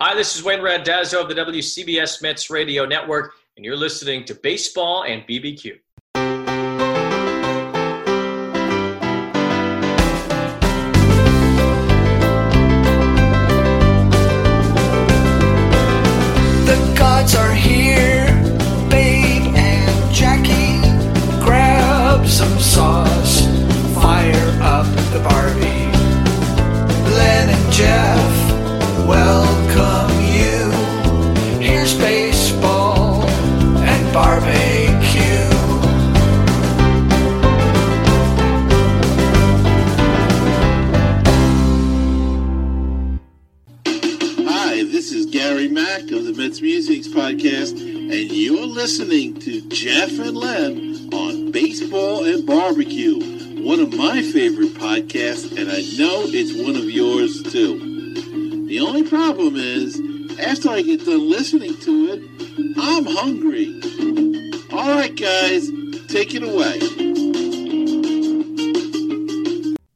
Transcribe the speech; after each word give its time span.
Hi, 0.00 0.14
this 0.14 0.36
is 0.36 0.44
Wayne 0.44 0.62
Randazzo 0.62 1.20
of 1.20 1.28
the 1.28 1.34
WCBS 1.34 2.22
Mets 2.22 2.50
Radio 2.50 2.86
Network, 2.86 3.32
and 3.56 3.64
you're 3.64 3.74
listening 3.74 4.24
to 4.26 4.34
Baseball 4.36 5.02
and 5.02 5.26
BBQ. 5.26 5.76
Podcast, 47.08 47.72
and 47.72 48.12
you're 48.12 48.66
listening 48.66 49.34
to 49.40 49.60
Jeff 49.68 50.10
and 50.18 50.36
Len 50.36 51.08
on 51.12 51.50
Baseball 51.50 52.24
and 52.24 52.46
Barbecue, 52.46 53.18
one 53.62 53.80
of 53.80 53.94
my 53.94 54.22
favorite 54.22 54.74
podcasts, 54.74 55.50
and 55.50 55.70
I 55.70 55.80
know 55.98 56.24
it's 56.26 56.52
one 56.54 56.76
of 56.76 56.90
yours 56.90 57.42
too. 57.42 57.78
The 58.66 58.80
only 58.80 59.02
problem 59.02 59.56
is, 59.56 60.00
after 60.38 60.70
I 60.70 60.82
get 60.82 61.04
done 61.04 61.28
listening 61.28 61.76
to 61.78 62.12
it, 62.12 62.22
I'm 62.78 63.04
hungry. 63.06 63.80
All 64.72 64.94
right, 64.94 65.14
guys, 65.14 65.68
take 66.08 66.34
it 66.34 66.42
away. 66.42 66.78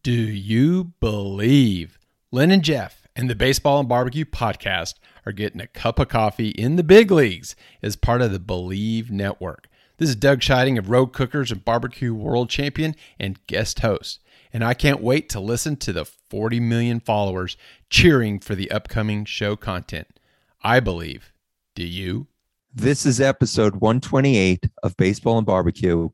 Do 0.03 0.12
you 0.12 0.92
believe 1.01 1.98
Len 2.31 2.51
and 2.51 2.62
Jeff 2.62 3.06
and 3.14 3.31
the 3.31 3.36
Baseball 3.36 3.79
and 3.81 3.89
Barbecue 3.89 4.25
podcast 4.25 4.95
are 5.25 5.33
getting 5.33 5.61
a 5.61 5.67
cup 5.67 5.98
of 5.98 6.09
coffee 6.09 6.51
in 6.51 6.77
the 6.77 6.83
big 6.83 7.11
leagues 7.11 7.55
as 7.83 7.97
part 7.97 8.23
of 8.23 8.33
the 8.33 8.41
Bleav 8.41 9.11
Network? 9.11 9.69
This 9.98 10.09
is 10.09 10.17
Doug 10.17 10.41
Scheiding 10.41 10.79
of 10.79 10.91
Road 10.91 11.12
Cookers 11.12 11.53
and 11.53 11.64
Barbecue 11.64 12.12
World 12.12 12.51
Champion 12.51 12.95
and 13.20 13.45
guest 13.47 13.81
host. 13.81 14.20
And 14.53 14.64
I 14.64 14.75
can't 14.75 15.01
wait 15.01 15.29
to 15.31 15.41
listen 15.41 15.77
to 15.77 15.92
the 15.92 16.05
40 16.05 16.61
million 16.61 17.01
followers 17.01 17.56
cheering 17.89 18.39
for 18.41 18.55
the 18.55 18.70
upcoming 18.70 19.25
show 19.25 19.56
content. 19.56 20.19
I 20.62 20.81
believe. 20.81 21.33
Do 21.75 21.84
you? 21.84 22.27
This 22.75 23.07
is 23.07 23.20
episode 23.20 23.77
128 23.77 24.67
of 24.83 24.97
Baseball 24.97 25.39
and 25.39 25.47
Barbecue. 25.47 26.09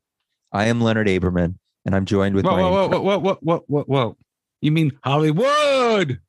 I 0.52 0.66
am 0.66 0.80
Leonard 0.80 1.06
Aberman, 1.06 1.54
and 1.84 1.94
I'm 1.94 2.04
joined 2.04 2.34
with 2.34 2.44
Whoa, 2.44 2.56
my. 2.56 2.62
whoa, 2.62 2.88
whoa, 2.88 3.00
whoa, 3.00 3.18
whoa, 3.18 3.38
whoa, 3.40 3.64
whoa, 3.66 3.84
whoa. 3.84 4.16
You 4.60 4.72
mean 4.72 4.98
Hollywood? 5.04 6.20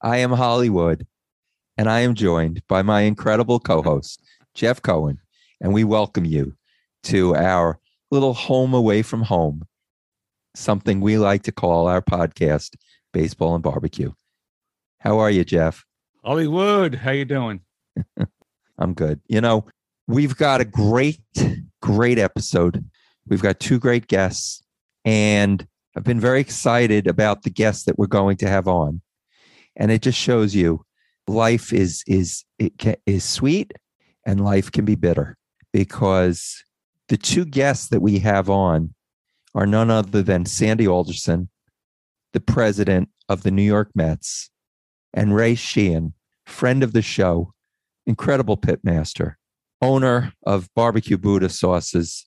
I 0.00 0.18
am 0.18 0.32
Hollywood, 0.32 1.06
and 1.82 1.90
I 1.90 1.98
am 1.98 2.14
joined 2.14 2.62
by 2.68 2.82
my 2.82 3.00
incredible 3.00 3.58
co-host 3.58 4.22
Jeff 4.54 4.80
Cohen, 4.82 5.18
and 5.60 5.72
we 5.72 5.82
welcome 5.82 6.24
you 6.24 6.54
to 7.02 7.34
our 7.34 7.80
little 8.12 8.34
home 8.34 8.72
away 8.72 9.02
from 9.02 9.22
home, 9.22 9.66
something 10.54 11.00
we 11.00 11.18
like 11.18 11.42
to 11.42 11.50
call 11.50 11.88
our 11.88 12.00
podcast, 12.00 12.76
Baseball 13.12 13.56
and 13.56 13.64
Barbecue. 13.64 14.12
How 15.00 15.18
are 15.18 15.28
you, 15.28 15.44
Jeff? 15.44 15.84
Hollywood, 16.22 16.94
how 16.94 17.10
you 17.10 17.24
doing? 17.24 17.62
I'm 18.78 18.94
good. 18.94 19.20
You 19.26 19.40
know, 19.40 19.66
we've 20.06 20.36
got 20.36 20.60
a 20.60 20.64
great, 20.64 21.18
great 21.82 22.20
episode. 22.20 22.88
We've 23.26 23.42
got 23.42 23.58
two 23.58 23.80
great 23.80 24.06
guests, 24.06 24.62
and 25.04 25.66
I've 25.96 26.04
been 26.04 26.20
very 26.20 26.40
excited 26.40 27.08
about 27.08 27.42
the 27.42 27.50
guests 27.50 27.86
that 27.86 27.98
we're 27.98 28.06
going 28.06 28.36
to 28.36 28.48
have 28.48 28.68
on. 28.68 29.00
And 29.74 29.90
it 29.90 30.00
just 30.00 30.18
shows 30.18 30.54
you 30.54 30.84
life 31.28 31.72
is 31.72 32.02
is 32.06 32.44
it 32.58 32.78
can, 32.78 32.96
is 33.06 33.24
sweet 33.24 33.72
and 34.26 34.44
life 34.44 34.70
can 34.70 34.84
be 34.84 34.94
bitter 34.94 35.36
because 35.72 36.62
the 37.08 37.16
two 37.16 37.44
guests 37.44 37.88
that 37.88 38.00
we 38.00 38.18
have 38.20 38.48
on 38.48 38.94
are 39.54 39.66
none 39.66 39.90
other 39.90 40.22
than 40.22 40.46
Sandy 40.46 40.86
Alderson, 40.86 41.48
the 42.32 42.40
president 42.40 43.08
of 43.28 43.42
the 43.42 43.50
New 43.50 43.62
York 43.62 43.90
Mets, 43.94 44.50
and 45.12 45.34
Ray 45.34 45.54
Sheehan, 45.54 46.14
friend 46.46 46.82
of 46.82 46.92
the 46.92 47.02
show, 47.02 47.52
incredible 48.06 48.56
pitmaster, 48.56 49.34
owner 49.80 50.32
of 50.44 50.68
Barbecue 50.74 51.18
Buddha 51.18 51.48
Sauces, 51.48 52.26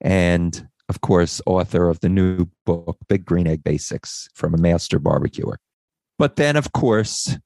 and 0.00 0.68
of 0.88 1.00
course, 1.02 1.40
author 1.46 1.88
of 1.88 2.00
the 2.00 2.08
new 2.08 2.46
book, 2.66 2.98
Big 3.08 3.24
Green 3.24 3.46
Egg 3.46 3.62
Basics 3.62 4.28
from 4.34 4.54
a 4.54 4.58
Master 4.58 4.98
Barbecuer. 4.98 5.60
But 6.18 6.34
then, 6.34 6.56
of 6.56 6.72
course, 6.72 7.38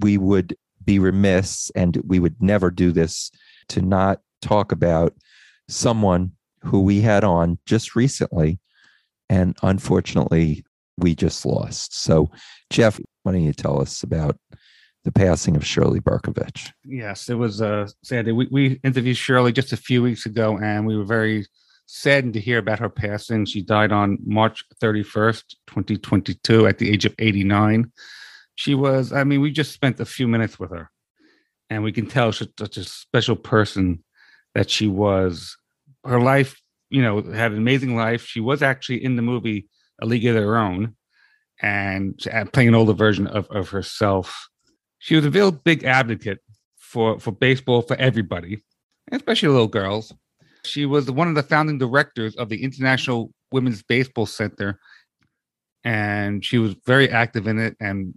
we 0.00 0.18
would 0.18 0.56
be 0.84 0.98
remiss 0.98 1.70
and 1.74 2.00
we 2.06 2.18
would 2.18 2.40
never 2.40 2.70
do 2.70 2.92
this 2.92 3.30
to 3.68 3.82
not 3.82 4.20
talk 4.42 4.72
about 4.72 5.14
someone 5.68 6.32
who 6.62 6.80
we 6.80 7.00
had 7.00 7.24
on 7.24 7.58
just 7.66 7.94
recently. 7.94 8.58
And 9.28 9.56
unfortunately, 9.62 10.64
we 10.98 11.14
just 11.14 11.46
lost. 11.46 11.94
So, 11.94 12.30
Jeff, 12.70 13.00
why 13.22 13.32
don't 13.32 13.42
you 13.42 13.52
tell 13.52 13.80
us 13.80 14.02
about 14.02 14.36
the 15.04 15.12
passing 15.12 15.56
of 15.56 15.64
Shirley 15.64 16.00
Burkovich? 16.00 16.72
Yes, 16.84 17.28
it 17.28 17.34
was 17.34 17.62
uh 17.62 17.88
Sandy. 18.02 18.32
We, 18.32 18.48
we 18.50 18.80
interviewed 18.84 19.16
Shirley 19.16 19.52
just 19.52 19.72
a 19.72 19.76
few 19.76 20.02
weeks 20.02 20.26
ago, 20.26 20.58
and 20.58 20.86
we 20.86 20.96
were 20.96 21.04
very 21.04 21.46
saddened 21.86 22.34
to 22.34 22.40
hear 22.40 22.58
about 22.58 22.78
her 22.78 22.88
passing. 22.88 23.44
She 23.44 23.62
died 23.62 23.92
on 23.92 24.18
March 24.24 24.64
31st, 24.80 25.54
2022, 25.66 26.66
at 26.66 26.78
the 26.78 26.90
age 26.90 27.04
of 27.04 27.14
89. 27.18 27.90
She 28.60 28.74
was, 28.74 29.10
I 29.10 29.24
mean, 29.24 29.40
we 29.40 29.52
just 29.52 29.72
spent 29.72 30.00
a 30.00 30.04
few 30.04 30.28
minutes 30.28 30.58
with 30.58 30.70
her, 30.72 30.90
and 31.70 31.82
we 31.82 31.92
can 31.92 32.04
tell 32.04 32.30
she's 32.30 32.48
such 32.58 32.76
a 32.76 32.84
special 32.84 33.34
person 33.34 34.04
that 34.54 34.68
she 34.68 34.86
was. 34.86 35.56
Her 36.04 36.20
life, 36.20 36.60
you 36.90 37.00
know, 37.00 37.22
had 37.22 37.52
an 37.52 37.56
amazing 37.56 37.96
life. 37.96 38.22
She 38.26 38.38
was 38.38 38.60
actually 38.60 39.02
in 39.02 39.16
the 39.16 39.22
movie 39.22 39.66
A 40.02 40.04
League 40.04 40.26
of 40.26 40.34
Their 40.34 40.58
Own 40.58 40.94
and 41.62 42.20
uh, 42.30 42.44
playing 42.52 42.68
an 42.68 42.74
older 42.74 42.92
version 42.92 43.26
of, 43.28 43.48
of 43.48 43.70
herself. 43.70 44.50
She 44.98 45.16
was 45.16 45.24
a 45.24 45.30
real 45.30 45.52
big 45.52 45.84
advocate 45.84 46.40
for, 46.76 47.18
for 47.18 47.32
baseball 47.32 47.80
for 47.80 47.96
everybody, 47.96 48.62
especially 49.10 49.48
little 49.48 49.68
girls. 49.68 50.12
She 50.66 50.84
was 50.84 51.10
one 51.10 51.28
of 51.28 51.34
the 51.34 51.42
founding 51.42 51.78
directors 51.78 52.36
of 52.36 52.50
the 52.50 52.62
International 52.62 53.32
Women's 53.52 53.82
Baseball 53.82 54.26
Center, 54.26 54.78
and 55.82 56.44
she 56.44 56.58
was 56.58 56.74
very 56.84 57.08
active 57.08 57.46
in 57.46 57.58
it. 57.58 57.74
And 57.80 58.12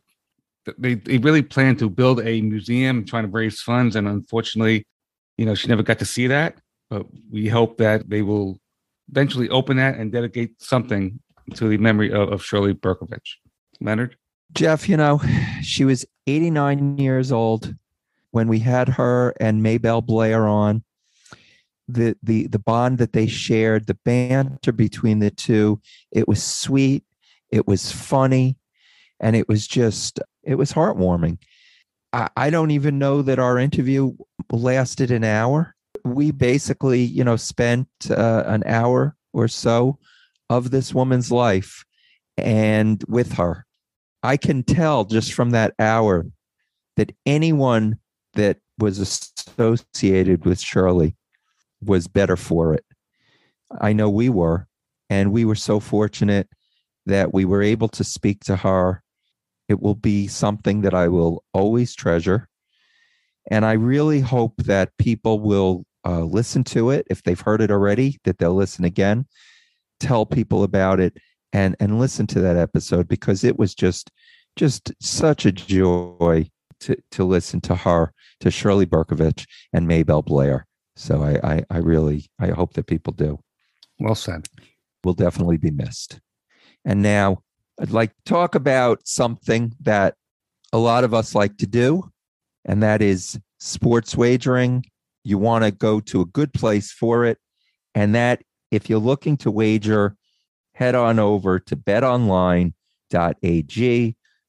they, 0.78 0.96
they 0.96 1.18
really 1.18 1.42
planned 1.42 1.80
to 1.80 1.90
build 1.90 2.22
a 2.22 2.42
museum, 2.42 3.06
trying 3.06 3.24
to 3.24 3.30
raise 3.30 3.60
funds. 3.62 3.96
And 3.96 4.08
unfortunately, 4.08 4.86
you 5.38 5.46
know, 5.46 5.56
she 5.56 5.68
never 5.68 5.84
got 5.84 6.00
to 6.00 6.06
see 6.06 6.28
that. 6.28 6.58
But 6.90 7.06
we 7.32 7.48
hope 7.48 7.78
that 7.78 8.10
they 8.10 8.22
will 8.22 8.60
eventually 9.10 9.50
open 9.50 9.78
that 9.78 9.98
and 9.98 10.12
dedicate 10.12 10.62
something 10.62 11.20
to 11.56 11.68
the 11.68 11.78
memory 11.78 12.12
of, 12.12 12.32
of 12.32 12.44
Shirley 12.44 12.74
Burkovich. 12.74 13.36
Leonard? 13.82 14.16
Jeff, 14.54 14.88
you 14.88 14.98
know, 14.98 15.22
she 15.62 15.84
was 15.84 16.06
89 16.28 16.98
years 16.98 17.32
old 17.32 17.76
when 18.32 18.48
we 18.48 18.60
had 18.60 18.90
her 18.90 19.34
and 19.40 19.64
Maybelle 19.64 20.02
Blair 20.02 20.48
on. 20.48 20.84
The 21.90 22.16
the 22.24 22.48
the 22.48 22.60
bond 22.60 22.98
that 23.00 23.12
they 23.12 23.28
shared, 23.28 23.88
the 23.88 23.98
banter 24.06 24.72
between 24.72 25.20
the 25.20 25.30
two, 25.30 25.82
it 26.12 26.30
was 26.30 26.42
sweet, 26.42 27.04
it 27.52 27.68
was 27.68 27.92
funny, 27.92 28.56
and 29.20 29.36
it 29.36 29.50
was 29.50 29.68
just 29.68 30.22
it 30.44 30.56
was 30.56 30.74
heartwarming. 30.74 31.38
I, 32.12 32.30
I 32.36 32.50
don't 32.50 32.72
even 32.72 33.00
know 33.00 33.22
that 33.22 33.40
our 33.40 33.58
interview 33.58 34.16
lasted 34.52 35.12
an 35.12 35.24
hour. 35.24 35.76
We 36.04 36.32
basically, 36.32 37.02
you 37.02 37.24
know, 37.24 37.38
spent 37.38 37.88
uh, 38.10 38.44
an 38.46 38.64
hour 38.66 39.16
or 39.32 39.48
so 39.48 40.00
of 40.50 40.72
this 40.72 40.94
woman's 40.94 41.32
life 41.32 41.84
and 42.38 43.04
with 43.08 43.34
her. 43.34 43.66
I 44.22 44.38
can 44.38 44.64
tell 44.64 45.06
just 45.06 45.34
from 45.34 45.52
that 45.52 45.74
hour 45.80 46.26
that 46.96 47.12
anyone 47.26 48.00
that 48.34 48.58
was 48.80 49.00
associated 49.00 50.46
with 50.46 50.60
Shirley 50.60 51.16
was 51.82 52.08
better 52.08 52.38
for 52.38 52.74
it. 52.74 52.86
I 53.82 53.94
know 53.94 54.10
we 54.10 54.30
were, 54.30 54.68
and 55.10 55.32
we 55.32 55.46
were 55.46 55.56
so 55.56 55.80
fortunate 55.80 56.48
that 57.06 57.34
we 57.34 57.46
were 57.46 57.62
able 57.62 57.90
to 57.90 58.04
speak 58.04 58.44
to 58.46 58.56
her. 58.58 59.03
It 59.74 59.82
will 59.82 59.96
be 59.96 60.28
something 60.28 60.82
that 60.82 60.94
I 60.94 61.08
will 61.08 61.44
always 61.52 61.96
treasure. 61.96 62.48
And 63.50 63.66
I 63.66 63.72
really 63.74 64.20
hope 64.20 64.56
that 64.58 64.96
people 65.00 65.40
will 65.40 65.84
uh, 66.06 66.22
listen 66.22 66.64
to 66.66 66.92
it. 66.92 67.08
If 67.10 67.24
they've 67.24 67.40
heard 67.40 67.60
it 67.60 67.72
already, 67.72 68.20
that 68.24 68.38
they'll 68.38 68.54
listen 68.54 68.86
again, 68.86 69.26
tell 70.00 70.28
people 70.28 70.62
about 70.62 71.00
it, 71.00 71.18
and 71.54 71.76
and 71.80 72.00
listen 72.00 72.28
to 72.28 72.40
that 72.42 72.56
episode 72.56 73.08
because 73.08 73.44
it 73.44 73.58
was 73.58 73.74
just 73.74 74.12
just 74.56 74.94
such 75.02 75.48
a 75.48 75.52
joy 75.52 76.48
to 76.82 76.96
to 77.10 77.24
listen 77.24 77.60
to 77.62 77.76
her, 77.76 78.14
to 78.42 78.52
Shirley 78.52 78.86
Burkovich 78.86 79.48
and 79.74 79.88
Maybelle 79.88 80.22
Blair. 80.22 80.68
So 80.96 81.24
I, 81.24 81.56
I, 81.56 81.66
I 81.72 81.78
really 81.80 82.30
I 82.40 82.50
hope 82.50 82.74
that 82.74 82.86
people 82.86 83.14
do. 83.14 83.40
Well 84.00 84.14
said. 84.14 84.46
Will 85.04 85.16
definitely 85.16 85.58
be 85.58 85.72
missed. 85.72 86.20
And 86.86 87.02
now 87.02 87.42
I'd 87.84 87.92
like 87.92 88.16
to 88.16 88.24
talk 88.24 88.56
about 88.56 89.06
something 89.06 89.74
that 89.82 90.16
a 90.72 90.78
lot 90.78 91.04
of 91.04 91.14
us 91.14 91.36
like 91.36 91.58
to 91.58 91.68
do, 91.68 92.10
and 92.64 92.82
that 92.82 93.02
is 93.02 93.38
sports 93.60 94.16
wagering. 94.16 94.86
You 95.26 95.38
want 95.38 95.66
to 95.66 95.72
go 95.72 96.00
to 96.00 96.22
a 96.22 96.26
good 96.26 96.54
place 96.54 96.94
for 96.94 97.26
it. 97.26 97.40
And 97.94 98.16
that 98.16 98.42
if 98.72 98.90
you're 98.90 99.00
looking 99.00 99.36
to 99.38 99.52
wager, 99.52 100.16
head 100.76 100.96
on 100.96 101.20
over 101.20 101.60
to 101.60 101.76
betonline.ag 101.76 102.72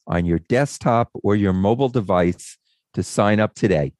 on 0.06 0.24
your 0.24 0.38
desktop 0.38 1.10
or 1.24 1.34
your 1.34 1.52
mobile 1.52 1.88
device 1.88 2.56
to 2.92 3.02
sign 3.02 3.40
up 3.40 3.56
today. 3.56 3.94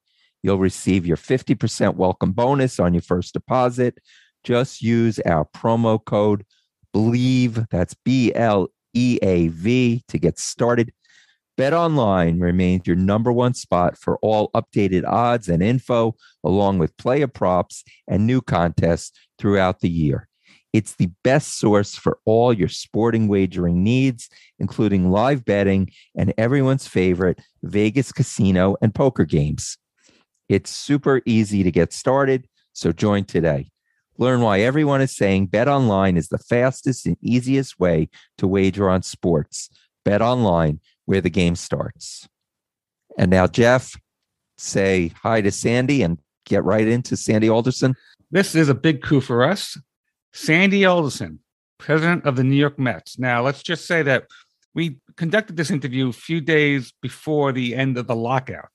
You'll 0.45 0.61
receive 0.61 1.07
your 1.07 1.17
50% 1.17 1.97
welcome 1.97 2.31
bonus 2.31 2.79
on 2.79 2.95
your 2.95 3.03
first 3.03 3.33
deposit. 3.33 3.99
Just 4.45 4.81
use 4.81 5.19
our 5.27 5.45
promo 5.45 6.05
code 6.05 6.47
BLEAV, 6.95 7.69
that's 7.71 7.95
B 8.05 8.33
L 8.33 8.69
E 8.95 9.19
A 9.23 9.49
V, 9.49 10.03
to 10.09 10.19
get 10.19 10.39
started. 10.39 10.93
Bet 11.57 11.73
Online 11.73 12.41
remains 12.41 12.87
your 12.87 12.97
number 12.97 13.33
one 13.33 13.55
spot 13.55 13.97
for 13.97 14.19
all 14.23 14.51
updated 14.55 15.05
odds 15.07 15.49
and 15.49 15.63
info, 15.63 16.17
along 16.43 16.79
with 16.79 16.97
player 16.97 17.29
props 17.29 17.85
and 18.09 18.27
new 18.27 18.41
contests 18.41 19.13
throughout 19.39 19.81
the 19.81 19.89
year. 19.89 20.29
It's 20.73 20.97
the 20.97 21.11
best 21.23 21.61
source 21.61 21.95
for 21.95 22.19
all 22.25 22.53
your 22.53 22.69
sporting 22.69 23.29
wagering 23.29 23.85
needs, 23.85 24.29
including 24.59 25.13
live 25.13 25.45
betting 25.45 25.93
and 26.17 26.35
everyone's 26.37 26.89
favorite 26.89 27.39
Vegas 27.63 28.11
casino 28.11 28.75
and 28.83 28.93
poker 28.93 29.25
games. 29.25 29.79
It's 30.49 30.71
super 30.71 31.23
easy 31.25 31.63
to 31.63 31.71
get 31.71 31.93
started, 31.93 32.49
so 32.73 32.91
join 32.91 33.25
today. 33.25 33.69
Learn 34.17 34.41
why 34.41 34.61
everyone 34.61 35.01
is 35.01 35.15
saying 35.15 35.47
Bet 35.47 35.69
Online 35.69 36.17
is 36.17 36.29
the 36.29 36.39
fastest 36.39 37.07
and 37.07 37.17
easiest 37.21 37.81
way 37.81 38.09
to 38.39 38.47
wager 38.47 38.89
on 38.89 39.03
sports. 39.03 39.69
Bet 40.05 40.23
Online, 40.23 40.81
where 41.07 41.21
the 41.21 41.31
game 41.31 41.57
starts. 41.57 42.29
And 43.19 43.31
now, 43.31 43.47
Jeff, 43.47 43.97
say 44.57 45.13
hi 45.23 45.41
to 45.41 45.51
Sandy 45.51 46.03
and 46.03 46.19
get 46.45 46.65
right 46.65 46.87
into 46.87 47.17
Sandy 47.17 47.49
Alderson. 47.49 47.95
This 48.31 48.55
is 48.55 48.69
a 48.69 48.75
big 48.75 49.03
coup 49.03 49.21
for 49.21 49.45
us. 49.45 49.79
Sandy 50.33 50.85
Alderson, 50.85 51.41
president 51.79 52.25
of 52.25 52.37
the 52.37 52.45
New 52.45 52.57
York 52.57 52.79
Mets. 52.79 53.19
Now, 53.19 53.43
let's 53.43 53.63
just 53.63 53.87
say 53.87 54.03
that 54.03 54.27
we 54.75 54.99
conducted 55.17 55.57
this 55.57 55.71
interview 55.71 56.09
a 56.09 56.13
few 56.13 56.41
days 56.41 56.93
before 57.01 57.53
the 57.53 57.75
end 57.75 57.97
of 57.97 58.07
the 58.07 58.17
lockout. 58.17 58.73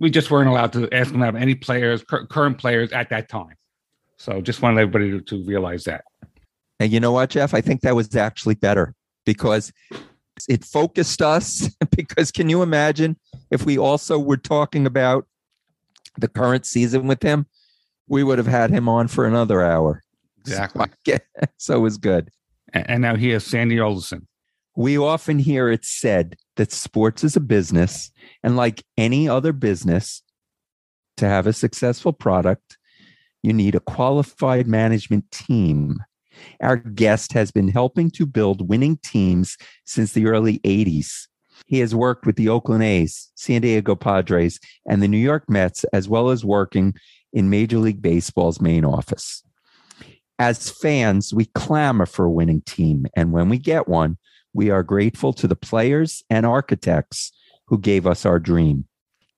We 0.00 0.10
just 0.10 0.30
weren't 0.30 0.48
allowed 0.48 0.72
to 0.74 0.88
ask 0.92 1.12
him 1.12 1.22
about 1.22 1.40
any 1.40 1.54
players, 1.54 2.04
current 2.04 2.58
players 2.58 2.92
at 2.92 3.10
that 3.10 3.28
time. 3.28 3.54
So 4.18 4.40
just 4.40 4.62
wanted 4.62 4.80
everybody 4.80 5.10
to, 5.12 5.20
to 5.20 5.44
realize 5.44 5.84
that. 5.84 6.04
And 6.80 6.92
you 6.92 7.00
know 7.00 7.12
what, 7.12 7.30
Jeff? 7.30 7.54
I 7.54 7.60
think 7.60 7.80
that 7.82 7.96
was 7.96 8.14
actually 8.14 8.54
better 8.54 8.94
because 9.24 9.72
it 10.48 10.64
focused 10.64 11.22
us. 11.22 11.68
because 11.96 12.30
can 12.30 12.48
you 12.48 12.62
imagine 12.62 13.16
if 13.50 13.64
we 13.64 13.78
also 13.78 14.18
were 14.18 14.36
talking 14.36 14.86
about 14.86 15.26
the 16.16 16.28
current 16.28 16.66
season 16.66 17.06
with 17.06 17.22
him? 17.22 17.46
We 18.08 18.24
would 18.24 18.38
have 18.38 18.46
had 18.46 18.70
him 18.70 18.88
on 18.88 19.08
for 19.08 19.26
another 19.26 19.62
hour. 19.62 20.02
Exactly. 20.38 20.86
So 21.56 21.76
it 21.76 21.80
was 21.80 21.98
good. 21.98 22.30
And, 22.72 23.02
now 23.02 23.16
here's 23.16 23.44
Sandy 23.44 23.78
Alderson. 23.80 24.26
We 24.76 24.98
often 24.98 25.38
hear 25.38 25.68
it 25.68 25.84
said 25.84 26.36
that 26.56 26.72
sports 26.72 27.24
is 27.24 27.36
a 27.36 27.40
business, 27.40 28.10
and 28.42 28.56
like 28.56 28.82
any 28.96 29.28
other 29.28 29.52
business, 29.52 30.22
to 31.16 31.26
have 31.26 31.46
a 31.46 31.52
successful 31.52 32.12
product, 32.12 32.77
you 33.42 33.52
need 33.52 33.74
a 33.74 33.80
qualified 33.80 34.66
management 34.66 35.30
team. 35.30 35.98
Our 36.60 36.76
guest 36.76 37.32
has 37.32 37.50
been 37.50 37.68
helping 37.68 38.10
to 38.12 38.26
build 38.26 38.68
winning 38.68 38.98
teams 38.98 39.56
since 39.84 40.12
the 40.12 40.26
early 40.26 40.58
80s. 40.60 41.26
He 41.66 41.80
has 41.80 41.94
worked 41.94 42.26
with 42.26 42.36
the 42.36 42.48
Oakland 42.48 42.84
A's, 42.84 43.30
San 43.34 43.62
Diego 43.62 43.94
Padres, 43.94 44.60
and 44.88 45.02
the 45.02 45.08
New 45.08 45.18
York 45.18 45.48
Mets, 45.48 45.84
as 45.92 46.08
well 46.08 46.30
as 46.30 46.44
working 46.44 46.94
in 47.32 47.50
Major 47.50 47.78
League 47.78 48.00
Baseball's 48.00 48.60
main 48.60 48.84
office. 48.84 49.42
As 50.38 50.70
fans, 50.70 51.34
we 51.34 51.46
clamor 51.46 52.06
for 52.06 52.24
a 52.24 52.30
winning 52.30 52.62
team, 52.62 53.06
and 53.16 53.32
when 53.32 53.48
we 53.48 53.58
get 53.58 53.88
one, 53.88 54.18
we 54.54 54.70
are 54.70 54.82
grateful 54.82 55.32
to 55.34 55.48
the 55.48 55.56
players 55.56 56.22
and 56.30 56.46
architects 56.46 57.32
who 57.66 57.78
gave 57.78 58.06
us 58.06 58.24
our 58.24 58.38
dream. 58.38 58.86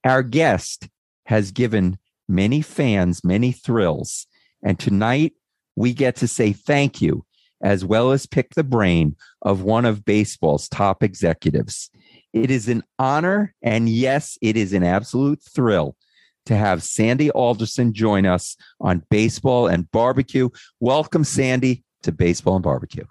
Our 0.04 0.22
guest 0.22 0.88
has 1.26 1.50
given 1.50 1.98
many 2.30 2.62
fans 2.62 3.24
many 3.24 3.52
thrills, 3.52 4.26
and 4.62 4.78
tonight 4.78 5.34
we 5.76 5.92
get 5.92 6.16
to 6.16 6.28
say 6.28 6.52
thank 6.52 7.02
you 7.02 7.24
as 7.62 7.84
well 7.84 8.10
as 8.10 8.26
pick 8.26 8.54
the 8.54 8.64
brain 8.64 9.16
of 9.42 9.62
one 9.62 9.84
of 9.84 10.04
baseball's 10.04 10.68
top 10.68 11.02
executives. 11.02 11.90
It 12.32 12.50
is 12.50 12.68
an 12.68 12.82
honor, 12.98 13.54
and 13.62 13.88
yes, 13.88 14.38
it 14.40 14.56
is 14.56 14.72
an 14.72 14.82
absolute 14.82 15.42
thrill 15.42 15.96
to 16.46 16.56
have 16.56 16.82
Sandy 16.82 17.30
Alderson 17.30 17.92
join 17.92 18.24
us 18.24 18.56
on 18.80 19.04
Baseball 19.10 19.66
and 19.66 19.90
Barbecue. 19.90 20.48
Welcome, 20.78 21.24
Sandy, 21.24 21.84
to 22.02 22.12
Baseball 22.12 22.56
and 22.56 22.64
Barbecue. 22.64 23.04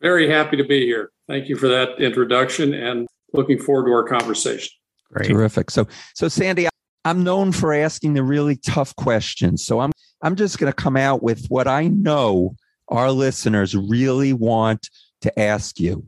Very 0.00 0.28
happy 0.28 0.56
to 0.56 0.64
be 0.64 0.84
here. 0.84 1.10
Thank 1.28 1.48
you 1.48 1.56
for 1.56 1.68
that 1.68 2.00
introduction 2.00 2.74
and 2.74 3.08
looking 3.32 3.58
forward 3.58 3.86
to 3.86 3.92
our 3.92 4.04
conversation. 4.04 4.70
Great. 5.12 5.28
Terrific. 5.28 5.70
So, 5.70 5.86
so 6.14 6.28
Sandy, 6.28 6.68
I'm 7.04 7.24
known 7.24 7.52
for 7.52 7.72
asking 7.72 8.14
the 8.14 8.22
really 8.22 8.56
tough 8.56 8.94
questions. 8.96 9.64
So 9.64 9.80
I'm 9.80 9.92
I'm 10.22 10.36
just 10.36 10.58
going 10.58 10.72
to 10.72 10.76
come 10.76 10.96
out 10.96 11.22
with 11.22 11.46
what 11.48 11.66
I 11.66 11.88
know 11.88 12.54
our 12.88 13.10
listeners 13.10 13.74
really 13.74 14.32
want 14.32 14.88
to 15.22 15.38
ask 15.38 15.80
you. 15.80 16.06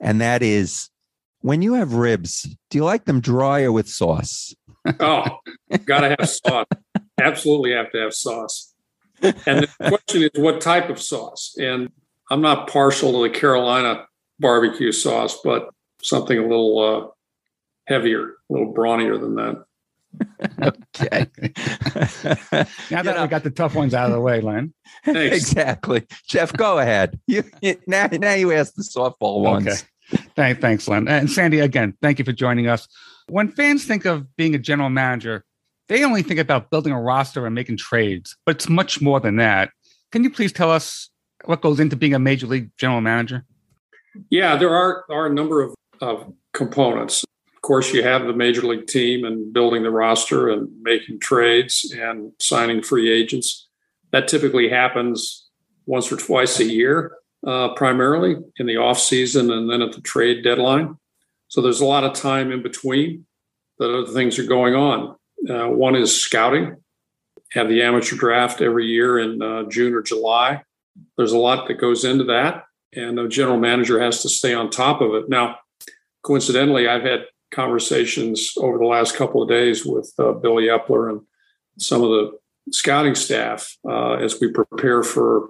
And 0.00 0.20
that 0.20 0.42
is 0.42 0.90
when 1.40 1.62
you 1.62 1.74
have 1.74 1.94
ribs, 1.94 2.42
do 2.70 2.78
you 2.78 2.84
like 2.84 3.04
them 3.04 3.20
dry 3.20 3.62
or 3.62 3.72
with 3.72 3.88
sauce? 3.88 4.54
Oh, 5.00 5.24
gotta 5.84 6.14
have 6.16 6.28
sauce. 6.28 6.66
Absolutely 7.20 7.72
have 7.72 7.90
to 7.90 7.98
have 7.98 8.14
sauce. 8.14 8.72
And 9.20 9.34
the 9.64 9.68
question 9.88 10.22
is 10.22 10.30
what 10.36 10.60
type 10.60 10.90
of 10.90 11.02
sauce? 11.02 11.56
And 11.58 11.90
I'm 12.30 12.40
not 12.40 12.68
partial 12.68 13.10
to 13.10 13.28
the 13.28 13.36
Carolina 13.36 14.04
barbecue 14.38 14.92
sauce, 14.92 15.40
but 15.42 15.70
something 16.02 16.38
a 16.38 16.42
little 16.42 16.78
uh, 16.78 17.08
heavier, 17.92 18.34
a 18.48 18.52
little 18.52 18.72
brawnier 18.72 19.20
than 19.20 19.34
that. 19.34 19.64
Okay. 20.62 21.26
Now 22.90 22.98
You 22.98 23.02
that 23.02 23.04
know- 23.04 23.22
we 23.22 23.28
got 23.28 23.42
the 23.44 23.50
tough 23.50 23.74
ones 23.74 23.94
out 23.94 24.06
of 24.06 24.12
the 24.12 24.20
way, 24.20 24.40
Len. 24.40 24.72
Thanks. 25.04 25.36
exactly. 25.36 26.06
Jeff, 26.28 26.52
go 26.52 26.78
ahead. 26.78 27.18
You, 27.26 27.44
you- 27.60 27.80
now, 27.86 28.06
now 28.12 28.34
you 28.34 28.52
ask 28.52 28.74
the 28.74 28.82
softball 28.82 29.40
ones. 29.42 29.66
Okay. 30.12 30.22
Thank, 30.36 30.60
thanks, 30.60 30.86
Len. 30.88 31.08
And 31.08 31.30
Sandy, 31.30 31.58
again, 31.60 31.94
thank 32.00 32.18
you 32.18 32.24
for 32.24 32.32
joining 32.32 32.68
us. 32.68 32.86
When 33.28 33.48
fans 33.50 33.84
think 33.84 34.04
of 34.04 34.34
being 34.36 34.54
a 34.54 34.58
general 34.58 34.88
manager, 34.90 35.44
they 35.88 36.04
only 36.04 36.22
think 36.22 36.38
about 36.40 36.70
building 36.70 36.92
a 36.92 37.00
roster 37.00 37.44
and 37.46 37.54
making 37.54 37.76
trades, 37.78 38.36
but 38.46 38.54
it's 38.56 38.68
much 38.68 39.00
more 39.00 39.18
than 39.20 39.36
that. 39.36 39.70
Can 40.12 40.22
you 40.22 40.30
please 40.30 40.52
tell 40.52 40.70
us 40.70 41.10
what 41.44 41.60
goes 41.60 41.80
into 41.80 41.96
being 41.96 42.14
a 42.14 42.18
major 42.18 42.46
league 42.46 42.70
general 42.78 43.00
manager? 43.00 43.44
Yeah, 44.30 44.56
there 44.56 44.74
are, 44.74 45.04
are 45.10 45.26
a 45.26 45.32
number 45.34 45.60
of, 45.62 45.74
of 46.00 46.32
components. 46.54 47.24
Course, 47.66 47.92
you 47.92 48.04
have 48.04 48.28
the 48.28 48.32
major 48.32 48.62
league 48.62 48.86
team 48.86 49.24
and 49.24 49.52
building 49.52 49.82
the 49.82 49.90
roster 49.90 50.50
and 50.50 50.70
making 50.82 51.18
trades 51.18 51.92
and 51.98 52.30
signing 52.38 52.80
free 52.80 53.10
agents. 53.10 53.66
That 54.12 54.28
typically 54.28 54.68
happens 54.68 55.48
once 55.84 56.12
or 56.12 56.16
twice 56.16 56.60
a 56.60 56.64
year, 56.64 57.16
uh, 57.44 57.74
primarily 57.74 58.36
in 58.60 58.66
the 58.66 58.76
off 58.76 59.00
season 59.00 59.50
and 59.50 59.68
then 59.68 59.82
at 59.82 59.90
the 59.90 60.00
trade 60.00 60.44
deadline. 60.44 60.96
So 61.48 61.60
there's 61.60 61.80
a 61.80 61.84
lot 61.84 62.04
of 62.04 62.12
time 62.12 62.52
in 62.52 62.62
between 62.62 63.26
that 63.80 63.92
other 63.92 64.12
things 64.12 64.38
are 64.38 64.46
going 64.46 64.76
on. 64.76 65.16
Uh, 65.50 65.66
one 65.66 65.96
is 65.96 66.22
scouting. 66.22 66.76
Have 67.50 67.68
the 67.68 67.82
amateur 67.82 68.14
draft 68.14 68.60
every 68.60 68.86
year 68.86 69.18
in 69.18 69.42
uh, 69.42 69.64
June 69.64 69.92
or 69.92 70.02
July. 70.02 70.62
There's 71.16 71.32
a 71.32 71.38
lot 71.38 71.66
that 71.66 71.80
goes 71.80 72.04
into 72.04 72.22
that 72.26 72.62
and 72.94 73.18
the 73.18 73.26
general 73.26 73.58
manager 73.58 73.98
has 73.98 74.22
to 74.22 74.28
stay 74.28 74.54
on 74.54 74.70
top 74.70 75.00
of 75.00 75.14
it. 75.14 75.28
Now, 75.28 75.56
coincidentally, 76.22 76.86
I've 76.86 77.02
had 77.02 77.24
conversations 77.50 78.52
over 78.58 78.78
the 78.78 78.84
last 78.84 79.16
couple 79.16 79.42
of 79.42 79.48
days 79.48 79.84
with 79.84 80.12
uh, 80.18 80.32
Billy 80.32 80.64
Eppler 80.64 81.10
and 81.10 81.20
some 81.78 82.02
of 82.02 82.10
the 82.10 82.38
scouting 82.72 83.14
staff 83.14 83.76
uh, 83.88 84.14
as 84.14 84.40
we 84.40 84.50
prepare 84.50 85.02
for 85.02 85.48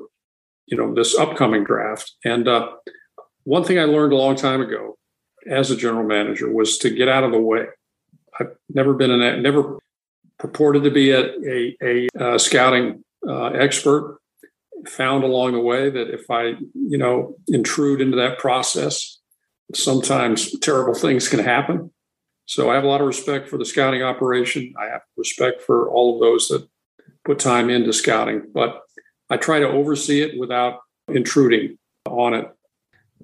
you 0.67 0.77
know 0.77 0.95
this 0.95 1.17
upcoming 1.17 1.65
draft. 1.65 2.13
And 2.25 2.49
uh, 2.49 2.73
one 3.45 3.65
thing 3.65 3.79
I 3.79 3.85
learned 3.85 4.13
a 4.13 4.17
long 4.17 4.37
time 4.37 4.61
ago 4.61 4.99
as 5.49 5.71
a 5.71 5.77
general 5.77 6.07
manager 6.07 6.53
was 6.53 6.79
to 6.79 6.91
get 6.91 7.09
out 7.09 7.25
of 7.25 7.33
the 7.33 7.41
way. 7.41 7.67
I've 8.39 8.57
never 8.69 8.95
been 8.95 9.11
an 9.11 9.43
never 9.43 9.79
purported 10.39 10.83
to 10.85 10.91
be 10.91 11.11
a 11.11 11.21
a, 11.21 11.77
a, 11.83 12.09
uh 12.19 12.39
scouting 12.39 13.05
uh, 13.27 13.47
expert 13.47 14.19
found 14.89 15.25
along 15.25 15.53
the 15.53 15.61
way 15.61 15.91
that 15.91 16.13
if 16.13 16.31
I, 16.31 16.55
you 16.75 16.99
know, 16.99 17.37
intrude 17.49 18.01
into 18.01 18.17
that 18.17 18.39
process, 18.39 19.16
sometimes 19.75 20.59
terrible 20.61 20.95
things 20.95 21.29
can 21.29 21.41
happen. 21.41 21.91
So 22.47 22.71
I 22.71 22.75
have 22.77 22.85
a 22.85 22.89
lot 22.89 23.01
of 23.01 23.07
respect 23.07 23.49
for 23.49 23.59
the 23.59 23.65
scouting 23.65 24.03
operation. 24.03 24.73
I 24.79 24.87
have 24.87 25.03
respect 25.17 25.63
for 25.63 25.91
all 25.91 26.15
of 26.15 26.21
those 26.21 26.49
that 26.49 26.69
put 27.25 27.39
time 27.41 27.71
into 27.71 27.93
scouting, 27.93 28.47
but 28.55 28.83
I 29.29 29.37
try 29.37 29.59
to 29.59 29.69
oversee 29.69 30.23
it 30.23 30.39
without 30.39 30.81
intruding 31.09 31.79
on 32.07 32.35
it. 32.35 32.49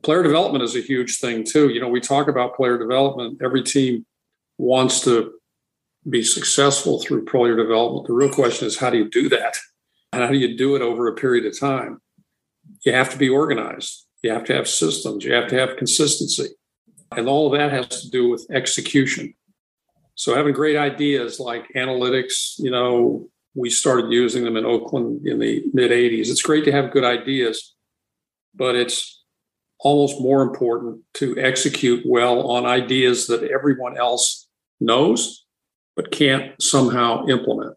Player 0.02 0.24
development 0.24 0.64
is 0.64 0.74
a 0.74 0.80
huge 0.80 1.18
thing 1.18 1.44
too. 1.44 1.68
You 1.68 1.80
know, 1.80 1.88
we 1.88 2.00
talk 2.00 2.26
about 2.26 2.56
player 2.56 2.76
development. 2.76 3.40
Every 3.42 3.62
team 3.62 4.04
wants 4.58 5.00
to 5.02 5.34
be 6.08 6.24
successful 6.24 7.00
through 7.00 7.24
player 7.24 7.56
development. 7.56 8.08
The 8.08 8.12
real 8.12 8.32
question 8.32 8.66
is 8.66 8.78
how 8.78 8.90
do 8.90 8.98
you 8.98 9.08
do 9.08 9.28
that? 9.28 9.56
And 10.12 10.22
how 10.22 10.30
do 10.30 10.38
you 10.38 10.56
do 10.56 10.74
it 10.74 10.82
over 10.82 11.06
a 11.06 11.14
period 11.14 11.46
of 11.46 11.58
time? 11.58 12.00
You 12.84 12.92
have 12.92 13.10
to 13.12 13.18
be 13.18 13.28
organized. 13.28 14.06
You 14.22 14.30
have 14.32 14.44
to 14.44 14.54
have 14.54 14.68
systems. 14.68 15.24
You 15.24 15.34
have 15.34 15.48
to 15.48 15.58
have 15.58 15.76
consistency. 15.76 16.54
And 17.16 17.28
all 17.28 17.52
of 17.52 17.58
that 17.58 17.72
has 17.72 18.02
to 18.02 18.10
do 18.10 18.30
with 18.30 18.46
execution. 18.50 19.34
So 20.14 20.34
having 20.34 20.54
great 20.54 20.76
ideas 20.76 21.40
like 21.40 21.72
analytics, 21.74 22.54
you 22.58 22.70
know, 22.70 23.28
we 23.54 23.68
started 23.70 24.12
using 24.12 24.44
them 24.44 24.56
in 24.56 24.64
Oakland 24.64 25.26
in 25.26 25.38
the 25.38 25.64
mid 25.74 25.90
80s. 25.90 26.30
It's 26.30 26.42
great 26.42 26.64
to 26.64 26.72
have 26.72 26.92
good 26.92 27.04
ideas, 27.04 27.74
but 28.54 28.74
it's 28.74 29.22
almost 29.78 30.20
more 30.20 30.42
important 30.42 31.00
to 31.14 31.36
execute 31.38 32.04
well 32.06 32.50
on 32.50 32.64
ideas 32.64 33.26
that 33.26 33.42
everyone 33.42 33.98
else 33.98 34.46
knows 34.80 35.44
but 35.96 36.10
can't 36.10 36.60
somehow 36.60 37.26
implement. 37.26 37.76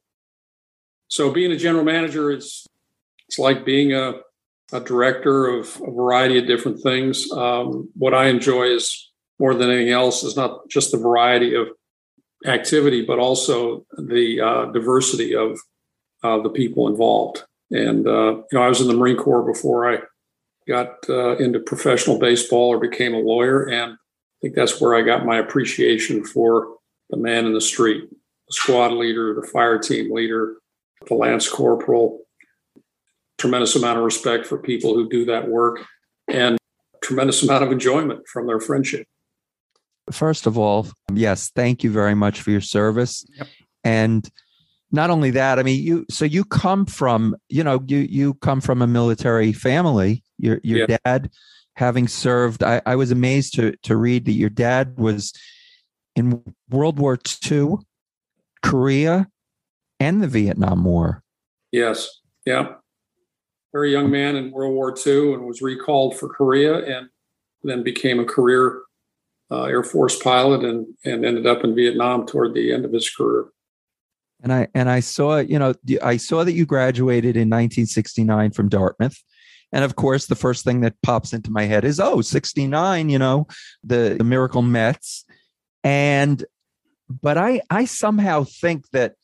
So 1.07 1.31
being 1.31 1.51
a 1.51 1.57
general 1.57 1.83
manager 1.83 2.31
is 2.31 2.65
it's 3.27 3.39
like 3.39 3.65
being 3.65 3.93
a, 3.93 4.13
a 4.75 4.79
director 4.81 5.47
of 5.47 5.81
a 5.81 5.91
variety 5.91 6.37
of 6.37 6.47
different 6.47 6.81
things. 6.81 7.31
Um, 7.31 7.89
what 7.95 8.13
I 8.13 8.27
enjoy 8.27 8.63
is 8.63 9.11
more 9.39 9.53
than 9.53 9.69
anything 9.69 9.91
else 9.91 10.23
is 10.23 10.35
not 10.35 10.67
just 10.69 10.91
the 10.91 10.97
variety 10.97 11.55
of 11.55 11.69
activity, 12.45 13.03
but 13.03 13.19
also 13.19 13.85
the 13.97 14.41
uh, 14.41 14.65
diversity 14.71 15.35
of 15.35 15.59
uh, 16.23 16.39
the 16.41 16.49
people 16.49 16.87
involved. 16.87 17.43
And 17.71 18.07
uh, 18.07 18.35
you 18.35 18.45
know, 18.53 18.61
I 18.61 18.69
was 18.69 18.81
in 18.81 18.87
the 18.87 18.93
Marine 18.93 19.17
Corps 19.17 19.43
before 19.43 19.91
I 19.91 19.99
got 20.67 20.97
uh, 21.09 21.37
into 21.37 21.59
professional 21.59 22.19
baseball 22.19 22.69
or 22.69 22.79
became 22.79 23.13
a 23.13 23.19
lawyer, 23.19 23.67
and 23.69 23.93
I 23.93 23.97
think 24.41 24.55
that's 24.55 24.79
where 24.79 24.95
I 24.95 25.01
got 25.01 25.25
my 25.25 25.37
appreciation 25.37 26.23
for 26.23 26.75
the 27.09 27.17
man 27.17 27.45
in 27.45 27.53
the 27.53 27.61
street, 27.61 28.09
the 28.09 28.53
squad 28.53 28.91
leader, 28.91 29.33
the 29.33 29.47
fire 29.47 29.79
team 29.79 30.13
leader, 30.13 30.55
the 31.07 31.15
lance 31.15 31.49
corporal. 31.49 32.24
Tremendous 33.37 33.75
amount 33.75 33.97
of 33.97 34.05
respect 34.05 34.45
for 34.45 34.57
people 34.57 34.93
who 34.93 35.09
do 35.09 35.25
that 35.25 35.47
work, 35.47 35.81
and 36.27 36.57
tremendous 37.01 37.43
amount 37.43 37.63
of 37.63 37.71
enjoyment 37.71 38.27
from 38.27 38.47
their 38.47 38.59
friendship. 38.59 39.05
First 40.11 40.45
of 40.45 40.57
all, 40.57 40.87
yes, 41.13 41.51
thank 41.55 41.83
you 41.83 41.91
very 41.91 42.15
much 42.15 42.41
for 42.41 42.51
your 42.51 42.61
service. 42.61 43.25
Yep. 43.37 43.47
And 43.83 44.29
not 44.91 45.09
only 45.09 45.31
that, 45.31 45.59
I 45.59 45.63
mean, 45.63 45.83
you 45.83 46.05
so 46.09 46.25
you 46.25 46.43
come 46.45 46.85
from, 46.85 47.35
you 47.49 47.63
know, 47.63 47.83
you 47.87 47.97
you 47.99 48.35
come 48.35 48.61
from 48.61 48.81
a 48.81 48.87
military 48.87 49.51
family. 49.51 50.23
Your 50.37 50.59
your 50.63 50.87
Yeah. 50.89 50.97
dad 51.03 51.31
having 51.75 52.07
served, 52.07 52.63
I, 52.63 52.81
I 52.85 52.95
was 52.95 53.11
amazed 53.11 53.55
to 53.55 53.75
to 53.83 53.97
read 53.97 54.25
that 54.25 54.33
your 54.33 54.49
dad 54.49 54.97
was 54.97 55.33
in 56.15 56.41
World 56.69 56.99
War 56.99 57.17
II, 57.51 57.75
Korea, 58.63 59.27
and 59.99 60.23
the 60.23 60.27
Vietnam 60.27 60.83
War. 60.85 61.23
Yes. 61.71 62.21
Yeah. 62.45 62.75
Very 63.75 63.91
young 63.91 64.09
man 64.09 64.37
in 64.37 64.51
World 64.51 64.73
War 64.73 64.95
II 65.05 65.33
and 65.33 65.45
was 65.45 65.61
recalled 65.61 66.17
for 66.17 66.29
Korea 66.29 66.77
and 66.77 67.09
then 67.61 67.83
became 67.83 68.21
a 68.21 68.23
career 68.23 68.83
uh, 69.51 69.63
Air 69.63 69.83
Force 69.83 70.17
pilot 70.17 70.63
and, 70.63 70.87
and 71.03 71.25
ended 71.25 71.45
up 71.45 71.65
in 71.65 71.75
Vietnam 71.75 72.25
toward 72.25 72.53
the 72.53 72.71
end 72.71 72.85
of 72.85 72.93
his 72.93 73.09
career. 73.09 73.47
And 74.41 74.53
I 74.53 74.69
and 74.73 74.89
I 74.89 75.01
saw, 75.01 75.39
you 75.39 75.59
know, 75.59 75.73
I 76.01 76.15
saw 76.15 76.45
that 76.45 76.53
you 76.53 76.65
graduated 76.65 77.35
in 77.35 77.49
1969 77.49 78.51
from 78.51 78.69
Dartmouth. 78.69 79.21
And 79.73 79.83
of 79.83 79.97
course, 79.97 80.27
the 80.27 80.35
first 80.35 80.63
thing 80.63 80.79
that 80.79 80.95
pops 81.03 81.33
into 81.33 81.51
my 81.51 81.63
head 81.63 81.83
is, 81.83 81.99
oh, 81.99 82.21
69, 82.21 83.09
you 83.09 83.19
know, 83.19 83.45
the, 83.83 84.15
the 84.17 84.23
Miracle 84.23 84.61
Mets. 84.61 85.25
And 85.83 86.45
but 87.09 87.37
I 87.37 87.59
I 87.69 87.83
somehow 87.83 88.45
think 88.45 88.89
that 88.91 89.15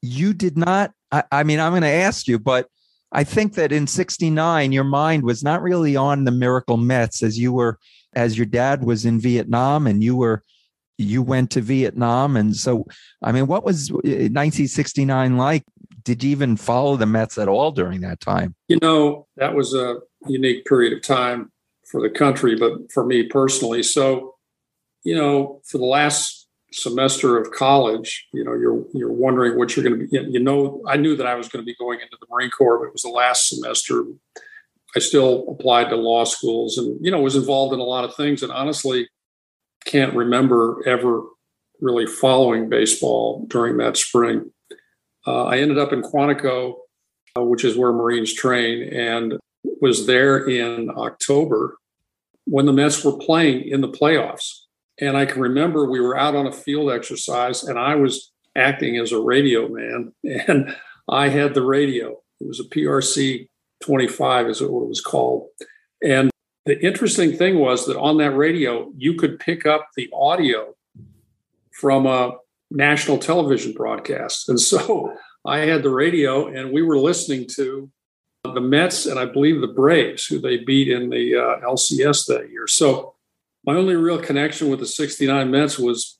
you 0.00 0.32
did 0.32 0.56
not, 0.56 0.92
I, 1.10 1.24
I 1.32 1.42
mean, 1.42 1.58
I'm 1.58 1.72
going 1.72 1.82
to 1.82 1.88
ask 1.88 2.28
you, 2.28 2.38
but 2.38 2.68
I 3.14 3.22
think 3.24 3.54
that 3.54 3.70
in 3.70 3.86
69, 3.86 4.72
your 4.72 4.84
mind 4.84 5.22
was 5.22 5.42
not 5.44 5.62
really 5.62 5.94
on 5.94 6.24
the 6.24 6.32
Miracle 6.32 6.76
Mets 6.76 7.22
as 7.22 7.38
you 7.38 7.52
were, 7.52 7.78
as 8.14 8.36
your 8.36 8.46
dad 8.46 8.84
was 8.84 9.04
in 9.04 9.20
Vietnam 9.20 9.86
and 9.86 10.02
you 10.02 10.16
were 10.16 10.42
you 10.98 11.22
went 11.22 11.50
to 11.52 11.60
Vietnam. 11.60 12.36
And 12.36 12.54
so, 12.54 12.86
I 13.22 13.32
mean, 13.32 13.46
what 13.46 13.64
was 13.64 13.90
uh, 13.90 13.94
1969 13.94 15.36
like? 15.36 15.64
Did 16.04 16.22
you 16.22 16.30
even 16.30 16.56
follow 16.56 16.96
the 16.96 17.06
Mets 17.06 17.38
at 17.38 17.48
all 17.48 17.72
during 17.72 18.00
that 18.02 18.20
time? 18.20 18.54
You 18.68 18.78
know, 18.82 19.26
that 19.36 19.54
was 19.54 19.74
a 19.74 20.00
unique 20.26 20.64
period 20.66 20.92
of 20.92 21.02
time 21.02 21.50
for 21.86 22.00
the 22.00 22.10
country, 22.10 22.56
but 22.56 22.92
for 22.92 23.04
me 23.04 23.24
personally. 23.24 23.82
So, 23.82 24.34
you 25.02 25.16
know, 25.16 25.60
for 25.64 25.78
the 25.78 25.84
last 25.84 26.43
semester 26.74 27.38
of 27.38 27.50
college, 27.52 28.26
you 28.32 28.44
know, 28.44 28.54
you're 28.54 28.84
you're 28.92 29.12
wondering 29.12 29.56
what 29.56 29.74
you're 29.74 29.84
going 29.84 29.98
to 29.98 30.06
be. 30.06 30.32
You 30.32 30.40
know, 30.40 30.82
I 30.88 30.96
knew 30.96 31.16
that 31.16 31.26
I 31.26 31.34
was 31.34 31.48
going 31.48 31.64
to 31.64 31.66
be 31.66 31.76
going 31.78 32.00
into 32.00 32.16
the 32.20 32.26
Marine 32.30 32.50
Corps, 32.50 32.78
but 32.78 32.86
it 32.86 32.92
was 32.92 33.02
the 33.02 33.08
last 33.08 33.48
semester. 33.48 34.04
I 34.96 35.00
still 35.00 35.44
applied 35.48 35.88
to 35.90 35.96
law 35.96 36.24
schools, 36.24 36.78
and 36.78 36.98
you 37.04 37.10
know, 37.10 37.20
was 37.20 37.36
involved 37.36 37.72
in 37.72 37.80
a 37.80 37.84
lot 37.84 38.04
of 38.04 38.14
things. 38.14 38.42
And 38.42 38.52
honestly, 38.52 39.08
can't 39.84 40.14
remember 40.14 40.82
ever 40.86 41.22
really 41.80 42.06
following 42.06 42.68
baseball 42.68 43.46
during 43.48 43.76
that 43.78 43.96
spring. 43.96 44.50
Uh, 45.26 45.44
I 45.44 45.58
ended 45.58 45.78
up 45.78 45.92
in 45.92 46.02
Quantico, 46.02 46.74
uh, 47.36 47.42
which 47.42 47.64
is 47.64 47.76
where 47.76 47.92
Marines 47.92 48.32
train, 48.32 48.92
and 48.92 49.38
was 49.80 50.06
there 50.06 50.48
in 50.48 50.90
October 50.90 51.76
when 52.46 52.66
the 52.66 52.72
Mets 52.72 53.04
were 53.04 53.16
playing 53.16 53.68
in 53.68 53.80
the 53.80 53.88
playoffs. 53.88 54.63
And 55.00 55.16
I 55.16 55.26
can 55.26 55.40
remember 55.40 55.88
we 55.88 56.00
were 56.00 56.16
out 56.16 56.36
on 56.36 56.46
a 56.46 56.52
field 56.52 56.90
exercise, 56.90 57.64
and 57.64 57.78
I 57.78 57.96
was 57.96 58.32
acting 58.56 58.96
as 58.96 59.12
a 59.12 59.20
radio 59.20 59.68
man, 59.68 60.12
and 60.48 60.74
I 61.08 61.28
had 61.28 61.54
the 61.54 61.62
radio. 61.62 62.12
It 62.40 62.46
was 62.46 62.60
a 62.60 62.64
PRC 62.64 63.48
25, 63.82 64.48
is 64.48 64.60
what 64.60 64.82
it 64.82 64.88
was 64.88 65.00
called. 65.00 65.48
And 66.02 66.30
the 66.66 66.80
interesting 66.84 67.36
thing 67.36 67.58
was 67.58 67.86
that 67.86 67.98
on 67.98 68.18
that 68.18 68.32
radio, 68.32 68.90
you 68.96 69.14
could 69.14 69.38
pick 69.38 69.66
up 69.66 69.88
the 69.96 70.08
audio 70.14 70.74
from 71.72 72.06
a 72.06 72.32
national 72.70 73.18
television 73.18 73.72
broadcast. 73.72 74.48
And 74.48 74.60
so 74.60 75.12
I 75.44 75.58
had 75.60 75.82
the 75.82 75.90
radio, 75.90 76.46
and 76.46 76.72
we 76.72 76.82
were 76.82 76.98
listening 76.98 77.46
to 77.56 77.90
the 78.44 78.60
Mets 78.60 79.06
and 79.06 79.18
I 79.18 79.24
believe 79.24 79.60
the 79.60 79.66
Braves, 79.66 80.26
who 80.26 80.38
they 80.38 80.58
beat 80.58 80.88
in 80.88 81.10
the 81.10 81.36
uh, 81.36 81.66
LCS 81.66 82.26
that 82.26 82.50
year. 82.50 82.66
So 82.66 83.13
my 83.66 83.74
only 83.74 83.94
real 83.94 84.18
connection 84.18 84.68
with 84.68 84.80
the 84.80 84.86
69 84.86 85.50
Mets 85.50 85.78
was, 85.78 86.18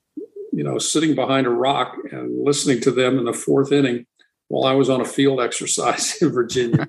you 0.52 0.64
know, 0.64 0.78
sitting 0.78 1.14
behind 1.14 1.46
a 1.46 1.50
rock 1.50 1.96
and 2.10 2.44
listening 2.44 2.80
to 2.82 2.90
them 2.90 3.18
in 3.18 3.24
the 3.24 3.32
fourth 3.32 3.72
inning 3.72 4.06
while 4.48 4.64
I 4.64 4.74
was 4.74 4.88
on 4.88 5.00
a 5.00 5.04
field 5.04 5.40
exercise 5.42 6.20
in 6.22 6.30
Virginia. 6.30 6.88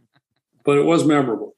but 0.64 0.78
it 0.78 0.84
was 0.84 1.04
memorable. 1.04 1.54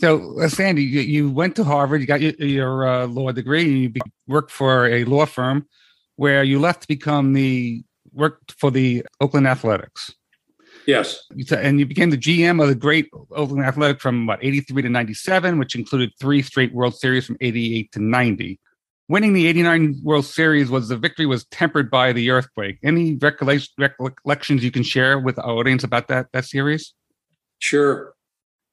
So, 0.00 0.40
uh, 0.40 0.48
Sandy, 0.48 0.82
you, 0.82 1.00
you 1.00 1.30
went 1.30 1.54
to 1.56 1.64
Harvard, 1.64 2.00
you 2.00 2.06
got 2.06 2.20
your, 2.20 2.32
your 2.32 2.86
uh, 2.86 3.06
law 3.06 3.30
degree, 3.30 3.62
and 3.62 3.78
you 3.78 3.88
be, 3.90 4.00
worked 4.26 4.50
for 4.50 4.86
a 4.86 5.04
law 5.04 5.24
firm 5.24 5.66
where 6.16 6.42
you 6.42 6.58
left 6.58 6.82
to 6.82 6.88
become 6.88 7.32
the 7.32 7.84
worked 8.12 8.52
for 8.52 8.70
the 8.70 9.04
Oakland 9.20 9.46
Athletics. 9.46 10.12
Yes. 10.86 11.20
And 11.50 11.78
you 11.78 11.86
became 11.86 12.10
the 12.10 12.18
GM 12.18 12.62
of 12.62 12.68
the 12.68 12.74
great 12.74 13.08
Oakland 13.30 13.64
Athletic 13.64 14.00
from 14.00 14.26
what 14.26 14.38
83 14.42 14.82
to 14.82 14.88
97, 14.88 15.58
which 15.58 15.74
included 15.74 16.12
three 16.20 16.42
straight 16.42 16.74
World 16.74 16.96
Series 16.96 17.26
from 17.26 17.36
88 17.40 17.92
to 17.92 18.02
90. 18.02 18.60
Winning 19.08 19.34
the 19.34 19.46
89 19.46 20.00
World 20.02 20.24
Series 20.24 20.70
was 20.70 20.88
the 20.88 20.96
victory 20.96 21.26
was 21.26 21.44
tempered 21.46 21.90
by 21.90 22.12
the 22.12 22.30
earthquake. 22.30 22.78
Any 22.82 23.16
recollections 23.16 24.64
you 24.64 24.70
can 24.70 24.82
share 24.82 25.18
with 25.18 25.38
our 25.38 25.50
audience 25.50 25.84
about 25.84 26.08
that 26.08 26.28
that 26.32 26.46
series? 26.46 26.94
Sure. 27.58 28.14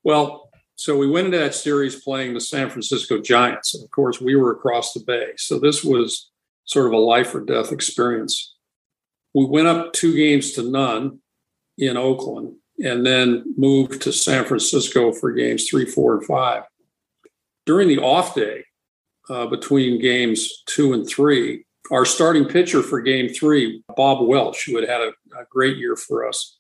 Well, 0.04 0.50
so 0.76 0.98
we 0.98 1.10
went 1.10 1.28
into 1.28 1.38
that 1.38 1.54
series 1.54 2.02
playing 2.02 2.34
the 2.34 2.42
San 2.42 2.70
Francisco 2.70 3.22
Giants. 3.22 3.76
And 3.76 3.84
of 3.84 3.92
course, 3.92 4.20
we 4.20 4.36
were 4.36 4.52
across 4.52 4.94
the 4.94 5.02
bay. 5.02 5.32
So 5.38 5.60
this 5.60 5.84
was 5.84 6.32
sort 6.66 6.88
of 6.88 6.94
a 6.94 6.98
life 6.98 7.36
or 7.36 7.42
death 7.42 7.72
experience. 7.72 8.56
We 9.34 9.46
went 9.46 9.68
up 9.68 9.94
two 9.94 10.16
games 10.16 10.54
to 10.54 10.64
none 10.64 11.20
in 11.82 11.98
Oakland 11.98 12.56
and 12.84 13.06
then 13.06 13.44
moved 13.58 14.02
to 14.04 14.14
San 14.14 14.46
Francisco 14.46 15.12
for 15.12 15.32
games 15.32 15.68
three, 15.68 15.86
four, 15.86 16.16
and 16.16 16.26
five. 16.26 16.64
During 17.66 17.88
the 17.88 18.00
off 18.00 18.34
day 18.34 18.64
uh, 19.30 19.48
between 19.48 20.02
games 20.02 20.64
two 20.68 20.94
and 20.94 21.08
three, 21.08 21.66
our 21.92 22.06
starting 22.06 22.46
pitcher 22.46 22.82
for 22.82 23.02
game 23.02 23.28
three, 23.28 23.84
Bob 23.98 24.26
Welch, 24.26 24.66
who 24.66 24.80
had 24.80 24.88
had 24.88 25.02
a, 25.02 25.10
a 25.40 25.46
great 25.50 25.78
year 25.78 25.96
for 25.96 26.26
us, 26.28 26.58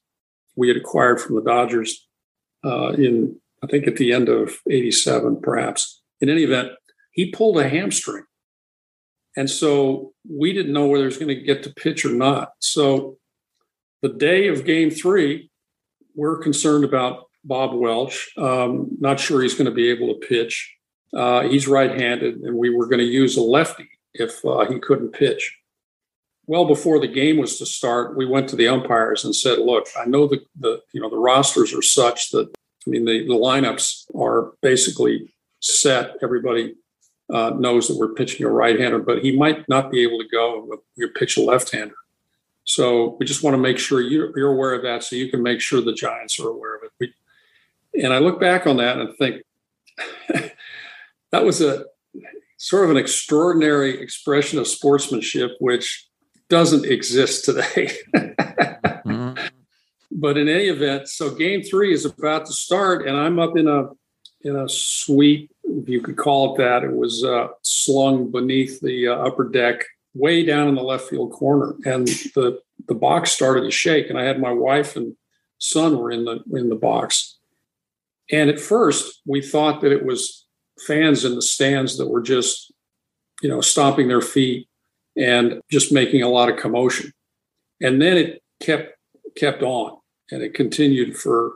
we 0.55 0.67
had 0.67 0.77
acquired 0.77 1.21
from 1.21 1.35
the 1.35 1.41
Dodgers 1.41 2.07
uh, 2.65 2.89
in 2.89 3.39
I 3.63 3.67
think 3.67 3.87
at 3.87 3.97
the 3.97 4.11
end 4.11 4.27
of 4.27 4.57
87, 4.69 5.39
perhaps. 5.41 6.01
In 6.19 6.29
any 6.29 6.43
event, 6.43 6.71
he 7.11 7.31
pulled 7.31 7.59
a 7.59 7.69
hamstring. 7.69 8.23
And 9.37 9.49
so 9.49 10.13
we 10.29 10.51
didn't 10.51 10.73
know 10.73 10.87
whether 10.87 11.03
he 11.03 11.05
was 11.05 11.17
going 11.17 11.27
to 11.27 11.35
get 11.35 11.63
to 11.63 11.73
pitch 11.73 12.03
or 12.03 12.13
not. 12.13 12.53
So 12.59 13.17
the 14.01 14.09
day 14.09 14.47
of 14.47 14.65
game 14.65 14.89
three, 14.89 15.49
we're 16.15 16.37
concerned 16.37 16.83
about 16.83 17.25
Bob 17.43 17.73
Welch. 17.73 18.31
Um, 18.37 18.97
not 18.99 19.19
sure 19.19 19.41
he's 19.41 19.53
going 19.53 19.65
to 19.65 19.71
be 19.71 19.89
able 19.89 20.07
to 20.07 20.27
pitch. 20.27 20.75
Uh, 21.13 21.43
he's 21.43 21.67
right 21.67 21.99
handed, 21.99 22.37
and 22.37 22.55
we 22.55 22.69
were 22.69 22.85
going 22.85 22.99
to 22.99 23.05
use 23.05 23.37
a 23.37 23.41
lefty 23.41 23.89
if 24.13 24.43
uh, 24.45 24.65
he 24.65 24.79
couldn't 24.79 25.11
pitch. 25.11 25.57
Well, 26.47 26.65
before 26.65 26.99
the 26.99 27.07
game 27.07 27.37
was 27.37 27.57
to 27.59 27.65
start, 27.65 28.17
we 28.17 28.25
went 28.25 28.49
to 28.49 28.55
the 28.55 28.67
umpires 28.67 29.23
and 29.23 29.35
said, 29.35 29.59
"Look, 29.59 29.87
I 29.99 30.05
know 30.05 30.27
the, 30.27 30.41
the 30.59 30.81
you 30.93 31.01
know 31.01 31.09
the 31.09 31.17
rosters 31.17 31.73
are 31.73 31.81
such 31.81 32.31
that 32.31 32.49
I 32.85 32.89
mean 32.89 33.05
the, 33.05 33.25
the 33.27 33.33
lineups 33.33 34.05
are 34.15 34.53
basically 34.61 35.33
set. 35.59 36.15
Everybody 36.21 36.75
uh, 37.31 37.51
knows 37.51 37.87
that 37.87 37.97
we're 37.97 38.13
pitching 38.13 38.45
a 38.45 38.49
right-hander, 38.49 38.99
but 38.99 39.23
he 39.23 39.37
might 39.37 39.67
not 39.69 39.91
be 39.91 40.03
able 40.03 40.17
to 40.19 40.27
go. 40.29 40.67
We 40.97 41.07
pitch 41.09 41.37
a 41.37 41.41
left-hander. 41.41 41.95
So 42.63 43.17
we 43.19 43.25
just 43.25 43.43
want 43.43 43.55
to 43.55 43.61
make 43.61 43.77
sure 43.77 44.01
you're, 44.01 44.37
you're 44.37 44.53
aware 44.53 44.73
of 44.73 44.83
that, 44.83 45.03
so 45.03 45.15
you 45.15 45.29
can 45.29 45.41
make 45.41 45.61
sure 45.61 45.81
the 45.81 45.93
Giants 45.93 46.39
are 46.39 46.49
aware 46.49 46.75
of 46.75 46.83
it. 46.83 46.91
We, 46.99 48.03
and 48.03 48.13
I 48.13 48.19
look 48.19 48.39
back 48.39 48.67
on 48.67 48.77
that 48.77 48.97
and 48.97 49.15
think 49.17 49.43
that 51.31 51.43
was 51.43 51.61
a 51.61 51.85
sort 52.57 52.85
of 52.85 52.91
an 52.91 52.97
extraordinary 52.97 53.99
expression 53.99 54.59
of 54.59 54.67
sportsmanship, 54.67 55.51
which 55.59 56.07
doesn't 56.49 56.85
exist 56.85 57.45
today. 57.45 57.91
mm-hmm. 58.15 59.47
But 60.11 60.37
in 60.37 60.47
any 60.47 60.65
event, 60.65 61.07
so 61.07 61.33
game 61.33 61.63
three 61.63 61.93
is 61.93 62.05
about 62.05 62.45
to 62.45 62.53
start, 62.53 63.07
and 63.07 63.17
I'm 63.17 63.39
up 63.39 63.57
in 63.57 63.67
a 63.67 63.89
in 64.43 64.55
a 64.55 64.67
suite, 64.67 65.51
if 65.63 65.87
you 65.87 66.01
could 66.01 66.17
call 66.17 66.53
it 66.53 66.57
that. 66.57 66.83
It 66.83 66.91
was 66.91 67.23
uh, 67.23 67.47
slung 67.61 68.31
beneath 68.31 68.79
the 68.81 69.07
uh, 69.07 69.15
upper 69.15 69.49
deck, 69.49 69.83
way 70.13 70.43
down 70.43 70.67
in 70.67 70.75
the 70.75 70.83
left 70.83 71.09
field 71.09 71.31
corner, 71.31 71.75
and 71.85 72.07
the 72.35 72.59
the 72.87 72.95
box 72.95 73.31
started 73.31 73.61
to 73.61 73.71
shake. 73.71 74.09
And 74.09 74.19
I 74.19 74.23
had 74.23 74.39
my 74.39 74.51
wife 74.51 74.95
and 74.95 75.15
son 75.59 75.97
were 75.97 76.11
in 76.11 76.25
the 76.25 76.43
in 76.53 76.69
the 76.69 76.75
box, 76.75 77.37
and 78.31 78.49
at 78.49 78.59
first 78.59 79.21
we 79.25 79.41
thought 79.41 79.81
that 79.81 79.91
it 79.91 80.05
was 80.05 80.45
fans 80.85 81.25
in 81.25 81.35
the 81.35 81.41
stands 81.41 81.97
that 81.97 82.07
were 82.07 82.21
just, 82.21 82.73
you 83.41 83.49
know, 83.49 83.61
stomping 83.61 84.07
their 84.07 84.21
feet 84.21 84.67
and 85.15 85.61
just 85.69 85.91
making 85.91 86.23
a 86.23 86.29
lot 86.29 86.49
of 86.49 86.57
commotion. 86.57 87.11
And 87.81 88.01
then 88.01 88.17
it 88.17 88.43
kept 88.61 88.95
kept 89.35 89.63
on, 89.63 89.97
and 90.31 90.41
it 90.41 90.53
continued 90.53 91.17
for 91.17 91.53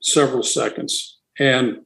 several 0.00 0.42
seconds. 0.42 1.18
And 1.38 1.82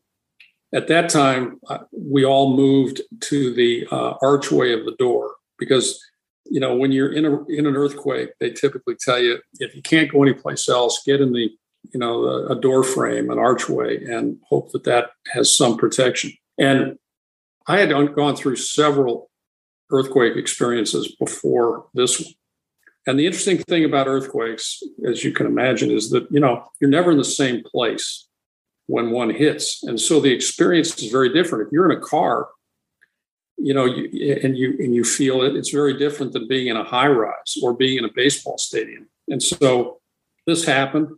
at 0.72 0.86
that 0.88 1.08
time, 1.08 1.58
uh, 1.68 1.78
we 1.90 2.24
all 2.24 2.56
moved 2.56 3.00
to 3.22 3.52
the 3.52 3.86
uh, 3.90 4.14
archway 4.22 4.72
of 4.72 4.84
the 4.84 4.94
door 4.98 5.32
because, 5.60 6.02
you 6.46 6.58
know, 6.58 6.74
when 6.74 6.90
you're 6.90 7.12
in 7.12 7.24
a 7.24 7.44
in 7.46 7.66
an 7.66 7.76
earthquake, 7.76 8.30
they 8.40 8.50
typically 8.50 8.96
tell 8.98 9.20
you 9.20 9.38
if 9.60 9.76
you 9.76 9.82
can't 9.82 10.10
go 10.10 10.22
anyplace 10.22 10.68
else, 10.68 11.02
get 11.06 11.20
in 11.20 11.32
the 11.32 11.50
you 11.92 12.00
know 12.00 12.46
a, 12.46 12.58
door 12.60 12.82
frame, 12.82 13.30
an 13.30 13.38
archway, 13.38 14.02
and 14.04 14.38
hope 14.48 14.72
that 14.72 14.84
that 14.84 15.10
has 15.32 15.56
some 15.56 15.76
protection. 15.76 16.32
And 16.58 16.98
I 17.66 17.78
had 17.78 17.90
gone 18.14 18.36
through 18.36 18.56
several 18.56 19.30
earthquake 19.90 20.36
experiences 20.36 21.14
before 21.18 21.86
this 21.94 22.20
one. 22.20 22.32
And 23.06 23.18
the 23.18 23.26
interesting 23.26 23.58
thing 23.58 23.84
about 23.84 24.06
earthquakes, 24.06 24.82
as 25.06 25.24
you 25.24 25.32
can 25.32 25.46
imagine, 25.46 25.90
is 25.90 26.10
that 26.10 26.26
you 26.30 26.40
know 26.40 26.64
you're 26.80 26.90
never 26.90 27.10
in 27.10 27.18
the 27.18 27.24
same 27.24 27.62
place 27.62 28.26
when 28.86 29.10
one 29.10 29.30
hits. 29.30 29.82
And 29.84 30.00
so 30.00 30.20
the 30.20 30.32
experience 30.32 31.00
is 31.00 31.12
very 31.12 31.32
different. 31.32 31.66
If 31.66 31.72
you're 31.72 31.90
in 31.90 31.96
a 31.96 32.00
car, 32.00 32.48
you 33.62 33.74
know, 33.74 33.84
you, 33.84 34.38
and 34.42 34.56
you 34.56 34.76
and 34.78 34.94
you 34.94 35.04
feel 35.04 35.42
it, 35.42 35.54
it's 35.54 35.70
very 35.70 35.98
different 35.98 36.32
than 36.32 36.48
being 36.48 36.68
in 36.68 36.76
a 36.76 36.84
high 36.84 37.08
rise 37.08 37.56
or 37.62 37.74
being 37.74 37.98
in 37.98 38.04
a 38.04 38.12
baseball 38.14 38.58
stadium. 38.58 39.08
And 39.28 39.42
so 39.42 40.00
this 40.46 40.64
happened. 40.64 41.08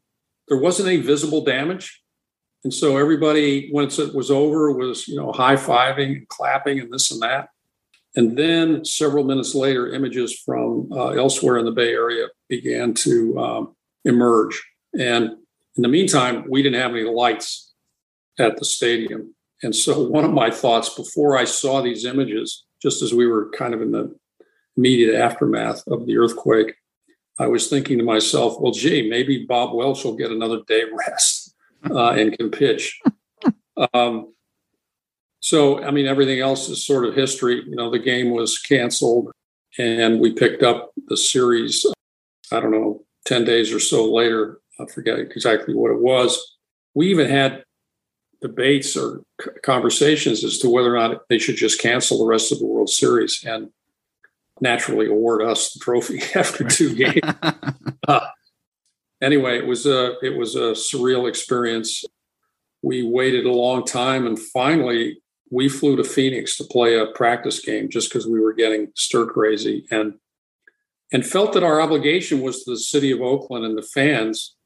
There 0.48 0.58
wasn't 0.58 0.88
any 0.88 1.00
visible 1.00 1.44
damage. 1.44 2.02
And 2.64 2.72
so 2.72 2.96
everybody, 2.96 3.70
once 3.72 3.98
it 3.98 4.14
was 4.14 4.30
over, 4.30 4.72
was, 4.72 5.08
you 5.08 5.16
know, 5.16 5.32
high 5.32 5.56
fiving 5.56 6.16
and 6.16 6.28
clapping 6.28 6.78
and 6.80 6.92
this 6.92 7.10
and 7.10 7.20
that. 7.22 7.48
And 8.14 8.36
then 8.36 8.84
several 8.84 9.24
minutes 9.24 9.54
later, 9.54 9.92
images 9.92 10.38
from 10.44 10.88
uh, 10.92 11.10
elsewhere 11.10 11.58
in 11.58 11.64
the 11.64 11.72
Bay 11.72 11.92
Area 11.92 12.26
began 12.48 12.92
to 12.94 13.38
um, 13.38 13.76
emerge. 14.04 14.62
And 14.98 15.30
in 15.76 15.82
the 15.82 15.88
meantime, 15.88 16.44
we 16.48 16.62
didn't 16.62 16.80
have 16.80 16.90
any 16.90 17.04
lights 17.04 17.72
at 18.38 18.58
the 18.58 18.64
stadium. 18.64 19.34
And 19.62 19.74
so, 19.74 20.02
one 20.08 20.24
of 20.24 20.32
my 20.32 20.50
thoughts 20.50 20.94
before 20.94 21.36
I 21.36 21.44
saw 21.44 21.80
these 21.80 22.04
images, 22.04 22.64
just 22.80 23.02
as 23.02 23.14
we 23.14 23.26
were 23.26 23.50
kind 23.50 23.74
of 23.74 23.82
in 23.82 23.92
the 23.92 24.14
immediate 24.76 25.14
aftermath 25.14 25.86
of 25.86 26.06
the 26.06 26.16
earthquake, 26.16 26.74
I 27.38 27.46
was 27.46 27.68
thinking 27.68 27.98
to 27.98 28.04
myself, 28.04 28.60
well, 28.60 28.72
gee, 28.72 29.08
maybe 29.08 29.44
Bob 29.46 29.74
Welch 29.74 30.04
will 30.04 30.16
get 30.16 30.30
another 30.30 30.60
day 30.66 30.84
rest 31.08 31.54
uh, 31.90 32.10
and 32.10 32.36
can 32.36 32.50
pitch. 32.50 33.00
Um, 33.94 34.34
so, 35.40 35.82
I 35.82 35.90
mean, 35.90 36.06
everything 36.06 36.40
else 36.40 36.68
is 36.68 36.86
sort 36.86 37.06
of 37.06 37.14
history. 37.14 37.64
You 37.66 37.74
know, 37.74 37.90
the 37.90 37.98
game 37.98 38.30
was 38.30 38.58
canceled 38.58 39.32
and 39.78 40.20
we 40.20 40.34
picked 40.34 40.62
up 40.62 40.92
the 41.08 41.16
series, 41.16 41.84
I 42.52 42.60
don't 42.60 42.70
know, 42.70 43.04
10 43.26 43.44
days 43.44 43.72
or 43.72 43.80
so 43.80 44.12
later 44.12 44.60
I 44.78 44.86
forget 44.86 45.18
exactly 45.18 45.74
what 45.74 45.90
it 45.90 46.00
was. 46.00 46.58
We 46.94 47.10
even 47.10 47.28
had 47.28 47.64
debates 48.42 48.96
or 48.96 49.22
conversations 49.62 50.44
as 50.44 50.58
to 50.58 50.68
whether 50.68 50.94
or 50.94 50.98
not 50.98 51.22
they 51.28 51.38
should 51.38 51.56
just 51.56 51.80
cancel 51.80 52.18
the 52.18 52.26
rest 52.26 52.52
of 52.52 52.58
the 52.58 52.66
World 52.66 52.90
Series 52.90 53.42
and 53.46 53.70
naturally 54.60 55.06
award 55.06 55.42
us 55.42 55.72
the 55.72 55.80
trophy 55.80 56.20
after 56.34 56.64
two 56.64 56.94
games. 56.94 57.20
uh, 58.08 58.26
anyway, 59.22 59.58
it 59.58 59.66
was 59.66 59.86
a 59.86 60.18
it 60.22 60.36
was 60.36 60.56
a 60.56 60.72
surreal 60.72 61.28
experience. 61.28 62.04
We 62.82 63.04
waited 63.04 63.46
a 63.46 63.52
long 63.52 63.84
time, 63.84 64.26
and 64.26 64.38
finally, 64.38 65.22
we 65.50 65.68
flew 65.68 65.96
to 65.96 66.04
Phoenix 66.04 66.56
to 66.56 66.64
play 66.64 66.98
a 66.98 67.06
practice 67.06 67.60
game 67.60 67.88
just 67.88 68.08
because 68.08 68.26
we 68.26 68.40
were 68.40 68.52
getting 68.52 68.88
stir 68.96 69.26
crazy 69.26 69.86
and 69.90 70.14
and 71.12 71.26
felt 71.26 71.52
that 71.52 71.62
our 71.62 71.80
obligation 71.80 72.40
was 72.40 72.64
to 72.64 72.72
the 72.72 72.78
city 72.78 73.12
of 73.12 73.20
Oakland 73.20 73.64
and 73.64 73.76
the 73.76 73.82
fans 73.82 74.56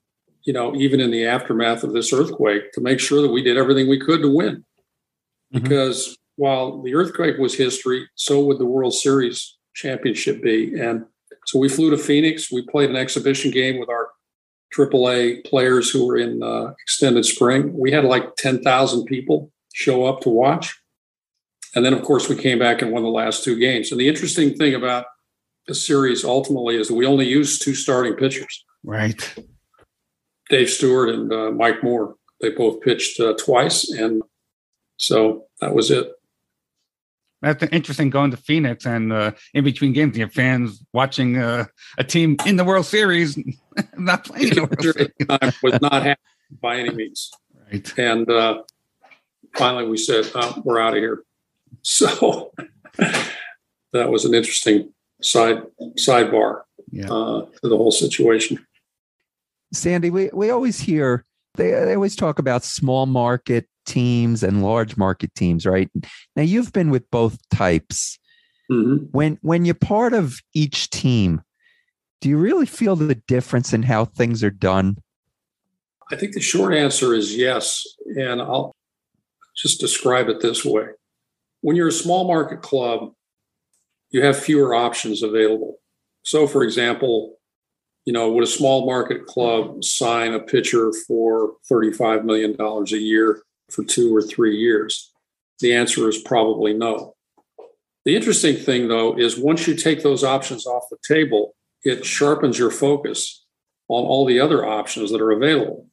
you 0.46 0.52
know, 0.52 0.74
even 0.76 1.00
in 1.00 1.10
the 1.10 1.26
aftermath 1.26 1.82
of 1.82 1.92
this 1.92 2.12
earthquake, 2.12 2.72
to 2.72 2.80
make 2.80 3.00
sure 3.00 3.20
that 3.20 3.32
we 3.32 3.42
did 3.42 3.58
everything 3.58 3.88
we 3.88 4.00
could 4.00 4.22
to 4.22 4.34
win. 4.34 4.64
Mm-hmm. 5.52 5.62
Because 5.62 6.16
while 6.36 6.80
the 6.82 6.94
earthquake 6.94 7.36
was 7.36 7.54
history, 7.54 8.08
so 8.14 8.42
would 8.44 8.58
the 8.58 8.64
World 8.64 8.94
Series 8.94 9.56
championship 9.74 10.42
be. 10.42 10.78
And 10.80 11.04
so 11.46 11.58
we 11.58 11.68
flew 11.68 11.90
to 11.90 11.98
Phoenix. 11.98 12.50
We 12.50 12.62
played 12.62 12.90
an 12.90 12.96
exhibition 12.96 13.50
game 13.50 13.78
with 13.78 13.88
our 13.88 14.08
AAA 14.74 15.44
players 15.44 15.90
who 15.90 16.06
were 16.06 16.16
in 16.16 16.42
uh, 16.42 16.72
extended 16.82 17.24
spring. 17.24 17.76
We 17.76 17.90
had 17.90 18.04
like 18.04 18.36
10,000 18.36 19.04
people 19.04 19.50
show 19.74 20.06
up 20.06 20.20
to 20.20 20.28
watch. 20.28 20.74
And 21.74 21.84
then, 21.84 21.92
of 21.92 22.02
course, 22.02 22.28
we 22.28 22.36
came 22.36 22.58
back 22.58 22.80
and 22.80 22.92
won 22.92 23.02
the 23.02 23.08
last 23.08 23.44
two 23.44 23.58
games. 23.58 23.90
And 23.90 24.00
the 24.00 24.08
interesting 24.08 24.54
thing 24.54 24.74
about 24.74 25.06
the 25.66 25.74
series 25.74 26.24
ultimately 26.24 26.76
is 26.76 26.88
that 26.88 26.94
we 26.94 27.04
only 27.04 27.26
used 27.26 27.62
two 27.62 27.74
starting 27.74 28.14
pitchers. 28.14 28.64
Right. 28.82 29.34
Dave 30.48 30.70
Stewart 30.70 31.10
and 31.10 31.32
uh, 31.32 31.50
Mike 31.50 31.82
Moore. 31.82 32.14
They 32.40 32.50
both 32.50 32.80
pitched 32.82 33.18
uh, 33.18 33.34
twice, 33.38 33.90
and 33.90 34.22
so 34.96 35.46
that 35.60 35.74
was 35.74 35.90
it. 35.90 36.12
That's 37.42 37.62
an 37.62 37.68
interesting 37.70 38.10
going 38.10 38.30
to 38.30 38.36
Phoenix 38.36 38.86
and 38.86 39.12
uh, 39.12 39.32
in 39.52 39.62
between 39.62 39.92
games, 39.92 40.16
you 40.16 40.24
have 40.24 40.32
fans 40.32 40.82
watching 40.92 41.36
uh, 41.36 41.66
a 41.98 42.04
team 42.04 42.36
in 42.46 42.56
the 42.56 42.64
World 42.64 42.86
Series, 42.86 43.38
not 43.96 44.24
playing 44.24 44.48
in 44.48 44.54
the 44.54 44.62
World 44.62 44.80
Series. 44.80 45.52
was 45.62 45.80
not 45.80 46.02
happy 46.02 46.20
by 46.60 46.78
any 46.78 46.90
means. 46.90 47.30
Right. 47.70 47.98
And 47.98 48.28
uh, 48.30 48.62
finally, 49.54 49.86
we 49.86 49.98
said, 49.98 50.30
oh, 50.34 50.62
"We're 50.64 50.80
out 50.80 50.94
of 50.94 50.98
here." 50.98 51.22
So 51.82 52.52
that 53.92 54.10
was 54.10 54.24
an 54.24 54.34
interesting 54.34 54.92
side 55.22 55.62
sidebar 55.96 56.62
yeah. 56.90 57.12
Uh, 57.12 57.46
to 57.62 57.68
the 57.68 57.76
whole 57.76 57.92
situation. 57.92 58.65
Sandy, 59.72 60.10
we, 60.10 60.30
we 60.32 60.50
always 60.50 60.80
hear 60.80 61.24
they, 61.56 61.70
they 61.70 61.94
always 61.94 62.16
talk 62.16 62.38
about 62.38 62.64
small 62.64 63.06
market 63.06 63.66
teams 63.86 64.42
and 64.42 64.62
large 64.62 64.96
market 64.96 65.34
teams, 65.34 65.64
right? 65.66 65.90
Now 66.34 66.42
you've 66.42 66.72
been 66.72 66.90
with 66.90 67.10
both 67.10 67.38
types. 67.50 68.18
Mm-hmm. 68.70 69.06
When 69.12 69.38
when 69.42 69.64
you're 69.64 69.74
part 69.74 70.12
of 70.12 70.40
each 70.52 70.90
team, 70.90 71.42
do 72.20 72.28
you 72.28 72.36
really 72.36 72.66
feel 72.66 72.96
the 72.96 73.14
difference 73.14 73.72
in 73.72 73.84
how 73.84 74.06
things 74.06 74.42
are 74.42 74.50
done? 74.50 74.98
I 76.10 76.16
think 76.16 76.34
the 76.34 76.40
short 76.40 76.74
answer 76.74 77.14
is 77.14 77.36
yes, 77.36 77.84
and 78.16 78.40
I'll 78.40 78.74
just 79.56 79.80
describe 79.80 80.28
it 80.28 80.40
this 80.40 80.64
way. 80.64 80.86
When 81.60 81.76
you're 81.76 81.88
a 81.88 81.92
small 81.92 82.26
market 82.26 82.62
club, 82.62 83.12
you 84.10 84.22
have 84.22 84.38
fewer 84.38 84.74
options 84.74 85.22
available. 85.22 85.78
So, 86.24 86.46
for 86.46 86.62
example, 86.62 87.35
you 88.06 88.12
know, 88.12 88.30
would 88.30 88.44
a 88.44 88.46
small 88.46 88.86
market 88.86 89.26
club 89.26 89.84
sign 89.84 90.32
a 90.32 90.40
pitcher 90.40 90.92
for 91.06 91.54
$35 91.70 92.24
million 92.24 92.56
a 92.58 92.96
year 92.96 93.42
for 93.68 93.84
two 93.84 94.14
or 94.16 94.22
three 94.22 94.56
years? 94.56 95.12
The 95.58 95.74
answer 95.74 96.08
is 96.08 96.18
probably 96.18 96.72
no. 96.72 97.14
The 98.04 98.14
interesting 98.14 98.56
thing, 98.56 98.86
though, 98.86 99.18
is 99.18 99.36
once 99.36 99.66
you 99.66 99.74
take 99.74 100.02
those 100.02 100.22
options 100.22 100.66
off 100.66 100.84
the 100.90 100.98
table, 101.06 101.56
it 101.82 102.06
sharpens 102.06 102.58
your 102.58 102.70
focus 102.70 103.44
on 103.88 104.04
all 104.04 104.24
the 104.24 104.38
other 104.38 104.64
options 104.64 105.10
that 105.10 105.20
are 105.20 105.32
available. 105.32 105.88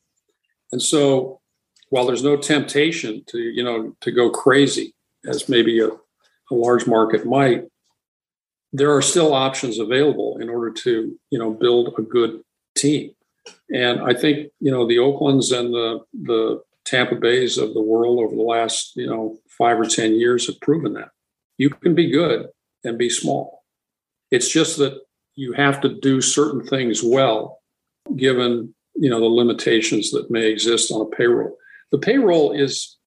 And 0.71 0.82
so, 0.82 1.41
while 1.89 2.06
there's 2.06 2.23
no 2.23 2.38
temptation 2.38 3.23
to, 3.28 3.39
you 3.39 3.63
know, 3.63 3.95
to 4.02 4.12
go 4.12 4.30
crazy 4.30 4.93
as 5.28 5.49
maybe 5.49 5.80
a, 5.80 5.88
a 5.88 6.52
large 6.52 6.86
market 6.86 7.26
might, 7.26 7.63
there 8.73 8.93
are 8.93 9.01
still 9.01 9.33
options 9.33 9.79
available 9.79 10.38
in 10.41 10.49
order 10.49 10.71
to, 10.71 11.17
you 11.29 11.39
know, 11.39 11.51
build 11.51 11.93
a 11.97 12.01
good 12.01 12.41
team. 12.75 13.12
And 13.71 14.01
I 14.01 14.13
think, 14.13 14.51
you 14.59 14.71
know, 14.71 14.88
the 14.88 14.99
Oaklands 14.99 15.51
and 15.51 15.73
the 15.73 15.99
the 16.13 16.62
Tampa 16.86 17.15
Bays 17.15 17.57
of 17.57 17.73
the 17.73 17.81
world 17.81 18.19
over 18.19 18.36
the 18.36 18.41
last, 18.41 18.95
you 18.95 19.07
know, 19.07 19.38
five 19.57 19.79
or 19.79 19.86
10 19.86 20.15
years 20.19 20.47
have 20.47 20.59
proven 20.59 20.93
that. 20.93 21.09
You 21.57 21.69
can 21.69 21.95
be 21.95 22.12
good 22.12 22.47
and 22.83 22.97
be 22.97 23.09
small. 23.09 23.63
It's 24.31 24.49
just 24.49 24.77
that 24.79 24.99
you 25.36 25.53
have 25.53 25.79
to 25.81 25.89
do 25.89 26.19
certain 26.19 26.65
things 26.65 27.01
well, 27.01 27.59
given, 28.15 28.73
you 28.95 29.09
know, 29.09 29.19
the 29.19 29.27
limitations 29.27 30.12
that 30.12 30.29
may 30.29 30.47
exist 30.47 30.91
on 30.91 31.01
a 31.01 31.15
payroll. 31.15 31.55
The 31.91 31.99
payroll 31.99 32.51
is 32.51 32.97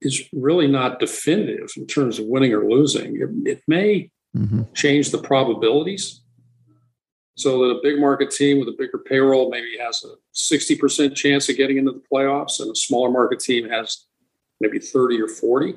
is 0.00 0.28
really 0.32 0.68
not 0.68 1.00
definitive 1.00 1.70
in 1.76 1.86
terms 1.86 2.18
of 2.18 2.26
winning 2.26 2.52
or 2.52 2.70
losing. 2.70 3.16
It, 3.16 3.52
it 3.52 3.62
may 3.66 4.10
mm-hmm. 4.38 4.62
change 4.74 5.10
the 5.10 5.18
probabilities 5.18 6.20
so 7.38 7.60
that 7.60 7.76
a 7.76 7.82
big 7.82 8.00
market 8.00 8.32
team 8.32 8.58
with 8.58 8.68
a 8.68 8.74
bigger 8.76 8.98
payroll 8.98 9.48
maybe 9.48 9.76
has 9.80 10.04
a 10.04 10.14
60% 10.34 11.14
chance 11.14 11.48
of 11.48 11.56
getting 11.56 11.78
into 11.78 11.92
the 11.92 12.02
playoffs, 12.12 12.58
and 12.58 12.70
a 12.70 12.74
smaller 12.74 13.10
market 13.10 13.38
team 13.38 13.68
has 13.68 14.06
maybe 14.60 14.80
30 14.80 15.22
or 15.22 15.28
40. 15.28 15.76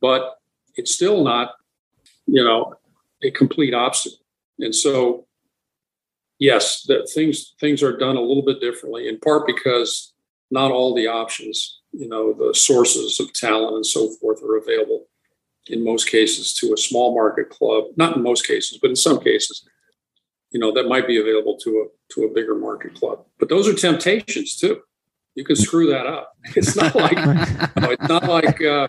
But 0.00 0.38
it's 0.76 0.94
still 0.94 1.22
not, 1.22 1.52
you 2.26 2.42
know, 2.42 2.74
a 3.22 3.30
complete 3.30 3.74
obstacle. 3.74 4.24
And 4.58 4.74
so, 4.74 5.26
yes, 6.38 6.82
that 6.84 7.10
things 7.14 7.54
things 7.60 7.82
are 7.82 7.96
done 7.98 8.16
a 8.16 8.22
little 8.22 8.42
bit 8.42 8.60
differently, 8.60 9.06
in 9.06 9.20
part 9.20 9.46
because 9.46 10.14
not 10.50 10.72
all 10.72 10.94
the 10.94 11.06
options, 11.06 11.80
you 11.92 12.08
know, 12.08 12.32
the 12.32 12.54
sources 12.54 13.20
of 13.20 13.34
talent 13.34 13.76
and 13.76 13.86
so 13.86 14.08
forth 14.18 14.42
are 14.42 14.56
available 14.56 15.09
in 15.72 15.84
most 15.84 16.08
cases 16.08 16.54
to 16.54 16.72
a 16.72 16.76
small 16.76 17.14
market 17.14 17.50
club. 17.50 17.84
Not 17.96 18.16
in 18.16 18.22
most 18.22 18.46
cases, 18.46 18.78
but 18.80 18.90
in 18.90 18.96
some 18.96 19.20
cases 19.20 19.64
you 20.50 20.58
know 20.58 20.72
that 20.72 20.88
might 20.88 21.06
be 21.06 21.20
available 21.20 21.56
to 21.58 21.70
a 21.70 22.14
to 22.14 22.24
a 22.24 22.28
bigger 22.28 22.54
market 22.54 22.94
club. 22.94 23.24
But 23.38 23.48
those 23.48 23.68
are 23.68 23.74
temptations 23.74 24.56
too. 24.56 24.82
You 25.34 25.44
can 25.44 25.56
screw 25.56 25.90
that 25.90 26.06
up. 26.06 26.32
It's 26.56 26.76
not 26.76 26.94
like 26.94 27.16
you 27.16 27.24
know, 27.82 27.90
it's 27.90 28.08
not 28.08 28.24
like 28.24 28.62
uh, 28.62 28.88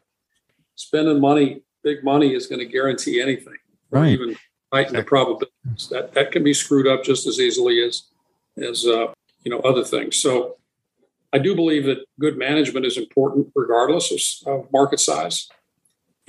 spending 0.76 1.20
money, 1.20 1.62
big 1.84 2.04
money, 2.04 2.34
is 2.34 2.48
going 2.48 2.60
to 2.60 2.66
guarantee 2.66 3.22
anything, 3.22 3.58
right? 3.92 4.10
even 4.10 4.38
heighten 4.74 4.96
the 4.96 5.04
probabilities. 5.04 5.88
That 5.90 6.14
that 6.14 6.32
can 6.32 6.44
be 6.44 6.54
screwed 6.54 6.88
up 6.88 7.04
just 7.04 7.28
as 7.28 7.40
easily 7.40 7.84
as 7.84 8.04
as 8.58 8.86
uh, 8.86 9.14
you 9.44 9.52
know 9.52 9.60
other 9.60 9.84
things. 9.84 10.18
So 10.18 10.58
I 11.34 11.38
do 11.38 11.56
believe 11.56 11.86
that 11.86 12.06
good 12.20 12.38
management 12.38 12.86
is 12.86 12.98
important 12.98 13.48
regardless 13.56 14.44
of, 14.46 14.52
of 14.52 14.72
market 14.72 15.00
size. 15.00 15.48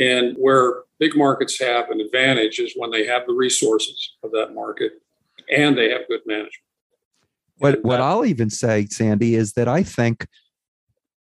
And 0.03 0.37
where 0.37 0.83
big 0.99 1.17
markets 1.17 1.61
have 1.61 1.91
an 1.91 2.01
advantage 2.01 2.59
is 2.59 2.73
when 2.77 2.91
they 2.91 3.07
have 3.07 3.27
the 3.27 3.35
resources 3.35 4.15
of 4.25 4.33
that 4.33 4.53
market 4.53 4.93
and 5.55 5.79
they 5.79 5.91
have 5.91 6.09
good 6.09 6.23
management. 6.27 6.55
What 7.59 7.75
and 7.75 7.85
what 7.85 7.99
that, 7.99 8.03
I'll 8.03 8.25
even 8.25 8.51
say, 8.51 8.87
Sandy, 8.87 9.37
is 9.37 9.53
that 9.53 9.69
I 9.69 9.85
think 9.85 10.27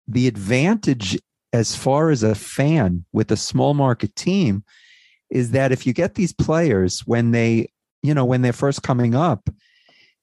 the 0.08 0.28
advantage 0.28 1.18
as 1.52 1.76
far 1.76 2.12
as 2.12 2.22
a 2.22 2.36
fan 2.36 3.06
with 3.12 3.32
a 3.32 3.38
small 3.38 3.74
market 3.74 4.16
team 4.16 4.64
is 5.32 5.52
that 5.52 5.72
if 5.72 5.88
you 5.88 5.94
get 5.94 6.14
these 6.14 6.34
players 6.34 7.02
when 7.08 7.32
they, 7.32 7.72
you 8.04 8.14
know, 8.14 8.26
when 8.26 8.44
they're 8.44 8.54
first 8.54 8.84
coming 8.84 9.16
up 9.16 9.50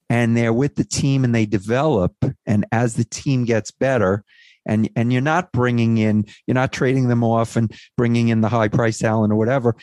and 0.09 0.37
they're 0.37 0.53
with 0.53 0.77
the 0.77 0.85
team 0.85 1.25
and 1.25 1.35
they 1.35 1.47
develop 1.47 2.15
and 2.47 2.65
as 2.71 2.95
the 2.95 3.05
team 3.05 3.45
gets 3.45 3.73
better 3.73 4.25
and 4.67 4.89
and 4.97 5.13
you're 5.13 5.23
not 5.23 5.53
bringing 5.53 5.99
in 5.99 6.25
you're 6.47 6.55
not 6.55 6.73
trading 6.73 7.09
them 7.09 7.25
off 7.25 7.57
and 7.57 7.73
bringing 7.97 8.29
in 8.29 8.41
the 8.41 8.49
high 8.49 8.69
price 8.69 8.99
talent 8.99 9.33
or 9.33 9.37
whatever 9.37 9.77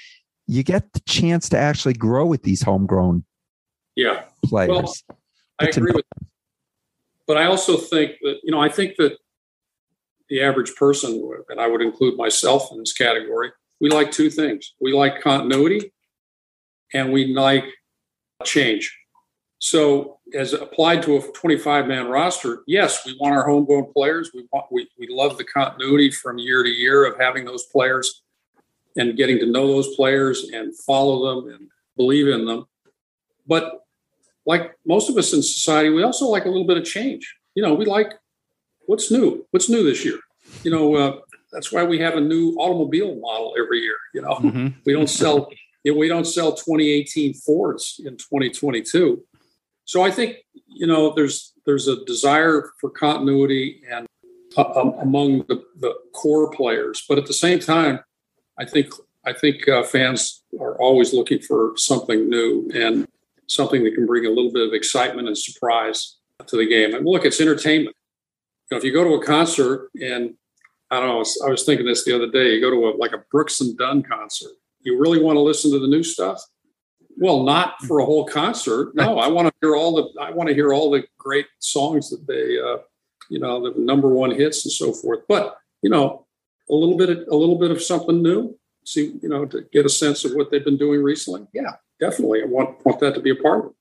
you 0.48 0.64
get 0.64 0.92
the 0.94 1.00
chance 1.02 1.50
to 1.50 1.58
actually 1.58 1.94
grow 1.94 2.26
with 2.26 2.44
these 2.44 2.62
homegrown 2.62 3.24
yeah 3.96 4.24
players. 4.44 5.04
Well, 5.10 5.20
I 5.60 5.66
agree 5.66 5.92
with 5.94 6.06
that. 6.16 6.28
But 7.26 7.38
I 7.38 7.46
also 7.46 7.78
think 7.78 8.14
that, 8.22 8.40
you 8.44 8.52
know, 8.52 8.60
I 8.60 8.70
think 8.70 8.96
that 8.98 9.18
the 10.30 10.42
average 10.42 10.76
person, 10.76 11.32
and 11.50 11.60
I 11.60 11.68
would 11.68 11.82
include 11.82 12.18
myself 12.18 12.70
in 12.72 12.80
this 12.80 12.94
category, 12.94 13.52
we 13.80 13.90
like 13.90 14.12
two 14.12 14.30
things. 14.30 14.74
We 14.82 14.94
like 14.94 15.22
continuity 15.22 15.94
and 16.94 17.14
we 17.14 17.34
like 17.34 17.66
change. 18.44 18.98
So, 19.64 20.20
as 20.34 20.52
applied 20.52 21.04
to 21.04 21.16
a 21.16 21.22
25 21.22 21.88
man 21.88 22.10
roster, 22.10 22.64
yes, 22.68 23.06
we 23.06 23.16
want 23.18 23.34
our 23.34 23.48
homegrown 23.48 23.94
players. 23.94 24.30
We 24.34 24.46
want 24.52 24.66
we, 24.70 24.90
we 25.00 25.08
love 25.10 25.38
the 25.38 25.46
continuity 25.46 26.12
from 26.12 26.38
year 26.38 26.64
to 26.64 26.70
year 26.70 27.06
of 27.06 27.18
having 27.18 27.46
those 27.46 27.64
players 27.68 28.24
and 28.98 29.16
getting 29.16 29.40
to 29.40 29.46
know 29.46 29.66
those 29.68 29.96
players 29.96 30.50
and 30.52 30.78
follow 30.80 31.42
them 31.42 31.54
and 31.54 31.70
believe 31.96 32.28
in 32.28 32.46
them. 32.46 32.66
But 33.48 33.86
like 34.46 34.74
most 34.86 35.10
of 35.10 35.16
us 35.16 35.32
in 35.32 35.42
society, 35.42 35.90
we 35.92 36.04
also 36.04 36.26
like 36.26 36.44
a 36.44 36.50
little 36.50 36.68
bit 36.68 36.76
of 36.76 36.84
change. 36.84 37.34
You 37.56 37.64
know, 37.64 37.74
we 37.74 37.86
like 37.86 38.12
what's 38.88 39.12
new. 39.12 39.48
What's 39.52 39.70
new 39.70 39.86
this 39.86 40.04
year? 40.04 40.20
You 40.66 40.72
know, 40.72 40.96
uh, 40.96 41.20
that's 41.54 41.72
why 41.72 41.86
we 41.86 42.00
have 42.00 42.16
a 42.16 42.22
new 42.22 42.54
automobile 42.56 43.16
model 43.16 43.56
every 43.58 43.80
year. 43.80 43.96
You 44.14 44.24
know, 44.24 44.36
mm-hmm. 44.36 44.68
we 44.86 44.92
don't 44.92 45.10
sell 45.10 45.50
you 45.86 45.94
know, 45.94 45.98
we 45.98 46.10
don't 46.10 46.28
sell 46.28 46.52
2018 46.52 47.34
Fords 47.36 48.02
in 48.04 48.18
2022. 48.18 49.24
So 49.86 50.02
I 50.02 50.12
think 50.12 50.38
you 50.68 50.88
know 50.88 51.14
there's 51.14 51.54
there's 51.66 51.88
a 51.88 52.04
desire 52.06 52.72
for 52.80 52.90
continuity 52.90 53.82
and 53.90 54.08
uh, 54.58 54.72
um, 54.76 54.94
among 55.00 55.40
the, 55.48 55.64
the 55.80 55.94
core 56.14 56.52
players, 56.52 57.04
but 57.10 57.18
at 57.18 57.26
the 57.26 57.34
same 57.34 57.60
time, 57.60 58.00
I 58.60 58.66
think 58.66 58.94
I 59.26 59.34
think 59.34 59.68
uh, 59.68 59.84
fans 59.84 60.44
are 60.60 60.78
always 60.80 61.14
looking 61.14 61.40
for 61.40 61.74
something 61.76 62.30
new 62.30 62.70
and 62.74 63.08
something 63.48 63.84
that 63.84 63.96
can 63.96 64.06
bring 64.06 64.26
a 64.26 64.30
little 64.30 64.52
bit 64.52 64.68
of 64.68 64.74
excitement 64.74 65.28
and 65.28 65.38
surprise 65.38 66.18
to 66.46 66.58
the 66.58 66.68
game. 66.68 66.94
And 66.94 67.06
look, 67.06 67.26
it's 67.26 67.40
entertainment. 67.40 67.96
You 68.70 68.76
know, 68.76 68.78
if 68.78 68.84
you 68.84 68.94
go 68.94 69.04
to 69.04 69.16
a 69.16 69.26
concert 69.26 69.90
and 70.02 70.36
I 70.92 71.00
don't 71.00 71.10
know, 71.10 71.24
I 71.46 71.50
was 71.50 71.64
thinking 71.66 71.86
this 71.86 72.04
the 72.04 72.16
other 72.16 72.30
day, 72.30 72.54
you 72.54 72.62
go 72.62 72.70
to 72.70 72.90
a, 72.90 72.92
like 72.98 73.14
a 73.14 73.24
Brooks 73.32 73.62
and 73.62 73.78
Dunn 73.78 74.04
concert, 74.04 74.52
you 74.82 75.00
really 75.00 75.22
want 75.22 75.38
to 75.38 75.42
listen 75.42 75.72
to 75.72 75.80
the 75.80 75.88
new 75.88 76.04
stuff? 76.04 76.42
Well, 77.18 77.44
not 77.44 77.82
for 77.84 78.00
a 78.00 78.06
whole 78.06 78.26
concert. 78.26 78.96
No, 78.96 79.20
I 79.20 79.28
want 79.28 79.48
to 79.48 79.54
hear 79.62 79.76
all 79.76 79.96
the 79.96 80.20
I 80.20 80.32
want 80.32 80.50
to 80.50 80.56
hear 80.56 80.74
all 80.74 80.90
the 80.92 81.04
great 81.18 81.48
songs 81.60 82.10
that 82.10 82.26
they 82.28 82.60
uh, 82.60 82.78
you 83.30 83.40
know, 83.40 83.72
the 83.72 83.80
number 83.80 84.10
one 84.10 84.32
hits 84.32 84.66
and 84.66 84.72
so 84.72 84.94
forth. 84.94 85.22
But, 85.28 85.58
you 85.82 85.90
know, 85.90 86.26
a 86.70 86.74
little 86.74 86.98
bit 86.98 87.10
of, 87.10 87.28
a 87.30 87.36
little 87.36 87.58
bit 87.58 87.72
of 87.72 87.82
something 87.82 88.22
new, 88.22 88.58
see, 88.86 89.18
you 89.22 89.30
know, 89.30 89.46
to 89.46 89.64
get 89.72 89.86
a 89.86 89.90
sense 89.90 90.26
of 90.26 90.34
what 90.34 90.52
they've 90.52 90.64
been 90.64 90.78
doing 90.78 91.04
recently. 91.04 91.48
Yeah, 91.54 91.72
definitely. 92.00 92.42
I 92.42 92.46
want 92.46 92.84
want 92.86 93.00
that 93.00 93.16
to 93.16 93.22
be 93.22 93.32
a 93.32 93.36
part 93.36 93.60
of 93.60 93.66
it. 93.72 93.76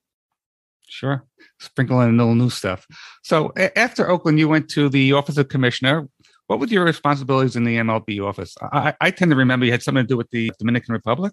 Sure. 0.88 1.24
Sprinkle 1.58 2.00
in 2.02 2.14
a 2.14 2.18
little 2.18 2.34
new 2.34 2.50
stuff. 2.50 2.86
So 3.22 3.52
a- 3.56 3.76
after 3.78 4.10
Oakland, 4.10 4.38
you 4.38 4.48
went 4.48 4.68
to 4.70 4.88
the 4.88 5.12
office 5.12 5.38
of 5.38 5.48
commissioner. 5.48 6.08
What 6.48 6.58
were 6.58 6.66
your 6.66 6.84
responsibilities 6.84 7.56
in 7.56 7.64
the 7.64 7.76
MLB 7.76 8.22
office? 8.22 8.56
I, 8.60 8.94
I 9.00 9.10
tend 9.10 9.30
to 9.30 9.36
remember 9.36 9.64
you 9.64 9.72
had 9.72 9.82
something 9.82 10.04
to 10.04 10.08
do 10.08 10.16
with 10.16 10.28
the 10.30 10.52
Dominican 10.58 10.92
Republic. 10.92 11.32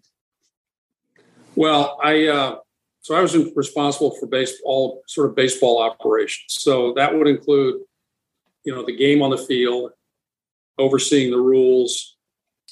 Well, 1.55 1.97
I 2.03 2.27
uh, 2.27 2.55
so 3.01 3.15
I 3.15 3.21
was 3.21 3.35
responsible 3.55 4.11
for 4.11 4.27
baseball, 4.27 5.01
sort 5.07 5.29
of 5.29 5.35
baseball 5.35 5.81
operations. 5.81 6.45
So 6.49 6.93
that 6.93 7.13
would 7.13 7.27
include, 7.27 7.81
you 8.65 8.75
know, 8.75 8.85
the 8.85 8.95
game 8.95 9.21
on 9.21 9.31
the 9.31 9.37
field, 9.37 9.91
overseeing 10.77 11.31
the 11.31 11.37
rules, 11.37 12.17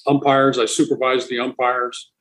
umpires. 0.06 0.60
I 0.60 0.66
supervised 0.66 1.30
the 1.30 1.40
umpires. 1.40 2.12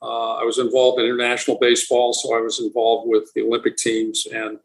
Uh, 0.00 0.34
I 0.34 0.44
was 0.44 0.58
involved 0.58 1.00
in 1.00 1.06
international 1.06 1.58
baseball, 1.58 2.12
so 2.12 2.36
I 2.36 2.40
was 2.40 2.60
involved 2.60 3.08
with 3.08 3.30
the 3.34 3.42
Olympic 3.42 3.76
teams 3.76 4.26
and 4.26 4.58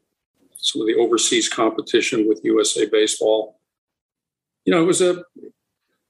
some 0.55 0.81
of 0.81 0.87
the 0.87 0.95
overseas 0.95 1.47
competition 1.47 2.27
with 2.27 2.41
USA 2.43 2.85
Baseball. 2.85 3.59
You 4.65 4.73
know, 4.73 4.81
it 4.81 4.85
was 4.85 5.01
a 5.01 5.23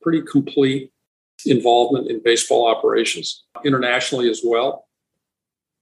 pretty 0.01 0.23
complete 0.23 0.91
involvement 1.45 2.09
in 2.09 2.21
baseball 2.23 2.67
operations 2.67 3.43
internationally 3.63 4.29
as 4.29 4.41
well. 4.43 4.87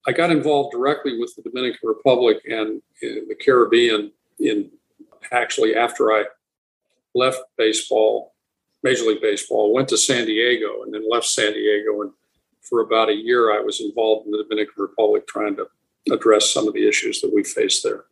I 0.07 0.13
got 0.13 0.31
involved 0.31 0.71
directly 0.71 1.19
with 1.19 1.35
the 1.35 1.41
Dominican 1.41 1.87
Republic 1.87 2.37
and 2.49 2.81
uh, 3.03 3.27
the 3.27 3.35
Caribbean 3.39 4.11
in 4.39 4.71
actually 5.31 5.75
after 5.75 6.11
I 6.13 6.25
left 7.13 7.39
baseball, 7.57 8.33
Major 8.83 9.03
League 9.03 9.21
Baseball, 9.21 9.73
went 9.73 9.89
to 9.89 9.97
San 9.97 10.25
Diego 10.25 10.83
and 10.83 10.93
then 10.93 11.09
left 11.09 11.25
San 11.25 11.53
Diego 11.53 12.01
and 12.01 12.11
for 12.67 12.81
about 12.81 13.09
a 13.09 13.15
year, 13.15 13.57
I 13.57 13.61
was 13.61 13.81
involved 13.81 14.25
in 14.25 14.31
the 14.31 14.43
Dominican 14.43 14.73
Republic 14.77 15.27
trying 15.27 15.55
to 15.55 15.67
address 16.11 16.51
some 16.51 16.67
of 16.67 16.73
the 16.73 16.87
issues 16.87 17.21
that 17.21 17.33
we 17.33 17.43
faced 17.43 17.83
there. 17.83 18.05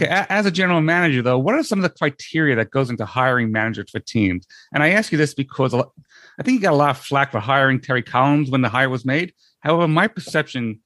Okay, 0.00 0.24
as 0.30 0.46
a 0.46 0.50
general 0.50 0.80
manager, 0.80 1.20
though, 1.20 1.38
what 1.38 1.54
are 1.54 1.62
some 1.62 1.78
of 1.78 1.82
the 1.82 1.90
criteria 1.90 2.56
that 2.56 2.70
goes 2.70 2.88
into 2.88 3.04
hiring 3.04 3.52
managers 3.52 3.90
for 3.90 4.00
teams? 4.00 4.46
And 4.72 4.82
I 4.82 4.90
ask 4.90 5.12
you 5.12 5.18
this 5.18 5.34
because 5.34 5.74
I 5.74 6.42
think 6.42 6.54
you 6.54 6.60
got 6.60 6.72
a 6.72 6.76
lot 6.76 6.90
of 6.90 6.98
flack 6.98 7.32
for 7.32 7.38
hiring 7.38 7.82
Terry 7.82 8.02
Collins 8.02 8.50
when 8.50 8.62
the 8.62 8.70
hire 8.70 8.88
was 8.88 9.04
made. 9.04 9.34
However, 9.60 9.86
my 9.86 10.08
perception 10.08 10.80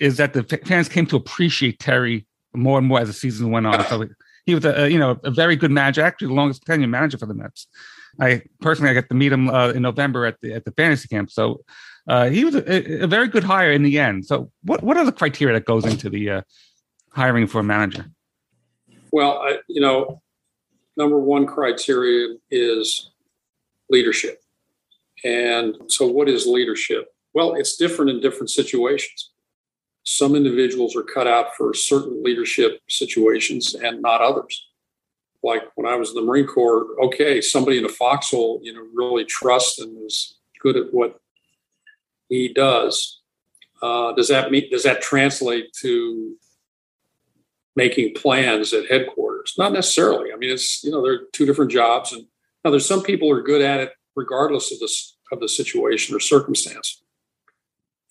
is 0.00 0.18
that 0.18 0.34
the 0.34 0.42
fans 0.66 0.90
came 0.90 1.06
to 1.06 1.16
appreciate 1.16 1.78
Terry 1.78 2.26
more 2.54 2.76
and 2.76 2.86
more 2.86 3.00
as 3.00 3.08
the 3.08 3.14
season 3.14 3.50
went 3.50 3.66
on. 3.66 3.82
So 3.86 4.04
he 4.44 4.54
was 4.54 4.66
a, 4.66 4.90
you 4.90 4.98
know 4.98 5.18
a 5.24 5.30
very 5.30 5.56
good 5.56 5.70
manager, 5.70 6.02
actually 6.02 6.28
the 6.28 6.34
longest 6.34 6.62
tenure 6.66 6.88
manager 6.88 7.16
for 7.16 7.26
the 7.26 7.34
Mets. 7.34 7.66
I 8.20 8.42
personally 8.60 8.90
I 8.90 8.94
got 8.94 9.08
to 9.08 9.14
meet 9.14 9.32
him 9.32 9.48
uh, 9.48 9.70
in 9.70 9.80
November 9.80 10.26
at 10.26 10.36
the 10.42 10.52
at 10.52 10.66
the 10.66 10.72
fantasy 10.72 11.08
camp. 11.08 11.30
So 11.30 11.64
uh, 12.06 12.28
he 12.28 12.44
was 12.44 12.54
a, 12.54 13.04
a, 13.04 13.06
very 13.06 13.28
good 13.28 13.44
hire 13.44 13.72
in 13.72 13.82
the 13.82 13.98
end. 13.98 14.26
So 14.26 14.52
what 14.62 14.82
what 14.82 14.98
are 14.98 15.06
the 15.06 15.12
criteria 15.12 15.54
that 15.54 15.64
goes 15.64 15.86
into 15.86 16.10
the 16.10 16.30
uh, 16.30 16.42
hiring 17.12 17.46
for 17.46 17.60
a 17.60 17.64
manager? 17.64 18.10
Well, 19.16 19.38
I, 19.42 19.58
you 19.66 19.80
know, 19.80 20.20
number 20.96 21.18
one 21.18 21.46
criteria 21.46 22.36
is 22.50 23.12
leadership. 23.88 24.42
And 25.24 25.74
so, 25.88 26.06
what 26.06 26.28
is 26.28 26.46
leadership? 26.46 27.14
Well, 27.32 27.54
it's 27.54 27.76
different 27.76 28.10
in 28.10 28.20
different 28.20 28.50
situations 28.50 29.30
some 30.06 30.36
individuals 30.36 30.94
are 30.94 31.02
cut 31.02 31.26
out 31.26 31.56
for 31.56 31.74
certain 31.74 32.22
leadership 32.22 32.80
situations 32.88 33.74
and 33.74 34.00
not 34.00 34.20
others. 34.20 34.68
Like 35.42 35.64
when 35.74 35.86
I 35.92 35.96
was 35.96 36.10
in 36.10 36.14
the 36.14 36.22
Marine 36.22 36.46
Corps, 36.46 36.86
okay, 37.06 37.40
somebody 37.40 37.78
in 37.78 37.84
a 37.84 37.88
foxhole, 37.88 38.60
you 38.62 38.72
know, 38.72 38.86
really 38.94 39.24
trusts 39.24 39.80
and 39.80 40.06
is 40.06 40.36
good 40.62 40.76
at 40.76 40.94
what 40.94 41.20
he 42.28 42.52
does. 42.52 43.20
Uh, 43.82 44.12
does 44.12 44.28
that 44.28 44.52
mean 44.52 44.70
does 44.70 44.84
that 44.84 45.02
translate 45.02 45.72
to 45.80 46.36
making 47.76 48.14
plans 48.14 48.72
at 48.72 48.90
headquarters? 48.90 49.54
Not 49.56 49.72
necessarily. 49.72 50.32
I 50.32 50.36
mean, 50.36 50.50
it's 50.50 50.82
you 50.82 50.90
know, 50.90 51.02
there 51.02 51.12
are 51.12 51.26
two 51.32 51.46
different 51.46 51.70
jobs, 51.70 52.12
and 52.12 52.24
now 52.64 52.70
there's 52.70 52.88
some 52.88 53.02
people 53.02 53.28
who 53.28 53.34
are 53.34 53.42
good 53.42 53.62
at 53.62 53.80
it 53.80 53.92
regardless 54.16 54.72
of 54.72 54.78
the 54.80 54.92
of 55.32 55.40
the 55.40 55.48
situation 55.48 56.14
or 56.14 56.20
circumstance, 56.20 57.02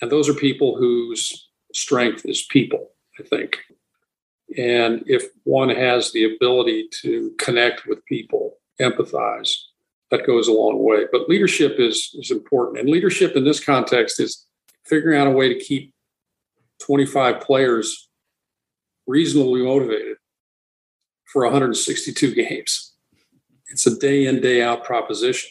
and 0.02 0.12
those 0.12 0.30
are 0.30 0.34
people 0.34 0.78
whose 0.78 1.50
strength 1.74 2.26
is 2.26 2.46
people, 2.50 2.92
I 3.20 3.24
think. 3.24 3.58
And 4.58 5.04
if 5.08 5.26
one 5.44 5.70
has 5.70 6.12
the 6.12 6.36
ability 6.36 6.88
to 7.02 7.34
connect 7.38 7.88
with 7.88 8.06
people, 8.06 8.58
empathize, 8.80 9.56
that 10.12 10.26
goes 10.26 10.48
a 10.48 10.54
long 10.54 10.84
way. 10.84 11.06
But 11.12 11.28
leadership 11.28 11.76
is, 11.80 12.16
is 12.18 12.32
important. 12.32 12.80
And 12.80 12.90
leadership 12.90 13.36
in 13.36 13.44
this 13.44 13.64
context 13.64 14.20
is 14.20 14.46
figuring 14.86 15.20
out 15.20 15.28
a 15.28 15.32
way 15.32 15.50
to 15.50 15.60
keep 15.60 15.94
25 16.82 17.42
players 17.42 18.05
reasonably 19.08 19.64
motivated 19.64 20.18
for 21.26 21.44
162 21.44 22.34
games. 22.34 22.94
It's 23.68 23.86
a 23.88 23.98
day 23.98 24.26
in, 24.28 24.42
day 24.42 24.62
out 24.62 24.84
proposition. 24.84 25.50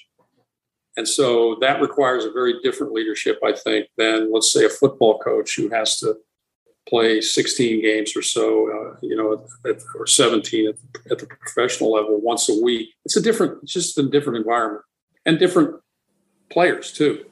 And 0.97 1.09
so 1.09 1.57
that 1.61 1.81
requires 1.81 2.25
a 2.25 2.31
very 2.31 2.61
different 2.63 2.93
leadership, 2.93 3.41
I 3.45 3.53
think, 3.53 3.89
than 3.97 4.33
let's 4.33 4.53
say 4.53 4.65
a 4.65 4.71
football 4.71 5.19
coach 5.19 5.57
who 5.57 5.69
has 5.71 5.99
to 6.01 6.17
play 6.89 7.21
16 7.21 7.83
games 7.83 8.17
or 8.17 8.23
so, 8.23 8.69
uh, 8.71 8.97
you 9.03 9.17
know, 9.17 9.47
at, 9.69 9.83
or 9.99 10.07
17 10.07 10.69
at 10.69 10.77
the, 10.77 11.11
at 11.11 11.19
the, 11.19 11.27
professional 11.27 11.93
level 11.93 12.21
once 12.21 12.49
a 12.49 12.63
week. 12.63 12.91
It's 13.05 13.17
a 13.17 13.23
different, 13.23 13.63
it's 13.63 13.73
just 13.73 13.99
a 13.99 14.03
different 14.03 14.39
environment 14.39 14.85
and 15.25 15.39
different 15.39 15.81
players 16.51 16.93
too. 16.93 17.25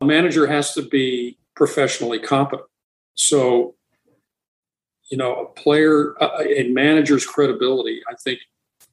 A 0.00 0.04
manager 0.04 0.46
has 0.46 0.72
to 0.74 0.82
be 0.82 1.38
professionally 1.54 2.18
competent. 2.18 2.68
So, 3.14 3.74
you 5.12 5.18
know, 5.18 5.34
a 5.34 5.46
player, 5.60 6.14
a, 6.22 6.62
a 6.62 6.68
manager's 6.70 7.26
credibility, 7.26 8.00
I 8.10 8.14
think, 8.24 8.40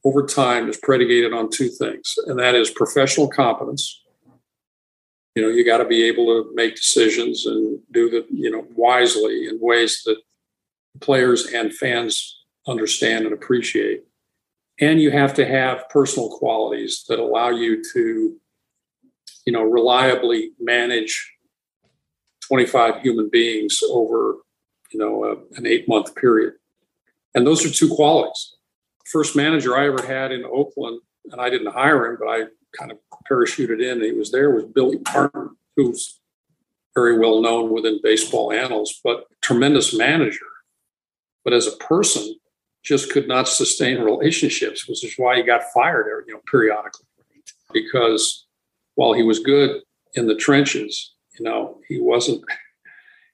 over 0.04 0.26
time 0.26 0.68
is 0.68 0.76
predicated 0.76 1.32
on 1.32 1.50
two 1.50 1.70
things, 1.70 2.16
and 2.28 2.38
that 2.38 2.56
is 2.56 2.70
professional 2.70 3.30
competence. 3.30 4.04
You 5.34 5.44
know, 5.44 5.48
you 5.48 5.64
got 5.64 5.78
to 5.78 5.86
be 5.86 6.04
able 6.04 6.26
to 6.26 6.52
make 6.54 6.76
decisions 6.76 7.46
and 7.46 7.80
do 7.92 8.10
the, 8.10 8.26
you 8.30 8.52
know, 8.52 8.68
wisely 8.76 9.48
in 9.48 9.60
ways 9.62 10.02
that 10.06 10.18
players 11.00 11.54
and 11.54 11.74
fans 11.74 12.44
understand 12.68 13.24
and 13.24 13.34
appreciate. 13.34 14.04
And 14.82 15.02
you 15.02 15.12
have 15.12 15.34
to 15.36 15.46
have 15.46 15.88
personal 15.88 16.30
qualities 16.30 17.06
that 17.08 17.20
allow 17.20 17.50
you 17.50 17.82
to, 17.94 18.36
you 19.46 19.54
know, 19.54 19.64
reliably 19.64 20.52
manage 20.60 21.32
25 22.42 23.02
human 23.02 23.30
beings 23.30 23.80
over, 23.90 24.40
you 24.92 25.00
know, 25.00 25.24
a, 25.26 25.58
an 25.58 25.66
eight 25.66 25.88
month 25.88 26.16
period. 26.16 26.54
And 27.36 27.46
those 27.46 27.66
are 27.66 27.70
two 27.70 27.94
qualities 27.94 28.56
first 29.10 29.36
manager 29.36 29.76
I 29.76 29.88
ever 29.88 30.06
had 30.06 30.32
in 30.32 30.46
Oakland, 30.46 31.02
and 31.32 31.42
I 31.42 31.50
didn't 31.50 31.74
hire 31.74 32.06
him, 32.06 32.18
but 32.20 32.28
I 32.28 32.44
kind 32.78 32.92
of 32.92 33.00
parachuted 33.30 33.82
in. 33.82 34.02
He 34.02 34.12
was 34.12 34.32
there 34.32 34.52
was 34.52 34.66
Billy 34.66 35.00
Martin, 35.12 35.56
who's 35.76 36.20
very 36.94 37.18
well 37.18 37.42
known 37.42 37.72
within 37.72 38.00
baseball 38.04 38.52
annals, 38.52 39.00
but 39.04 39.26
tremendous 39.42 39.98
manager. 39.98 40.46
But 41.44 41.54
as 41.54 41.68
a 41.68 41.78
person, 41.78 42.36
just 42.84 43.12
could 43.12 43.28
not 43.28 43.48
sustain 43.48 44.00
relationships, 44.00 44.88
which 44.88 45.04
is 45.04 45.14
why 45.18 45.38
he 45.38 45.44
got 45.44 45.64
fired, 45.74 46.26
you 46.28 46.34
know, 46.34 46.42
periodically. 46.50 47.06
Because 47.74 48.48
while 48.96 49.14
he 49.14 49.24
was 49.24 49.40
good 49.40 49.82
in 50.16 50.28
the 50.28 50.36
trenches, 50.36 51.14
you 51.38 51.46
know, 51.46 51.80
he 51.88 52.00
wasn't 52.00 52.44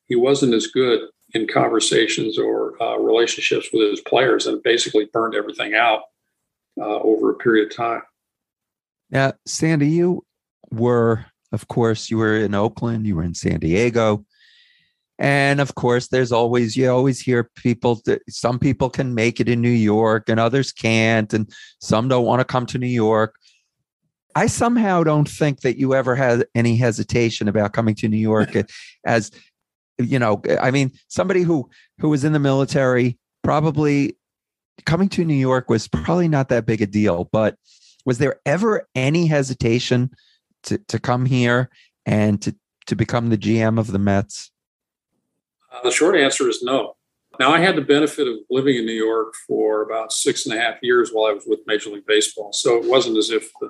he 0.07 0.15
wasn't 0.15 0.53
as 0.53 0.67
good 0.67 1.01
in 1.35 1.47
conversations 1.47 2.39
or 2.39 2.81
uh, 2.81 2.97
relationships 2.97 3.67
with 3.73 3.89
his 3.89 3.99
players 4.01 4.47
and 4.47 4.63
basically 4.63 5.05
burned 5.11 5.35
everything 5.35 5.75
out 5.75 6.03
uh, 6.79 6.99
over 6.99 7.29
a 7.29 7.35
period 7.35 7.69
of 7.69 7.75
time. 7.75 8.01
Now, 9.11 9.33
Sandy, 9.45 9.89
you 9.89 10.25
were, 10.71 11.25
of 11.51 11.67
course, 11.67 12.09
you 12.09 12.17
were 12.17 12.37
in 12.37 12.55
Oakland, 12.55 13.05
you 13.05 13.17
were 13.17 13.23
in 13.23 13.35
San 13.35 13.59
Diego. 13.59 14.25
And 15.19 15.59
of 15.59 15.75
course, 15.75 16.07
there's 16.07 16.31
always, 16.31 16.75
you 16.75 16.89
always 16.89 17.19
hear 17.19 17.49
people 17.55 18.01
that 18.05 18.21
some 18.29 18.57
people 18.57 18.89
can 18.89 19.13
make 19.13 19.39
it 19.39 19.49
in 19.49 19.61
New 19.61 19.69
York 19.69 20.29
and 20.29 20.39
others 20.39 20.71
can't, 20.71 21.33
and 21.33 21.53
some 21.79 22.07
don't 22.07 22.25
want 22.25 22.39
to 22.39 22.45
come 22.45 22.65
to 22.67 22.77
New 22.77 22.87
York. 22.87 23.35
I 24.35 24.47
somehow 24.47 25.03
don't 25.03 25.29
think 25.29 25.61
that 25.61 25.77
you 25.77 25.93
ever 25.95 26.15
had 26.15 26.45
any 26.55 26.75
hesitation 26.75 27.47
about 27.47 27.73
coming 27.73 27.95
to 27.95 28.09
New 28.09 28.17
York 28.17 28.49
as 29.05 29.31
you 29.97 30.19
know 30.19 30.41
i 30.61 30.71
mean 30.71 30.91
somebody 31.07 31.41
who 31.41 31.69
who 31.99 32.09
was 32.09 32.23
in 32.23 32.33
the 32.33 32.39
military 32.39 33.17
probably 33.43 34.17
coming 34.85 35.09
to 35.09 35.23
new 35.23 35.33
york 35.33 35.69
was 35.69 35.87
probably 35.87 36.27
not 36.27 36.49
that 36.49 36.65
big 36.65 36.81
a 36.81 36.85
deal 36.85 37.29
but 37.31 37.55
was 38.05 38.17
there 38.19 38.39
ever 38.45 38.87
any 38.93 39.27
hesitation 39.27 40.11
to, 40.63 40.77
to 40.87 40.99
come 40.99 41.25
here 41.25 41.69
and 42.05 42.41
to, 42.41 42.55
to 42.85 42.95
become 42.95 43.29
the 43.29 43.37
gm 43.37 43.79
of 43.79 43.91
the 43.91 43.99
mets? 43.99 44.51
Uh, 45.71 45.81
the 45.83 45.91
short 45.91 46.15
answer 46.15 46.47
is 46.47 46.61
no. 46.61 46.95
Now 47.39 47.51
i 47.51 47.59
had 47.59 47.75
the 47.75 47.81
benefit 47.81 48.27
of 48.27 48.35
living 48.49 48.75
in 48.75 48.85
new 48.85 48.91
york 48.91 49.33
for 49.47 49.81
about 49.81 50.11
six 50.11 50.45
and 50.45 50.57
a 50.57 50.61
half 50.61 50.75
years 50.81 51.09
while 51.11 51.29
i 51.29 51.33
was 51.33 51.45
with 51.47 51.59
major 51.67 51.89
league 51.89 52.05
baseball 52.05 52.53
so 52.53 52.77
it 52.77 52.89
wasn't 52.89 53.17
as 53.17 53.29
if 53.29 53.51
the, 53.59 53.69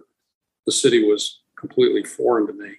the 0.65 0.71
city 0.71 1.03
was 1.03 1.41
completely 1.57 2.03
foreign 2.03 2.47
to 2.47 2.53
me. 2.53 2.75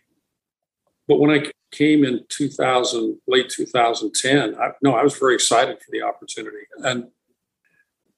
But 1.09 1.19
when 1.19 1.31
I 1.31 1.51
came 1.77 2.05
in 2.05 2.25
2000, 2.29 3.19
late 3.27 3.51
2010, 3.51 4.57
I, 4.59 4.71
no, 4.83 4.95
I 4.95 5.03
was 5.03 5.19
very 5.19 5.35
excited 5.35 5.79
for 5.79 5.91
the 5.91 6.03
opportunity. 6.03 6.59
And 6.79 7.09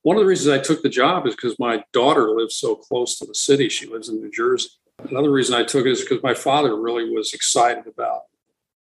one 0.03 0.17
of 0.17 0.23
the 0.23 0.27
reasons 0.27 0.55
I 0.55 0.63
took 0.63 0.83
the 0.83 0.89
job 0.89 1.27
is 1.27 1.35
because 1.35 1.59
my 1.59 1.85
daughter 1.93 2.31
lives 2.31 2.57
so 2.57 2.77
close 2.77 3.19
to 3.19 3.27
the 3.27 3.35
city. 3.35 3.69
She 3.69 3.87
lives 3.87 4.09
in 4.09 4.21
New 4.21 4.31
Jersey. 4.31 4.71
Another 5.11 5.31
reason 5.31 5.55
I 5.55 5.65
took 5.65 5.87
it 5.87 5.93
is 5.93 6.03
because 6.03 6.23
my 6.23 6.35
father 6.35 6.81
really 6.81 7.11
was 7.11 7.33
excited 7.33 7.87
about 7.87 8.23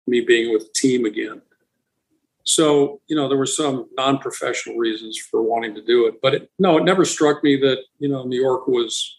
me 0.06 0.20
being 0.20 0.52
with 0.52 0.66
the 0.66 0.72
team 0.74 1.04
again. 1.04 1.42
So, 2.44 3.00
you 3.08 3.16
know, 3.16 3.28
there 3.28 3.36
were 3.36 3.44
some 3.44 3.88
non 3.96 4.18
professional 4.18 4.76
reasons 4.76 5.18
for 5.18 5.42
wanting 5.42 5.74
to 5.74 5.84
do 5.84 6.06
it. 6.06 6.22
But 6.22 6.34
it, 6.34 6.50
no, 6.58 6.78
it 6.78 6.84
never 6.84 7.04
struck 7.04 7.42
me 7.42 7.56
that, 7.56 7.78
you 7.98 8.08
know, 8.08 8.24
New 8.24 8.40
York 8.40 8.68
was 8.68 9.18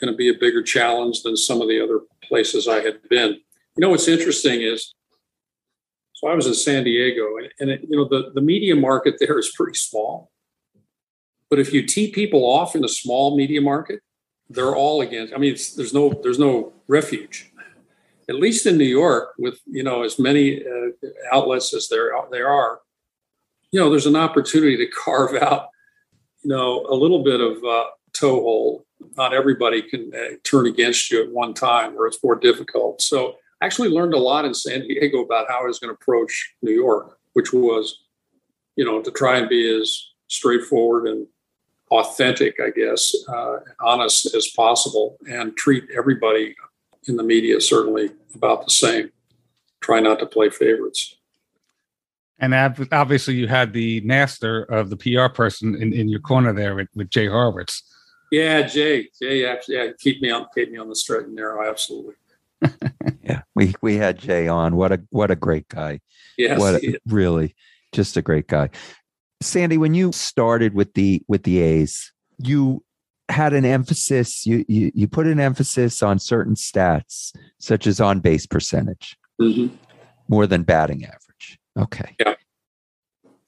going 0.00 0.12
to 0.12 0.16
be 0.16 0.28
a 0.28 0.38
bigger 0.38 0.62
challenge 0.62 1.22
than 1.22 1.36
some 1.36 1.60
of 1.60 1.68
the 1.68 1.82
other 1.82 2.00
places 2.22 2.68
I 2.68 2.80
had 2.80 3.02
been. 3.08 3.40
You 3.76 3.80
know 3.80 3.90
what's 3.90 4.08
interesting 4.08 4.62
is, 4.62 4.94
so 6.12 6.28
I 6.28 6.34
was 6.34 6.46
in 6.46 6.54
San 6.54 6.84
Diego, 6.84 7.36
and, 7.38 7.48
and 7.58 7.70
it, 7.70 7.80
you 7.88 7.96
know 7.96 8.06
the 8.08 8.30
the 8.34 8.40
media 8.40 8.76
market 8.76 9.16
there 9.18 9.38
is 9.38 9.52
pretty 9.54 9.76
small. 9.76 10.30
But 11.50 11.58
if 11.58 11.72
you 11.72 11.86
tee 11.86 12.10
people 12.10 12.44
off 12.44 12.76
in 12.76 12.84
a 12.84 12.88
small 12.88 13.36
media 13.36 13.60
market, 13.60 14.00
they're 14.48 14.76
all 14.76 15.00
against. 15.00 15.34
I 15.34 15.38
mean, 15.38 15.56
there's 15.76 15.92
no 15.92 16.20
there's 16.22 16.38
no 16.38 16.72
refuge. 16.86 17.50
At 18.28 18.36
least 18.36 18.64
in 18.64 18.78
New 18.78 18.84
York, 18.84 19.34
with 19.38 19.58
you 19.66 19.82
know 19.82 20.04
as 20.04 20.18
many 20.18 20.62
uh, 20.62 21.08
outlets 21.32 21.74
as 21.74 21.88
there 21.88 22.12
there 22.30 22.48
are, 22.48 22.80
you 23.72 23.80
know, 23.80 23.90
there's 23.90 24.06
an 24.06 24.16
opportunity 24.16 24.76
to 24.76 24.86
carve 25.04 25.34
out, 25.34 25.66
you 26.44 26.50
know, 26.50 26.86
a 26.88 26.94
little 26.94 27.24
bit 27.24 27.40
of 27.40 27.62
uh, 27.64 27.86
toehold. 28.12 28.84
Not 29.16 29.34
everybody 29.34 29.82
can 29.82 30.12
uh, 30.14 30.36
turn 30.44 30.66
against 30.66 31.10
you 31.10 31.24
at 31.24 31.32
one 31.32 31.54
time, 31.54 31.98
or 31.98 32.06
it's 32.06 32.22
more 32.22 32.36
difficult. 32.36 33.02
So 33.02 33.34
actually 33.64 33.88
learned 33.88 34.14
a 34.14 34.18
lot 34.18 34.44
in 34.44 34.54
San 34.54 34.80
Diego 34.82 35.22
about 35.22 35.46
how 35.48 35.62
I 35.62 35.66
was 35.66 35.78
going 35.78 35.94
to 35.94 36.00
approach 36.00 36.54
New 36.62 36.72
York, 36.72 37.18
which 37.32 37.52
was, 37.52 38.04
you 38.76 38.84
know, 38.84 39.02
to 39.02 39.10
try 39.10 39.38
and 39.38 39.48
be 39.48 39.80
as 39.80 40.10
straightforward 40.28 41.06
and 41.06 41.26
authentic, 41.90 42.56
I 42.60 42.70
guess, 42.70 43.14
uh, 43.28 43.58
honest 43.80 44.34
as 44.34 44.48
possible, 44.48 45.16
and 45.30 45.56
treat 45.56 45.84
everybody 45.96 46.54
in 47.06 47.16
the 47.16 47.22
media 47.22 47.60
certainly 47.60 48.10
about 48.34 48.64
the 48.64 48.70
same. 48.70 49.10
Try 49.80 50.00
not 50.00 50.18
to 50.20 50.26
play 50.26 50.50
favorites. 50.50 51.16
And 52.40 52.54
obviously, 52.92 53.34
you 53.34 53.46
had 53.46 53.72
the 53.72 54.00
master 54.00 54.64
of 54.64 54.90
the 54.90 54.96
PR 54.96 55.32
person 55.32 55.80
in, 55.80 55.92
in 55.92 56.08
your 56.08 56.20
corner 56.20 56.52
there 56.52 56.74
with, 56.74 56.88
with 56.94 57.10
Jay 57.10 57.26
Horwitz. 57.26 57.82
Yeah, 58.32 58.62
Jay, 58.62 59.08
Jay, 59.20 59.46
actually, 59.46 59.76
yeah, 59.76 59.88
keep 60.00 60.20
me 60.20 60.30
on, 60.30 60.46
keep 60.54 60.72
me 60.72 60.78
on 60.78 60.88
the 60.88 60.96
straight 60.96 61.26
and 61.26 61.34
narrow. 61.36 61.68
Absolutely. 61.68 62.14
Yeah, 63.22 63.42
we 63.54 63.74
we 63.82 63.96
had 63.96 64.18
Jay 64.18 64.48
on. 64.48 64.76
What 64.76 64.92
a 64.92 65.02
what 65.10 65.30
a 65.30 65.36
great 65.36 65.68
guy. 65.68 66.00
Yes, 66.38 66.58
what 66.58 66.82
a, 66.82 66.98
really 67.06 67.54
just 67.92 68.16
a 68.16 68.22
great 68.22 68.48
guy. 68.48 68.70
Sandy, 69.40 69.78
when 69.78 69.94
you 69.94 70.12
started 70.12 70.74
with 70.74 70.94
the 70.94 71.22
with 71.28 71.44
the 71.44 71.60
A's, 71.60 72.12
you 72.38 72.82
had 73.28 73.52
an 73.52 73.64
emphasis. 73.64 74.46
You 74.46 74.64
you 74.68 74.90
you 74.94 75.08
put 75.08 75.26
an 75.26 75.40
emphasis 75.40 76.02
on 76.02 76.18
certain 76.18 76.54
stats, 76.54 77.34
such 77.58 77.86
as 77.86 78.00
on 78.00 78.20
base 78.20 78.46
percentage, 78.46 79.16
mm-hmm. 79.40 79.74
more 80.28 80.46
than 80.46 80.62
batting 80.62 81.04
average. 81.04 81.58
Okay. 81.78 82.14
Yeah. 82.20 82.34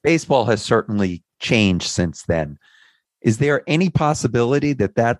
Baseball 0.03 0.45
has 0.45 0.61
certainly 0.61 1.23
changed 1.39 1.87
since 1.87 2.23
then. 2.23 2.57
Is 3.21 3.39
there 3.39 3.63
any 3.67 3.89
possibility 3.89 4.73
that 4.73 4.95
that 4.95 5.19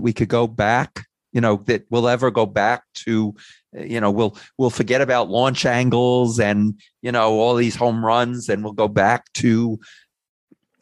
we 0.00 0.12
could 0.12 0.28
go 0.28 0.46
back 0.46 1.06
you 1.32 1.40
know 1.40 1.56
that 1.66 1.84
we'll 1.90 2.08
ever 2.08 2.30
go 2.30 2.46
back 2.46 2.84
to 2.94 3.34
eh, 3.76 3.84
you 3.84 4.00
know 4.00 4.10
we'll 4.10 4.36
we'll 4.58 4.70
forget 4.70 5.00
about 5.00 5.28
launch 5.30 5.64
angles 5.66 6.38
and 6.38 6.80
you 7.00 7.12
know 7.12 7.32
all 7.32 7.54
these 7.54 7.76
home 7.76 8.04
runs 8.04 8.48
and 8.48 8.62
we'll 8.62 8.72
go 8.72 8.88
back 8.88 9.32
to 9.34 9.78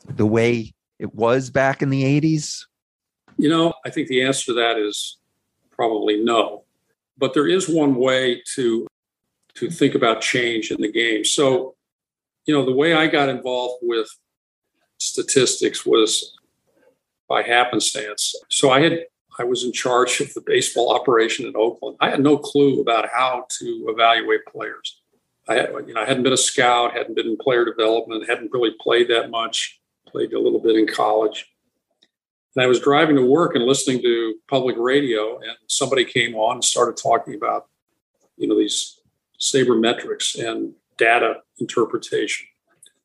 the 0.07 0.27
way 0.27 0.73
it 0.99 1.15
was 1.15 1.51
back 1.51 1.83
in 1.83 1.91
the 1.91 2.03
80s 2.21 2.65
you 3.39 3.49
know 3.49 3.73
i 3.87 3.91
think 3.91 4.09
the 4.09 4.23
answer 4.23 4.47
to 4.47 4.55
that 4.55 4.77
is 4.77 5.19
probably 5.81 6.23
no. 6.23 6.65
But 7.17 7.33
there 7.33 7.49
is 7.49 7.67
one 7.67 7.95
way 7.95 8.43
to 8.55 8.87
to 9.55 9.71
think 9.71 9.95
about 9.95 10.21
change 10.21 10.71
in 10.71 10.81
the 10.83 10.93
game. 10.93 11.25
So 11.25 11.75
you 12.45 12.55
know 12.55 12.67
the 12.67 12.75
way 12.83 12.93
i 12.93 13.07
got 13.07 13.31
involved 13.31 13.79
with 13.83 14.09
statistics 14.99 15.87
was 15.87 16.37
by 17.29 17.43
happenstance. 17.43 18.35
So 18.51 18.71
i 18.71 18.81
had 18.83 19.07
I 19.41 19.45
was 19.45 19.65
in 19.65 19.73
charge 19.73 20.21
of 20.21 20.35
the 20.35 20.43
baseball 20.43 20.95
operation 20.95 21.47
in 21.47 21.57
Oakland. 21.57 21.97
I 21.99 22.11
had 22.11 22.21
no 22.21 22.37
clue 22.37 22.83
about 22.83 23.09
how 23.11 23.47
to 23.59 23.87
evaluate 23.89 24.45
players. 24.45 25.01
I 25.49 25.55
had, 25.55 25.71
you 25.87 25.95
know, 25.95 26.03
I 26.03 26.05
hadn't 26.05 26.25
been 26.25 26.35
a 26.35 26.37
scout, 26.37 26.93
hadn't 26.93 27.17
been 27.17 27.27
in 27.27 27.39
player 27.39 27.65
development, 27.65 28.29
hadn't 28.29 28.53
really 28.53 28.75
played 28.79 29.09
that 29.09 29.31
much. 29.31 29.81
Played 30.07 30.35
a 30.35 30.39
little 30.39 30.61
bit 30.61 30.77
in 30.77 30.87
college. 30.87 31.47
And 32.55 32.63
I 32.63 32.67
was 32.67 32.81
driving 32.81 33.17
to 33.17 33.25
work 33.25 33.55
and 33.55 33.65
listening 33.65 34.03
to 34.03 34.35
public 34.47 34.77
radio, 34.77 35.39
and 35.39 35.57
somebody 35.69 36.05
came 36.05 36.35
on 36.35 36.57
and 36.57 36.65
started 36.65 37.01
talking 37.01 37.35
about, 37.35 37.67
you 38.37 38.47
know, 38.47 38.59
these 38.59 39.01
sabermetrics 39.41 40.39
and 40.39 40.75
data 40.99 41.37
interpretation, 41.59 42.47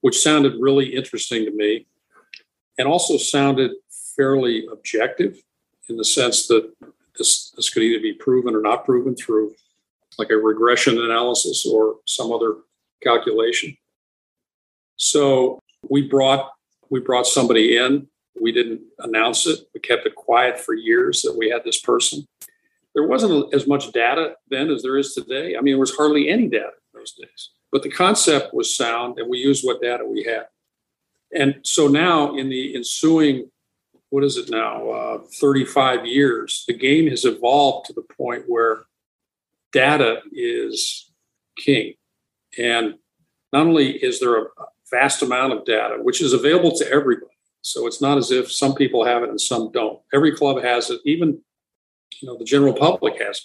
which 0.02 0.20
sounded 0.20 0.56
really 0.60 0.94
interesting 0.94 1.46
to 1.46 1.52
me, 1.52 1.88
and 2.78 2.90
also 2.90 3.16
sounded 3.18 3.72
fairly 4.18 4.68
objective 4.70 5.42
in 5.90 5.98
the 5.98 6.06
sense 6.06 6.48
that 6.48 6.72
this, 7.18 7.52
this 7.52 7.70
could 7.70 7.84
either 7.84 8.02
be 8.02 8.14
proven 8.14 8.56
or 8.56 8.62
not 8.62 8.86
proven 8.86 9.16
through 9.16 9.56
like 10.18 10.30
a 10.30 10.38
regression 10.38 10.98
analysis 10.98 11.66
or 11.66 11.98
some 12.06 12.32
other 12.32 12.56
calculation. 13.04 13.76
So 14.98 15.60
we 15.90 16.08
brought 16.08 16.52
we 16.90 17.00
brought 17.00 17.26
somebody 17.26 17.78
in. 17.78 18.08
We 18.40 18.52
didn't 18.52 18.82
announce 19.00 19.48
it. 19.48 19.60
We 19.74 19.80
kept 19.80 20.06
it 20.06 20.16
quiet 20.16 20.60
for 20.60 20.74
years 20.74 21.22
that 21.24 21.36
we 21.36 21.50
had 21.50 21.64
this 21.64 21.80
person. 21.80 22.26
There 22.94 23.08
wasn't 23.08 23.54
as 23.54 23.68
much 23.68 23.92
data 23.92 24.36
then 24.50 24.70
as 24.70 24.84
there 24.84 24.98
is 24.98 25.14
today. 25.14 25.56
I 25.58 25.62
mean, 25.62 25.74
there 25.74 25.80
was 25.80 25.96
hardly 25.96 26.30
any 26.30 26.48
data 26.48 26.72
in 26.94 27.00
those 27.00 27.14
days. 27.14 27.50
But 27.72 27.84
the 27.84 27.90
concept 27.90 28.54
was 28.54 28.76
sound, 28.76 29.20
and 29.20 29.30
we 29.30 29.40
used 29.40 29.66
what 29.66 29.82
data 29.82 30.06
we 30.06 30.24
had. 30.24 30.46
And 31.34 31.60
so 31.64 31.88
now, 31.88 32.38
in 32.38 32.50
the 32.50 32.76
ensuing 32.76 33.50
what 34.16 34.24
is 34.24 34.38
it 34.38 34.50
now, 34.50 34.90
uh, 34.90 35.18
35 35.42 36.06
years, 36.06 36.64
the 36.70 36.74
game 36.74 37.10
has 37.10 37.26
evolved 37.26 37.86
to 37.86 37.92
the 37.92 38.02
point 38.02 38.46
where 38.48 38.86
data 39.74 40.22
is 40.32 41.12
king. 41.58 41.96
And 42.58 42.94
not 43.52 43.68
only 43.68 43.92
is 43.92 44.22
there 44.22 44.42
a 44.42 44.46
vast 44.90 45.22
amount 45.22 45.52
of 45.52 45.66
data, 45.66 45.98
which 46.02 46.22
is 46.22 46.32
available 46.32 46.72
to 46.78 46.90
everybody. 46.90 47.34
So 47.62 47.88
it's 47.88 48.02
not 48.02 48.18
as 48.18 48.32
if 48.32 48.50
some 48.50 48.74
people 48.74 49.04
have 49.04 49.22
it 49.22 49.28
and 49.28 49.42
some 49.42 49.70
don't. 49.74 50.00
Every 50.14 50.34
club 50.34 50.64
has 50.64 50.90
it, 50.90 51.02
even 51.04 51.42
you 52.22 52.28
know 52.30 52.38
the 52.38 52.46
general 52.46 52.74
public 52.74 53.22
has 53.22 53.38
it. 53.38 53.44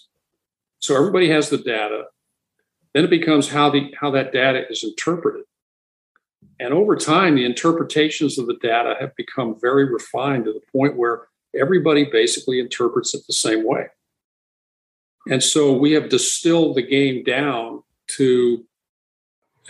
So 0.79 0.97
everybody 0.97 1.29
has 1.31 1.51
the 1.51 1.59
data. 1.59 2.05
Then 2.95 3.03
it 3.03 3.11
becomes 3.11 3.49
how 3.49 3.71
the 3.71 3.93
how 4.01 4.13
that 4.13 4.33
data 4.33 4.71
is 4.71 4.85
interpreted. 4.85 5.47
And 6.61 6.75
over 6.75 6.95
time, 6.95 7.37
the 7.37 7.47
interpretations 7.47 8.39
of 8.39 8.47
the 8.47 8.59
data 8.63 8.95
have 9.01 9.17
become 9.17 9.59
very 9.59 9.91
refined 9.91 10.45
to 10.45 10.53
the 10.53 10.61
point 10.71 10.95
where 10.95 11.29
everybody 11.59 12.05
basically 12.05 12.61
interprets 12.61 13.15
it 13.15 13.27
the 13.27 13.33
same 13.33 13.67
way. 13.67 13.87
And 15.31 15.43
so 15.43 15.73
we 15.73 15.93
have 15.93 16.11
distilled 16.11 16.77
the 16.77 16.83
game 16.83 17.25
down 17.25 17.83
to, 18.17 18.67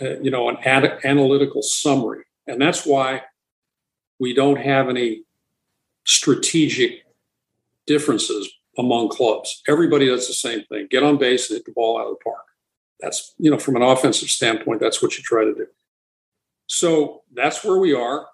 uh, 0.01 0.19
you 0.19 0.31
know, 0.31 0.49
an 0.49 0.57
ad- 0.65 0.99
analytical 1.05 1.61
summary. 1.61 2.25
And 2.45 2.61
that's 2.61 2.85
why 2.85 3.21
we 4.19 4.33
don't 4.33 4.59
have 4.59 4.89
any 4.89 5.23
strategic 6.05 7.05
differences 7.87 8.51
among 8.77 9.07
clubs. 9.07 9.63
Everybody 9.65 10.07
does 10.07 10.27
the 10.27 10.33
same 10.33 10.65
thing 10.65 10.87
get 10.91 11.03
on 11.03 11.17
base 11.17 11.49
and 11.49 11.55
hit 11.55 11.65
the 11.65 11.71
ball 11.71 11.99
out 11.99 12.07
of 12.07 12.17
the 12.19 12.23
park. 12.23 12.45
That's, 12.99 13.33
you 13.37 13.49
know, 13.49 13.57
from 13.57 13.77
an 13.77 13.81
offensive 13.81 14.29
standpoint, 14.29 14.81
that's 14.81 15.01
what 15.01 15.17
you 15.17 15.23
try 15.23 15.45
to 15.45 15.53
do. 15.53 15.67
So 16.71 17.23
that's 17.33 17.65
where 17.65 17.77
we 17.77 17.93
are. 17.93 18.27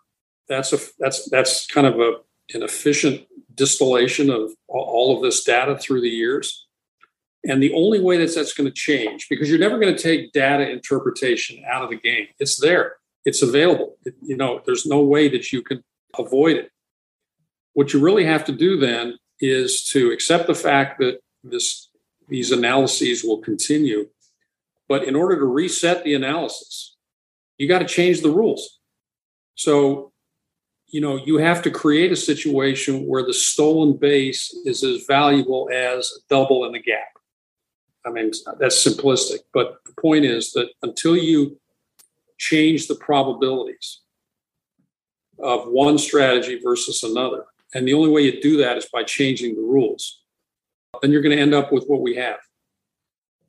That's 0.47 0.71
a 0.71 0.77
that's 0.99 1.27
that's 1.31 1.65
kind 1.65 1.87
of 1.87 1.99
a 1.99 2.17
an 2.53 2.61
efficient 2.61 3.25
distillation 3.55 4.29
of 4.29 4.51
all 4.67 5.15
of 5.15 5.23
this 5.23 5.43
data 5.43 5.75
through 5.75 6.01
the 6.01 6.09
years. 6.09 6.67
And 7.43 7.63
the 7.63 7.73
only 7.73 7.99
way 7.99 8.17
that 8.17 8.35
that's 8.35 8.53
going 8.53 8.69
to 8.69 8.73
change, 8.73 9.27
because 9.27 9.49
you're 9.49 9.59
never 9.59 9.79
going 9.79 9.95
to 9.95 10.01
take 10.01 10.33
data 10.33 10.69
interpretation 10.69 11.63
out 11.67 11.83
of 11.83 11.89
the 11.89 11.97
game. 11.97 12.27
It's 12.37 12.59
there. 12.59 12.97
It's 13.25 13.41
available. 13.41 13.97
It, 14.05 14.13
you 14.21 14.37
know, 14.37 14.61
there's 14.67 14.85
no 14.85 15.01
way 15.01 15.27
that 15.29 15.51
you 15.51 15.63
can 15.63 15.83
avoid 16.17 16.57
it. 16.57 16.69
What 17.73 17.91
you 17.91 17.99
really 17.99 18.25
have 18.25 18.45
to 18.45 18.51
do 18.51 18.77
then 18.77 19.17
is 19.39 19.83
to 19.85 20.11
accept 20.11 20.45
the 20.45 20.55
fact 20.55 20.99
that 20.99 21.21
this 21.43 21.89
these 22.29 22.51
analyses 22.51 23.23
will 23.23 23.39
continue. 23.39 24.09
But 24.87 25.05
in 25.05 25.15
order 25.15 25.39
to 25.39 25.45
reset 25.45 26.03
the 26.03 26.13
analysis, 26.13 26.96
you 27.57 27.67
got 27.67 27.79
to 27.79 27.85
change 27.85 28.21
the 28.21 28.29
rules. 28.29 28.79
So, 29.55 30.11
you 30.87 31.01
know, 31.01 31.17
you 31.17 31.37
have 31.37 31.61
to 31.63 31.71
create 31.71 32.11
a 32.11 32.15
situation 32.15 33.05
where 33.05 33.25
the 33.25 33.33
stolen 33.33 33.97
base 33.97 34.55
is 34.65 34.83
as 34.83 35.05
valuable 35.05 35.69
as 35.73 36.11
a 36.11 36.19
double 36.29 36.65
in 36.65 36.71
the 36.71 36.79
gap. 36.79 37.07
I 38.05 38.09
mean, 38.09 38.31
that's 38.59 38.87
simplistic, 38.87 39.39
but 39.53 39.79
the 39.85 39.93
point 39.99 40.23
is 40.23 40.53
that 40.53 40.69
until 40.81 41.17
you 41.17 41.59
change 42.37 42.87
the 42.87 42.95
probabilities 42.95 43.99
of 45.39 45.67
one 45.67 45.97
strategy 45.97 46.59
versus 46.63 47.03
another, 47.03 47.45
and 47.73 47.85
the 47.85 47.93
only 47.93 48.09
way 48.09 48.21
you 48.21 48.39
do 48.41 48.57
that 48.57 48.77
is 48.77 48.87
by 48.93 49.03
changing 49.03 49.55
the 49.55 49.61
rules, 49.61 50.21
then 51.01 51.11
you're 51.11 51.21
going 51.21 51.35
to 51.35 51.41
end 51.41 51.53
up 51.53 51.73
with 51.73 51.85
what 51.87 52.01
we 52.01 52.15
have. 52.15 52.37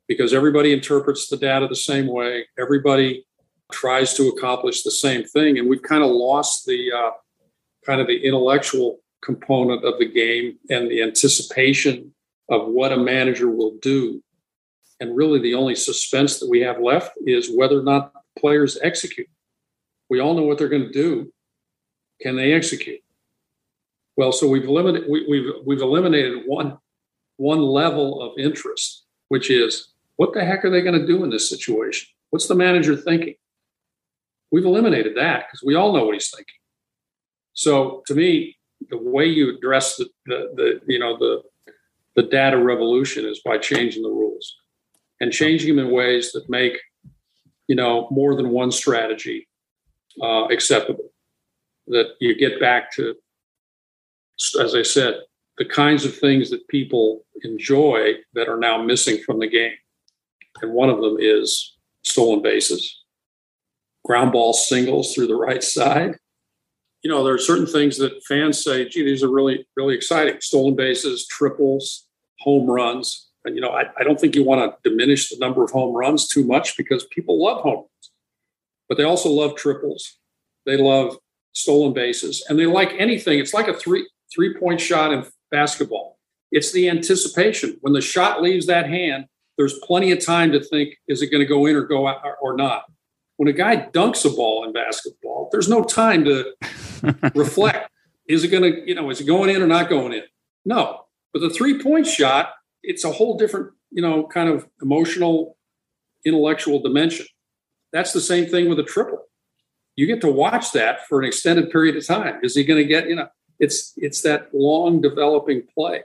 Because 0.07 0.33
everybody 0.33 0.73
interprets 0.73 1.29
the 1.29 1.37
data 1.37 1.67
the 1.67 1.75
same 1.75 2.07
way, 2.07 2.45
everybody 2.57 3.25
tries 3.71 4.13
to 4.15 4.27
accomplish 4.29 4.83
the 4.83 4.91
same 4.91 5.23
thing. 5.23 5.57
And 5.57 5.69
we've 5.69 5.81
kind 5.81 6.03
of 6.03 6.09
lost 6.09 6.65
the 6.65 6.91
uh, 6.91 7.11
kind 7.85 8.01
of 8.01 8.07
the 8.07 8.25
intellectual 8.25 8.99
component 9.21 9.83
of 9.83 9.99
the 9.99 10.07
game 10.07 10.57
and 10.69 10.89
the 10.89 11.01
anticipation 11.01 12.13
of 12.49 12.67
what 12.67 12.91
a 12.91 12.97
manager 12.97 13.49
will 13.49 13.77
do. 13.81 14.23
And 14.99 15.15
really, 15.15 15.39
the 15.39 15.53
only 15.53 15.75
suspense 15.75 16.39
that 16.39 16.49
we 16.49 16.59
have 16.61 16.81
left 16.81 17.13
is 17.25 17.55
whether 17.55 17.79
or 17.79 17.83
not 17.83 18.11
players 18.37 18.77
execute. 18.81 19.29
We 20.09 20.19
all 20.19 20.33
know 20.33 20.43
what 20.43 20.57
they're 20.57 20.67
going 20.67 20.87
to 20.87 20.91
do. 20.91 21.31
Can 22.21 22.35
they 22.35 22.53
execute? 22.53 22.99
Well, 24.17 24.33
so 24.33 24.47
we've 24.47 24.65
eliminated 24.65 25.09
we, 25.09 25.25
we've 25.29 25.53
we've 25.65 25.81
eliminated 25.81 26.43
one 26.45 26.77
one 27.37 27.61
level 27.61 28.21
of 28.21 28.37
interest, 28.37 29.05
which 29.29 29.49
is 29.49 29.93
what 30.17 30.33
the 30.33 30.43
heck 30.43 30.65
are 30.65 30.69
they 30.69 30.81
going 30.81 30.99
to 30.99 31.07
do 31.07 31.23
in 31.23 31.29
this 31.29 31.49
situation? 31.49 32.09
What's 32.29 32.47
the 32.47 32.55
manager 32.55 32.97
thinking? 32.97 33.35
We've 34.51 34.65
eliminated 34.65 35.15
that 35.17 35.45
because 35.47 35.63
we 35.63 35.75
all 35.75 35.93
know 35.93 36.05
what 36.05 36.13
he's 36.13 36.31
thinking. 36.31 36.55
So 37.53 38.03
to 38.07 38.15
me, 38.15 38.57
the 38.89 38.97
way 38.97 39.25
you 39.25 39.55
address 39.55 39.97
the, 39.97 40.09
the, 40.25 40.49
the 40.55 40.81
you 40.87 40.99
know 40.99 41.17
the 41.17 41.43
the 42.15 42.23
data 42.23 42.57
revolution 42.57 43.25
is 43.25 43.41
by 43.43 43.57
changing 43.57 44.03
the 44.03 44.09
rules 44.09 44.55
and 45.19 45.31
changing 45.31 45.75
them 45.75 45.87
in 45.87 45.93
ways 45.93 46.31
that 46.31 46.49
make 46.49 46.77
you 47.67 47.75
know 47.75 48.07
more 48.11 48.35
than 48.35 48.49
one 48.49 48.71
strategy 48.71 49.47
uh, 50.21 50.45
acceptable. 50.45 51.11
that 51.87 52.15
you 52.19 52.35
get 52.35 52.59
back 52.59 52.91
to, 52.93 53.15
as 54.61 54.75
I 54.75 54.83
said, 54.83 55.15
the 55.57 55.65
kinds 55.65 56.05
of 56.05 56.17
things 56.17 56.49
that 56.49 56.67
people 56.67 57.25
enjoy 57.43 58.13
that 58.33 58.47
are 58.47 58.59
now 58.59 58.81
missing 58.81 59.17
from 59.25 59.39
the 59.39 59.47
game. 59.47 59.73
And 60.61 60.71
one 60.71 60.89
of 60.89 61.01
them 61.01 61.17
is 61.19 61.77
stolen 62.03 62.41
bases, 62.41 62.98
ground 64.09 64.31
ball 64.31 64.53
singles 64.53 65.13
through 65.13 65.27
the 65.27 65.35
right 65.35 65.63
side. 65.63 66.15
You 67.03 67.11
know, 67.11 67.23
there 67.23 67.35
are 67.35 67.37
certain 67.39 67.67
things 67.67 67.97
that 67.99 68.23
fans 68.27 68.61
say, 68.61 68.89
gee, 68.89 69.05
these 69.05 69.23
are 69.23 69.29
really, 69.29 69.67
really 69.77 69.93
exciting. 69.93 70.41
Stolen 70.41 70.75
bases, 70.75 71.27
triples, 71.27 72.07
home 72.39 72.65
runs. 72.67 73.29
And, 73.45 73.55
you 73.55 73.61
know, 73.61 73.69
I, 73.69 73.83
I 73.99 74.03
don't 74.03 74.19
think 74.19 74.35
you 74.35 74.43
want 74.43 74.61
to 74.83 74.89
diminish 74.89 75.29
the 75.29 75.37
number 75.37 75.63
of 75.63 75.69
home 75.69 75.95
runs 75.95 76.27
too 76.27 76.43
much 76.43 76.75
because 76.75 77.05
people 77.05 77.41
love 77.41 77.61
home 77.61 77.75
runs, 77.75 78.11
but 78.89 78.97
they 78.97 79.03
also 79.03 79.29
love 79.29 79.55
triples. 79.55 80.17
They 80.65 80.75
love 80.75 81.17
stolen 81.53 81.93
bases 81.93 82.43
and 82.49 82.57
they 82.57 82.65
like 82.65 82.93
anything. 82.97 83.37
It's 83.37 83.53
like 83.53 83.67
a 83.67 83.75
three, 83.75 84.09
three 84.33 84.55
point 84.55 84.81
shot 84.81 85.13
in 85.13 85.23
basketball. 85.51 86.17
It's 86.51 86.71
the 86.71 86.89
anticipation. 86.89 87.77
When 87.81 87.93
the 87.93 88.01
shot 88.01 88.41
leaves 88.41 88.65
that 88.65 88.89
hand, 88.89 89.25
there's 89.57 89.77
plenty 89.83 90.11
of 90.11 90.25
time 90.25 90.51
to 90.53 90.63
think, 90.63 90.95
is 91.07 91.21
it 91.21 91.27
going 91.27 91.41
to 91.41 91.47
go 91.47 91.67
in 91.67 91.75
or 91.75 91.83
go 91.83 92.07
out 92.07 92.23
or 92.41 92.57
not? 92.57 92.85
When 93.39 93.47
a 93.47 93.53
guy 93.53 93.87
dunks 93.93 94.25
a 94.25 94.35
ball 94.35 94.65
in 94.65 94.73
basketball, 94.73 95.47
there's 95.49 95.69
no 95.69 95.81
time 95.81 96.25
to 96.25 96.51
reflect. 97.35 97.89
Is 98.27 98.43
it 98.43 98.49
going 98.49 98.63
to, 98.63 98.85
you 98.85 98.93
know, 98.93 99.09
is 99.09 99.21
it 99.21 99.27
going 99.27 99.49
in 99.49 99.61
or 99.61 99.65
not 99.65 99.87
going 99.87 100.11
in? 100.11 100.23
No. 100.65 101.05
But 101.31 101.39
the 101.39 101.49
three 101.49 101.81
point 101.81 102.05
shot, 102.05 102.49
it's 102.83 103.05
a 103.05 103.11
whole 103.13 103.37
different, 103.37 103.71
you 103.91 104.01
know, 104.01 104.27
kind 104.27 104.49
of 104.49 104.67
emotional, 104.81 105.55
intellectual 106.25 106.81
dimension. 106.81 107.27
That's 107.93 108.11
the 108.11 108.19
same 108.19 108.45
thing 108.45 108.67
with 108.67 108.77
a 108.77 108.83
triple. 108.83 109.23
You 109.95 110.05
get 110.05 110.19
to 110.19 110.29
watch 110.29 110.73
that 110.73 111.07
for 111.07 111.21
an 111.21 111.25
extended 111.25 111.71
period 111.71 111.95
of 111.95 112.05
time. 112.05 112.41
Is 112.43 112.55
he 112.55 112.65
going 112.65 112.83
to 112.83 112.87
get, 112.89 113.07
you 113.07 113.15
know, 113.15 113.29
it's 113.57 113.93
it's 113.95 114.21
that 114.23 114.49
long 114.53 114.99
developing 114.99 115.63
play. 115.73 116.03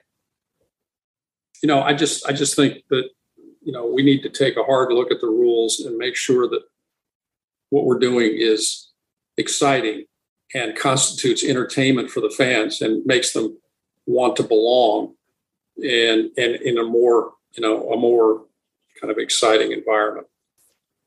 You 1.64 1.66
know, 1.66 1.82
I 1.82 1.95
just 1.95 2.24
I 2.28 2.32
just 2.32 2.55
think 2.55 2.85
that 2.91 3.09
you 3.61 3.72
know 3.72 3.89
we 3.93 4.05
need 4.05 4.22
to 4.22 4.30
take 4.30 4.57
a 4.57 4.62
hard 4.62 4.93
look 4.93 5.11
at 5.11 5.20
the 5.20 5.26
rules 5.26 5.80
and 5.80 5.99
make 5.99 6.14
sure 6.14 6.49
that 6.49 6.62
what 7.74 7.86
we're 7.86 7.98
doing 7.98 8.30
is 8.32 8.88
exciting 9.36 10.04
and 10.54 10.76
constitutes 10.76 11.42
entertainment 11.42 12.08
for 12.08 12.20
the 12.20 12.30
fans 12.30 12.80
and 12.80 13.04
makes 13.04 13.32
them 13.32 13.58
want 14.06 14.36
to 14.36 14.44
belong 14.44 15.12
and 15.78 16.30
and 16.36 16.54
in 16.68 16.78
a 16.78 16.84
more 16.84 17.32
you 17.56 17.62
know 17.64 17.90
a 17.90 17.96
more 17.96 18.44
kind 19.00 19.10
of 19.10 19.18
exciting 19.18 19.72
environment. 19.72 20.28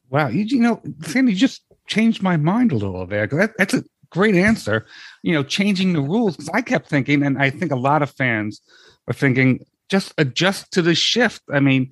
Wow, 0.09 0.28
you, 0.28 0.43
you 0.43 0.59
know, 0.59 0.82
Sandy 1.03 1.34
just 1.34 1.61
changed 1.88 2.22
my 2.22 2.36
mind 2.36 2.72
a 2.74 2.76
little 2.76 3.05
there. 3.05 3.28
That, 3.28 3.57
that's 3.57 3.74
a 3.74 3.84
great 4.09 4.36
answer. 4.36 4.86
You 5.24 5.34
know, 5.34 5.43
changing 5.43 5.93
the 5.93 6.01
rules 6.01 6.36
because 6.36 6.49
I 6.53 6.61
kept 6.61 6.89
thinking, 6.89 7.24
and 7.24 7.38
I 7.38 7.49
think 7.49 7.72
a 7.72 7.78
lot 7.78 8.01
of 8.01 8.11
fans 8.11 8.61
are 9.07 9.13
thinking, 9.13 9.65
just 9.89 10.13
adjust 10.18 10.72
to 10.74 10.82
the 10.82 10.95
shift. 10.95 11.41
I 11.51 11.61
mean, 11.61 11.91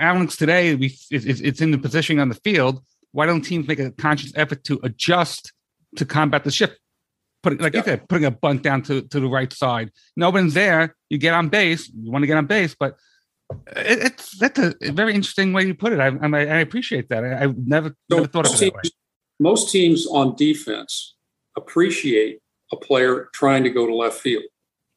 Alex 0.00 0.36
today, 0.36 0.74
we 0.74 0.96
it's, 1.10 1.40
it's 1.40 1.60
in 1.60 1.70
the 1.70 1.78
positioning 1.78 2.20
on 2.20 2.28
the 2.28 2.40
field. 2.46 2.82
Why 3.12 3.26
don't 3.26 3.42
teams 3.42 3.66
make 3.66 3.78
a 3.78 3.90
conscious 3.90 4.32
effort 4.36 4.64
to 4.64 4.80
adjust 4.82 5.52
to 5.96 6.04
combat 6.04 6.44
the 6.44 6.50
shift? 6.50 6.78
Put 7.42 7.60
like 7.60 7.72
yeah. 7.72 7.80
you 7.80 7.84
said, 7.84 8.08
putting 8.08 8.26
a 8.26 8.30
bunt 8.30 8.62
down 8.62 8.82
to, 8.82 9.02
to 9.02 9.20
the 9.20 9.28
right 9.28 9.52
side. 9.52 9.90
No 10.16 10.30
one's 10.30 10.54
there. 10.54 10.94
You 11.08 11.18
get 11.18 11.34
on 11.34 11.48
base. 11.48 11.88
You 11.88 12.12
want 12.12 12.22
to 12.22 12.26
get 12.26 12.36
on 12.36 12.46
base, 12.46 12.76
but 12.78 12.96
it, 13.68 13.98
it's 13.98 14.38
that's 14.38 14.58
a 14.58 14.74
very 14.92 15.14
interesting 15.14 15.52
way 15.52 15.64
you 15.64 15.74
put 15.74 15.92
it. 15.92 16.00
I, 16.00 16.08
I, 16.08 16.28
I 16.28 16.58
appreciate 16.58 17.08
that. 17.08 17.24
I, 17.24 17.38
have 17.40 17.56
never, 17.56 17.94
so 18.10 18.18
never 18.18 18.28
thought 18.28 18.46
of 18.46 18.54
it 18.54 18.58
that 18.58 18.74
way. 18.74 18.90
Most 19.38 19.70
teams 19.70 20.06
on 20.06 20.36
defense 20.36 21.16
appreciate 21.56 22.40
a 22.72 22.76
player 22.76 23.28
trying 23.34 23.64
to 23.64 23.70
go 23.70 23.86
to 23.86 23.94
left 23.94 24.20
field 24.20 24.44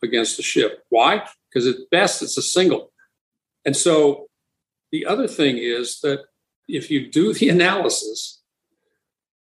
against 0.04 0.38
the 0.38 0.44
shift. 0.44 0.76
Why? 0.90 1.26
Because 1.50 1.66
at 1.68 1.76
best 1.92 2.22
it's 2.22 2.38
a 2.38 2.42
single. 2.42 2.92
And 3.66 3.76
so 3.76 4.28
the 4.92 5.06
other 5.06 5.28
thing 5.28 5.58
is 5.58 6.00
that 6.02 6.26
if 6.68 6.90
you 6.90 7.10
do 7.10 7.34
the 7.34 7.50
analysis, 7.50 8.42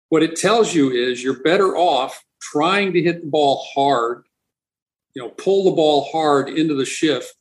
what 0.10 0.24
it 0.24 0.36
tells 0.36 0.74
you 0.74 0.92
is 0.92 1.24
you're 1.24 1.42
better 1.42 1.76
off 1.76 2.24
trying 2.42 2.94
to 2.94 3.02
hit 3.02 3.22
the 3.22 3.28
ball 3.28 3.66
hard, 3.74 4.24
you 5.14 5.22
know, 5.22 5.30
pull 5.30 5.66
the 5.66 5.72
ball 5.72 6.10
hard 6.12 6.50
into 6.50 6.76
the 6.76 6.86
shift 6.86 7.34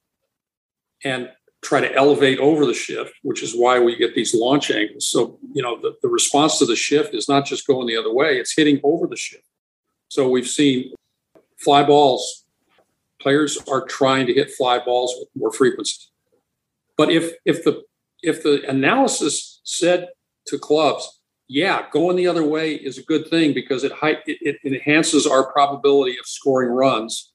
and 1.05 1.31
try 1.63 1.81
to 1.81 1.95
elevate 1.95 2.39
over 2.39 2.67
the 2.67 2.75
shift, 2.75 3.15
which 3.23 3.43
is 3.43 3.55
why 3.55 3.79
we 3.79 3.97
get 3.97 4.15
these 4.15 4.35
launch 4.35 4.71
angles. 4.71 5.09
So, 5.09 5.39
you 5.53 5.63
know, 5.63 5.81
the, 5.81 5.97
the 6.03 6.09
response 6.09 6.59
to 6.59 6.67
the 6.67 6.77
shift 6.77 7.15
is 7.15 7.29
not 7.29 7.47
just 7.47 7.67
going 7.67 7.87
the 7.87 7.97
other 7.97 8.13
way, 8.13 8.39
it's 8.39 8.55
hitting 8.55 8.81
over 8.83 9.07
the 9.07 9.17
shift. 9.17 9.45
So 10.09 10.29
we've 10.29 10.49
seen 10.49 10.93
fly 11.57 11.83
balls. 11.83 12.45
Players 13.21 13.59
are 13.71 13.85
trying 13.87 14.27
to 14.27 14.35
hit 14.35 14.51
fly 14.51 14.79
balls 14.79 15.15
with 15.19 15.29
more 15.35 15.53
frequency. 15.53 16.09
But 16.97 17.11
if 17.11 17.33
if 17.45 17.65
the 17.65 17.83
if 18.25 18.43
the 18.43 18.69
analysis 18.69 19.61
said 19.65 20.09
to 20.47 20.59
clubs, 20.59 21.21
yeah, 21.49 21.87
going 21.93 22.17
the 22.17 22.27
other 22.27 22.47
way 22.47 22.75
is 22.75 22.99
a 22.99 23.03
good 23.03 23.29
thing 23.29 23.53
because 23.53 23.85
it 23.85 23.93
it, 24.03 24.57
enhances 24.65 25.27
our 25.27 25.53
probability 25.53 26.19
of 26.19 26.27
scoring 26.27 26.71
runs 26.71 27.33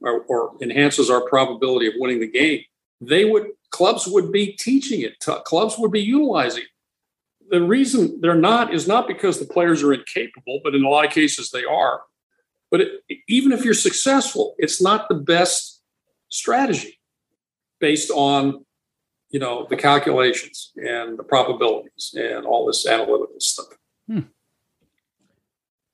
or, 0.00 0.22
or 0.22 0.56
enhances 0.62 1.10
our 1.10 1.20
probability 1.28 1.86
of 1.86 1.94
winning 1.98 2.20
the 2.20 2.30
game 2.30 2.62
they 3.00 3.24
would 3.24 3.48
clubs 3.70 4.06
would 4.06 4.30
be 4.30 4.52
teaching 4.52 5.00
it. 5.02 5.18
Clubs 5.44 5.78
would 5.78 5.92
be 5.92 6.00
utilizing. 6.00 6.62
It. 6.62 7.50
The 7.50 7.62
reason 7.62 8.20
they're 8.20 8.34
not 8.34 8.74
is 8.74 8.86
not 8.86 9.08
because 9.08 9.38
the 9.38 9.46
players 9.46 9.82
are 9.82 9.92
incapable, 9.92 10.60
but 10.62 10.74
in 10.74 10.84
a 10.84 10.88
lot 10.88 11.06
of 11.06 11.12
cases 11.12 11.50
they 11.50 11.64
are. 11.64 12.02
But 12.70 12.82
it, 12.82 13.22
even 13.28 13.52
if 13.52 13.64
you're 13.64 13.74
successful, 13.74 14.54
it's 14.58 14.80
not 14.80 15.08
the 15.08 15.16
best 15.16 15.82
strategy 16.28 17.00
based 17.80 18.10
on 18.10 18.64
you 19.30 19.40
know 19.40 19.66
the 19.70 19.76
calculations 19.76 20.72
and 20.76 21.18
the 21.18 21.22
probabilities 21.22 22.14
and 22.14 22.46
all 22.46 22.66
this 22.66 22.86
analytical 22.86 23.38
stuff. 23.38 23.66
Hmm. 24.06 24.20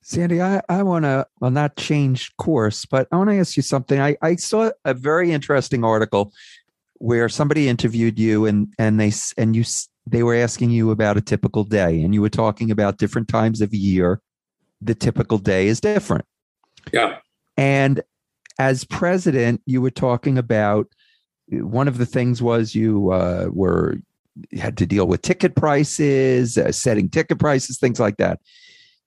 Sandy, 0.03 0.41
I, 0.41 0.63
I 0.69 0.85
want 0.85 1.05
to, 1.05 1.27
well, 1.41 1.51
not 1.51 1.77
change 1.77 2.35
course, 2.37 2.87
but 2.87 3.09
I 3.11 3.17
want 3.17 3.29
to 3.31 3.39
ask 3.39 3.57
you 3.57 3.63
something. 3.65 4.01
I, 4.01 4.17
I 4.23 4.37
saw 4.37 4.71
a 4.85 4.95
very 4.95 5.33
interesting 5.33 5.83
article 5.83 6.33
where 6.99 7.29
somebody 7.29 7.69
interviewed 7.69 8.19
you 8.19 8.47
and 8.47 8.73
and 8.79 8.99
they 9.01 9.13
and 9.37 9.55
you 9.55 9.65
they 10.07 10.23
were 10.23 10.35
asking 10.35 10.71
you 10.71 10.91
about 10.91 11.17
a 11.17 11.21
typical 11.21 11.65
day 11.65 12.03
and 12.03 12.15
you 12.15 12.23
were 12.23 12.31
talking 12.31 12.71
about 12.71 12.99
different 12.99 13.29
times 13.29 13.61
of 13.61 13.75
year 13.75 14.21
the 14.81 14.95
typical 14.95 15.39
day 15.39 15.67
is 15.67 15.81
different 15.81 16.25
yeah 16.93 17.19
and 17.57 18.01
as 18.59 18.85
president 18.85 19.61
you 19.67 19.83
were 19.83 19.91
talking 19.91 20.39
about 20.39 20.87
one 21.51 21.89
of 21.89 21.99
the 21.99 22.07
things 22.07 22.43
was 22.43 22.75
you 22.75 23.11
uh, 23.11 23.49
were 23.51 23.97
you 24.51 24.61
had 24.61 24.77
to 24.77 24.87
deal 24.87 25.07
with 25.07 25.23
ticket 25.23 25.55
prices 25.55 26.59
uh, 26.59 26.71
setting 26.73 27.09
ticket 27.09 27.39
prices 27.39 27.79
things 27.79 28.01
like 28.01 28.17
that. 28.19 28.41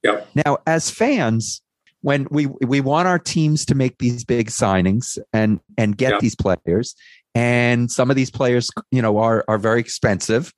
Yeah 0.04 0.22
now 0.36 0.58
as 0.66 0.90
fans 0.90 1.62
when 2.02 2.28
we 2.32 2.46
we 2.46 2.82
want 2.82 3.08
our 3.08 3.20
teams 3.20 3.66
to 3.66 3.76
make 3.76 3.98
these 3.98 4.24
big 4.24 4.48
signings 4.48 5.18
and 5.34 5.60
and 5.78 5.98
get 5.98 6.14
yeah. 6.14 6.20
these 6.20 6.36
players 6.36 6.96
and 7.36 7.92
some 7.92 8.10
of 8.10 8.16
these 8.16 8.32
players 8.32 8.70
you 8.92 9.02
know 9.02 9.18
are 9.18 9.44
are 9.48 9.58
very 9.58 9.80
expensive. 9.80 10.54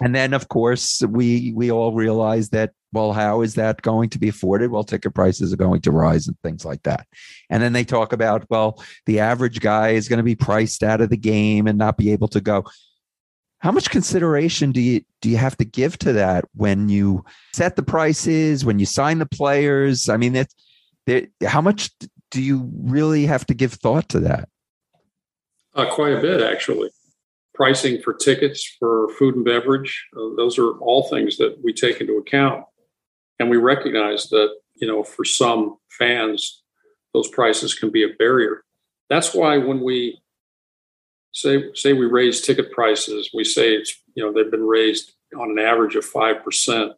And 0.00 0.14
then 0.14 0.34
of 0.34 0.48
course 0.48 1.02
we 1.08 1.52
we 1.54 1.70
all 1.70 1.92
realize 1.92 2.50
that 2.50 2.72
well 2.94 3.12
how 3.12 3.42
is 3.42 3.54
that 3.54 3.82
going 3.82 4.08
to 4.10 4.18
be 4.18 4.28
afforded? 4.28 4.70
Well 4.70 4.84
ticket 4.84 5.14
prices 5.14 5.52
are 5.52 5.58
going 5.58 5.82
to 5.82 5.90
rise 5.90 6.26
and 6.26 6.38
things 6.42 6.64
like 6.64 6.82
that. 6.84 7.06
And 7.50 7.62
then 7.62 7.72
they 7.72 7.84
talk 7.84 8.12
about 8.12 8.46
well 8.48 8.82
the 9.06 9.20
average 9.20 9.60
guy 9.60 9.90
is 9.90 10.08
going 10.08 10.18
to 10.18 10.22
be 10.22 10.36
priced 10.36 10.82
out 10.82 11.00
of 11.00 11.10
the 11.10 11.16
game 11.16 11.66
and 11.66 11.78
not 11.78 11.98
be 11.98 12.12
able 12.12 12.28
to 12.28 12.40
go. 12.40 12.64
How 13.58 13.72
much 13.72 13.90
consideration 13.90 14.72
do 14.72 14.80
you 14.80 15.02
do 15.20 15.28
you 15.28 15.36
have 15.36 15.56
to 15.58 15.64
give 15.64 15.98
to 15.98 16.12
that 16.14 16.44
when 16.54 16.88
you 16.88 17.24
set 17.52 17.76
the 17.76 17.82
prices 17.82 18.64
when 18.64 18.78
you 18.78 18.86
sign 18.86 19.18
the 19.18 19.26
players? 19.26 20.08
I 20.08 20.16
mean 20.16 20.36
it's 20.36 20.54
how 21.44 21.60
much 21.60 21.90
do 22.30 22.42
you 22.42 22.70
really 22.82 23.26
have 23.26 23.46
to 23.46 23.54
give 23.54 23.74
thought 23.74 24.08
to 24.10 24.20
that? 24.20 24.48
Uh, 25.74 25.90
quite 25.90 26.12
a 26.12 26.20
bit, 26.20 26.40
actually. 26.40 26.90
Pricing 27.54 28.00
for 28.02 28.12
tickets 28.12 28.76
for 28.78 29.08
food 29.18 29.36
and 29.36 29.44
beverage, 29.44 30.06
uh, 30.16 30.34
those 30.36 30.58
are 30.58 30.72
all 30.78 31.08
things 31.08 31.36
that 31.36 31.56
we 31.62 31.72
take 31.72 32.00
into 32.00 32.14
account. 32.14 32.64
And 33.38 33.50
we 33.50 33.56
recognize 33.56 34.28
that, 34.28 34.48
you 34.74 34.86
know, 34.86 35.02
for 35.02 35.24
some 35.24 35.76
fans, 35.90 36.62
those 37.12 37.28
prices 37.28 37.74
can 37.74 37.90
be 37.90 38.04
a 38.04 38.14
barrier. 38.18 38.64
That's 39.08 39.34
why 39.34 39.58
when 39.58 39.80
we 39.80 40.20
say 41.32 41.72
say 41.74 41.92
we 41.92 42.06
raise 42.06 42.40
ticket 42.40 42.72
prices, 42.72 43.30
we 43.34 43.44
say 43.44 43.74
it's 43.74 43.94
you 44.14 44.24
know 44.24 44.32
they've 44.32 44.50
been 44.50 44.66
raised 44.66 45.12
on 45.36 45.50
an 45.50 45.58
average 45.58 45.96
of 45.96 46.04
five 46.04 46.42
percent. 46.42 46.92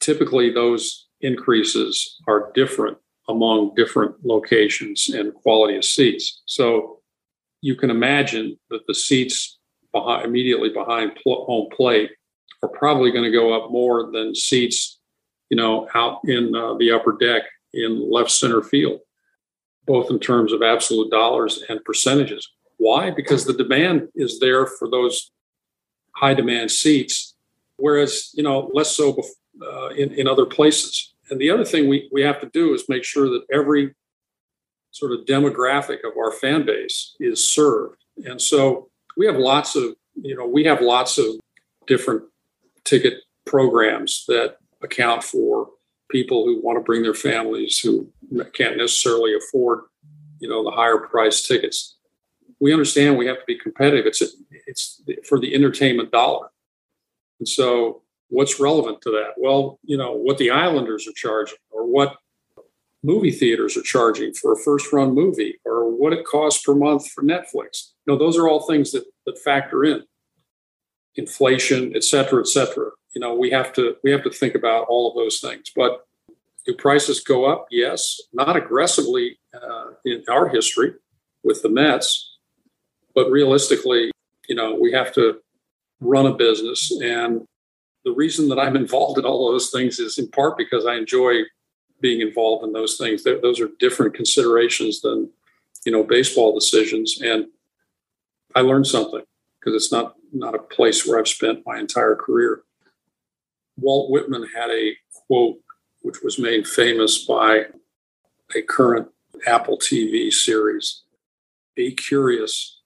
Typically, 0.00 0.52
those 0.52 1.08
increases 1.20 2.20
are 2.26 2.50
different 2.54 2.98
among 3.28 3.74
different 3.74 4.14
locations 4.24 5.08
and 5.08 5.34
quality 5.34 5.76
of 5.76 5.84
seats. 5.84 6.42
So 6.46 7.00
you 7.60 7.76
can 7.76 7.90
imagine 7.90 8.58
that 8.70 8.86
the 8.86 8.94
seats 8.94 9.58
behind, 9.92 10.24
immediately 10.24 10.70
behind 10.70 11.12
pl- 11.22 11.44
home 11.44 11.68
plate 11.74 12.10
are 12.62 12.68
probably 12.68 13.12
going 13.12 13.24
to 13.24 13.30
go 13.30 13.52
up 13.52 13.70
more 13.70 14.10
than 14.12 14.34
seats, 14.34 15.00
you 15.52 15.56
know, 15.56 15.86
out 15.94 16.20
in 16.24 16.54
uh, 16.54 16.72
the 16.78 16.90
upper 16.90 17.14
deck 17.20 17.42
in 17.74 18.10
left 18.10 18.30
center 18.30 18.62
field, 18.62 19.00
both 19.84 20.10
in 20.10 20.18
terms 20.18 20.50
of 20.50 20.62
absolute 20.62 21.10
dollars 21.10 21.62
and 21.68 21.84
percentages. 21.84 22.50
Why? 22.78 23.10
Because 23.10 23.44
the 23.44 23.52
demand 23.52 24.08
is 24.14 24.40
there 24.40 24.64
for 24.64 24.88
those 24.88 25.30
high 26.16 26.32
demand 26.32 26.70
seats, 26.70 27.34
whereas 27.76 28.30
you 28.32 28.42
know 28.42 28.70
less 28.72 28.96
so 28.96 29.20
uh, 29.60 29.88
in 29.88 30.14
in 30.14 30.26
other 30.26 30.46
places. 30.46 31.12
And 31.28 31.38
the 31.38 31.50
other 31.50 31.66
thing 31.66 31.86
we 31.86 32.08
we 32.10 32.22
have 32.22 32.40
to 32.40 32.48
do 32.48 32.72
is 32.72 32.88
make 32.88 33.04
sure 33.04 33.28
that 33.28 33.44
every 33.52 33.94
sort 34.90 35.12
of 35.12 35.26
demographic 35.26 35.98
of 36.02 36.16
our 36.16 36.32
fan 36.32 36.64
base 36.64 37.14
is 37.20 37.46
served. 37.46 38.02
And 38.24 38.40
so 38.40 38.88
we 39.18 39.26
have 39.26 39.36
lots 39.36 39.76
of 39.76 39.96
you 40.14 40.34
know 40.34 40.46
we 40.46 40.64
have 40.64 40.80
lots 40.80 41.18
of 41.18 41.26
different 41.86 42.22
ticket 42.84 43.18
programs 43.44 44.24
that 44.28 44.56
account 44.82 45.22
for 45.22 45.68
people 46.10 46.44
who 46.44 46.60
want 46.62 46.76
to 46.76 46.84
bring 46.84 47.02
their 47.02 47.14
families 47.14 47.78
who 47.78 48.08
can't 48.52 48.76
necessarily 48.76 49.34
afford 49.34 49.80
you 50.38 50.48
know 50.48 50.62
the 50.62 50.70
higher 50.70 50.98
price 50.98 51.46
tickets. 51.46 51.96
We 52.60 52.72
understand 52.72 53.16
we 53.16 53.26
have 53.26 53.38
to 53.38 53.44
be 53.46 53.58
competitive. 53.58 54.06
It's 54.06 54.22
it's 54.66 55.02
for 55.28 55.40
the 55.40 55.54
entertainment 55.54 56.12
dollar. 56.12 56.50
And 57.40 57.48
so 57.48 58.02
what's 58.28 58.60
relevant 58.60 59.00
to 59.02 59.10
that? 59.10 59.34
Well 59.38 59.78
you 59.84 59.96
know 59.96 60.12
what 60.12 60.38
the 60.38 60.50
islanders 60.50 61.08
are 61.08 61.12
charging 61.14 61.58
or 61.70 61.86
what 61.86 62.16
movie 63.02 63.32
theaters 63.32 63.76
are 63.76 63.82
charging 63.82 64.32
for 64.32 64.52
a 64.52 64.58
first 64.58 64.92
run 64.92 65.12
movie 65.14 65.58
or 65.64 65.90
what 65.90 66.12
it 66.12 66.24
costs 66.24 66.62
per 66.62 66.74
month 66.74 67.10
for 67.10 67.22
netflix. 67.22 67.92
You 68.04 68.12
know 68.12 68.18
those 68.18 68.36
are 68.36 68.48
all 68.48 68.66
things 68.66 68.92
that 68.92 69.04
that 69.26 69.38
factor 69.38 69.84
in. 69.84 70.02
Inflation 71.16 71.92
et 71.94 72.04
cetera 72.04 72.40
et 72.40 72.48
cetera 72.48 72.90
you 73.14 73.20
know 73.20 73.34
we 73.34 73.50
have 73.50 73.72
to 73.74 73.96
we 74.02 74.10
have 74.10 74.22
to 74.24 74.30
think 74.30 74.54
about 74.54 74.86
all 74.88 75.08
of 75.08 75.16
those 75.16 75.40
things. 75.40 75.70
But 75.74 76.06
do 76.64 76.74
prices 76.74 77.20
go 77.20 77.44
up? 77.44 77.66
Yes. 77.70 78.20
Not 78.32 78.56
aggressively 78.56 79.38
uh, 79.52 79.92
in 80.04 80.22
our 80.28 80.48
history 80.48 80.94
with 81.42 81.62
the 81.62 81.68
mets. 81.68 82.38
But 83.14 83.30
realistically 83.30 84.10
you 84.48 84.54
know 84.54 84.74
we 84.74 84.92
have 84.92 85.12
to 85.14 85.40
run 86.00 86.26
a 86.26 86.34
business. 86.34 86.90
And 87.02 87.46
the 88.04 88.12
reason 88.12 88.48
that 88.48 88.58
i'm 88.58 88.76
involved 88.84 89.18
in 89.18 89.24
all 89.24 89.50
those 89.50 89.70
things 89.70 89.98
is 89.98 90.18
in 90.18 90.28
part 90.28 90.56
because 90.56 90.86
i 90.86 90.96
enjoy 90.96 91.42
being 92.02 92.20
involved 92.20 92.64
in 92.64 92.72
those 92.72 92.96
things. 92.98 93.22
They're, 93.22 93.40
those 93.40 93.60
are 93.60 93.70
different 93.78 94.12
considerations 94.12 95.00
than 95.00 95.30
you 95.86 95.92
know 95.92 96.02
baseball 96.02 96.54
decisions. 96.54 97.20
And 97.22 97.46
i 98.54 98.60
learned 98.60 98.86
something 98.86 99.22
because 99.58 99.74
it's 99.74 99.92
not 99.92 100.16
not 100.32 100.54
a 100.54 100.58
place 100.58 101.06
where 101.06 101.18
i've 101.18 101.28
spent 101.28 101.64
my 101.64 101.78
entire 101.78 102.16
career 102.16 102.62
Walt 103.76 104.10
Whitman 104.10 104.46
had 104.54 104.70
a 104.70 104.96
quote 105.26 105.58
which 106.02 106.22
was 106.22 106.38
made 106.38 106.66
famous 106.66 107.24
by 107.24 107.64
a 108.54 108.62
current 108.62 109.08
Apple 109.46 109.78
TV 109.78 110.32
series 110.32 111.02
Be 111.74 111.92
curious, 111.92 112.80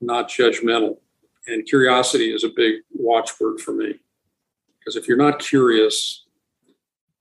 not 0.00 0.28
judgmental. 0.28 0.96
And 1.46 1.64
curiosity 1.64 2.34
is 2.34 2.42
a 2.42 2.48
big 2.48 2.80
watchword 2.92 3.60
for 3.60 3.72
me. 3.72 4.00
Because 4.78 4.96
if 4.96 5.06
you're 5.06 5.16
not 5.16 5.38
curious, 5.38 6.24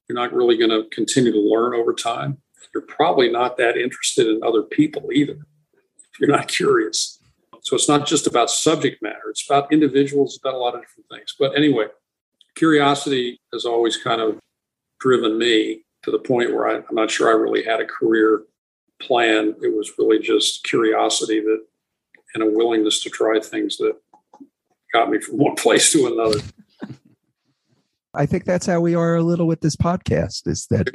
you're 0.07 0.17
not 0.17 0.33
really 0.33 0.57
going 0.57 0.71
to 0.71 0.89
continue 0.89 1.31
to 1.31 1.39
learn 1.39 1.75
over 1.75 1.93
time. 1.93 2.39
You're 2.73 2.83
probably 2.83 3.29
not 3.29 3.57
that 3.57 3.77
interested 3.77 4.27
in 4.27 4.41
other 4.43 4.63
people 4.63 5.11
either, 5.13 5.33
if 5.33 6.19
you're 6.19 6.29
not 6.29 6.47
curious. 6.47 7.19
So 7.61 7.75
it's 7.75 7.87
not 7.87 8.05
just 8.05 8.27
about 8.27 8.49
subject 8.49 9.01
matter, 9.01 9.29
it's 9.29 9.45
about 9.49 9.71
individuals, 9.71 10.35
it's 10.35 10.43
about 10.43 10.55
a 10.55 10.57
lot 10.57 10.75
of 10.75 10.81
different 10.81 11.07
things. 11.09 11.35
But 11.39 11.55
anyway, 11.55 11.85
curiosity 12.55 13.39
has 13.53 13.65
always 13.65 13.97
kind 13.97 14.21
of 14.21 14.39
driven 14.99 15.37
me 15.37 15.83
to 16.03 16.11
the 16.11 16.19
point 16.19 16.53
where 16.53 16.67
I, 16.67 16.75
I'm 16.77 16.95
not 16.95 17.11
sure 17.11 17.29
I 17.29 17.33
really 17.33 17.63
had 17.63 17.81
a 17.81 17.85
career 17.85 18.43
plan. 19.01 19.55
It 19.61 19.75
was 19.75 19.91
really 19.97 20.19
just 20.19 20.63
curiosity 20.63 21.39
that 21.41 21.59
and 22.33 22.43
a 22.43 22.47
willingness 22.47 23.01
to 23.01 23.09
try 23.09 23.39
things 23.39 23.77
that 23.77 23.95
got 24.93 25.09
me 25.09 25.19
from 25.19 25.37
one 25.37 25.55
place 25.55 25.91
to 25.93 26.07
another. 26.07 26.39
I 28.13 28.25
think 28.25 28.45
that's 28.45 28.65
how 28.65 28.79
we 28.79 28.95
are 28.95 29.15
a 29.15 29.23
little 29.23 29.47
with 29.47 29.61
this 29.61 29.75
podcast 29.75 30.47
is 30.47 30.67
that 30.67 30.89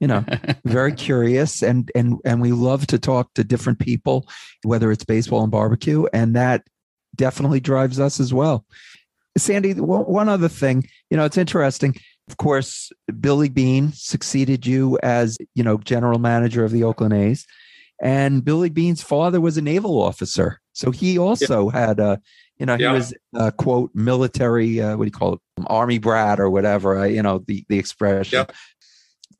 you 0.00 0.06
know 0.06 0.24
very 0.64 0.92
curious 0.92 1.62
and 1.62 1.90
and 1.94 2.18
and 2.24 2.40
we 2.40 2.52
love 2.52 2.86
to 2.86 2.98
talk 2.98 3.34
to 3.34 3.44
different 3.44 3.78
people 3.78 4.26
whether 4.62 4.90
it's 4.90 5.04
baseball 5.04 5.42
and 5.42 5.52
barbecue 5.52 6.06
and 6.14 6.34
that 6.34 6.62
definitely 7.14 7.60
drives 7.60 8.00
us 8.00 8.20
as 8.20 8.32
well. 8.32 8.64
Sandy, 9.36 9.74
one 9.74 10.28
other 10.28 10.48
thing, 10.48 10.86
you 11.10 11.16
know, 11.16 11.24
it's 11.24 11.38
interesting. 11.38 11.96
Of 12.28 12.36
course, 12.36 12.92
Billy 13.20 13.48
Beane 13.48 13.92
succeeded 13.92 14.66
you 14.66 14.98
as, 15.02 15.38
you 15.54 15.64
know, 15.64 15.78
general 15.78 16.18
manager 16.18 16.64
of 16.64 16.70
the 16.70 16.84
Oakland 16.84 17.14
A's. 17.14 17.46
And 18.02 18.44
Billy 18.44 18.68
Beane's 18.68 19.02
father 19.02 19.40
was 19.40 19.56
a 19.56 19.62
naval 19.62 20.00
officer. 20.02 20.60
So 20.72 20.90
he 20.90 21.18
also 21.18 21.70
yeah. 21.70 21.86
had 21.86 22.00
a, 22.00 22.20
you 22.58 22.66
know, 22.66 22.76
he 22.76 22.82
yeah. 22.82 22.92
was 22.92 23.14
a 23.34 23.52
quote 23.52 23.90
military, 23.94 24.80
uh, 24.80 24.96
what 24.96 25.04
do 25.04 25.08
you 25.08 25.12
call 25.12 25.34
it? 25.34 25.40
Army 25.66 25.98
brat 25.98 26.40
or 26.40 26.50
whatever, 26.50 26.98
uh, 26.98 27.04
you 27.04 27.22
know, 27.22 27.44
the, 27.46 27.64
the 27.68 27.78
expression. 27.78 28.46
Yeah. 28.48 28.54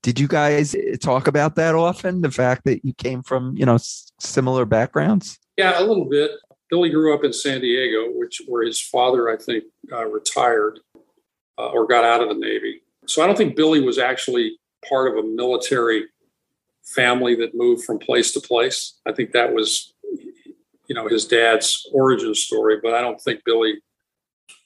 Did 0.02 0.18
you 0.18 0.26
guys 0.26 0.74
talk 1.00 1.28
about 1.28 1.54
that 1.56 1.74
often? 1.74 2.22
The 2.22 2.30
fact 2.30 2.62
that 2.64 2.84
you 2.84 2.92
came 2.94 3.22
from, 3.22 3.56
you 3.56 3.64
know, 3.64 3.76
s- 3.76 4.10
similar 4.18 4.64
backgrounds? 4.64 5.38
Yeah, 5.56 5.80
a 5.80 5.84
little 5.84 6.06
bit. 6.06 6.32
Billy 6.72 6.88
grew 6.88 7.12
up 7.12 7.22
in 7.22 7.34
San 7.34 7.60
Diego, 7.60 8.06
which 8.14 8.40
where 8.48 8.64
his 8.64 8.80
father, 8.80 9.28
I 9.28 9.36
think, 9.36 9.64
uh, 9.92 10.06
retired 10.06 10.80
uh, 11.58 11.68
or 11.68 11.86
got 11.86 12.02
out 12.02 12.22
of 12.22 12.30
the 12.30 12.34
Navy. 12.34 12.80
So 13.06 13.22
I 13.22 13.26
don't 13.26 13.36
think 13.36 13.56
Billy 13.56 13.82
was 13.82 13.98
actually 13.98 14.56
part 14.88 15.12
of 15.12 15.22
a 15.22 15.28
military 15.28 16.06
family 16.82 17.34
that 17.36 17.54
moved 17.54 17.84
from 17.84 17.98
place 17.98 18.32
to 18.32 18.40
place. 18.40 18.98
I 19.04 19.12
think 19.12 19.32
that 19.32 19.52
was, 19.52 19.92
you 20.86 20.94
know, 20.94 21.06
his 21.08 21.26
dad's 21.26 21.86
origin 21.92 22.34
story. 22.34 22.78
But 22.82 22.94
I 22.94 23.02
don't 23.02 23.20
think 23.20 23.44
Billy 23.44 23.74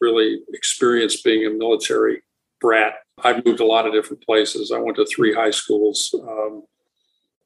really 0.01 0.43
experienced 0.51 1.25
being 1.25 1.45
a 1.45 1.51
military 1.51 2.23
brat. 2.61 2.99
I've 3.25 3.45
moved 3.45 3.59
a 3.59 3.67
lot 3.67 3.85
of 3.85 3.93
different 3.93 4.23
places. 4.23 4.71
I 4.71 4.79
went 4.79 4.97
to 4.99 5.07
three 5.07 5.35
high 5.35 5.51
schools, 5.51 6.15
um, 6.23 6.63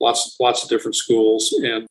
lots 0.03 0.37
lots 0.39 0.63
of 0.63 0.69
different 0.69 0.97
schools, 0.97 1.51
and 1.65 1.87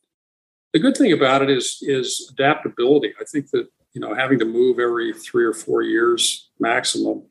the 0.73 0.79
good 0.79 0.95
thing 0.95 1.11
about 1.11 1.41
it 1.41 1.49
is 1.49 1.79
is 1.81 2.29
adaptability. 2.33 3.13
I 3.19 3.23
think 3.25 3.49
that 3.51 3.67
you 3.93 4.01
know 4.01 4.13
having 4.13 4.39
to 4.39 4.45
move 4.45 4.79
every 4.79 5.13
three 5.13 5.45
or 5.45 5.53
four 5.53 5.81
years 5.81 6.49
maximum 6.59 7.23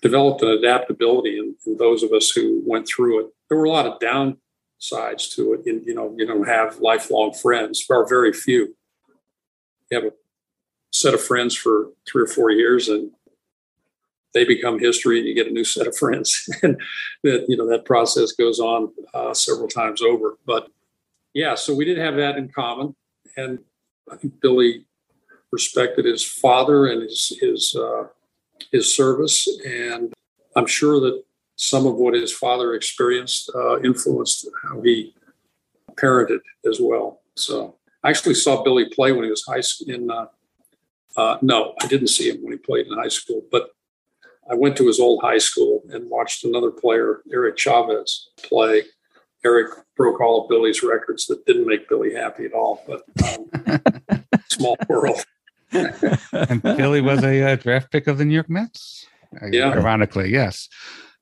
developed 0.00 0.42
an 0.42 0.48
adaptability 0.48 1.38
in, 1.38 1.54
in 1.64 1.76
those 1.76 2.02
of 2.02 2.12
us 2.12 2.30
who 2.30 2.60
went 2.66 2.88
through 2.88 3.20
it. 3.20 3.26
There 3.48 3.56
were 3.56 3.64
a 3.64 3.70
lot 3.70 3.86
of 3.86 4.00
downsides 4.00 5.32
to 5.36 5.54
it. 5.54 5.60
You, 5.64 5.80
you 5.86 5.94
know, 5.94 6.14
you 6.18 6.26
don't 6.26 6.48
have 6.48 6.80
lifelong 6.80 7.32
friends, 7.32 7.84
or 7.88 8.08
very 8.08 8.32
few. 8.32 8.74
You 9.90 10.00
have 10.00 10.04
a 10.04 10.12
set 10.92 11.14
of 11.14 11.22
friends 11.22 11.56
for 11.56 11.90
three 12.10 12.22
or 12.22 12.26
four 12.26 12.50
years, 12.50 12.88
and 12.88 13.10
they 14.34 14.44
become 14.44 14.78
history, 14.78 15.18
and 15.18 15.28
you 15.28 15.34
get 15.34 15.46
a 15.46 15.52
new 15.52 15.64
set 15.64 15.86
of 15.86 15.96
friends, 15.96 16.48
and 16.62 16.80
that 17.22 17.46
you 17.48 17.56
know 17.56 17.68
that 17.68 17.84
process 17.84 18.32
goes 18.32 18.58
on 18.58 18.92
uh, 19.14 19.34
several 19.34 19.68
times 19.68 20.02
over. 20.02 20.38
But 20.46 20.68
yeah, 21.34 21.54
so 21.54 21.74
we 21.74 21.84
did 21.84 21.98
have 21.98 22.16
that 22.16 22.36
in 22.36 22.48
common, 22.48 22.94
and 23.36 23.58
I 24.10 24.16
think 24.16 24.40
Billy 24.40 24.86
respected 25.50 26.04
his 26.04 26.24
father 26.24 26.86
and 26.86 27.02
his 27.02 27.38
his 27.40 27.74
uh, 27.74 28.04
his 28.70 28.94
service, 28.94 29.48
and 29.66 30.12
I'm 30.56 30.66
sure 30.66 31.00
that 31.00 31.22
some 31.56 31.86
of 31.86 31.94
what 31.96 32.14
his 32.14 32.32
father 32.32 32.74
experienced 32.74 33.50
uh, 33.54 33.80
influenced 33.80 34.48
how 34.62 34.80
he 34.82 35.14
parented 35.94 36.40
as 36.68 36.78
well. 36.80 37.22
So 37.36 37.76
I 38.02 38.10
actually 38.10 38.34
saw 38.34 38.62
Billy 38.62 38.88
play 38.88 39.12
when 39.12 39.24
he 39.24 39.30
was 39.30 39.44
high 39.46 39.60
school. 39.60 39.94
in. 39.94 40.10
Uh, 40.10 40.26
uh, 41.14 41.36
no, 41.42 41.74
I 41.82 41.86
didn't 41.88 42.06
see 42.08 42.30
him 42.30 42.42
when 42.42 42.52
he 42.52 42.58
played 42.58 42.86
in 42.86 42.94
high 42.96 43.08
school, 43.08 43.42
but 43.50 43.68
I 44.50 44.54
went 44.54 44.76
to 44.78 44.86
his 44.86 44.98
old 44.98 45.20
high 45.22 45.38
school 45.38 45.82
and 45.90 46.08
watched 46.08 46.44
another 46.44 46.70
player, 46.70 47.20
Eric 47.30 47.58
Chavez, 47.58 48.30
play 48.42 48.84
Eric 49.44 49.72
broke 49.96 50.20
all 50.20 50.42
of 50.42 50.48
Billy's 50.48 50.82
records 50.82 51.26
that 51.26 51.44
didn't 51.46 51.66
make 51.66 51.88
Billy 51.88 52.14
happy 52.14 52.44
at 52.44 52.52
all. 52.52 52.82
But 52.86 53.02
um, 53.28 54.24
small 54.48 54.76
world. 54.88 55.24
and 55.72 56.62
Billy 56.62 57.00
was 57.00 57.24
a 57.24 57.52
uh, 57.52 57.56
draft 57.56 57.90
pick 57.90 58.06
of 58.06 58.18
the 58.18 58.24
New 58.24 58.34
York 58.34 58.50
Mets. 58.50 59.06
Uh, 59.40 59.46
yeah. 59.50 59.70
Ironically, 59.70 60.30
yes. 60.30 60.68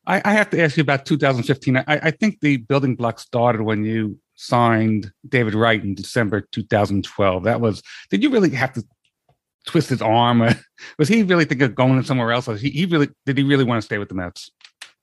I, 0.06 0.20
I, 0.24 0.32
have 0.32 0.50
to 0.50 0.60
ask 0.60 0.76
you 0.76 0.80
about 0.80 1.06
2015. 1.06 1.76
I, 1.76 1.84
I, 1.86 2.10
think 2.10 2.40
the 2.40 2.56
building 2.56 2.96
block 2.96 3.20
started 3.20 3.62
when 3.62 3.84
you 3.84 4.18
signed 4.34 5.12
David 5.28 5.54
Wright 5.54 5.82
in 5.82 5.94
December 5.94 6.40
2012. 6.40 7.44
That 7.44 7.60
was, 7.60 7.82
did 8.10 8.22
you 8.22 8.30
really 8.30 8.50
have 8.50 8.72
to 8.72 8.84
twist 9.66 9.90
his 9.90 10.02
arm? 10.02 10.42
was 10.98 11.08
he 11.08 11.22
really 11.22 11.44
thinking 11.44 11.66
of 11.66 11.74
going 11.74 12.02
somewhere 12.02 12.32
else? 12.32 12.46
He, 12.46 12.70
he 12.70 12.86
really, 12.86 13.08
did 13.26 13.38
he 13.38 13.44
really 13.44 13.64
want 13.64 13.80
to 13.80 13.86
stay 13.86 13.98
with 13.98 14.08
the 14.08 14.14
Mets? 14.14 14.50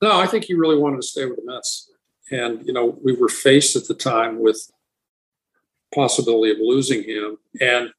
No, 0.01 0.19
I 0.19 0.27
think 0.27 0.43
he 0.43 0.53
really 0.53 0.77
wanted 0.77 0.97
to 1.01 1.07
stay 1.07 1.25
with 1.25 1.37
the 1.37 1.45
Mets. 1.45 1.89
And, 2.31 2.65
you 2.65 2.73
know, 2.73 2.97
we 3.03 3.13
were 3.13 3.29
faced 3.29 3.75
at 3.75 3.87
the 3.87 3.93
time 3.93 4.39
with 4.39 4.69
possibility 5.93 6.51
of 6.51 6.57
losing 6.59 7.03
him. 7.03 7.37
And 7.61 7.91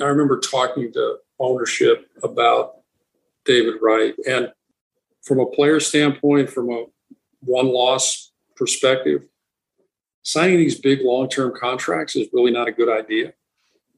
I 0.00 0.04
remember 0.04 0.38
talking 0.38 0.92
to 0.92 1.18
ownership 1.38 2.10
about 2.22 2.76
David 3.44 3.76
Wright. 3.80 4.14
And 4.28 4.52
from 5.22 5.40
a 5.40 5.46
player 5.46 5.80
standpoint, 5.80 6.50
from 6.50 6.70
a 6.70 6.84
one 7.40 7.68
loss 7.68 8.32
perspective, 8.56 9.22
signing 10.22 10.58
these 10.58 10.78
big 10.78 11.00
long-term 11.02 11.54
contracts 11.58 12.16
is 12.16 12.28
really 12.32 12.50
not 12.50 12.68
a 12.68 12.72
good 12.72 12.88
idea. 12.88 13.32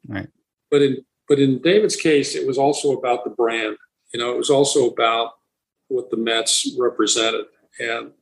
Right. 0.06 0.28
But 0.70 0.82
in 0.82 1.04
but 1.28 1.40
in 1.40 1.60
David's 1.60 1.96
case, 1.96 2.36
it 2.36 2.46
was 2.46 2.56
also 2.56 2.92
about 2.92 3.24
the 3.24 3.30
brand. 3.30 3.76
You 4.14 4.20
know, 4.20 4.32
it 4.32 4.36
was 4.36 4.50
also 4.50 4.88
about 4.88 5.32
what 5.88 6.10
the 6.10 6.16
Mets 6.16 6.72
represented, 6.78 7.46
and 7.80 8.12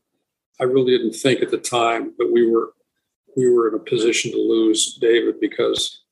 I 0.61 0.65
really 0.65 0.97
didn't 0.97 1.15
think 1.15 1.43
at 1.43 1.51
the 1.51 1.59
time 1.59 2.13
that 2.19 2.31
we 2.33 2.49
were 2.51 2.73
we 3.37 3.51
were 3.51 3.69
in 3.69 3.75
a 3.75 3.79
position 3.79 4.31
to 4.31 4.39
lose 4.39 4.97
David 5.01 5.41
because 5.41 6.03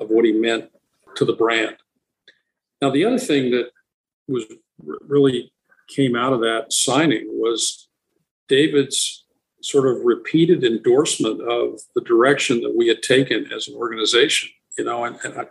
of 0.00 0.10
what 0.10 0.24
he 0.24 0.32
meant 0.32 0.68
to 1.14 1.24
the 1.24 1.32
brand. 1.32 1.76
Now, 2.80 2.90
the 2.90 3.04
other 3.04 3.18
thing 3.18 3.52
that 3.52 3.70
was 4.26 4.44
really 5.06 5.52
came 5.88 6.16
out 6.16 6.32
of 6.32 6.40
that 6.40 6.72
signing 6.72 7.28
was 7.28 7.88
David's 8.48 9.24
sort 9.60 9.86
of 9.86 10.04
repeated 10.04 10.64
endorsement 10.64 11.40
of 11.40 11.80
the 11.94 12.00
direction 12.00 12.60
that 12.62 12.74
we 12.76 12.88
had 12.88 13.02
taken 13.02 13.50
as 13.52 13.68
an 13.68 13.74
organization. 13.74 14.50
You 14.76 14.84
know, 14.84 15.04
and, 15.04 15.16
and 15.22 15.38
I 15.38 15.44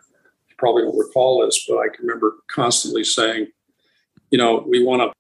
probably 0.58 0.84
don't 0.84 0.98
recall 0.98 1.46
this, 1.46 1.66
but 1.68 1.78
I 1.78 1.88
can 1.88 2.06
remember 2.06 2.38
constantly 2.50 3.04
saying, 3.04 3.48
you 4.32 4.38
know, 4.38 4.66
we 4.68 4.84
want 4.84 5.02
to 5.02 5.12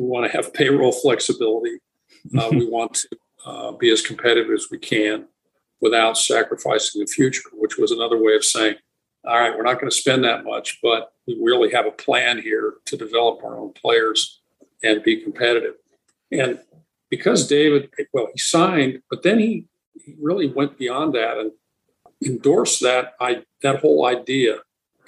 we 0.00 0.08
want 0.08 0.30
to 0.30 0.36
have 0.36 0.52
payroll 0.52 0.92
flexibility. 0.92 1.78
Uh, 2.36 2.48
we 2.52 2.68
want 2.68 2.94
to 2.94 3.08
uh, 3.46 3.72
be 3.72 3.90
as 3.90 4.02
competitive 4.02 4.50
as 4.50 4.68
we 4.70 4.78
can 4.78 5.26
without 5.80 6.16
sacrificing 6.16 7.00
the 7.00 7.06
future, 7.06 7.42
which 7.52 7.76
was 7.76 7.90
another 7.90 8.22
way 8.22 8.34
of 8.34 8.44
saying, 8.44 8.76
all 9.26 9.38
right, 9.38 9.56
we're 9.56 9.64
not 9.64 9.80
going 9.80 9.90
to 9.90 9.96
spend 9.96 10.24
that 10.24 10.44
much, 10.44 10.78
but 10.82 11.12
we 11.26 11.38
really 11.42 11.70
have 11.72 11.86
a 11.86 11.90
plan 11.90 12.40
here 12.40 12.74
to 12.86 12.96
develop 12.96 13.42
our 13.42 13.58
own 13.58 13.72
players 13.72 14.40
and 14.82 15.02
be 15.02 15.20
competitive. 15.22 15.74
And 16.30 16.60
because 17.10 17.46
David, 17.46 17.90
well, 18.12 18.28
he 18.32 18.38
signed, 18.38 19.02
but 19.10 19.22
then 19.22 19.38
he, 19.38 19.66
he 19.94 20.14
really 20.20 20.48
went 20.48 20.78
beyond 20.78 21.14
that 21.14 21.38
and 21.38 21.52
endorsed 22.24 22.82
that 22.82 23.14
I, 23.20 23.44
that 23.62 23.80
whole 23.80 24.06
idea. 24.06 24.58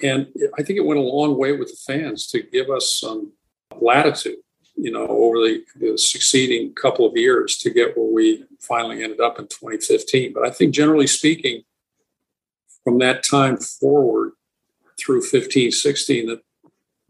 And 0.01 0.27
I 0.57 0.63
think 0.63 0.77
it 0.77 0.85
went 0.85 0.99
a 0.99 1.03
long 1.03 1.37
way 1.37 1.51
with 1.53 1.69
the 1.69 1.93
fans 1.93 2.27
to 2.27 2.41
give 2.41 2.69
us 2.69 2.97
some 2.99 3.33
latitude, 3.79 4.37
you 4.77 4.91
know, 4.91 5.07
over 5.07 5.37
the, 5.37 5.63
the 5.75 5.97
succeeding 5.97 6.73
couple 6.73 7.05
of 7.05 7.17
years 7.17 7.57
to 7.57 7.69
get 7.69 7.97
where 7.97 8.11
we 8.11 8.43
finally 8.59 9.03
ended 9.03 9.19
up 9.19 9.39
in 9.39 9.47
2015. 9.47 10.33
But 10.33 10.45
I 10.45 10.51
think 10.51 10.73
generally 10.73 11.07
speaking, 11.07 11.63
from 12.83 12.99
that 12.99 13.23
time 13.23 13.57
forward 13.57 14.31
through 14.99 15.21
15, 15.21 15.71
16, 15.71 16.27
that 16.27 16.41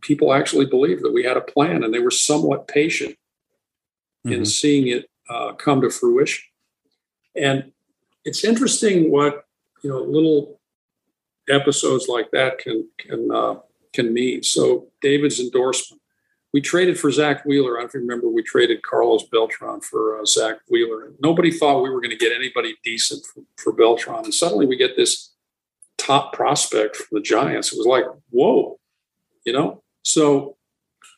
people 0.01 0.33
actually 0.33 0.65
believed 0.65 1.03
that 1.03 1.13
we 1.13 1.23
had 1.23 1.37
a 1.37 1.41
plan 1.41 1.83
and 1.83 1.93
they 1.93 1.99
were 1.99 2.11
somewhat 2.11 2.67
patient 2.67 3.15
mm-hmm. 4.25 4.33
in 4.33 4.45
seeing 4.45 4.87
it 4.87 5.09
uh, 5.29 5.53
come 5.53 5.81
to 5.81 5.89
fruition. 5.89 6.45
And 7.35 7.71
it's 8.25 8.43
interesting 8.43 9.11
what 9.11 9.45
you 9.83 9.89
know 9.89 10.01
little 10.01 10.59
episodes 11.49 12.07
like 12.07 12.31
that 12.31 12.57
can 12.59 12.89
can 12.97 13.29
uh, 13.31 13.55
can 13.93 14.13
mean. 14.13 14.43
So 14.43 14.87
David's 15.01 15.39
endorsement. 15.39 15.96
We 16.53 16.61
traded 16.61 16.97
for 16.99 17.11
Zack 17.11 17.45
Wheeler. 17.45 17.77
I 17.77 17.81
don't 17.81 17.93
remember 17.93 18.29
we 18.29 18.41
traded 18.41 18.81
Carlos 18.81 19.23
Beltran 19.31 19.81
for 19.81 20.19
uh, 20.19 20.25
Zack 20.25 20.57
Wheeler. 20.69 21.11
Nobody 21.21 21.51
thought 21.51 21.83
we 21.83 21.89
were 21.89 22.01
going 22.01 22.11
to 22.11 22.17
get 22.17 22.31
anybody 22.31 22.75
decent 22.83 23.25
for, 23.25 23.43
for 23.57 23.73
Beltran. 23.73 24.23
And 24.23 24.33
suddenly 24.33 24.65
we 24.65 24.77
get 24.77 24.95
this 24.95 25.33
top 25.97 26.33
prospect 26.33 26.95
from 26.95 27.07
the 27.11 27.21
Giants. 27.21 27.73
It 27.73 27.77
was 27.77 27.85
like, 27.85 28.05
whoa, 28.29 28.79
you 29.45 29.53
know? 29.53 29.83
So 30.03 30.55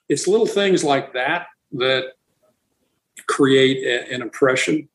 it's 0.08 0.28
little 0.28 0.48
things 0.48 0.84
like 0.84 1.14
that 1.14 1.48
that 1.74 2.14
create 3.28 3.86
a, 3.86 4.12
an 4.14 4.22
impression 4.22 4.90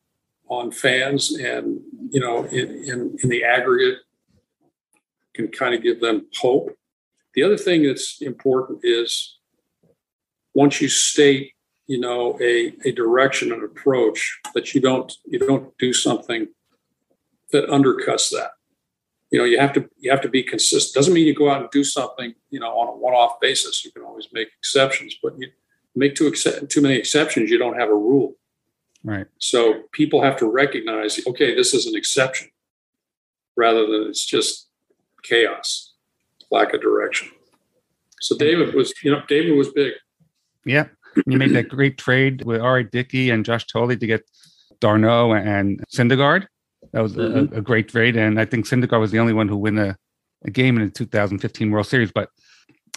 on 0.48 0.72
fans 0.72 1.32
and, 1.32 1.80
you 2.10 2.20
know, 2.20 2.44
in, 2.44 2.68
in, 2.84 3.16
in 3.22 3.28
the 3.28 3.44
aggregate 3.44 3.98
can 5.34 5.48
kind 5.48 5.74
of 5.74 5.82
give 5.82 6.00
them 6.00 6.26
hope. 6.40 6.76
The 7.34 7.42
other 7.42 7.56
thing 7.56 7.84
that's 7.84 8.20
important 8.20 8.80
is 8.82 9.38
once 10.54 10.80
you 10.80 10.88
state, 10.88 11.52
you 11.86 12.00
know, 12.00 12.38
a, 12.40 12.72
a 12.84 12.92
direction 12.92 13.52
and 13.52 13.62
approach 13.62 14.40
that 14.54 14.74
you 14.74 14.80
don't 14.80 15.12
you 15.26 15.38
don't 15.38 15.76
do 15.78 15.92
something 15.92 16.48
that 17.52 17.68
undercuts 17.68 18.30
that. 18.30 18.52
You 19.30 19.38
know 19.38 19.44
you 19.44 19.58
have 19.58 19.72
to 19.72 19.88
you 19.98 20.10
have 20.10 20.20
to 20.20 20.28
be 20.28 20.42
consistent 20.42 20.94
doesn't 20.94 21.12
mean 21.12 21.26
you 21.26 21.34
go 21.34 21.50
out 21.50 21.60
and 21.60 21.70
do 21.70 21.82
something 21.82 22.34
you 22.50 22.60
know 22.60 22.70
on 22.78 22.88
a 22.88 22.96
one-off 22.96 23.40
basis. 23.40 23.84
You 23.84 23.90
can 23.90 24.02
always 24.02 24.28
make 24.32 24.48
exceptions 24.58 25.16
but 25.22 25.36
you 25.38 25.48
make 25.96 26.14
too 26.14 26.26
accept, 26.26 26.70
too 26.70 26.80
many 26.80 26.94
exceptions 26.94 27.50
you 27.50 27.58
don't 27.58 27.78
have 27.78 27.88
a 27.88 27.94
rule. 27.94 28.34
Right. 29.02 29.26
So 29.38 29.82
people 29.92 30.22
have 30.22 30.36
to 30.38 30.46
recognize 30.46 31.18
okay 31.26 31.54
this 31.54 31.74
is 31.74 31.86
an 31.86 31.96
exception 31.96 32.48
rather 33.56 33.86
than 33.86 34.08
it's 34.08 34.24
just 34.24 34.68
chaos 35.22 35.94
lack 36.50 36.72
of 36.72 36.80
direction. 36.80 37.28
So 38.20 38.36
david 38.38 38.74
was 38.74 38.94
you 39.02 39.10
know 39.10 39.22
david 39.26 39.56
was 39.56 39.70
big 39.70 39.94
yeah 40.64 40.86
you 41.26 41.38
made 41.38 41.54
that 41.54 41.68
great 41.68 41.96
trade 41.96 42.42
with 42.44 42.60
R.A. 42.60 42.82
Dickey 42.82 43.30
and 43.30 43.44
Josh 43.44 43.66
Thole 43.66 43.88
to 43.88 44.06
get 44.06 44.28
d'Arnaud 44.80 45.34
and 45.34 45.80
Syndergaard 45.88 46.48
that 46.92 47.02
was 47.02 47.14
mm-hmm. 47.14 47.54
a, 47.54 47.58
a, 47.58 47.60
great 47.60 47.88
trade, 47.88 48.16
and 48.16 48.40
I 48.40 48.44
think 48.44 48.66
Syndergaard 48.66 49.00
was 49.00 49.10
the 49.10 49.18
only 49.18 49.32
one 49.32 49.48
who 49.48 49.56
won 49.56 49.78
a, 49.78 49.96
a 50.44 50.50
game 50.50 50.76
in 50.76 50.84
the 50.84 50.90
2015 50.90 51.70
World 51.70 51.86
Series. 51.86 52.12
But 52.12 52.28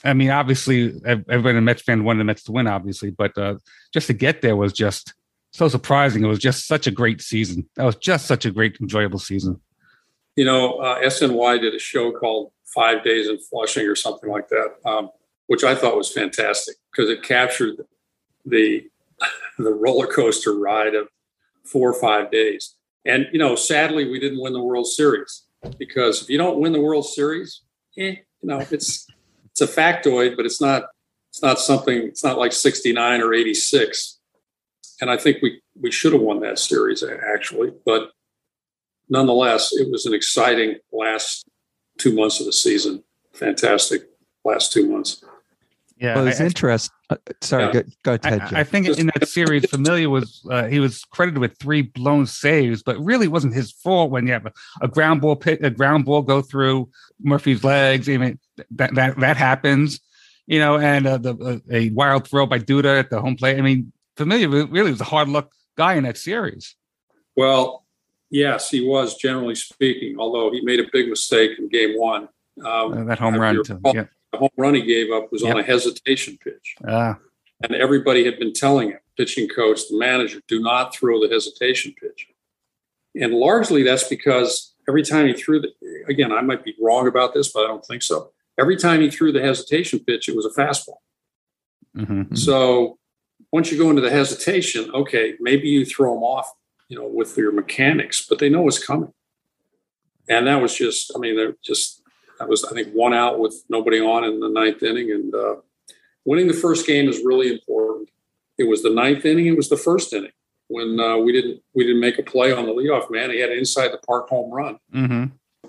I 0.03 0.13
mean, 0.13 0.29
obviously, 0.29 0.93
everybody 1.05 1.57
in 1.57 1.63
Mets 1.63 1.81
fan 1.81 2.03
wanted 2.03 2.19
the 2.19 2.25
Mets 2.25 2.43
to 2.43 2.51
win, 2.51 2.67
obviously, 2.67 3.11
but 3.11 3.37
uh, 3.37 3.55
just 3.93 4.07
to 4.07 4.13
get 4.13 4.41
there 4.41 4.55
was 4.55 4.73
just 4.73 5.13
so 5.51 5.67
surprising. 5.67 6.23
It 6.23 6.27
was 6.27 6.39
just 6.39 6.67
such 6.67 6.87
a 6.87 6.91
great 6.91 7.21
season. 7.21 7.67
That 7.75 7.85
was 7.85 7.95
just 7.95 8.27
such 8.27 8.45
a 8.45 8.51
great, 8.51 8.77
enjoyable 8.79 9.19
season. 9.19 9.59
You 10.35 10.45
know, 10.45 10.73
uh, 10.75 11.01
SNY 11.01 11.61
did 11.61 11.73
a 11.73 11.79
show 11.79 12.11
called 12.11 12.51
Five 12.65 13.03
Days 13.03 13.27
in 13.27 13.39
Flushing 13.39 13.87
or 13.87 13.95
something 13.95 14.29
like 14.29 14.49
that, 14.49 14.75
um, 14.85 15.09
which 15.47 15.63
I 15.63 15.75
thought 15.75 15.97
was 15.97 16.11
fantastic 16.11 16.75
because 16.91 17.09
it 17.09 17.23
captured 17.23 17.75
the 18.45 18.87
the 19.57 19.73
roller 19.73 20.07
coaster 20.07 20.53
ride 20.57 20.95
of 20.95 21.07
four 21.65 21.89
or 21.89 21.99
five 21.99 22.31
days. 22.31 22.75
And 23.05 23.27
you 23.31 23.39
know, 23.39 23.55
sadly, 23.55 24.09
we 24.09 24.19
didn't 24.19 24.41
win 24.41 24.53
the 24.53 24.63
World 24.63 24.87
Series 24.87 25.43
because 25.77 26.21
if 26.21 26.29
you 26.29 26.37
don't 26.37 26.59
win 26.59 26.73
the 26.73 26.81
World 26.81 27.05
Series, 27.05 27.61
eh, 27.97 28.15
you 28.41 28.47
know, 28.49 28.59
it's 28.71 29.07
it's 29.51 29.61
a 29.61 29.67
factoid, 29.67 30.35
but 30.35 30.45
it's 30.45 30.61
not 30.61 30.83
it's 31.29 31.41
not 31.41 31.59
something. 31.59 31.97
It's 31.97 32.23
not 32.23 32.37
like 32.37 32.53
'69 32.53 33.21
or 33.21 33.33
'86. 33.33 34.19
And 35.01 35.09
I 35.09 35.17
think 35.17 35.41
we 35.41 35.61
we 35.79 35.91
should 35.91 36.13
have 36.13 36.21
won 36.21 36.41
that 36.41 36.59
series 36.59 37.03
actually, 37.03 37.71
but 37.85 38.11
nonetheless, 39.09 39.71
it 39.73 39.89
was 39.91 40.05
an 40.05 40.13
exciting 40.13 40.77
last 40.91 41.47
two 41.97 42.13
months 42.13 42.39
of 42.39 42.45
the 42.45 42.53
season. 42.53 43.03
Fantastic 43.33 44.09
last 44.43 44.71
two 44.73 44.89
months. 44.89 45.23
Yeah, 45.99 46.15
well, 46.15 46.27
it's 46.27 46.39
interesting. 46.39 46.93
Uh, 47.09 47.15
sorry, 47.41 47.65
yeah. 47.65 47.71
go, 47.71 47.83
go 48.03 48.17
ahead. 48.23 48.41
I, 48.53 48.59
I, 48.59 48.63
think 48.63 48.87
in 48.87 49.07
that 49.07 49.27
series, 49.27 49.67
Familia 49.67 50.09
was 50.09 50.45
uh, 50.49 50.65
he 50.65 50.79
was 50.79 51.03
credited 51.05 51.39
with 51.39 51.57
three 51.57 51.81
blown 51.81 52.27
saves, 52.27 52.83
but 52.83 52.99
really 52.99 53.27
wasn't 53.27 53.55
his 53.55 53.71
fault 53.71 54.11
when 54.11 54.27
you 54.27 54.33
have 54.33 54.45
a, 54.45 54.51
a 54.81 54.87
ground 54.87 55.21
ball 55.21 55.35
pit, 55.35 55.63
a 55.63 55.71
ground 55.71 56.05
ball 56.05 56.21
go 56.21 56.41
through 56.41 56.89
Murphy's 57.19 57.63
legs. 57.63 58.07
I 58.07 58.17
mean, 58.17 58.39
that 58.71 58.93
that 58.93 59.19
that 59.19 59.37
happens, 59.37 59.99
you 60.45 60.59
know, 60.59 60.77
and 60.77 61.07
uh, 61.07 61.17
the 61.17 61.35
uh, 61.35 61.73
a 61.73 61.89
wild 61.89 62.27
throw 62.27 62.45
by 62.45 62.59
Duda 62.59 62.99
at 62.99 63.09
the 63.09 63.19
home 63.19 63.35
plate. 63.35 63.57
I 63.57 63.61
mean, 63.61 63.91
Familia 64.17 64.49
really 64.49 64.91
was 64.91 65.01
a 65.01 65.05
hard 65.05 65.29
luck 65.29 65.51
guy 65.77 65.95
in 65.95 66.03
that 66.03 66.17
series. 66.17 66.75
Well, 67.35 67.85
yes, 68.29 68.69
he 68.69 68.85
was 68.85 69.15
generally 69.15 69.55
speaking. 69.55 70.17
Although 70.19 70.51
he 70.51 70.61
made 70.61 70.79
a 70.79 70.87
big 70.93 71.09
mistake 71.09 71.57
in 71.57 71.69
Game 71.69 71.97
One. 71.97 72.29
Um, 72.63 73.05
that 73.05 73.19
home 73.19 73.35
run, 73.35 73.63
to, 73.63 73.79
yeah 73.93 74.05
the 74.31 74.37
home 74.37 74.49
run 74.57 74.75
he 74.75 74.81
gave 74.81 75.11
up 75.11 75.31
was 75.31 75.43
yep. 75.43 75.55
on 75.55 75.59
a 75.59 75.63
hesitation 75.63 76.37
pitch. 76.43 76.75
Ah. 76.87 77.17
And 77.63 77.73
everybody 77.73 78.25
had 78.25 78.37
been 78.37 78.53
telling 78.53 78.89
him, 78.91 78.99
pitching 79.17 79.47
coach, 79.47 79.87
the 79.89 79.97
manager, 79.97 80.41
do 80.47 80.61
not 80.61 80.95
throw 80.95 81.19
the 81.19 81.33
hesitation 81.33 81.93
pitch. 81.99 82.27
And 83.15 83.33
largely 83.33 83.83
that's 83.83 84.07
because 84.07 84.75
every 84.87 85.03
time 85.03 85.27
he 85.27 85.33
threw 85.33 85.59
the, 85.59 85.69
again, 86.07 86.31
I 86.31 86.41
might 86.41 86.63
be 86.63 86.75
wrong 86.79 87.07
about 87.07 87.33
this, 87.33 87.51
but 87.51 87.63
I 87.63 87.67
don't 87.67 87.85
think 87.85 88.03
so. 88.03 88.31
Every 88.59 88.75
time 88.75 89.01
he 89.01 89.09
threw 89.09 89.31
the 89.31 89.41
hesitation 89.41 89.99
pitch, 89.99 90.29
it 90.29 90.35
was 90.35 90.45
a 90.45 90.49
fastball. 90.49 90.97
Mm-hmm. 91.95 92.35
So 92.35 92.99
once 93.51 93.71
you 93.71 93.77
go 93.77 93.89
into 93.89 94.01
the 94.01 94.11
hesitation, 94.11 94.91
okay, 94.93 95.35
maybe 95.39 95.67
you 95.67 95.85
throw 95.85 96.13
them 96.13 96.23
off, 96.23 96.51
you 96.89 96.97
know, 96.97 97.07
with 97.07 97.35
your 97.37 97.51
mechanics, 97.51 98.25
but 98.27 98.39
they 98.39 98.49
know 98.49 98.67
it's 98.67 98.83
coming. 98.83 99.13
And 100.29 100.47
that 100.47 100.61
was 100.61 100.75
just, 100.75 101.11
I 101.15 101.19
mean, 101.19 101.35
they're 101.35 101.55
just 101.63 102.03
that 102.39 102.47
was, 102.47 102.63
I 102.65 102.73
think, 102.73 102.93
one 102.93 103.13
out 103.13 103.39
with 103.39 103.63
nobody 103.69 103.99
on 103.99 104.23
in 104.23 104.39
the 104.39 104.49
ninth 104.49 104.83
inning. 104.83 105.11
And 105.11 105.33
uh, 105.33 105.55
winning 106.25 106.47
the 106.47 106.53
first 106.53 106.85
game 106.85 107.09
is 107.09 107.23
really 107.23 107.51
important. 107.51 108.09
It 108.57 108.67
was 108.67 108.83
the 108.83 108.89
ninth 108.89 109.25
inning. 109.25 109.47
It 109.47 109.57
was 109.57 109.69
the 109.69 109.77
first 109.77 110.13
inning 110.13 110.31
when 110.67 110.99
uh, 110.99 111.17
we 111.17 111.31
didn't 111.31 111.61
we 111.73 111.85
didn't 111.85 112.01
make 112.01 112.19
a 112.19 112.23
play 112.23 112.51
on 112.51 112.65
the 112.65 112.71
leadoff 112.71 113.11
man. 113.11 113.29
He 113.29 113.39
had 113.39 113.51
an 113.51 113.57
inside 113.57 113.89
the 113.89 113.99
park 113.99 114.27
home 114.29 114.51
run. 114.51 114.79
Mm-hmm. 114.93 115.25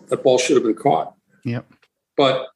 That 0.08 0.22
ball 0.22 0.38
should 0.38 0.56
have 0.56 0.64
been 0.64 0.74
caught. 0.74 1.14
Yep. 1.44 1.66
But 2.16 2.48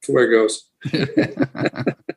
that's 0.00 0.08
where 0.08 0.30
it 0.30 0.30
goes. 0.30 0.68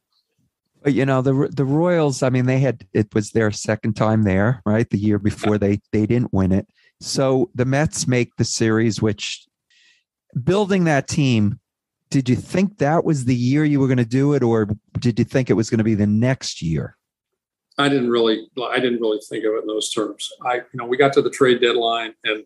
But 0.88 0.94
you 0.94 1.06
know 1.06 1.22
the 1.22 1.50
the 1.54 1.66
Royals. 1.66 2.24
I 2.24 2.30
mean, 2.30 2.46
they 2.46 2.60
had 2.60 2.88
it 2.94 3.14
was 3.14 3.32
their 3.32 3.52
second 3.52 3.98
time 3.98 4.24
there, 4.24 4.62
right? 4.66 4.90
The 4.90 4.98
year 4.98 5.20
before 5.20 5.58
they 5.58 5.82
they 5.92 6.06
didn't 6.06 6.32
win 6.32 6.54
it. 6.54 6.66
So 7.02 7.50
the 7.54 7.66
Mets 7.66 8.08
make 8.08 8.38
the 8.38 8.46
series, 8.46 9.02
which 9.02 9.46
building 10.44 10.86
that 10.86 11.08
team. 11.08 11.60
Did 12.10 12.30
you 12.30 12.36
think 12.36 12.78
that 12.78 13.04
was 13.04 13.26
the 13.26 13.36
year 13.36 13.66
you 13.66 13.80
were 13.80 13.88
going 13.88 13.98
to 13.98 14.06
do 14.06 14.34
it, 14.34 14.42
or 14.42 14.70
did 15.00 15.20
you 15.20 15.26
think 15.26 15.50
it 15.50 15.56
was 15.56 15.70
going 15.70 15.80
to 15.80 15.84
be 15.84 15.96
the 15.96 16.08
next 16.08 16.62
year? 16.62 16.96
I 17.78 17.90
didn't 17.90 18.10
really, 18.10 18.48
I 18.62 18.80
didn't 18.80 19.02
really 19.02 19.20
think 19.30 19.44
of 19.44 19.54
it 19.54 19.62
in 19.62 19.68
those 19.68 19.92
terms. 19.92 20.30
I, 20.46 20.56
you 20.56 20.64
know, 20.76 20.86
we 20.86 20.98
got 20.98 21.14
to 21.14 21.22
the 21.22 21.30
trade 21.30 21.62
deadline, 21.62 22.14
and 22.24 22.44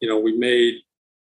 you 0.00 0.08
know, 0.08 0.18
we 0.18 0.36
made, 0.36 0.74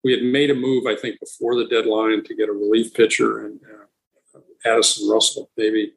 we 0.05 0.12
had 0.12 0.22
made 0.22 0.50
a 0.50 0.55
move, 0.55 0.86
I 0.86 0.96
think, 0.96 1.18
before 1.18 1.57
the 1.57 1.66
deadline 1.66 2.24
to 2.24 2.34
get 2.34 2.48
a 2.48 2.53
relief 2.53 2.92
pitcher 2.94 3.46
and 3.46 3.61
uh, 3.64 4.40
Addison 4.64 5.09
Russell, 5.09 5.50
maybe 5.57 5.92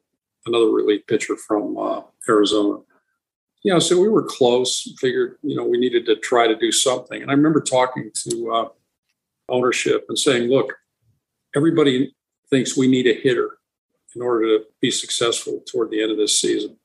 another 0.46 0.70
relief 0.70 1.06
pitcher 1.06 1.36
from 1.36 1.76
uh, 1.76 2.02
Arizona. 2.28 2.80
You 3.62 3.72
know, 3.72 3.78
so 3.80 4.00
we 4.00 4.08
were 4.08 4.22
close. 4.22 4.92
Figured, 4.98 5.38
you 5.42 5.56
know, 5.56 5.64
we 5.64 5.78
needed 5.78 6.06
to 6.06 6.16
try 6.16 6.46
to 6.46 6.56
do 6.56 6.70
something. 6.70 7.20
And 7.20 7.30
I 7.30 7.34
remember 7.34 7.60
talking 7.60 8.10
to 8.28 8.52
uh, 8.52 8.68
ownership 9.48 10.06
and 10.08 10.18
saying, 10.18 10.50
"Look, 10.50 10.74
everybody 11.54 12.14
thinks 12.50 12.76
we 12.76 12.88
need 12.88 13.06
a 13.06 13.14
hitter 13.14 13.58
in 14.14 14.22
order 14.22 14.46
to 14.46 14.64
be 14.80 14.90
successful 14.90 15.62
toward 15.70 15.90
the 15.90 16.02
end 16.02 16.12
of 16.12 16.18
this 16.18 16.40
season." 16.40 16.78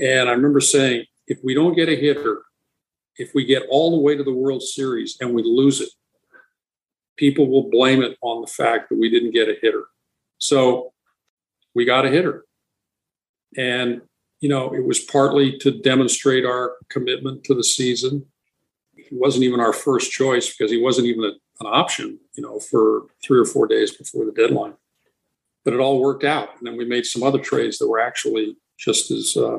And 0.00 0.28
I 0.28 0.32
remember 0.32 0.60
saying, 0.60 1.06
if 1.26 1.38
we 1.42 1.54
don't 1.54 1.74
get 1.74 1.88
a 1.88 1.96
hitter, 1.96 2.42
if 3.16 3.32
we 3.34 3.44
get 3.44 3.66
all 3.70 3.90
the 3.90 4.00
way 4.00 4.16
to 4.16 4.22
the 4.22 4.32
World 4.32 4.62
Series 4.62 5.16
and 5.20 5.34
we 5.34 5.42
lose 5.42 5.80
it, 5.80 5.90
people 7.16 7.48
will 7.48 7.70
blame 7.70 8.02
it 8.02 8.16
on 8.20 8.42
the 8.42 8.46
fact 8.46 8.90
that 8.90 8.98
we 8.98 9.08
didn't 9.08 9.32
get 9.32 9.48
a 9.48 9.56
hitter. 9.60 9.84
So 10.38 10.92
we 11.74 11.84
got 11.84 12.04
a 12.04 12.10
hitter. 12.10 12.44
And, 13.56 14.02
you 14.40 14.48
know, 14.48 14.74
it 14.74 14.84
was 14.84 15.00
partly 15.00 15.56
to 15.58 15.70
demonstrate 15.70 16.44
our 16.44 16.76
commitment 16.90 17.44
to 17.44 17.54
the 17.54 17.64
season. 17.64 18.26
He 19.08 19.16
wasn't 19.16 19.44
even 19.44 19.60
our 19.60 19.72
first 19.72 20.10
choice 20.10 20.54
because 20.54 20.70
he 20.70 20.80
wasn't 20.80 21.06
even 21.06 21.24
a, 21.24 21.32
an 21.60 21.66
option, 21.66 22.18
you 22.34 22.42
know, 22.42 22.58
for 22.58 23.06
three 23.24 23.38
or 23.38 23.44
four 23.44 23.66
days 23.66 23.96
before 23.96 24.24
the 24.24 24.32
deadline. 24.32 24.74
But 25.64 25.74
it 25.74 25.80
all 25.80 26.00
worked 26.00 26.24
out. 26.24 26.50
And 26.58 26.66
then 26.66 26.76
we 26.76 26.84
made 26.84 27.06
some 27.06 27.22
other 27.22 27.38
trades 27.38 27.78
that 27.78 27.88
were 27.88 28.00
actually 28.00 28.56
just 28.78 29.10
as 29.10 29.36
uh, 29.36 29.58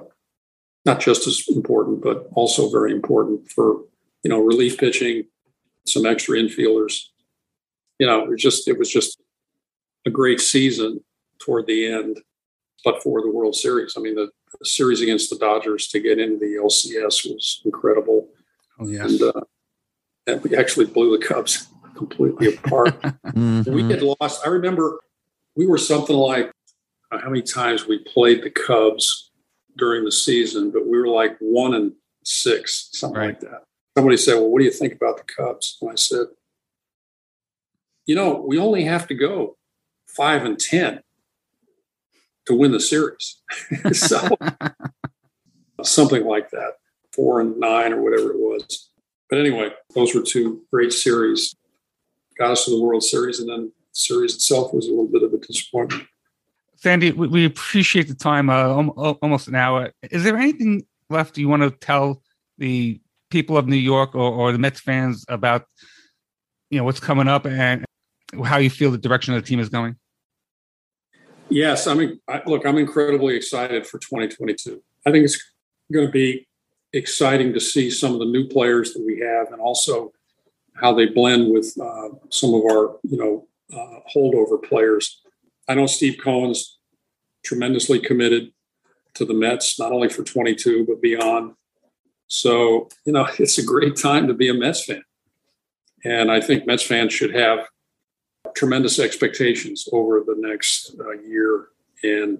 not 0.85 0.99
just 0.99 1.27
as 1.27 1.43
important, 1.49 2.01
but 2.01 2.29
also 2.33 2.69
very 2.69 2.91
important 2.91 3.51
for 3.51 3.81
you 4.23 4.29
know 4.29 4.39
relief 4.39 4.77
pitching, 4.77 5.25
some 5.85 6.05
extra 6.05 6.37
infielders. 6.37 7.07
You 7.99 8.07
know, 8.07 8.23
it 8.23 8.29
was 8.29 8.41
just 8.41 8.67
it 8.67 8.77
was 8.77 8.91
just 8.91 9.21
a 10.05 10.09
great 10.09 10.39
season 10.39 11.03
toward 11.39 11.67
the 11.67 11.91
end, 11.91 12.21
but 12.83 13.03
for 13.03 13.21
the 13.21 13.29
World 13.29 13.55
Series. 13.55 13.95
I 13.97 14.01
mean, 14.01 14.15
the, 14.15 14.29
the 14.59 14.65
series 14.65 15.01
against 15.01 15.29
the 15.29 15.37
Dodgers 15.37 15.87
to 15.89 15.99
get 15.99 16.19
into 16.19 16.39
the 16.39 16.57
LCS 16.61 17.29
was 17.29 17.61
incredible. 17.65 18.26
Oh 18.79 18.87
yes. 18.87 19.11
And, 19.11 19.21
uh, 19.21 19.41
and 20.27 20.43
we 20.43 20.55
actually 20.55 20.85
blew 20.85 21.17
the 21.17 21.25
Cubs 21.25 21.67
completely 21.95 22.55
apart. 22.55 22.99
Mhm. 23.27 23.67
We 23.73 23.83
had 23.83 24.01
lost. 24.01 24.45
I 24.45 24.49
remember 24.49 24.99
we 25.55 25.67
were 25.67 25.77
something 25.77 26.15
like 26.15 26.51
uh, 27.11 27.19
how 27.19 27.29
many 27.29 27.41
times 27.43 27.85
we 27.87 27.99
played 27.99 28.43
the 28.43 28.49
Cubs 28.49 29.31
during 29.77 30.03
the 30.05 30.11
season, 30.11 30.71
but 30.71 30.87
we 30.87 30.97
were 30.97 31.07
like 31.07 31.37
one 31.39 31.73
and 31.75 31.93
six, 32.23 32.89
something 32.93 33.19
Right. 33.19 33.27
like 33.27 33.39
that. 33.41 33.63
Somebody 33.95 34.17
said, 34.17 34.35
"Well, 34.35 34.49
what 34.49 34.59
do 34.59 34.65
you 34.65 34.71
think 34.71 34.93
about 34.93 35.17
the 35.17 35.23
Cubs?" 35.23 35.77
And 35.81 35.91
I 35.91 35.95
said, 35.95 36.27
"You 38.05 38.15
know, 38.15 38.43
we 38.47 38.57
only 38.57 38.83
have 38.83 39.07
to 39.07 39.13
go 39.15 39.57
five 40.07 40.43
and 40.45 40.57
ten 40.59 41.01
to 42.45 42.53
win 42.55 42.71
the 42.71 42.79
series, 42.79 43.37
so 43.93 44.29
something 45.83 46.25
like 46.25 46.49
that, 46.51 46.73
four 47.17 47.41
and 47.41 47.59
nine 47.59 47.91
or 47.91 48.01
whatever 48.01 48.31
it 48.31 48.37
was." 48.37 48.89
But 49.29 49.39
anyway, 49.39 49.71
those 49.93 50.15
were 50.15 50.21
two 50.21 50.63
great 50.71 50.93
series. 50.93 51.53
Got 52.37 52.51
us 52.51 52.65
to 52.65 52.71
the 52.71 52.81
World 52.81 53.03
Series, 53.03 53.39
and 53.39 53.49
then 53.49 53.65
the 53.65 53.71
series 53.91 54.35
itself 54.35 54.73
was 54.73 54.87
a 54.87 54.89
little 54.89 55.07
bit 55.07 55.23
of 55.23 55.33
a 55.33 55.37
disappointment. 55.37 56.07
Sandy, 56.75 57.11
we, 57.11 57.27
we 57.27 57.45
appreciate 57.45 58.07
the 58.07 58.15
time. 58.15 58.49
Uh, 58.49 58.53
al- 58.53 58.93
al- 58.97 59.19
almost 59.21 59.47
an 59.47 59.55
hour. 59.55 59.91
Is 60.11 60.23
there 60.23 60.37
anything 60.37 60.85
left 61.09 61.37
you 61.37 61.49
want 61.49 61.63
to 61.63 61.71
tell 61.71 62.21
the 62.57 63.01
people 63.29 63.57
of 63.57 63.67
New 63.67 63.75
York 63.75 64.15
or, 64.15 64.31
or 64.31 64.51
the 64.51 64.57
Mets 64.57 64.79
fans 64.79 65.25
about, 65.27 65.65
you 66.69 66.77
know, 66.77 66.83
what's 66.83 66.99
coming 66.99 67.27
up 67.27 67.45
and 67.45 67.85
how 68.45 68.57
you 68.57 68.69
feel 68.69 68.91
the 68.91 68.97
direction 68.97 69.33
of 69.33 69.41
the 69.41 69.47
team 69.47 69.59
is 69.59 69.69
going? 69.69 69.95
Yes, 71.49 71.87
I 71.87 71.93
mean, 71.93 72.19
I, 72.27 72.41
look, 72.45 72.65
I'm 72.65 72.77
incredibly 72.77 73.35
excited 73.35 73.87
for 73.87 73.99
2022. 73.99 74.81
I 75.05 75.11
think 75.11 75.23
it's 75.23 75.41
going 75.91 76.05
to 76.05 76.11
be 76.11 76.47
exciting 76.93 77.53
to 77.53 77.59
see 77.59 77.89
some 77.89 78.13
of 78.13 78.19
the 78.19 78.25
new 78.25 78.47
players 78.47 78.93
that 78.93 79.05
we 79.05 79.19
have, 79.19 79.51
and 79.51 79.61
also 79.61 80.11
how 80.75 80.93
they 80.93 81.07
blend 81.07 81.51
with 81.51 81.75
uh, 81.81 82.09
some 82.29 82.53
of 82.53 82.61
our, 82.63 82.97
you 83.03 83.17
know, 83.17 83.47
uh, 83.73 83.99
holdover 84.13 84.61
players. 84.61 85.21
I 85.67 85.75
know 85.75 85.87
Steve 85.87 86.17
Cohen's 86.23 86.77
tremendously 87.43 87.99
committed 87.99 88.51
to 89.15 89.25
the 89.25 89.33
Mets, 89.33 89.79
not 89.79 89.91
only 89.91 90.09
for 90.09 90.23
22 90.23 90.85
but 90.85 91.01
beyond. 91.01 91.53
So, 92.27 92.89
you 93.05 93.13
know, 93.13 93.27
it's 93.39 93.57
a 93.57 93.65
great 93.65 93.95
time 93.95 94.27
to 94.27 94.33
be 94.33 94.49
a 94.49 94.53
Mets 94.53 94.85
fan, 94.85 95.03
and 96.03 96.31
I 96.31 96.41
think 96.41 96.65
Mets 96.65 96.83
fans 96.83 97.13
should 97.13 97.33
have 97.33 97.67
tremendous 98.55 98.99
expectations 98.99 99.87
over 99.91 100.23
the 100.25 100.35
next 100.37 100.95
uh, 100.99 101.11
year 101.11 101.67
and 102.03 102.39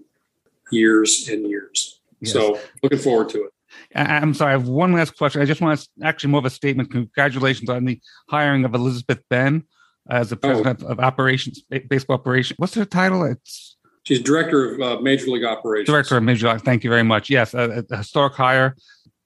years 0.72 1.28
and 1.30 1.48
years. 1.48 2.00
Yes. 2.20 2.34
So 2.34 2.60
looking 2.82 3.00
forward 3.00 3.30
to 3.30 3.46
it. 3.46 3.54
I- 3.96 4.18
I'm 4.18 4.34
sorry. 4.34 4.50
I 4.50 4.58
have 4.58 4.68
one 4.68 4.94
last 4.94 5.18
question. 5.18 5.42
I 5.42 5.46
just 5.46 5.62
want 5.62 5.80
to 5.80 5.88
actually 6.04 6.30
more 6.32 6.40
of 6.40 6.46
a 6.46 6.50
statement. 6.50 6.92
Congratulations 6.92 7.70
on 7.70 7.86
the 7.86 8.00
hiring 8.30 8.66
of 8.66 8.74
Elizabeth 8.76 9.22
Benn 9.30 9.64
as 10.10 10.30
the 10.30 10.38
president 10.38 10.84
of 10.84 11.00
operations, 11.00 11.62
baseball 11.90 12.16
operations. 12.16 12.58
What's 12.60 12.76
her 12.76 12.86
title? 12.86 13.24
It's 13.24 13.76
She's 14.04 14.22
director 14.22 14.74
of 14.76 14.82
uh, 14.82 15.02
Major 15.02 15.28
League 15.32 15.44
Operations. 15.44 15.88
director 15.88 16.16
of 16.16 16.24
Major 16.24 16.50
League. 16.52 16.62
Thank 16.62 16.84
you 16.86 16.90
very 16.90 17.04
much. 17.04 17.30
Yes, 17.30 17.54
a, 17.54 17.84
a 17.92 17.98
historic 17.98 18.34
hire, 18.34 18.78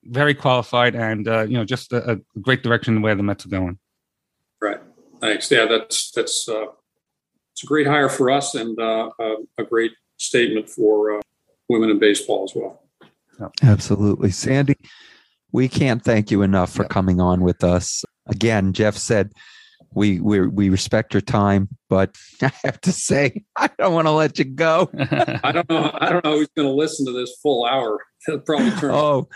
very 0.04 0.34
qualified, 0.34 0.96
and 0.96 1.28
uh, 1.28 1.42
you 1.42 1.56
know, 1.56 1.64
just 1.64 1.92
a, 1.92 2.12
a 2.14 2.16
great 2.40 2.64
direction 2.64 3.00
where 3.00 3.14
the 3.14 3.22
Mets 3.22 3.46
are 3.46 3.48
going. 3.48 3.78
Right. 4.60 4.80
Thanks. 5.20 5.48
Yeah, 5.52 5.66
that's 5.66 6.10
that's 6.10 6.48
uh, 6.48 6.66
it's 7.52 7.62
a 7.62 7.66
great 7.66 7.86
hire 7.86 8.08
for 8.08 8.28
us 8.30 8.56
and 8.56 8.76
uh, 8.80 9.10
uh, 9.20 9.36
a 9.58 9.62
great 9.62 9.92
statement 10.16 10.68
for 10.68 11.18
uh, 11.18 11.20
women 11.68 11.88
in 11.90 12.00
baseball 12.00 12.42
as 12.42 12.56
well. 12.56 12.81
Absolutely. 13.62 14.30
Sandy, 14.30 14.76
we 15.52 15.68
can't 15.68 16.02
thank 16.02 16.30
you 16.30 16.42
enough 16.42 16.72
for 16.72 16.82
Yep. 16.84 16.90
coming 16.90 17.20
on 17.20 17.40
with 17.42 17.62
us. 17.64 18.04
Again, 18.28 18.72
Jeff 18.72 18.96
said 18.96 19.32
we 19.94 20.20
we 20.20 20.40
we 20.46 20.68
respect 20.70 21.12
your 21.12 21.20
time, 21.20 21.68
but 21.90 22.16
I 22.42 22.50
have 22.64 22.80
to 22.82 22.92
say 22.92 23.44
I 23.56 23.68
don't 23.78 23.92
want 23.94 24.06
to 24.06 24.12
let 24.12 24.38
you 24.38 24.44
go. 24.46 24.88
I 25.42 25.52
don't 25.52 25.68
know. 25.68 25.90
I 25.94 26.08
don't 26.10 26.24
know 26.24 26.38
who's 26.38 26.48
going 26.56 26.68
to 26.68 26.74
listen 26.74 27.04
to 27.06 27.12
this 27.12 27.36
full 27.42 27.64
hour. 27.64 27.98
It'll 28.28 28.40
probably 28.40 28.70
turn. 28.72 28.90
Oh, 28.92 29.28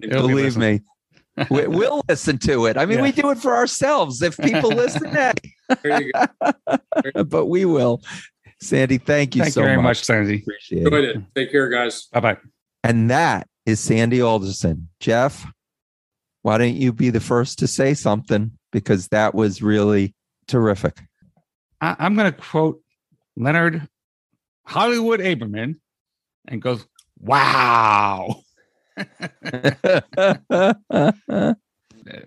believe 0.00 0.56
me. 0.56 0.82
We, 1.50 1.66
we'll 1.66 2.02
listen 2.08 2.38
to 2.40 2.66
it. 2.66 2.76
I 2.76 2.86
mean, 2.86 2.98
Yeah. 2.98 3.02
we 3.04 3.12
do 3.12 3.30
it 3.30 3.38
for 3.38 3.56
ourselves. 3.56 4.22
If 4.22 4.36
people 4.36 4.70
listen, 4.70 5.06
hey, 5.10 5.32
There 5.82 6.02
you 6.02 6.12
go. 6.12 7.24
but 7.24 7.46
we 7.46 7.64
will. 7.64 8.00
Sandy, 8.60 8.98
thank 8.98 9.34
you 9.34 9.42
Thank 9.42 9.54
so 9.54 9.60
you 9.62 9.66
very 9.66 9.76
much, 9.78 9.82
much. 9.82 10.04
Sandy. 10.04 10.42
Appreciate 10.42 10.86
it. 10.86 11.16
It. 11.16 11.22
Take 11.34 11.50
care, 11.50 11.68
guys. 11.68 12.04
Bye 12.12 12.20
bye. 12.20 12.36
And 12.84 13.10
that 13.10 13.48
is 13.66 13.80
Sandy 13.80 14.20
Alderson. 14.20 14.88
Jeff, 15.00 15.46
why 16.42 16.58
don't 16.58 16.74
you 16.74 16.92
be 16.92 17.10
the 17.10 17.20
first 17.20 17.58
to 17.60 17.66
say 17.66 17.94
something? 17.94 18.52
Because 18.70 19.08
that 19.08 19.34
was 19.34 19.62
really 19.62 20.14
terrific. 20.46 21.00
I, 21.80 21.96
I'm 21.98 22.14
going 22.14 22.32
to 22.32 22.38
quote 22.38 22.80
Leonard 23.36 23.88
Hollywood 24.66 25.20
Aberman 25.20 25.76
and 26.46 26.60
goes, 26.60 26.86
"Wow." 27.18 28.42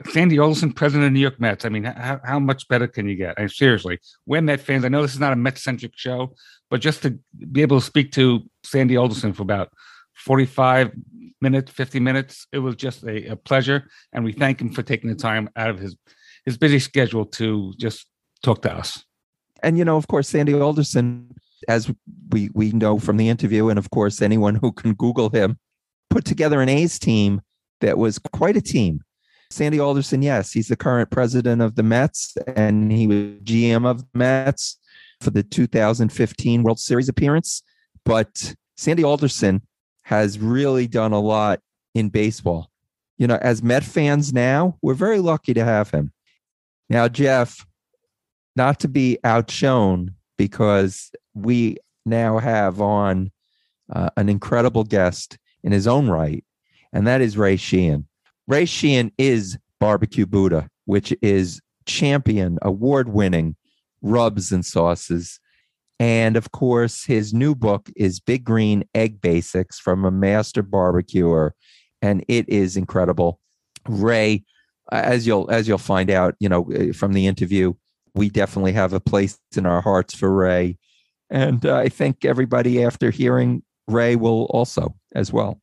Sandy 0.10 0.40
Alderson, 0.40 0.74
president 0.74 1.08
of 1.08 1.14
New 1.14 1.20
York 1.20 1.40
Mets. 1.40 1.66
I 1.66 1.70
mean, 1.70 1.84
how, 1.84 2.20
how 2.24 2.40
much 2.40 2.68
better 2.68 2.88
can 2.88 3.08
you 3.08 3.16
get? 3.16 3.40
I, 3.40 3.46
seriously, 3.48 4.00
we're 4.26 4.42
Met 4.42 4.60
fans. 4.60 4.84
I 4.84 4.90
know 4.90 5.04
this 5.04 5.14
is 5.14 5.20
not 5.20 5.34
a 5.34 5.36
Met 5.36 5.58
centric 5.58 5.94
show, 5.96 6.34
but 6.70 6.82
just 6.82 7.04
to 7.04 7.20
be 7.52 7.62
able 7.62 7.80
to 7.80 7.86
speak 7.86 8.12
to 8.14 8.42
Sandy 8.64 8.98
Alderson 8.98 9.34
for 9.34 9.44
about 9.44 9.70
45 10.18 10.92
minutes, 11.42 11.72
50 11.72 12.00
minutes, 12.00 12.48
it 12.52 12.60
was 12.60 12.76
just 12.76 13.04
a, 13.04 13.28
a 13.28 13.36
pleasure. 13.36 13.88
And 14.14 14.24
we 14.24 14.34
thank 14.34 14.60
him 14.60 14.70
for 14.70 14.84
taking 14.84 15.10
the 15.10 15.16
time 15.16 15.50
out 15.56 15.70
of 15.70 15.80
his, 15.80 15.96
his 16.46 16.58
busy 16.58 16.80
schedule 16.80 17.26
to 17.26 17.74
just 17.78 18.08
talk 18.44 18.62
to 18.64 18.74
us. 18.74 19.04
and 19.64 19.78
you 19.78 19.86
know, 19.86 19.98
of 19.98 20.08
course, 20.08 20.30
Sandy 20.30 20.54
Alderson, 20.54 21.34
as 21.68 21.92
we 22.30 22.50
we 22.54 22.72
know 22.72 23.00
from 23.00 23.18
the 23.18 23.30
interview, 23.30 23.70
and 23.70 23.80
of 23.80 23.90
course, 23.90 24.22
anyone 24.22 24.56
who 24.56 24.72
can 24.72 24.94
Google 24.94 25.30
him, 25.30 25.58
put 26.10 26.26
together 26.26 26.62
an 26.62 26.70
A's 26.70 27.00
team 27.00 27.42
that 27.82 27.98
was 27.98 28.20
quite 28.20 28.58
a 28.58 28.62
team. 28.62 29.02
Sandy 29.50 29.80
Alderson, 29.80 30.22
yes, 30.22 30.52
he's 30.52 30.68
the 30.68 30.76
current 30.76 31.10
president 31.10 31.62
of 31.62 31.76
the 31.76 31.84
Mets, 31.84 32.36
and 32.56 32.92
he 32.92 33.08
was 33.08 33.18
GM 33.44 33.86
of 33.86 34.00
the 34.00 34.08
Mets 34.14 34.78
for 35.22 35.32
the 35.32 35.44
2015 35.44 36.64
World 36.64 36.80
Series 36.80 37.10
appearance. 37.10 37.64
But 38.04 38.56
Sandy 38.76 39.04
Alderson 39.04 39.62
has 40.08 40.40
really 40.40 40.88
done 40.88 41.12
a 41.12 41.20
lot 41.20 41.60
in 41.94 42.08
baseball. 42.08 42.72
You 43.18 43.28
know, 43.28 43.38
as 43.42 43.62
Met 43.62 43.84
fans 43.84 44.32
now, 44.32 44.78
we're 44.82 44.94
very 44.94 45.20
lucky 45.20 45.54
to 45.54 45.66
have 45.66 45.92
him. 45.92 46.14
Now, 46.90 47.10
Jeff, 47.10 47.66
not 48.56 48.80
to 48.80 48.88
be 48.88 49.18
outshone 49.26 50.16
because 50.38 51.12
we 51.34 51.76
now 52.06 52.38
have 52.38 52.80
on 52.80 53.32
uh, 53.94 54.10
an 54.16 54.30
incredible 54.30 54.86
guest 54.86 55.38
in 55.62 55.74
his 55.74 55.88
own 55.88 56.08
right, 56.08 56.46
and 56.94 57.06
that 57.06 57.20
is 57.20 57.38
Ray 57.38 57.58
Sheehan. 57.58 58.08
Ray 58.48 58.64
Sheehan 58.64 59.12
is 59.18 59.58
Barbecue 59.78 60.26
Buddha, 60.26 60.70
which 60.86 61.14
is 61.22 61.60
champion, 61.86 62.60
award 62.62 63.10
winning 63.10 63.58
rubs 64.02 64.54
and 64.54 64.66
sauces. 64.66 65.42
And 66.00 66.38
of 66.38 66.52
course, 66.52 67.06
his 67.06 67.34
new 67.34 67.56
book 67.56 67.90
is 67.96 68.20
Big 68.20 68.44
Green 68.44 68.84
Egg 68.94 69.20
Basics 69.20 69.80
from 69.80 70.06
a 70.06 70.12
Master 70.12 70.62
Barbecuer, 70.62 71.56
and 72.02 72.24
it 72.28 72.48
is 72.48 72.78
incredible. 72.78 73.40
Ray, 73.88 74.44
as 74.92 75.26
you'll 75.26 75.50
as 75.50 75.68
you'll 75.68 75.80
find 75.80 76.12
out, 76.12 76.36
you 76.40 76.50
know, 76.50 76.70
eh, 76.72 76.92
from 76.92 77.14
the 77.14 77.26
interview, 77.26 77.74
we 78.14 78.30
definitely 78.30 78.74
have 78.74 78.94
a 78.94 79.00
place 79.00 79.40
in 79.56 79.66
our 79.66 79.82
hearts 79.82 80.14
for 80.14 80.32
Ray, 80.32 80.78
and 81.30 81.66
uh, 81.66 81.78
I 81.78 81.90
think 81.90 82.26
everybody 82.26 82.84
after 82.84 83.10
hearing 83.10 83.64
Ray 83.88 84.16
will 84.16 84.46
also 84.46 84.96
as 85.16 85.34
well. 85.34 85.60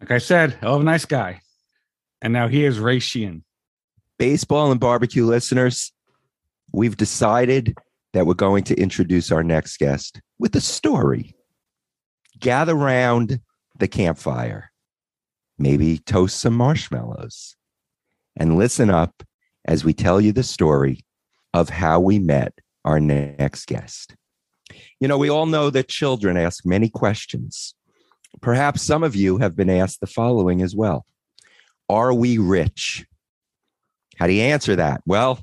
Like 0.00 0.10
I 0.10 0.18
said, 0.18 0.58
hell 0.60 0.74
of 0.74 0.82
a 0.82 0.84
nice 0.84 1.04
guy. 1.04 1.40
And 2.20 2.32
now 2.32 2.48
here's 2.48 2.78
Ray 2.78 2.98
Sheehan. 2.98 3.44
Baseball 4.18 4.70
and 4.70 4.80
barbecue 4.80 5.24
listeners, 5.24 5.92
we've 6.72 6.96
decided 6.96 7.76
that 8.12 8.26
we're 8.26 8.34
going 8.34 8.64
to 8.64 8.78
introduce 8.78 9.32
our 9.32 9.42
next 9.42 9.78
guest 9.78 10.20
with 10.38 10.54
a 10.54 10.60
story. 10.60 11.34
Gather 12.38 12.74
round 12.74 13.40
the 13.78 13.88
campfire, 13.88 14.70
maybe 15.58 15.98
toast 15.98 16.38
some 16.40 16.54
marshmallows, 16.54 17.56
and 18.36 18.56
listen 18.56 18.90
up 18.90 19.22
as 19.64 19.84
we 19.84 19.92
tell 19.92 20.20
you 20.20 20.32
the 20.32 20.42
story 20.42 21.04
of 21.54 21.68
how 21.68 22.00
we 22.00 22.18
met 22.18 22.52
our 22.84 22.98
next 23.00 23.66
guest. 23.66 24.14
You 25.00 25.08
know, 25.08 25.18
we 25.18 25.28
all 25.28 25.46
know 25.46 25.70
that 25.70 25.88
children 25.88 26.36
ask 26.36 26.64
many 26.64 26.88
questions. 26.88 27.74
Perhaps 28.40 28.82
some 28.82 29.02
of 29.02 29.14
you 29.14 29.38
have 29.38 29.54
been 29.54 29.70
asked 29.70 30.00
the 30.00 30.06
following 30.06 30.62
as 30.62 30.74
well 30.74 31.04
Are 31.88 32.12
we 32.14 32.38
rich? 32.38 33.06
How 34.18 34.26
do 34.26 34.32
you 34.32 34.42
answer 34.42 34.76
that? 34.76 35.02
Well, 35.06 35.40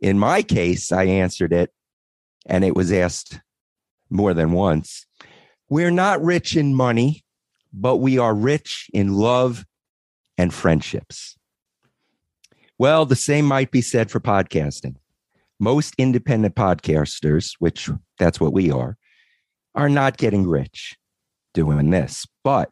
in 0.00 0.18
my 0.18 0.42
case, 0.42 0.92
I 0.92 1.04
answered 1.04 1.52
it, 1.52 1.72
and 2.46 2.64
it 2.64 2.76
was 2.76 2.92
asked 2.92 3.40
more 4.10 4.32
than 4.34 4.52
once. 4.52 5.06
We're 5.68 5.90
not 5.90 6.22
rich 6.22 6.56
in 6.56 6.74
money, 6.74 7.24
but 7.72 7.96
we 7.96 8.18
are 8.18 8.34
rich 8.34 8.88
in 8.94 9.14
love 9.14 9.64
and 10.38 10.54
friendships. 10.54 11.36
Well, 12.78 13.04
the 13.06 13.16
same 13.16 13.44
might 13.44 13.70
be 13.70 13.82
said 13.82 14.10
for 14.10 14.20
podcasting. 14.20 14.96
Most 15.58 15.94
independent 15.98 16.54
podcasters, 16.54 17.54
which 17.58 17.90
that's 18.18 18.38
what 18.38 18.52
we 18.52 18.70
are, 18.70 18.96
are 19.74 19.88
not 19.88 20.16
getting 20.16 20.46
rich 20.46 20.96
doing 21.54 21.90
this. 21.90 22.24
But 22.44 22.70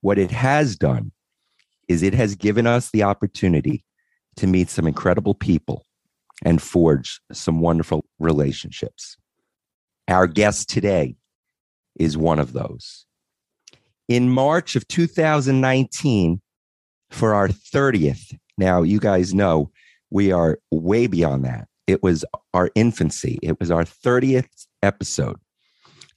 what 0.00 0.18
it 0.18 0.30
has 0.30 0.76
done 0.76 1.10
is 1.88 2.02
it 2.02 2.14
has 2.14 2.36
given 2.36 2.68
us 2.68 2.90
the 2.90 3.02
opportunity 3.02 3.84
to 4.36 4.46
meet 4.46 4.70
some 4.70 4.86
incredible 4.86 5.34
people 5.34 5.84
and 6.44 6.60
forge 6.60 7.20
some 7.32 7.60
wonderful 7.60 8.04
relationships. 8.18 9.16
Our 10.08 10.26
guest 10.26 10.68
today 10.68 11.16
is 11.98 12.16
one 12.16 12.38
of 12.38 12.52
those. 12.52 13.06
In 14.08 14.30
March 14.30 14.74
of 14.74 14.88
2019, 14.88 16.40
for 17.10 17.34
our 17.34 17.48
30th, 17.48 18.36
now 18.56 18.82
you 18.82 18.98
guys 18.98 19.34
know 19.34 19.70
we 20.10 20.32
are 20.32 20.58
way 20.70 21.06
beyond 21.06 21.44
that. 21.44 21.68
It 21.86 22.02
was 22.02 22.24
our 22.54 22.70
infancy, 22.74 23.38
it 23.42 23.58
was 23.60 23.70
our 23.70 23.84
30th 23.84 24.66
episode. 24.82 25.38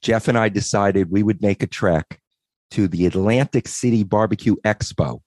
Jeff 0.00 0.28
and 0.28 0.36
I 0.36 0.48
decided 0.48 1.10
we 1.10 1.22
would 1.22 1.42
make 1.42 1.62
a 1.62 1.66
trek 1.66 2.20
to 2.72 2.88
the 2.88 3.06
Atlantic 3.06 3.68
City 3.68 4.04
Barbecue 4.04 4.56
Expo. 4.64 5.20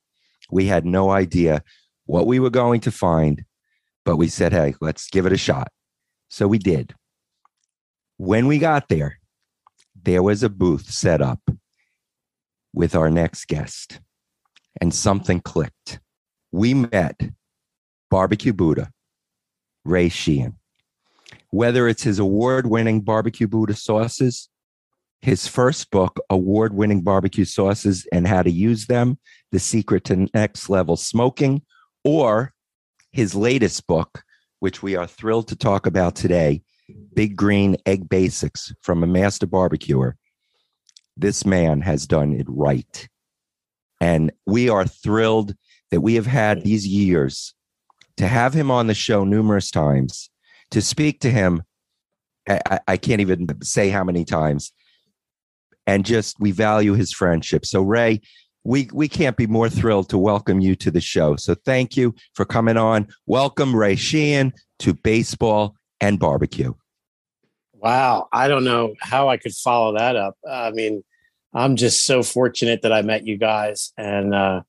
We 0.52 0.66
had 0.66 0.86
no 0.86 1.10
idea 1.10 1.64
what 2.06 2.28
we 2.28 2.40
were 2.40 2.50
going 2.50 2.82
to 2.82 2.92
find, 2.92 3.44
but 4.08 4.16
we 4.16 4.30
said, 4.30 4.54
hey, 4.54 4.74
let's 4.80 5.10
give 5.10 5.26
it 5.26 5.34
a 5.34 5.38
shot. 5.38 5.68
So 6.30 6.48
we 6.48 6.60
did. 6.60 6.96
When 8.16 8.48
we 8.48 8.58
got 8.58 8.88
there, 8.88 9.20
there 10.02 10.24
was 10.24 10.44
a 10.44 10.50
booth 10.50 10.90
set 10.90 11.22
up 11.22 11.42
with 12.74 12.96
our 12.96 13.10
next 13.10 13.50
guest, 13.50 14.00
and 14.80 14.96
something 14.96 15.42
clicked. 15.42 16.00
We 16.54 16.74
met 16.74 17.20
Barbecue 18.10 18.54
Buddha, 18.54 18.92
Ray 19.84 20.08
Sheehan. 20.08 20.56
Whether 21.50 21.90
it's 21.90 22.04
his 22.04 22.18
award 22.18 22.66
winning 22.66 23.02
Barbecue 23.02 23.48
Buddha 23.48 23.76
sauces, 23.76 24.48
his 25.20 25.48
first 25.48 25.92
book, 25.92 26.18
Award 26.30 26.74
Winning 26.74 27.02
Barbecue 27.02 27.44
Sauces 27.44 28.08
and 28.14 28.26
How 28.26 28.42
to 28.42 28.52
Use 28.52 28.86
Them 28.86 29.20
The 29.52 29.60
Secret 29.60 30.06
to 30.06 30.30
Next 30.34 30.70
Level 30.70 30.96
Smoking, 30.96 31.64
or 32.06 32.54
his 33.18 33.34
latest 33.34 33.88
book, 33.88 34.24
which 34.60 34.84
we 34.84 34.96
are 34.96 35.08
thrilled 35.08 35.48
to 35.48 35.56
talk 35.56 35.88
about 35.88 36.16
today 36.16 36.62
Big 37.16 37.36
Green 37.36 37.76
Egg 37.88 38.08
Basics 38.08 38.72
from 38.82 39.04
a 39.04 39.08
Master 39.08 39.48
Barbecuer. 39.48 40.16
This 41.18 41.44
man 41.44 41.82
has 41.82 42.06
done 42.06 42.32
it 42.32 42.46
right. 42.48 43.10
And 44.00 44.32
we 44.46 44.70
are 44.70 44.86
thrilled 44.86 45.56
that 45.90 46.02
we 46.02 46.14
have 46.14 46.28
had 46.28 46.64
these 46.64 46.86
years 46.86 47.56
to 48.18 48.28
have 48.28 48.54
him 48.54 48.70
on 48.70 48.86
the 48.86 48.94
show 48.94 49.24
numerous 49.24 49.72
times, 49.72 50.30
to 50.70 50.80
speak 50.80 51.20
to 51.22 51.32
him. 51.32 51.64
I, 52.48 52.80
I 52.88 52.98
can't 52.98 53.22
even 53.22 53.48
say 53.64 53.90
how 53.90 54.04
many 54.04 54.26
times. 54.26 54.72
And 55.88 56.06
just 56.06 56.40
we 56.40 56.52
value 56.52 56.94
his 56.94 57.12
friendship. 57.12 57.66
So, 57.66 57.82
Ray, 57.82 58.22
we 58.68 58.90
we 58.92 59.08
can't 59.08 59.38
be 59.38 59.48
more 59.48 59.70
thrilled 59.70 60.10
to 60.10 60.18
welcome 60.18 60.60
you 60.60 60.76
to 60.76 60.92
the 60.92 61.00
show. 61.00 61.38
So 61.38 61.56
thank 61.56 61.96
you 61.96 62.14
for 62.34 62.44
coming 62.44 62.76
on. 62.76 63.08
Welcome 63.26 63.74
Ray 63.74 63.96
Sheehan 63.96 64.52
to 64.80 64.94
baseball 64.94 65.76
and 66.02 66.20
barbecue. 66.20 66.74
Wow, 67.74 68.28
I 68.34 68.50
don't 68.50 68.66
know 68.66 68.94
how 69.00 69.30
I 69.30 69.38
could 69.38 69.54
follow 69.54 69.98
that 69.98 70.18
up. 70.18 70.36
I 70.48 70.72
mean, 70.72 71.02
I'm 71.54 71.78
just 71.78 72.04
so 72.06 72.22
fortunate 72.22 72.82
that 72.82 72.92
I 72.92 73.04
met 73.04 73.26
you 73.26 73.38
guys, 73.38 73.94
and 73.98 74.36
uh, 74.36 74.64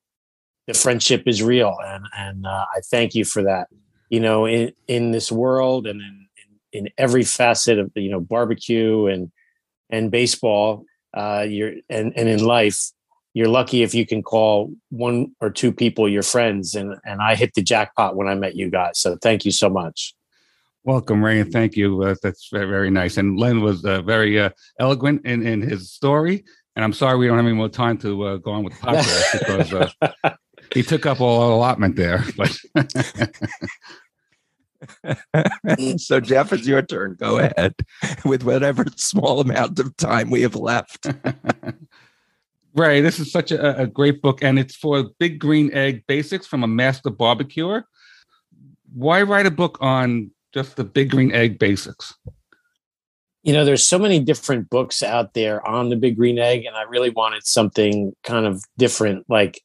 the 0.68 0.74
friendship 0.74 1.24
is 1.26 1.42
real, 1.42 1.76
and 1.84 2.06
and 2.16 2.46
uh, 2.46 2.66
I 2.76 2.80
thank 2.92 3.16
you 3.16 3.24
for 3.24 3.42
that. 3.42 3.66
You 4.10 4.20
know, 4.20 4.46
in 4.46 4.72
in 4.86 5.10
this 5.10 5.32
world 5.32 5.88
and 5.88 6.00
in 6.00 6.26
in, 6.72 6.88
every 6.98 7.24
facet 7.24 7.80
of 7.80 7.90
you 7.96 8.12
know 8.12 8.20
barbecue 8.20 9.06
and 9.06 9.32
and 9.90 10.12
baseball, 10.12 10.84
uh, 11.14 11.44
you're 11.48 11.72
and 11.90 12.12
and 12.16 12.28
in 12.28 12.44
life, 12.44 12.92
you're 13.34 13.48
lucky 13.48 13.82
if 13.82 13.94
you 13.94 14.06
can 14.06 14.22
call 14.22 14.72
one 14.90 15.34
or 15.40 15.50
two 15.50 15.72
people 15.72 16.08
your 16.08 16.22
friends 16.22 16.74
and 16.74 16.96
and 17.04 17.20
i 17.20 17.34
hit 17.34 17.52
the 17.54 17.62
jackpot 17.62 18.16
when 18.16 18.28
i 18.28 18.34
met 18.34 18.56
you 18.56 18.70
guys 18.70 18.98
so 18.98 19.16
thank 19.22 19.44
you 19.44 19.50
so 19.50 19.68
much. 19.68 20.14
Welcome 20.84 21.22
ray 21.22 21.40
and 21.40 21.52
thank 21.52 21.76
you 21.76 22.02
uh, 22.02 22.14
that's 22.22 22.48
very, 22.50 22.66
very 22.66 22.90
nice 22.90 23.16
and 23.16 23.38
len 23.38 23.60
was 23.60 23.84
uh, 23.84 24.02
very 24.02 24.40
uh, 24.40 24.50
eloquent 24.78 25.26
in, 25.26 25.46
in 25.46 25.60
his 25.60 25.92
story 25.92 26.44
and 26.76 26.84
i'm 26.84 26.92
sorry 26.92 27.18
we 27.18 27.26
don't 27.26 27.36
have 27.36 27.44
any 27.44 27.54
more 27.54 27.68
time 27.68 27.98
to 27.98 28.22
uh, 28.22 28.36
go 28.38 28.52
on 28.52 28.64
with 28.64 28.80
the 28.80 28.86
podcast 28.86 29.38
because 29.38 29.74
uh, 29.74 29.90
he 30.74 30.82
took 30.82 31.04
up 31.04 31.20
all 31.20 31.54
allotment 31.54 31.96
there 31.96 32.24
but 32.36 32.56
so 35.98 36.20
jeff 36.20 36.52
it's 36.52 36.66
your 36.66 36.82
turn 36.82 37.16
go 37.18 37.38
ahead. 37.38 37.74
With 38.24 38.44
whatever 38.44 38.84
small 38.96 39.40
amount 39.40 39.78
of 39.78 39.96
time 39.96 40.30
we 40.30 40.42
have 40.42 40.54
left 40.54 41.06
Ray, 42.78 43.00
this 43.00 43.18
is 43.18 43.32
such 43.32 43.50
a, 43.50 43.82
a, 43.82 43.86
great 43.86 44.22
book, 44.22 44.42
and 44.42 44.58
it's 44.58 44.76
for 44.76 45.10
Big 45.18 45.40
Green 45.40 45.72
Egg 45.74 46.04
Basics 46.06 46.46
from 46.46 46.62
a 46.62 46.68
Master 46.68 47.10
Barbecuer. 47.10 47.84
Why 48.94 49.22
write 49.22 49.46
a 49.46 49.50
book 49.50 49.78
on 49.80 50.30
just 50.54 50.76
the 50.76 50.84
Big 50.84 51.10
Green 51.10 51.32
Egg 51.32 51.58
Basics? 51.58 52.14
You 53.42 53.52
know, 53.52 53.64
there's 53.64 53.86
so 53.86 53.98
many 53.98 54.20
different 54.20 54.70
books 54.70 55.02
out 55.02 55.34
there 55.34 55.66
on 55.66 55.88
the 55.88 55.96
Big 55.96 56.16
Green 56.16 56.38
Egg, 56.38 56.66
and 56.66 56.76
I 56.76 56.82
really 56.82 57.10
wanted 57.10 57.44
something 57.44 58.12
kind 58.22 58.46
of 58.46 58.62
different, 58.76 59.26
like 59.28 59.60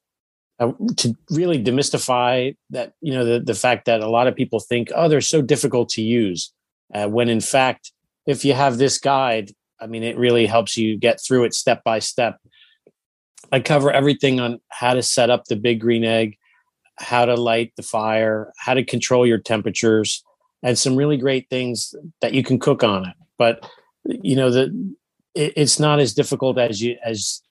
uh, 0.59 0.73
to 0.97 1.15
really 1.29 1.63
demystify 1.63 2.55
that. 2.71 2.93
You 3.01 3.13
know, 3.13 3.25
the 3.25 3.39
the 3.39 3.53
fact 3.53 3.85
that 3.85 4.01
a 4.01 4.09
lot 4.09 4.27
of 4.27 4.35
people 4.35 4.59
think, 4.59 4.89
oh, 4.95 5.07
they're 5.07 5.21
so 5.21 5.41
difficult 5.41 5.89
to 5.89 6.01
use, 6.01 6.51
uh, 6.93 7.07
when 7.07 7.29
in 7.29 7.41
fact, 7.41 7.91
if 8.25 8.43
you 8.43 8.53
have 8.53 8.79
this 8.79 8.97
guide, 8.97 9.51
I 9.79 9.85
mean, 9.85 10.01
it 10.01 10.17
really 10.17 10.47
helps 10.47 10.77
you 10.77 10.97
get 10.97 11.21
through 11.21 11.43
it 11.43 11.53
step 11.53 11.83
by 11.83 11.99
step 11.99 12.39
I 13.51 13.59
cover 13.59 13.91
everything 13.91 14.39
on 14.39 14.59
how 14.69 14.93
to 14.93 15.03
set 15.03 15.29
up 15.29 15.45
the 15.45 15.55
big 15.55 15.79
green 15.79 16.03
egg, 16.03 16.37
how 16.99 17.25
to 17.25 17.35
light 17.35 17.73
the 17.75 17.83
fire, 17.83 18.51
how 18.57 18.73
to 18.73 18.83
control 18.83 19.25
your 19.27 19.37
temperatures, 19.37 20.23
and 20.63 20.77
some 20.77 20.95
really 20.95 21.17
great 21.17 21.49
things 21.49 21.93
that 22.21 22.33
you 22.33 22.43
can 22.43 22.59
cook 22.59 22.83
on 22.83 23.05
it. 23.05 23.15
But 23.37 23.67
you 24.05 24.35
know 24.35 24.49
the 24.49 24.95
it, 25.35 25.53
it's 25.55 25.79
not 25.79 25.99
as 25.99 26.13
difficult 26.13 26.57
as 26.57 26.81
you 26.81 26.97
as 27.03 27.41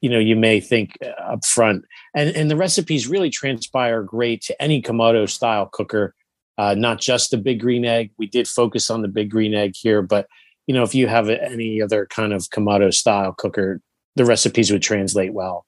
you 0.00 0.10
know 0.10 0.18
you 0.18 0.36
may 0.36 0.60
think 0.60 0.96
uh, 1.04 1.32
up 1.32 1.44
front 1.44 1.84
and 2.14 2.34
and 2.34 2.50
the 2.50 2.56
recipes 2.56 3.08
really 3.08 3.30
transpire 3.30 4.02
great 4.02 4.42
to 4.42 4.62
any 4.62 4.80
kamado 4.80 5.28
style 5.28 5.66
cooker 5.66 6.14
uh, 6.58 6.74
not 6.74 7.00
just 7.00 7.30
the 7.30 7.36
big 7.36 7.60
green 7.60 7.84
egg 7.84 8.10
we 8.18 8.26
did 8.26 8.48
focus 8.48 8.90
on 8.90 9.02
the 9.02 9.08
big 9.08 9.30
green 9.30 9.54
egg 9.54 9.74
here 9.76 10.02
but 10.02 10.26
you 10.66 10.74
know 10.74 10.82
if 10.82 10.94
you 10.94 11.06
have 11.06 11.28
any 11.28 11.82
other 11.82 12.06
kind 12.06 12.32
of 12.32 12.42
kamado 12.50 12.92
style 12.92 13.32
cooker 13.32 13.80
the 14.16 14.24
recipes 14.24 14.70
would 14.70 14.82
translate 14.82 15.32
well 15.32 15.64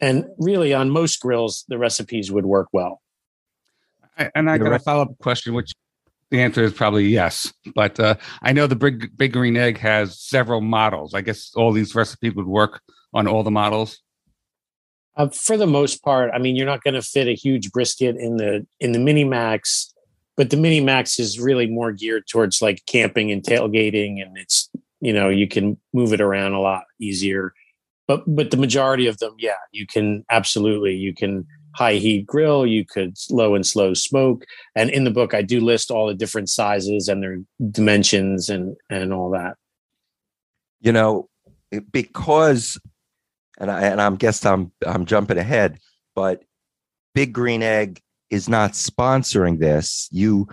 and 0.00 0.24
really 0.38 0.72
on 0.74 0.90
most 0.90 1.20
grills 1.20 1.64
the 1.68 1.78
recipes 1.78 2.30
would 2.30 2.46
work 2.46 2.68
well 2.72 3.00
and 4.34 4.50
i 4.50 4.58
got 4.58 4.72
a 4.72 4.78
follow-up 4.78 5.16
question 5.18 5.54
which 5.54 5.72
the 6.30 6.40
answer 6.40 6.62
is 6.62 6.72
probably 6.72 7.06
yes 7.06 7.52
but 7.74 7.98
uh, 8.00 8.14
i 8.42 8.52
know 8.52 8.66
the 8.66 8.76
big 8.76 9.16
big 9.16 9.32
green 9.32 9.56
egg 9.56 9.78
has 9.78 10.18
several 10.18 10.60
models 10.60 11.14
i 11.14 11.20
guess 11.20 11.52
all 11.54 11.72
these 11.72 11.94
recipes 11.94 12.34
would 12.34 12.46
work 12.46 12.80
on 13.14 13.26
all 13.26 13.42
the 13.42 13.50
models? 13.50 14.00
Uh, 15.16 15.28
for 15.28 15.56
the 15.56 15.66
most 15.66 16.02
part, 16.02 16.30
I 16.34 16.38
mean, 16.38 16.56
you're 16.56 16.66
not 16.66 16.82
going 16.82 16.94
to 16.94 17.02
fit 17.02 17.28
a 17.28 17.34
huge 17.34 17.70
brisket 17.70 18.16
in 18.16 18.38
the 18.38 18.66
in 18.80 18.92
the 18.92 18.98
mini 18.98 19.24
max, 19.24 19.92
but 20.36 20.50
the 20.50 20.56
mini 20.56 20.80
max 20.80 21.18
is 21.18 21.38
really 21.38 21.66
more 21.66 21.92
geared 21.92 22.26
towards 22.26 22.62
like 22.62 22.82
camping 22.86 23.30
and 23.30 23.42
tailgating, 23.42 24.22
and 24.22 24.38
it's 24.38 24.70
you 25.00 25.12
know 25.12 25.28
you 25.28 25.46
can 25.46 25.76
move 25.92 26.14
it 26.14 26.22
around 26.22 26.52
a 26.52 26.60
lot 26.60 26.84
easier. 26.98 27.52
But 28.12 28.24
but 28.26 28.50
the 28.50 28.58
majority 28.58 29.06
of 29.06 29.16
them, 29.18 29.34
yeah, 29.38 29.56
you 29.72 29.86
can 29.86 30.22
absolutely 30.30 30.94
you 30.94 31.14
can 31.14 31.46
high 31.74 31.94
heat 31.94 32.26
grill, 32.26 32.66
you 32.66 32.84
could 32.84 33.14
low 33.30 33.54
and 33.54 33.66
slow 33.66 33.94
smoke, 33.94 34.44
and 34.76 34.90
in 34.90 35.04
the 35.04 35.10
book 35.10 35.32
I 35.32 35.40
do 35.40 35.60
list 35.60 35.90
all 35.90 36.08
the 36.08 36.14
different 36.14 36.50
sizes 36.50 37.08
and 37.08 37.22
their 37.22 37.38
dimensions 37.70 38.50
and 38.50 38.76
and 38.90 39.14
all 39.14 39.30
that. 39.30 39.54
You 40.82 40.92
know, 40.92 41.30
because 41.90 42.78
and 43.56 43.70
I 43.70 43.84
and 43.84 44.00
I'm 44.02 44.16
guess 44.16 44.44
I'm 44.44 44.72
I'm 44.86 45.06
jumping 45.06 45.38
ahead, 45.38 45.78
but 46.14 46.42
Big 47.14 47.32
Green 47.32 47.62
Egg 47.62 48.02
is 48.28 48.46
not 48.46 48.72
sponsoring 48.72 49.58
this. 49.58 50.06
You 50.12 50.48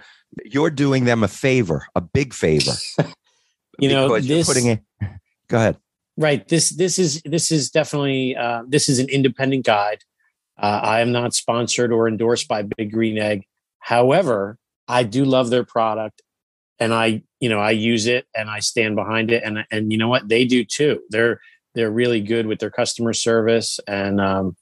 you're 0.45 0.71
doing 0.71 1.03
them 1.03 1.23
a 1.23 1.27
favor, 1.27 1.87
a 1.93 1.99
big 1.99 2.33
favor. 2.33 2.71
you 3.79 3.89
know, 3.89 4.17
this, 4.17 4.47
putting 4.47 4.67
it. 4.67 4.79
Go 5.49 5.57
ahead. 5.57 5.77
Right. 6.19 6.45
This 6.49 6.71
this 6.71 6.99
is 6.99 7.21
this 7.23 7.49
is 7.49 7.69
definitely 7.69 8.35
uh, 8.35 8.63
this 8.67 8.89
is 8.89 8.99
an 8.99 9.07
independent 9.07 9.65
guide. 9.65 10.03
Uh, 10.61 10.81
I 10.83 10.99
am 10.99 11.13
not 11.13 11.33
sponsored 11.33 11.93
or 11.93 12.09
endorsed 12.09 12.49
by 12.49 12.63
Big 12.63 12.91
Green 12.91 13.17
Egg. 13.17 13.45
However, 13.79 14.57
I 14.85 15.03
do 15.03 15.23
love 15.23 15.49
their 15.49 15.63
product, 15.63 16.21
and 16.77 16.93
I 16.93 17.23
you 17.39 17.47
know 17.47 17.59
I 17.59 17.71
use 17.71 18.05
it 18.05 18.27
and 18.35 18.49
I 18.49 18.59
stand 18.59 18.97
behind 18.97 19.31
it, 19.31 19.43
and 19.43 19.65
and 19.71 19.93
you 19.93 19.97
know 19.97 20.09
what 20.09 20.27
they 20.27 20.43
do 20.43 20.65
too. 20.65 20.99
They're 21.09 21.39
they're 21.73 21.89
really 21.89 22.19
good 22.19 22.47
with 22.47 22.59
their 22.59 22.69
customer 22.69 23.13
service, 23.13 23.79
and 23.87 24.19
um, 24.19 24.57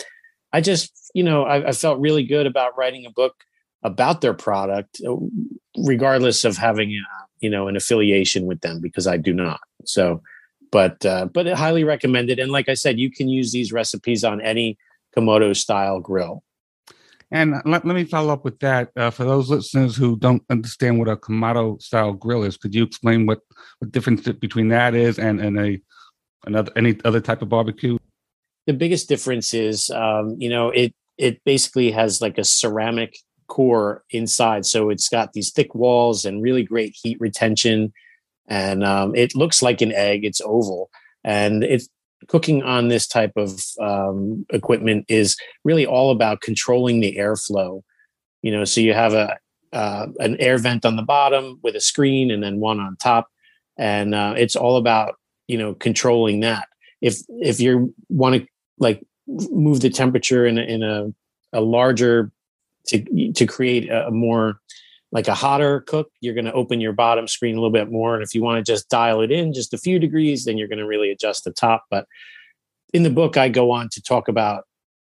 I 0.54 0.62
just 0.62 1.10
you 1.16 1.24
know 1.24 1.46
I, 1.46 1.70
I 1.70 1.72
felt 1.72 2.00
really 2.00 2.24
good 2.24 2.46
about 2.46 2.78
writing 2.78 3.08
a 3.08 3.12
book 3.12 3.34
about 3.82 4.22
their 4.22 4.36
product, 4.36 5.02
uh, 5.08 5.16
regardless 5.76 6.46
of 6.46 6.56
having 6.56 6.90
uh, 6.90 7.26
you 7.40 7.50
know 7.50 7.68
an 7.68 7.76
affiliation 7.76 8.46
with 8.46 8.62
them 8.62 8.80
because 8.80 9.08
I 9.08 9.18
do 9.18 9.34
not. 9.34 9.60
So, 9.86 10.22
but 10.78 11.04
uh, 11.08 11.26
but 11.34 11.48
highly 11.48 11.84
recommended. 11.84 12.38
And 12.38 12.52
like 12.52 12.70
I 12.70 12.76
said, 12.76 13.00
you 13.00 13.10
can 13.10 13.28
use 13.28 13.52
these 13.52 13.74
recipes 13.74 14.24
on 14.24 14.40
any 14.42 14.78
Kamado 15.16 15.56
style 15.56 16.00
grill. 16.00 16.44
And 17.32 17.56
let, 17.66 17.84
let 17.84 17.96
me 17.96 18.04
follow 18.04 18.32
up 18.32 18.46
with 18.46 18.60
that. 18.60 18.92
Uh, 18.96 19.10
for 19.10 19.24
those 19.24 19.50
listeners 19.50 19.96
who 19.96 20.18
don't 20.18 20.44
understand 20.52 21.00
what 21.00 21.08
a 21.08 21.18
Kamado 21.18 21.82
style 21.82 22.14
grill 22.14 22.44
is, 22.44 22.58
could 22.58 22.76
you 22.76 22.84
explain 22.84 23.26
what 23.26 23.40
what 23.80 23.92
difference 23.92 24.22
between 24.22 24.68
that 24.68 24.94
is 24.94 25.18
and 25.18 25.42
and 25.42 25.60
a 25.60 25.82
another 26.46 26.72
any 26.76 26.96
other 27.04 27.22
type 27.22 27.42
of 27.42 27.50
barbecue? 27.50 27.98
The 28.68 28.74
biggest 28.74 29.10
difference 29.10 29.56
is, 29.56 29.90
um, 29.90 30.36
you 30.38 30.50
know, 30.50 30.70
it 30.70 30.94
it 31.18 31.44
basically 31.44 31.90
has 31.90 32.22
like 32.22 32.38
a 32.38 32.44
ceramic 32.44 33.18
core 33.48 34.04
inside, 34.12 34.64
so 34.68 34.92
it's 34.92 35.10
got 35.10 35.34
these 35.34 35.52
thick 35.52 35.74
walls 35.74 36.24
and 36.24 36.44
really 36.44 36.62
great 36.62 36.96
heat 37.02 37.18
retention, 37.20 37.92
and 38.48 38.84
um, 38.84 39.16
it 39.16 39.36
looks 39.36 39.62
like 39.62 39.82
an 39.82 39.92
egg. 39.92 40.26
It's 40.26 40.42
oval, 40.42 40.90
and 41.24 41.64
it's 41.64 41.90
cooking 42.28 42.64
on 42.64 42.88
this 42.88 43.08
type 43.08 43.34
of 43.36 43.62
um, 43.80 44.46
equipment 44.50 45.06
is 45.08 45.36
really 45.64 45.86
all 45.86 46.12
about 46.12 46.42
controlling 46.42 47.00
the 47.00 47.16
airflow. 47.18 47.82
You 48.42 48.52
know, 48.52 48.66
so 48.66 48.82
you 48.82 48.94
have 48.94 49.14
a 49.14 49.38
uh, 49.74 50.08
an 50.20 50.38
air 50.40 50.58
vent 50.58 50.86
on 50.86 50.96
the 50.96 51.04
bottom 51.04 51.60
with 51.64 51.76
a 51.76 51.82
screen, 51.82 52.32
and 52.32 52.44
then 52.44 52.60
one 52.60 52.80
on 52.80 52.96
top, 52.98 53.28
and 53.78 54.16
uh, 54.16 54.34
it's 54.38 54.56
all 54.56 54.78
about 54.78 55.16
you 55.48 55.58
know 55.58 55.74
controlling 55.74 56.42
that 56.42 56.68
if 57.02 57.20
if 57.30 57.60
you 57.60 57.94
want 58.10 58.36
to 58.36 58.48
like 58.80 59.06
move 59.28 59.82
the 59.82 59.90
temperature 59.90 60.46
in 60.46 60.58
a, 60.58 60.62
in 60.62 60.84
a 60.84 61.14
a 61.54 61.62
larger 61.62 62.32
to 62.88 63.32
to 63.34 63.46
create 63.46 63.90
a, 63.90 64.10
more 64.12 64.60
like 65.18 65.28
a 65.28 65.34
hotter 65.34 65.82
cook 65.82 66.10
you're 66.22 66.34
going 66.34 66.46
to 66.46 66.54
open 66.54 66.80
your 66.80 66.94
bottom 66.94 67.28
screen 67.28 67.56
a 67.56 67.60
little 67.60 67.72
bit 67.72 67.92
more 67.92 68.14
and 68.14 68.24
if 68.24 68.36
you 68.36 68.44
want 68.44 68.64
to 68.64 68.72
just 68.72 68.88
dial 68.90 69.22
it 69.22 69.32
in 69.32 69.54
just 69.54 69.74
a 69.74 69.78
few 69.78 69.98
degrees 70.00 70.46
then 70.46 70.58
you're 70.58 70.68
going 70.68 70.78
to 70.78 70.86
really 70.86 71.10
adjust 71.10 71.44
the 71.44 71.52
top 71.52 71.86
but 71.90 72.06
in 72.94 73.04
the 73.04 73.10
book 73.10 73.38
i 73.38 73.50
go 73.50 73.72
on 73.72 73.90
to 73.90 74.02
talk 74.02 74.28
about 74.28 74.66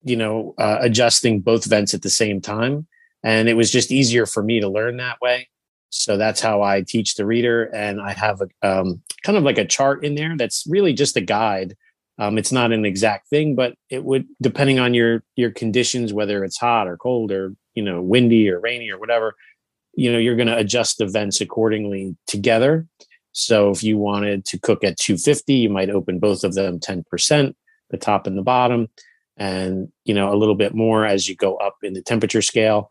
you 0.03 0.17
know 0.17 0.55
uh, 0.59 0.79
adjusting 0.81 1.41
both 1.41 1.65
vents 1.65 1.95
at 1.95 2.03
the 2.03 2.11
same 2.11 2.41
time 2.41 2.87
and 3.23 3.49
it 3.49 3.55
was 3.55 3.71
just 3.71 3.93
easier 3.93 4.27
for 4.27 4.43
me 4.43 4.59
to 4.61 4.69
learn 4.69 4.97
that 4.97 5.19
way 5.23 5.47
so 5.93 6.17
that's 6.17 6.41
how 6.41 6.63
I 6.63 6.81
teach 6.81 7.15
the 7.15 7.27
reader. 7.27 7.65
And 7.65 8.01
I 8.01 8.13
have 8.13 8.41
a 8.41 8.49
um, 8.67 9.03
kind 9.25 9.37
of 9.37 9.45
like 9.45 9.59
a 9.59 9.67
chart 9.67 10.05
in 10.05 10.15
there 10.15 10.37
that's 10.37 10.65
really 10.67 10.95
just 10.95 11.19
a 11.19 11.21
guide. 11.21 11.77
Um, 12.19 12.39
it's 12.39 12.51
not 12.51 12.73
an 12.73 12.87
exact 12.87 13.29
thing, 13.29 13.55
but 13.55 13.75
it 13.91 14.03
would, 14.03 14.27
depending 14.41 14.79
on 14.79 14.95
your 14.95 15.23
your 15.37 15.51
conditions, 15.51 16.13
whether 16.13 16.45
it's 16.45 16.57
hot 16.57 16.89
or 16.89 16.97
cold 16.97 17.31
or 17.31 17.55
you 17.75 17.83
know 17.83 18.01
windy 18.01 18.49
or 18.49 18.59
rainy 18.59 18.91
or 18.91 18.99
whatever, 18.99 19.35
you 19.95 20.11
know 20.11 20.18
you're 20.18 20.36
going 20.36 20.49
to 20.49 20.57
adjust 20.57 20.99
the 20.99 21.07
vents 21.07 21.40
accordingly 21.40 22.16
together. 22.26 22.86
So 23.32 23.70
if 23.70 23.82
you 23.82 23.97
wanted 23.97 24.45
to 24.47 24.59
cook 24.59 24.84
at 24.84 24.99
250, 24.99 25.55
you 25.55 25.70
might 25.70 25.88
open 25.88 26.18
both 26.18 26.45
of 26.45 26.55
them 26.55 26.78
10%, 26.78 27.55
the 27.90 27.97
top 27.97 28.26
and 28.26 28.36
the 28.36 28.43
bottom, 28.43 28.88
and 29.36 29.88
you 30.05 30.14
know 30.14 30.32
a 30.32 30.36
little 30.36 30.55
bit 30.55 30.74
more 30.74 31.07
as 31.07 31.28
you 31.28 31.36
go 31.36 31.57
up 31.57 31.76
in 31.82 31.95
the 31.95 32.03
temperature 32.03 32.43
scale. 32.43 32.90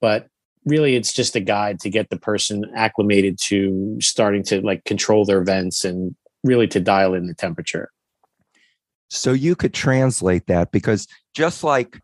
But 0.00 0.28
really 0.64 0.94
it's 0.94 1.12
just 1.12 1.36
a 1.36 1.40
guide 1.40 1.80
to 1.80 1.90
get 1.90 2.10
the 2.10 2.18
person 2.18 2.64
acclimated 2.74 3.38
to 3.38 3.96
starting 4.00 4.42
to 4.44 4.60
like 4.60 4.84
control 4.84 5.24
their 5.24 5.42
vents 5.42 5.84
and 5.84 6.14
really 6.44 6.66
to 6.68 6.80
dial 6.80 7.14
in 7.14 7.26
the 7.26 7.34
temperature 7.34 7.90
so 9.08 9.32
you 9.32 9.54
could 9.54 9.74
translate 9.74 10.46
that 10.46 10.72
because 10.72 11.06
just 11.34 11.64
like 11.64 12.00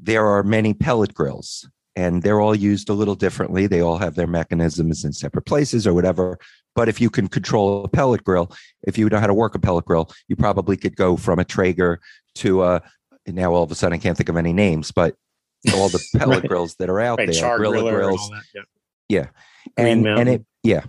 there 0.00 0.26
are 0.26 0.42
many 0.42 0.74
pellet 0.74 1.14
grills 1.14 1.68
and 1.94 2.22
they're 2.22 2.40
all 2.40 2.54
used 2.54 2.88
a 2.88 2.94
little 2.94 3.14
differently 3.14 3.66
they 3.66 3.80
all 3.80 3.98
have 3.98 4.14
their 4.14 4.26
mechanisms 4.26 5.04
in 5.04 5.12
separate 5.12 5.46
places 5.46 5.86
or 5.86 5.94
whatever 5.94 6.38
but 6.74 6.88
if 6.88 7.00
you 7.00 7.10
can 7.10 7.28
control 7.28 7.84
a 7.84 7.88
pellet 7.88 8.24
grill 8.24 8.50
if 8.84 8.96
you 8.96 9.08
know 9.08 9.18
how 9.18 9.26
to 9.26 9.34
work 9.34 9.54
a 9.54 9.58
pellet 9.58 9.84
grill 9.84 10.10
you 10.28 10.36
probably 10.36 10.76
could 10.76 10.96
go 10.96 11.16
from 11.16 11.38
a 11.38 11.44
traeger 11.44 12.00
to 12.34 12.62
a 12.62 12.82
now 13.26 13.52
all 13.52 13.62
of 13.62 13.70
a 13.70 13.74
sudden 13.74 13.94
i 13.94 13.98
can't 13.98 14.16
think 14.16 14.28
of 14.28 14.36
any 14.36 14.52
names 14.52 14.90
but 14.90 15.14
all 15.74 15.88
the 15.88 16.02
pellet 16.16 16.40
right. 16.40 16.48
grills 16.48 16.74
that 16.76 16.88
are 16.88 17.00
out 17.00 17.18
right, 17.18 17.30
there, 17.30 17.40
Char 17.40 17.58
Griller 17.58 17.94
grills. 17.94 18.30
That, 18.30 18.64
yeah. 19.08 19.18
yeah. 19.18 19.26
and 19.76 20.06
and 20.06 20.28
it 20.28 20.44
yeah, 20.62 20.84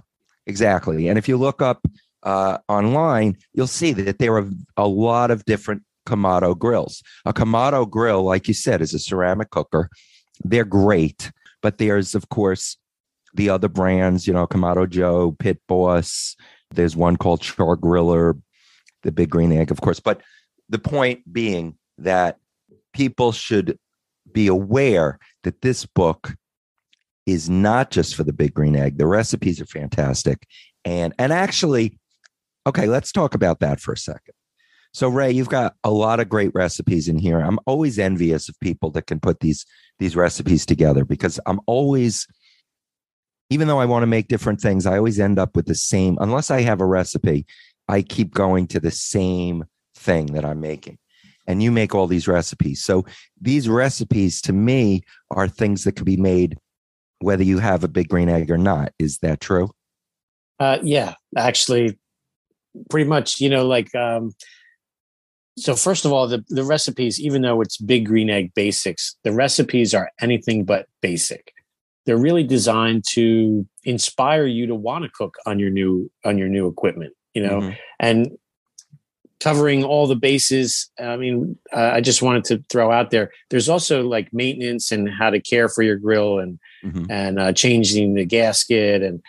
exactly. 0.46 1.08
And 1.08 1.18
if 1.18 1.28
you 1.28 1.38
look 1.38 1.62
up 1.62 1.86
uh, 2.24 2.60
online, 2.68 3.38
you'll 3.54 3.68
see 3.68 3.94
that 3.94 4.20
there 4.20 4.36
are 4.36 4.50
a 4.78 4.88
lot 4.88 5.32
of 5.32 5.46
different 5.46 5.84
Kamado 6.08 6.58
grills. 6.58 7.02
A 7.26 7.34
Kamado 7.34 7.90
grill, 7.90 8.24
like 8.24 8.48
you 8.48 8.54
said, 8.54 8.82
is 8.82 8.94
a 8.94 9.00
ceramic 9.00 9.50
cooker. 9.50 9.90
They're 10.44 10.66
great, 10.66 11.32
but 11.62 11.78
there's 11.78 12.16
of 12.16 12.30
course 12.30 12.78
the 13.34 13.50
other 13.50 13.68
brands, 13.68 14.28
you 14.28 14.34
know, 14.34 14.46
Kamado 14.46 14.88
Joe, 14.90 15.36
Pit 15.40 15.60
Boss. 15.68 16.36
There's 16.72 16.96
one 16.96 17.18
called 17.18 17.42
Char 17.42 17.76
Griller, 17.76 18.40
the 19.02 19.12
Big 19.12 19.30
Green 19.30 19.52
Egg, 19.52 19.72
of 19.72 19.82
course. 19.82 20.00
But 20.00 20.22
the 20.70 20.80
point 20.80 21.32
being 21.32 21.78
that 21.98 22.38
people 22.94 23.32
should 23.32 23.78
be 24.32 24.48
aware 24.48 25.20
that 25.44 25.62
this 25.62 25.86
book 25.86 26.36
is 27.26 27.50
not 27.50 27.92
just 27.92 28.16
for 28.16 28.24
the 28.24 28.34
big 28.34 28.54
green 28.54 28.76
egg. 28.76 28.98
The 28.98 29.08
recipes 29.08 29.62
are 29.62 29.66
fantastic. 29.66 30.46
And 30.86 31.14
and 31.18 31.32
actually, 31.32 31.98
okay, 32.68 32.88
let's 32.88 33.12
talk 33.12 33.36
about 33.36 33.60
that 33.60 33.80
for 33.80 33.94
a 33.94 33.98
second. 33.98 34.34
So 34.94 35.10
Ray, 35.10 35.32
you've 35.32 35.50
got 35.50 35.76
a 35.84 35.92
lot 35.92 36.20
of 36.20 36.30
great 36.30 36.52
recipes 36.54 37.08
in 37.08 37.18
here. 37.18 37.40
I'm 37.40 37.60
always 37.66 37.98
envious 37.98 38.48
of 38.48 38.60
people 38.60 38.92
that 38.92 39.08
can 39.08 39.20
put 39.20 39.40
these 39.40 39.66
these 40.00 40.16
recipes 40.16 40.66
together 40.66 41.06
because 41.06 41.40
I'm 41.46 41.60
always 41.66 42.28
even 43.50 43.68
though 43.68 43.80
I 43.80 43.86
want 43.86 44.04
to 44.04 44.08
make 44.08 44.28
different 44.28 44.62
things, 44.62 44.86
I 44.86 44.98
always 44.98 45.20
end 45.20 45.40
up 45.40 45.56
with 45.56 45.66
the 45.66 45.76
same 45.76 46.18
unless 46.22 46.52
I 46.52 46.62
have 46.62 46.82
a 46.82 46.86
recipe, 46.86 47.46
I 47.88 48.02
keep 48.02 48.34
going 48.34 48.68
to 48.68 48.80
the 48.80 48.92
same 48.92 49.66
thing 49.96 50.28
that 50.28 50.46
I'm 50.46 50.60
making 50.60 50.98
and 51.48 51.62
you 51.62 51.72
make 51.72 51.94
all 51.94 52.08
these 52.08 52.28
recipes. 52.28 52.84
So 52.84 53.06
these 53.42 53.68
recipes 53.68 54.42
to 54.42 54.54
me 54.54 55.04
are 55.32 55.48
things 55.48 55.84
that 55.84 55.94
could 55.94 56.06
be 56.06 56.18
made 56.18 56.58
whether 57.24 57.44
you 57.44 57.60
have 57.60 57.84
a 57.84 57.88
big 57.88 58.10
green 58.10 58.28
egg 58.28 58.52
or 58.52 58.58
not. 58.58 58.92
Is 59.00 59.20
that 59.20 59.40
true? 59.40 59.72
Uh, 60.60 60.80
yeah, 60.84 61.16
actually, 61.38 61.98
pretty 62.90 63.08
much, 63.08 63.40
you 63.40 63.50
know, 63.50 63.66
like 63.66 63.94
um, 63.96 64.34
so 65.58 65.76
first 65.76 66.06
of 66.06 66.12
all, 66.12 66.28
the 66.28 66.44
the 66.50 66.64
recipes, 66.64 67.20
even 67.20 67.42
though 67.42 67.62
it's 67.62 67.78
big 67.78 68.06
green 68.06 68.30
egg 68.30 68.54
basics, 68.56 69.16
the 69.24 69.32
recipes 69.32 69.94
are 69.94 70.10
anything 70.22 70.66
but 70.66 70.88
basic. 71.02 71.54
They're 72.06 72.18
really 72.18 72.44
designed 72.44 73.06
to 73.12 73.66
inspire 73.84 74.46
you 74.46 74.68
to 74.68 74.76
want 74.76 75.06
to 75.06 75.12
cook 75.14 75.36
on 75.46 75.60
your 75.60 75.70
new 75.70 76.10
on 76.26 76.38
your 76.38 76.50
new 76.50 76.68
equipment, 76.68 77.14
you 77.34 77.44
know, 77.44 77.60
Mhm. 77.62 77.78
and 78.00 78.38
covering 79.40 79.84
all 79.84 80.08
the 80.08 80.16
bases. 80.16 80.90
I 81.00 81.18
mean, 81.18 81.58
uh, 81.76 81.92
I 81.94 82.02
just 82.02 82.22
wanted 82.22 82.46
to 82.46 82.64
throw 82.70 82.92
out 82.92 83.12
there. 83.12 83.32
There's 83.50 83.68
also 83.68 84.04
like 84.08 84.32
maintenance 84.34 84.92
and 84.92 85.10
how 85.10 85.30
to 85.30 85.40
care 85.42 85.68
for 85.68 85.84
your 85.84 85.98
grill 85.98 86.40
and 86.40 86.60
Mhm. 86.84 87.08
and 87.10 87.40
uh, 87.40 87.54
changing 87.54 88.14
the 88.16 88.26
gasket 88.26 89.02
and 89.02 89.22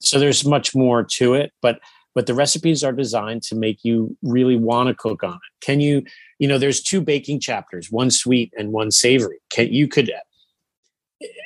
so 0.00 0.18
there's 0.18 0.44
much 0.44 0.74
more 0.74 1.04
to 1.04 1.34
it 1.34 1.52
but 1.62 1.78
but 2.14 2.26
the 2.26 2.34
recipes 2.34 2.84
are 2.84 2.92
designed 2.92 3.42
to 3.44 3.54
make 3.54 3.84
you 3.84 4.16
really 4.22 4.56
want 4.56 4.88
to 4.88 4.94
cook 4.94 5.22
on 5.22 5.34
it. 5.34 5.64
Can 5.64 5.80
you 5.80 6.04
you 6.38 6.48
know 6.48 6.58
there's 6.58 6.82
two 6.82 7.00
baking 7.00 7.40
chapters 7.40 7.90
one 7.90 8.10
sweet 8.10 8.52
and 8.56 8.72
one 8.72 8.90
savory. 8.90 9.38
Can 9.50 9.72
you 9.72 9.88
could 9.88 10.10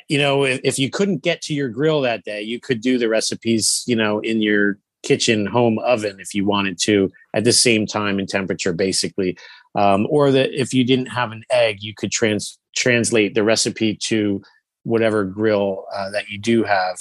you 0.07 0.17
know 0.17 0.43
if, 0.43 0.59
if 0.63 0.79
you 0.79 0.89
couldn't 0.89 1.23
get 1.23 1.41
to 1.43 1.53
your 1.53 1.69
grill 1.69 2.01
that 2.01 2.23
day 2.23 2.41
you 2.41 2.59
could 2.59 2.81
do 2.81 2.97
the 2.97 3.09
recipes 3.09 3.83
you 3.87 3.95
know 3.95 4.19
in 4.19 4.41
your 4.41 4.77
kitchen 5.03 5.45
home 5.45 5.77
oven 5.79 6.19
if 6.19 6.33
you 6.33 6.45
wanted 6.45 6.77
to 6.79 7.11
at 7.33 7.43
the 7.43 7.53
same 7.53 7.85
time 7.85 8.19
and 8.19 8.27
temperature 8.27 8.73
basically. 8.73 9.37
Um, 9.75 10.07
or 10.09 10.31
that 10.31 10.59
if 10.59 10.73
you 10.73 10.83
didn't 10.83 11.07
have 11.07 11.31
an 11.31 11.43
egg 11.51 11.77
you 11.81 11.93
could 11.95 12.11
trans 12.11 12.57
translate 12.75 13.33
the 13.33 13.43
recipe 13.43 13.95
to 14.03 14.41
whatever 14.87 15.25
grill 15.25 15.85
uh, 15.93 16.09
that 16.11 16.29
you 16.29 16.39
do 16.39 16.63
have. 16.63 16.97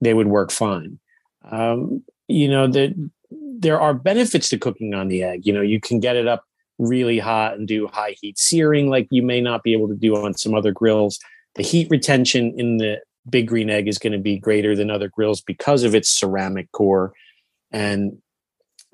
They 0.00 0.12
would 0.12 0.26
work 0.26 0.50
fine. 0.50 0.98
Um, 1.48 2.02
you 2.28 2.48
know 2.48 2.66
that 2.66 2.94
there 3.30 3.80
are 3.80 3.94
benefits 3.94 4.48
to 4.50 4.58
cooking 4.58 4.94
on 4.94 5.08
the 5.08 5.22
egg. 5.22 5.46
You 5.46 5.52
know 5.52 5.62
you 5.62 5.80
can 5.80 6.00
get 6.00 6.16
it 6.16 6.26
up 6.26 6.44
really 6.78 7.18
hot 7.18 7.54
and 7.54 7.68
do 7.68 7.86
high 7.86 8.16
heat 8.20 8.38
searing 8.38 8.90
like 8.90 9.06
you 9.10 9.22
may 9.22 9.40
not 9.40 9.62
be 9.62 9.72
able 9.72 9.88
to 9.88 9.94
do 9.94 10.16
on 10.16 10.34
some 10.34 10.54
other 10.54 10.72
grills. 10.72 11.18
The 11.54 11.62
heat 11.62 11.88
retention 11.90 12.52
in 12.58 12.78
the 12.78 13.00
big 13.28 13.48
green 13.48 13.70
egg 13.70 13.88
is 13.88 13.98
going 13.98 14.12
to 14.12 14.18
be 14.18 14.38
greater 14.38 14.74
than 14.74 14.90
other 14.90 15.08
grills 15.08 15.40
because 15.40 15.82
of 15.82 15.94
its 15.94 16.08
ceramic 16.08 16.70
core. 16.72 17.12
And 17.70 18.18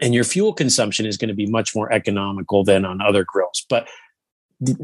and 0.00 0.14
your 0.14 0.24
fuel 0.24 0.52
consumption 0.52 1.04
is 1.04 1.16
going 1.16 1.28
to 1.28 1.34
be 1.34 1.46
much 1.46 1.74
more 1.74 1.92
economical 1.92 2.64
than 2.64 2.84
on 2.84 3.02
other 3.02 3.24
grills. 3.24 3.66
But 3.68 3.86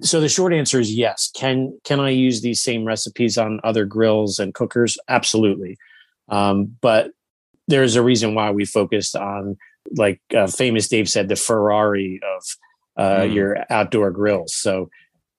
so 0.02 0.20
the 0.20 0.28
short 0.28 0.52
answer 0.52 0.80
is 0.80 0.94
yes. 0.94 1.30
Can 1.34 1.78
can 1.84 2.00
i 2.00 2.10
use 2.10 2.40
these 2.40 2.62
same 2.62 2.84
recipes 2.84 3.36
on 3.38 3.60
other 3.64 3.84
grills 3.84 4.38
and 4.38 4.54
cookers? 4.54 4.98
Absolutely. 5.08 5.76
Um, 6.28 6.76
but 6.80 7.12
there's 7.68 7.96
a 7.96 8.02
reason 8.02 8.34
why 8.34 8.50
we 8.50 8.64
focused 8.64 9.16
on 9.16 9.56
like 9.96 10.20
uh, 10.36 10.46
famous 10.46 10.88
dave 10.88 11.08
said 11.08 11.28
the 11.28 11.36
ferrari 11.36 12.20
of 12.36 12.42
uh, 12.98 13.20
Mm. 13.22 13.34
your 13.34 13.56
outdoor 13.70 14.10
grills 14.10 14.54
so 14.54 14.88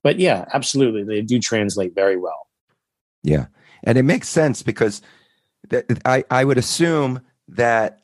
but 0.03 0.19
yeah 0.19 0.45
absolutely 0.53 1.03
they 1.03 1.21
do 1.21 1.39
translate 1.39 1.93
very 1.95 2.17
well 2.17 2.47
Yeah, 3.23 3.47
and 3.83 3.97
it 3.97 4.03
makes 4.03 4.29
sense 4.29 4.63
because 4.63 5.01
th- 5.69 5.85
I 6.05 6.23
I 6.29 6.43
would 6.45 6.57
assume 6.57 7.19
that 7.49 7.99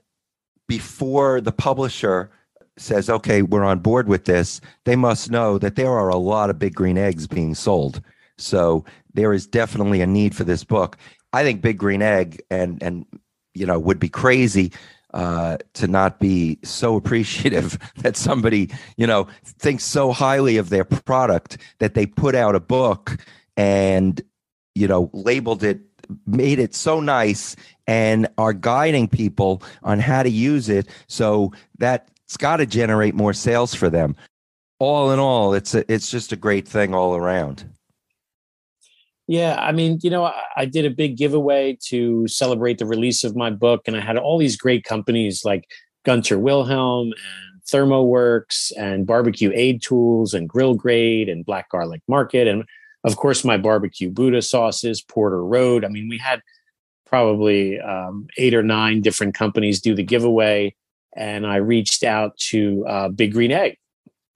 before 0.68 1.40
the 1.42 1.52
publisher 1.52 2.30
says, 2.78 3.10
"Okay, 3.10 3.42
we're 3.44 3.64
on 3.64 3.80
board 3.80 4.08
with 4.08 4.26
this," 4.26 4.60
they 4.86 4.96
must 4.96 5.30
know 5.30 5.58
that 5.60 5.76
there 5.76 5.92
are 5.92 6.10
a 6.10 6.18
lot 6.18 6.50
of 6.50 6.58
big 6.60 6.74
green 6.74 6.98
eggs 6.98 7.28
being 7.28 7.54
sold. 7.56 8.02
So 8.38 8.84
there 9.14 9.34
is 9.34 9.46
definitely 9.48 10.02
a 10.02 10.08
need 10.08 10.36
for 10.36 10.44
this 10.44 10.64
book. 10.64 10.98
I 11.32 11.44
think 11.44 11.62
Big 11.62 11.78
Green 11.78 12.02
Egg 12.02 12.42
and 12.50 12.82
and 12.82 13.06
you 13.54 13.66
know 13.66 13.80
would 13.80 14.00
be 14.00 14.10
crazy 14.10 14.72
uh, 15.14 15.58
to 15.74 15.88
not 15.88 16.20
be 16.20 16.58
so 16.64 16.96
appreciative 16.96 17.78
that 17.98 18.18
somebody 18.18 18.70
you 18.98 19.08
know 19.08 19.28
thinks 19.46 19.84
so 19.84 20.12
highly 20.12 20.58
of 20.58 20.70
their 20.70 20.86
product 20.86 21.58
that 21.80 21.94
they 21.94 22.06
put 22.06 22.36
out 22.36 22.56
a 22.56 22.60
book 22.60 23.18
and 23.58 24.22
you 24.76 24.88
know 24.88 25.10
labeled 25.14 25.64
it 25.64 25.82
made 26.26 26.60
it 26.60 26.76
so 26.76 27.00
nice 27.00 27.56
and 27.88 28.28
are 28.38 28.54
guiding 28.54 29.08
people 29.08 29.62
on 29.84 30.00
how 30.00 30.24
to 30.24 30.30
use 30.30 30.70
it. 30.70 30.88
So 31.08 31.52
that's 31.78 32.38
got 32.38 32.58
to 32.58 32.66
generate 32.66 33.16
more 33.16 33.34
sales 33.34 33.74
for 33.74 33.90
them. 33.90 34.16
All 34.80 35.12
in 35.12 35.20
all 35.20 35.54
it's 35.54 35.76
a, 35.76 35.92
it's 35.92 36.10
just 36.10 36.32
a 36.32 36.36
great 36.36 36.68
thing 36.68 36.94
all 36.94 37.16
around 37.16 37.64
Yeah, 39.28 39.58
I 39.60 39.72
mean, 39.72 40.00
you 40.04 40.10
know, 40.10 40.26
I, 40.26 40.42
I 40.58 40.66
did 40.66 40.86
a 40.86 40.90
big 40.90 41.18
giveaway 41.18 41.78
to 41.88 42.28
celebrate 42.28 42.78
the 42.78 42.86
release 42.86 43.24
of 43.24 43.36
my 43.36 43.50
book, 43.50 43.84
and 43.88 43.96
I 43.96 44.02
had 44.02 44.18
all 44.18 44.38
these 44.38 44.58
great 44.58 44.84
companies 44.84 45.46
like 45.46 45.66
Gunter 46.04 46.38
Wilhelm 46.38 47.08
and 47.08 47.64
ThermoWorks 47.66 48.74
and 48.78 49.08
Barbecue 49.08 49.52
Aid 49.54 49.82
Tools 49.82 50.34
and 50.34 50.50
Grill 50.50 50.74
Grate 50.76 51.30
and 51.30 51.46
Black 51.46 51.70
Garlic 51.70 52.02
Market, 52.08 52.48
and 52.48 52.66
of 53.06 53.16
course 53.16 53.46
my 53.46 53.58
barbecue 53.58 54.10
Buddha 54.10 54.42
sauces, 54.42 55.02
Porter 55.02 55.44
Road. 55.44 55.86
I 55.86 55.88
mean, 55.88 56.10
we 56.10 56.18
had 56.18 56.42
probably 57.06 57.80
um, 57.80 58.28
eight 58.38 58.54
or 58.54 58.64
nine 58.64 59.02
different 59.02 59.36
companies 59.36 59.80
do 59.80 59.96
the 59.96 60.04
giveaway, 60.04 60.76
and 61.16 61.48
I 61.48 61.58
reached 61.58 62.04
out 62.04 62.38
to 62.50 62.86
uh, 62.88 63.08
Big 63.08 63.32
Green 63.32 63.54
Egg, 63.54 63.78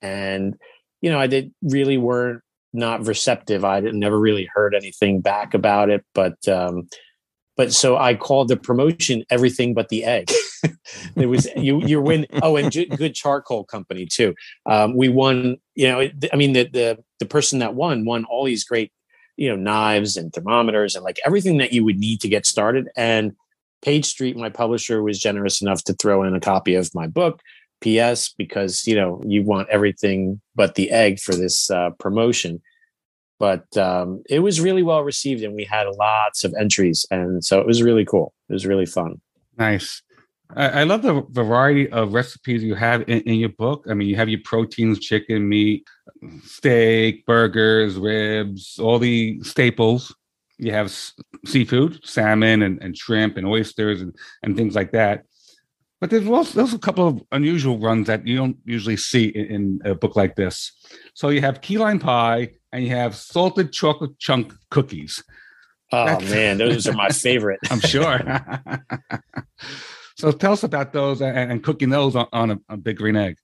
and 0.02 0.56
you 1.02 1.12
know, 1.12 1.20
I 1.20 1.28
did 1.28 1.54
really 1.62 1.98
weren't 1.98 2.42
not 2.78 3.06
receptive. 3.06 3.66
I 3.66 3.80
never 3.80 4.20
really 4.20 4.48
heard 4.54 4.76
anything 4.76 5.22
back 5.22 5.54
about 5.54 5.90
it, 5.90 6.06
but 6.14 6.48
um, 6.48 6.88
but 7.58 7.74
so 7.74 7.98
I 7.98 8.14
called 8.14 8.48
the 8.48 8.56
promotion 8.56 9.24
everything 9.30 9.74
but 9.74 9.90
the 9.90 10.06
egg. 10.06 10.32
it 11.16 11.26
was 11.26 11.48
you 11.56 11.82
you 11.86 12.00
win. 12.02 12.28
Oh, 12.42 12.56
and 12.56 12.72
good 12.72 13.16
charcoal 13.16 13.66
company 13.66 14.06
too. 14.06 14.36
Um, 14.66 14.96
we 14.96 15.10
won. 15.10 15.58
You 15.76 15.88
know, 15.88 16.10
I 16.32 16.36
mean 16.36 16.54
the 16.54 16.70
the 16.72 17.04
the 17.20 17.26
person 17.26 17.60
that 17.60 17.74
won 17.76 18.06
won 18.06 18.26
all 18.26 18.46
these 18.46 18.64
great 18.64 18.92
you 19.36 19.50
know 19.50 19.56
knives 19.56 20.18
and 20.18 20.32
thermometers 20.32 20.96
and 20.96 21.04
like 21.04 21.20
everything 21.26 21.58
that 21.58 21.74
you 21.74 21.84
would 21.84 22.00
need 22.00 22.22
to 22.22 22.30
get 22.30 22.46
started. 22.46 22.90
And 22.96 23.34
Page 23.82 24.06
Street, 24.06 24.38
my 24.38 24.50
publisher, 24.50 25.04
was 25.04 25.20
generous 25.20 25.62
enough 25.62 25.84
to 25.86 25.94
throw 25.94 26.24
in 26.24 26.36
a 26.36 26.40
copy 26.40 26.76
of 26.76 26.94
my 26.94 27.08
book. 27.08 27.42
P.S. 27.82 28.34
Because 28.38 28.86
you 28.88 28.96
know 28.96 29.22
you 29.26 29.44
want 29.44 29.70
everything 29.70 30.42
but 30.56 30.76
the 30.76 30.90
egg 30.92 31.20
for 31.20 31.36
this 31.36 31.70
uh, 31.70 31.92
promotion, 32.00 32.62
but 33.40 33.76
um, 33.78 34.24
it 34.30 34.40
was 34.40 34.60
really 34.60 34.84
well 34.84 35.04
received, 35.04 35.44
and 35.44 35.56
we 35.56 35.64
had 35.64 35.88
lots 35.98 36.44
of 36.44 36.54
entries, 36.60 37.06
and 37.12 37.44
so 37.44 37.60
it 37.60 37.68
was 37.68 37.84
really 37.84 38.06
cool. 38.06 38.34
It 38.50 38.54
was 38.54 38.66
really 38.66 38.86
fun. 38.86 39.22
Nice. 39.58 40.02
I, 40.56 40.82
I 40.82 40.84
love 40.84 41.02
the 41.02 41.26
variety 41.30 41.90
of 41.90 42.14
recipes 42.14 42.64
you 42.64 42.76
have 42.76 43.02
in, 43.02 43.22
in 43.22 43.36
your 43.36 43.50
book. 43.50 43.86
I 43.90 43.94
mean, 43.94 44.08
you 44.08 44.16
have 44.16 44.30
your 44.30 44.40
proteins, 44.44 45.00
chicken, 45.00 45.48
meat, 45.48 45.86
steak, 46.44 47.26
burgers, 47.26 47.98
ribs, 47.98 48.80
all 48.80 49.00
the 49.00 49.42
staples. 49.44 50.16
You 50.58 50.72
have 50.72 50.88
s- 50.88 51.14
seafood, 51.46 52.00
salmon 52.04 52.64
and, 52.64 52.82
and 52.82 52.98
shrimp 52.98 53.38
and 53.38 53.46
oysters 53.46 54.02
and, 54.02 54.16
and 54.42 54.56
things 54.56 54.76
like 54.76 54.92
that. 54.92 55.26
But 56.00 56.12
there's 56.12 56.28
also, 56.28 56.60
there's 56.60 56.74
a 56.74 56.80
couple 56.80 57.08
of 57.08 57.24
unusual 57.32 57.80
runs 57.80 58.08
that 58.08 58.26
you 58.28 58.36
don't 58.36 58.58
usually 58.66 58.98
see 58.98 59.26
in, 59.30 59.46
in 59.46 59.82
a 59.84 59.96
book 59.96 60.16
like 60.16 60.36
this. 60.36 60.72
So 61.16 61.30
you 61.30 61.42
have 61.42 61.62
key 61.62 61.78
lime 61.78 62.00
pie 62.00 62.52
and 62.72 62.84
you 62.84 62.92
have 62.92 63.16
salted 63.16 63.74
chocolate 63.74 64.20
chunk 64.20 64.54
cookies. 64.70 65.24
Oh 65.92 66.06
That's- 66.06 66.30
man, 66.32 66.58
those 66.58 66.88
are 66.88 66.94
my 66.94 67.10
favorite. 67.10 67.60
I'm 67.72 67.80
sure. 67.80 68.20
so 70.18 70.32
tell 70.32 70.54
us 70.54 70.64
about 70.64 70.94
those 70.94 71.22
and, 71.22 71.52
and 71.52 71.64
cooking 71.64 71.90
those 71.90 72.16
on, 72.16 72.28
on 72.32 72.52
a, 72.52 72.60
a 72.70 72.78
big 72.78 72.98
green 72.98 73.16
egg. 73.16 73.38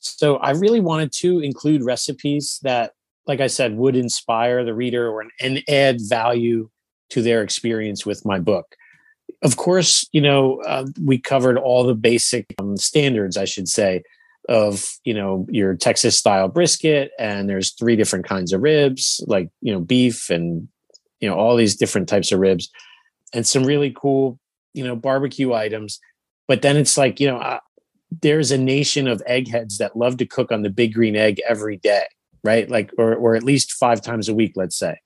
So 0.00 0.36
I 0.36 0.50
really 0.50 0.80
wanted 0.80 1.12
to 1.20 1.40
include 1.40 1.82
recipes 1.82 2.58
that, 2.62 2.92
like 3.26 3.40
I 3.40 3.46
said, 3.46 3.76
would 3.76 3.96
inspire 3.96 4.64
the 4.64 4.74
reader 4.74 5.08
or 5.08 5.24
and 5.40 5.62
add 5.68 5.98
value 6.00 6.68
to 7.10 7.22
their 7.22 7.42
experience 7.42 8.04
with 8.04 8.26
my 8.26 8.38
book. 8.38 8.76
Of 9.44 9.56
course, 9.56 10.08
you 10.12 10.22
know 10.22 10.60
uh, 10.62 10.86
we 11.04 11.18
covered 11.18 11.58
all 11.58 11.84
the 11.84 11.94
basic 11.94 12.46
um, 12.58 12.76
standards, 12.78 13.36
I 13.36 13.44
should 13.44 13.68
say, 13.68 14.02
of 14.48 14.86
you 15.04 15.14
know 15.14 15.46
your 15.50 15.74
Texas 15.74 16.18
style 16.18 16.48
brisket, 16.48 17.12
and 17.18 17.48
there's 17.48 17.72
three 17.72 17.96
different 17.96 18.26
kinds 18.26 18.52
of 18.52 18.62
ribs, 18.62 19.22
like 19.26 19.50
you 19.60 19.72
know 19.72 19.80
beef 19.80 20.30
and 20.30 20.68
you 21.20 21.28
know 21.28 21.36
all 21.36 21.56
these 21.56 21.76
different 21.76 22.08
types 22.08 22.32
of 22.32 22.40
ribs, 22.40 22.70
and 23.34 23.46
some 23.46 23.64
really 23.64 23.94
cool 23.94 24.38
you 24.72 24.84
know 24.84 24.96
barbecue 24.96 25.52
items. 25.52 26.00
But 26.48 26.62
then 26.62 26.76
it's 26.78 26.96
like 26.96 27.20
you 27.20 27.26
know 27.28 27.60
there's 28.22 28.50
a 28.50 28.58
nation 28.58 29.08
of 29.08 29.22
eggheads 29.26 29.78
that 29.78 29.96
love 29.96 30.16
to 30.18 30.26
cook 30.26 30.52
on 30.52 30.62
the 30.62 30.70
big 30.70 30.94
green 30.94 31.16
egg 31.16 31.40
every 31.48 31.76
day, 31.78 32.04
right? 32.42 32.68
Like, 32.70 32.90
or, 32.98 33.14
or 33.14 33.34
at 33.34 33.42
least 33.42 33.72
five 33.72 34.00
times 34.00 34.28
a 34.28 34.34
week, 34.34 34.52
let's 34.56 34.76
say. 34.76 34.96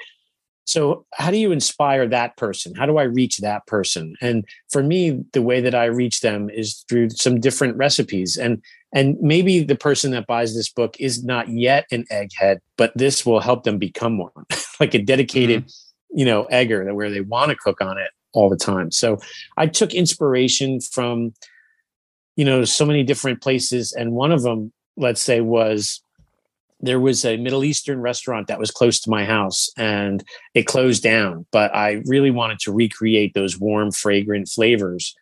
So, 0.69 1.07
how 1.15 1.31
do 1.31 1.39
you 1.39 1.51
inspire 1.51 2.07
that 2.09 2.37
person? 2.37 2.75
How 2.75 2.85
do 2.85 2.99
I 2.99 3.05
reach 3.05 3.39
that 3.39 3.67
person? 3.67 4.17
And 4.21 4.45
for 4.69 4.83
me, 4.83 5.25
the 5.33 5.41
way 5.41 5.63
that 5.63 5.75
I 5.75 5.87
reach 5.87 6.21
them 6.21 6.51
is 6.51 6.85
through 6.91 7.09
some 7.09 7.41
different 7.41 7.79
recipes. 7.79 8.37
And 8.37 8.63
and 8.93 9.17
maybe 9.23 9.65
the 9.65 9.77
person 9.77 10.11
that 10.11 10.27
buys 10.27 10.55
this 10.55 10.69
book 10.69 10.95
is 11.01 11.25
not 11.25 11.49
yet 11.49 11.87
an 11.91 12.05
egghead, 12.13 12.59
but 12.77 12.93
this 12.95 13.25
will 13.25 13.41
help 13.41 13.65
them 13.65 13.79
become 13.79 14.19
one, 14.19 14.45
like 14.81 14.93
a 14.93 14.99
dedicated, 14.99 15.65
mm-hmm. 15.65 16.19
you 16.19 16.27
know, 16.27 16.45
egger 16.45 16.85
that 16.85 16.95
where 16.95 17.11
they 17.11 17.23
want 17.23 17.49
to 17.49 17.57
cook 17.57 17.81
on 17.81 17.97
it 17.97 18.11
all 18.35 18.51
the 18.51 18.57
time. 18.57 18.91
So, 18.91 19.19
I 19.57 19.69
took 19.69 19.95
inspiration 19.95 20.83
from 20.83 21.33
you 22.37 22.45
know, 22.45 22.65
so 22.65 22.85
many 22.85 23.03
different 23.03 23.41
places. 23.41 23.93
And 23.93 24.13
one 24.13 24.33
of 24.33 24.43
them, 24.43 24.73
let's 24.97 25.23
say, 25.23 25.41
was 25.41 26.03
there 26.81 27.01
was 27.01 27.25
a 27.25 27.37
Middle 27.37 27.65
Eastern 27.65 28.01
restaurant 28.01 28.47
that 28.47 28.59
was 28.59 28.71
close 28.71 29.01
to 29.01 29.11
my 29.11 29.25
house 29.25 29.69
and 29.77 30.23
it 30.55 30.67
closed 30.67 31.03
down. 31.03 31.47
But 31.51 31.75
I 31.75 32.03
really 32.07 32.31
wanted 32.31 32.61
to 32.61 32.73
recreate 32.73 33.35
those 33.35 33.59
warm, 33.59 33.91
fragrant 33.91 34.49
flavors 34.49 35.15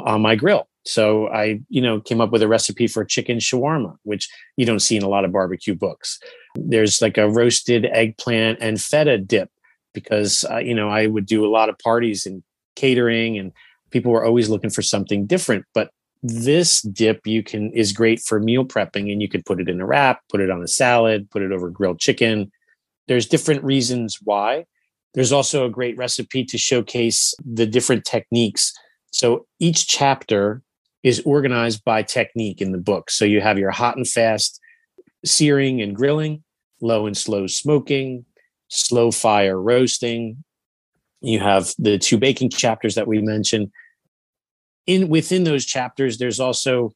on 0.00 0.22
my 0.22 0.34
grill. 0.34 0.68
So 0.86 1.28
I, 1.28 1.60
you 1.68 1.80
know, 1.80 2.00
came 2.00 2.20
up 2.20 2.30
with 2.30 2.42
a 2.42 2.48
recipe 2.48 2.86
for 2.86 3.04
chicken 3.04 3.38
shawarma, 3.38 3.96
which 4.02 4.28
you 4.56 4.66
don't 4.66 4.80
see 4.80 4.96
in 4.96 5.02
a 5.02 5.08
lot 5.08 5.24
of 5.24 5.32
barbecue 5.32 5.74
books. 5.74 6.18
There's 6.56 7.00
like 7.00 7.16
a 7.16 7.30
roasted 7.30 7.86
eggplant 7.86 8.58
and 8.60 8.80
feta 8.80 9.16
dip 9.16 9.50
because, 9.94 10.44
uh, 10.50 10.58
you 10.58 10.74
know, 10.74 10.90
I 10.90 11.06
would 11.06 11.26
do 11.26 11.46
a 11.46 11.48
lot 11.48 11.68
of 11.68 11.78
parties 11.78 12.26
and 12.26 12.42
catering 12.76 13.38
and 13.38 13.52
people 13.92 14.12
were 14.12 14.24
always 14.24 14.50
looking 14.50 14.70
for 14.70 14.82
something 14.82 15.24
different. 15.24 15.64
But 15.72 15.90
this 16.26 16.80
dip 16.80 17.26
you 17.26 17.42
can 17.42 17.70
is 17.72 17.92
great 17.92 18.18
for 18.18 18.40
meal 18.40 18.64
prepping 18.64 19.12
and 19.12 19.20
you 19.20 19.28
could 19.28 19.44
put 19.44 19.60
it 19.60 19.68
in 19.68 19.78
a 19.78 19.86
wrap, 19.86 20.22
put 20.30 20.40
it 20.40 20.50
on 20.50 20.62
a 20.62 20.66
salad, 20.66 21.30
put 21.30 21.42
it 21.42 21.52
over 21.52 21.68
grilled 21.68 22.00
chicken. 22.00 22.50
There's 23.06 23.26
different 23.26 23.62
reasons 23.62 24.18
why. 24.24 24.64
There's 25.12 25.32
also 25.32 25.66
a 25.66 25.70
great 25.70 25.98
recipe 25.98 26.42
to 26.46 26.56
showcase 26.56 27.34
the 27.44 27.66
different 27.66 28.06
techniques. 28.06 28.72
So 29.12 29.46
each 29.60 29.86
chapter 29.86 30.62
is 31.02 31.22
organized 31.26 31.84
by 31.84 32.02
technique 32.02 32.62
in 32.62 32.72
the 32.72 32.78
book. 32.78 33.10
So 33.10 33.26
you 33.26 33.42
have 33.42 33.58
your 33.58 33.70
hot 33.70 33.98
and 33.98 34.08
fast 34.08 34.58
searing 35.26 35.82
and 35.82 35.94
grilling, 35.94 36.42
low 36.80 37.06
and 37.06 37.16
slow 37.16 37.46
smoking, 37.46 38.24
slow 38.68 39.10
fire 39.10 39.60
roasting. 39.60 40.42
You 41.20 41.40
have 41.40 41.74
the 41.78 41.98
two 41.98 42.16
baking 42.16 42.48
chapters 42.48 42.94
that 42.94 43.06
we 43.06 43.20
mentioned. 43.20 43.70
In 44.86 45.08
within 45.08 45.44
those 45.44 45.64
chapters, 45.64 46.18
there's 46.18 46.40
also 46.40 46.92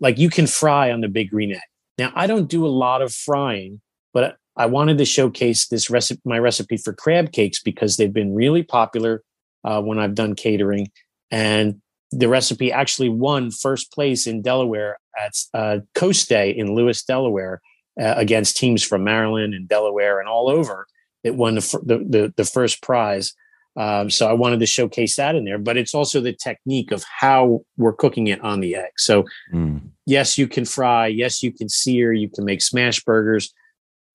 like 0.00 0.18
you 0.18 0.30
can 0.30 0.46
fry 0.46 0.90
on 0.90 1.00
the 1.00 1.08
big 1.08 1.30
green 1.30 1.52
egg. 1.52 1.60
Now, 1.98 2.12
I 2.14 2.26
don't 2.26 2.48
do 2.48 2.66
a 2.66 2.68
lot 2.68 3.02
of 3.02 3.12
frying, 3.12 3.80
but 4.14 4.36
I 4.56 4.66
wanted 4.66 4.98
to 4.98 5.04
showcase 5.04 5.68
this 5.68 5.90
recipe, 5.90 6.20
my 6.24 6.38
recipe 6.38 6.76
for 6.76 6.92
crab 6.92 7.32
cakes, 7.32 7.60
because 7.62 7.96
they've 7.96 8.12
been 8.12 8.34
really 8.34 8.62
popular 8.62 9.22
uh, 9.64 9.82
when 9.82 9.98
I've 9.98 10.14
done 10.14 10.34
catering. 10.34 10.90
And 11.30 11.80
the 12.10 12.28
recipe 12.28 12.70
actually 12.70 13.08
won 13.08 13.50
first 13.50 13.92
place 13.92 14.26
in 14.26 14.42
Delaware 14.42 14.98
at 15.18 15.32
uh, 15.54 15.78
Coast 15.94 16.28
Day 16.28 16.50
in 16.50 16.74
Lewes, 16.74 17.02
Delaware, 17.02 17.60
uh, 18.00 18.14
against 18.16 18.56
teams 18.56 18.82
from 18.82 19.04
Maryland 19.04 19.54
and 19.54 19.68
Delaware 19.68 20.20
and 20.20 20.28
all 20.28 20.48
over. 20.48 20.86
It 21.24 21.34
won 21.36 21.54
the 21.54 21.80
the, 21.84 21.98
the, 21.98 22.34
the 22.36 22.44
first 22.44 22.82
prize. 22.82 23.34
Um, 23.76 24.10
so 24.10 24.28
I 24.28 24.34
wanted 24.34 24.60
to 24.60 24.66
showcase 24.66 25.16
that 25.16 25.34
in 25.34 25.44
there, 25.44 25.58
but 25.58 25.76
it's 25.76 25.94
also 25.94 26.20
the 26.20 26.34
technique 26.34 26.92
of 26.92 27.04
how 27.04 27.62
we're 27.78 27.94
cooking 27.94 28.26
it 28.26 28.40
on 28.42 28.60
the 28.60 28.76
egg. 28.76 28.90
So 28.98 29.24
mm. 29.52 29.80
yes, 30.06 30.36
you 30.36 30.46
can 30.46 30.64
fry. 30.64 31.06
Yes, 31.06 31.42
you 31.42 31.52
can 31.52 31.68
sear. 31.68 32.12
You 32.12 32.28
can 32.28 32.44
make 32.44 32.60
smash 32.60 33.02
burgers. 33.02 33.52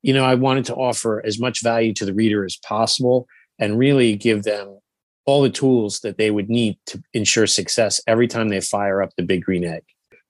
You 0.03 0.13
know, 0.13 0.23
I 0.23 0.35
wanted 0.35 0.65
to 0.65 0.75
offer 0.75 1.25
as 1.25 1.39
much 1.39 1.63
value 1.63 1.93
to 1.95 2.05
the 2.05 2.13
reader 2.13 2.45
as 2.45 2.57
possible 2.57 3.27
and 3.57 3.79
really 3.79 4.15
give 4.15 4.43
them 4.43 4.77
all 5.25 5.41
the 5.41 5.49
tools 5.49 5.99
that 6.01 6.17
they 6.17 6.31
would 6.31 6.49
need 6.49 6.77
to 6.85 7.01
ensure 7.13 7.47
success 7.47 7.99
every 8.07 8.27
time 8.27 8.49
they 8.49 8.61
fire 8.61 9.01
up 9.01 9.09
the 9.17 9.23
big 9.23 9.43
green 9.43 9.65
egg. 9.65 9.84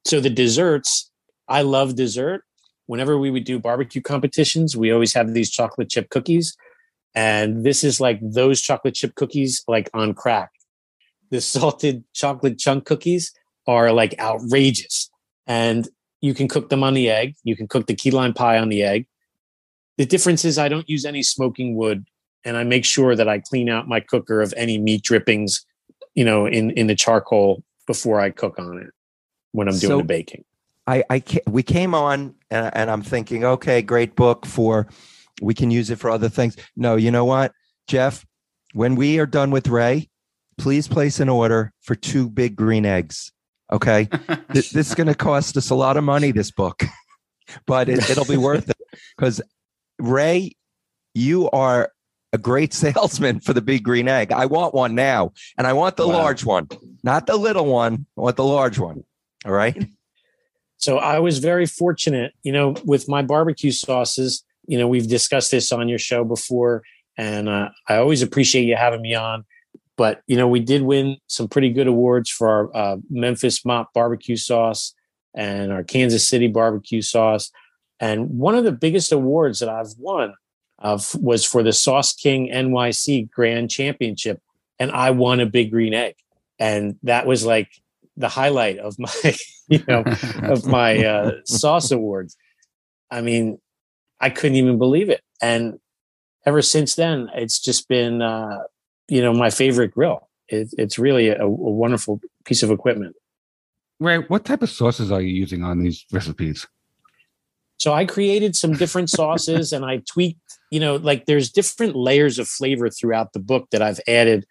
So 0.06 0.20
the 0.20 0.30
desserts, 0.30 1.12
I 1.48 1.62
love 1.62 1.96
dessert. 1.96 2.44
Whenever 2.88 3.18
we 3.18 3.30
would 3.30 3.44
do 3.44 3.60
barbecue 3.60 4.02
competitions, 4.02 4.78
we 4.78 4.92
always 4.92 5.14
have 5.14 5.34
these 5.34 5.52
chocolate 5.52 5.90
chip 5.90 6.10
cookies. 6.10 6.56
And 7.18 7.66
this 7.66 7.84
is 7.84 8.00
like 8.00 8.20
those 8.22 8.62
chocolate 8.62 8.94
chip 8.94 9.16
cookies, 9.16 9.64
like 9.68 9.90
on 9.92 10.14
crack. 10.14 10.52
The 11.32 11.42
salted 11.42 12.04
chocolate 12.14 12.60
chunk 12.60 12.86
cookies 12.86 13.34
are 13.66 13.92
like 13.92 14.14
outrageous. 14.20 15.10
And 15.48 15.90
you 16.22 16.36
can 16.36 16.48
cook 16.48 16.70
them 16.70 16.84
on 16.84 16.94
the 16.94 17.10
egg. 17.10 17.34
You 17.44 17.56
can 17.56 17.68
cook 17.68 17.88
the 17.88 17.96
key 17.96 18.12
lime 18.12 18.36
pie 18.36 18.60
on 18.60 18.70
the 18.70 18.84
egg. 18.84 19.08
The 19.98 20.06
difference 20.06 20.46
is 20.46 20.60
I 20.60 20.70
don't 20.70 20.88
use 20.88 21.06
any 21.06 21.24
smoking 21.24 21.76
wood 21.76 22.06
and 22.46 22.56
I 22.56 22.64
make 22.64 22.86
sure 22.86 23.16
that 23.16 23.28
I 23.28 23.40
clean 23.40 23.68
out 23.68 23.88
my 23.88 24.00
cooker 24.00 24.40
of 24.40 24.54
any 24.56 24.78
meat 24.78 25.02
drippings, 25.02 25.66
you 26.14 26.24
know, 26.24 26.46
in 26.46 26.70
in 26.70 26.86
the 26.86 26.94
charcoal 26.94 27.64
before 27.88 28.20
I 28.20 28.30
cook 28.30 28.60
on 28.60 28.78
it 28.78 28.94
when 29.54 29.68
I'm 29.68 29.80
doing 29.80 29.90
so 29.90 29.98
the 29.98 30.04
baking. 30.04 30.46
I, 30.86 31.04
I 31.10 31.24
we 31.48 31.64
came 31.64 31.96
on 31.96 32.36
and, 32.52 32.70
and 32.76 32.92
I'm 32.92 33.02
thinking, 33.02 33.44
okay, 33.44 33.82
great 33.82 34.16
book 34.16 34.46
for 34.46 34.88
we 35.42 35.54
can 35.54 35.72
use 35.72 35.90
it 35.90 36.00
for 36.00 36.10
other 36.10 36.30
things. 36.30 36.56
No, 36.76 36.96
you 36.96 37.12
know 37.12 37.26
what, 37.26 37.54
Jeff? 37.88 38.26
When 38.74 38.96
we 38.96 39.20
are 39.20 39.26
done 39.26 39.52
with 39.52 39.68
Ray, 39.68 40.10
please 40.58 40.88
place 40.88 41.20
an 41.20 41.30
order 41.30 41.74
for 41.82 41.96
two 41.96 42.30
big 42.30 42.56
green 42.56 42.86
eggs. 42.86 43.32
Okay, 43.72 44.10
this, 44.50 44.70
this, 44.72 44.90
is 44.90 44.96
going 44.96 45.08
to 45.08 45.16
cost 45.16 45.58
us 45.58 45.70
a 45.70 45.76
lot 45.76 45.98
of 45.98 46.04
money. 46.04 46.32
This 46.32 46.52
book, 46.52 46.84
but 47.66 47.90
it, 47.90 48.10
it'll 48.10 48.26
be 48.26 48.38
worth 48.38 48.70
it 48.70 49.00
because 49.16 49.42
Ray, 50.00 50.56
you 51.14 51.50
are 51.52 51.92
a 52.34 52.38
great 52.38 52.74
salesman 52.74 53.40
for 53.40 53.54
the 53.54 53.62
big 53.62 53.84
green 53.84 54.08
egg. 54.08 54.32
I 54.32 54.46
want 54.46 54.74
one 54.74 54.96
now, 54.96 55.34
and 55.58 55.68
I 55.68 55.74
want 55.74 55.98
the 55.98 56.08
wow. 56.08 56.16
large 56.16 56.46
one, 56.46 56.68
not 57.04 57.28
the 57.28 57.36
little 57.36 57.66
one. 57.66 58.06
I 58.18 58.22
want 58.22 58.36
the 58.38 58.44
large 58.44 58.80
one. 58.80 59.04
All 59.46 59.54
right. 59.54 59.90
So 60.80 61.00
I 61.00 61.18
was 61.18 61.40
very 61.40 61.66
fortunate, 61.66 62.34
you 62.44 62.52
know, 62.52 62.76
with 62.86 63.10
my 63.10 63.24
barbecue 63.24 63.72
sauces. 63.72 64.44
You 64.68 64.78
know, 64.78 64.88
we've 64.88 65.08
discussed 65.08 65.52
this 65.52 65.72
on 65.72 65.88
your 65.88 66.00
show 66.00 66.24
before, 66.24 66.84
and 67.18 67.50
uh, 67.50 67.70
I 67.88 67.98
always 67.98 68.22
appreciate 68.22 68.66
you 68.66 68.76
having 68.76 69.02
me 69.02 69.16
on. 69.16 69.46
But 69.98 70.22
you 70.28 70.38
know, 70.38 70.48
we 70.48 70.60
did 70.60 70.84
win 70.84 71.18
some 71.28 71.48
pretty 71.48 71.72
good 71.72 71.88
awards 71.88 72.30
for 72.30 72.48
our 72.48 72.76
uh, 72.76 72.98
Memphis 73.10 73.66
Mop 73.66 73.94
barbecue 73.94 74.36
sauce 74.36 74.94
and 75.36 75.72
our 75.72 75.84
Kansas 75.84 76.28
City 76.28 76.48
barbecue 76.48 77.02
sauce. 77.02 77.52
And 78.00 78.38
one 78.38 78.56
of 78.56 78.64
the 78.64 78.72
biggest 78.72 79.12
awards 79.12 79.60
that 79.60 79.70
I've 79.70 79.94
won 79.98 80.34
of 80.80 81.16
was 81.16 81.44
for 81.44 81.64
the 81.64 81.74
Sauce 81.74 82.14
King 82.14 82.50
NYC 82.50 83.32
Grand 83.32 83.72
Championship, 83.72 84.42
and 84.80 84.92
I 84.92 85.12
won 85.12 85.40
a 85.40 85.46
big 85.46 85.72
green 85.72 85.94
egg, 85.94 86.16
and 86.60 86.98
that 87.04 87.26
was 87.26 87.46
like 87.46 87.70
the 88.16 88.30
highlight 88.30 88.78
of 88.78 88.98
my, 89.00 89.10
you 89.68 89.84
know, 89.88 90.04
of 90.44 90.68
my 90.68 91.04
uh, 91.04 91.32
sauce 91.46 91.92
awards. 91.92 92.38
I 93.10 93.22
mean, 93.22 93.60
I 94.20 94.30
couldn't 94.30 94.58
even 94.58 94.78
believe 94.78 95.10
it, 95.10 95.22
and 95.42 95.80
ever 96.48 96.62
since 96.62 96.96
then, 96.96 97.30
it's 97.36 97.60
just 97.60 97.88
been, 97.90 98.22
uh, 98.22 98.60
you 99.10 99.22
know, 99.22 99.34
my 99.34 99.50
favorite 99.50 99.92
grill. 99.92 100.30
It, 100.48 100.70
it's 100.78 100.98
really 100.98 101.28
a, 101.28 101.44
a 101.44 101.50
wonderful 101.50 102.22
piece 102.46 102.64
of 102.64 102.72
equipment. 102.72 103.16
Right. 104.00 104.28
What 104.30 104.46
type 104.46 104.62
of 104.62 104.70
sauces 104.70 105.12
are 105.12 105.22
you 105.22 105.34
using 105.34 105.64
on 105.64 105.84
these 105.84 106.06
recipes? 106.12 106.66
So 107.80 107.94
I 107.94 108.06
created 108.06 108.56
some 108.56 108.74
different 108.74 109.10
sauces 109.10 109.74
and 109.74 109.86
I 109.86 110.02
tweaked, 110.10 110.58
you 110.72 110.80
know, 110.80 110.96
like 110.96 111.26
there's 111.26 111.52
different 111.52 111.96
layers 111.96 112.40
of 112.40 112.48
flavor 112.48 112.90
throughout 112.90 113.34
the 113.34 113.40
book 113.40 113.68
that 113.72 113.82
I've 113.82 114.00
added. 114.08 114.46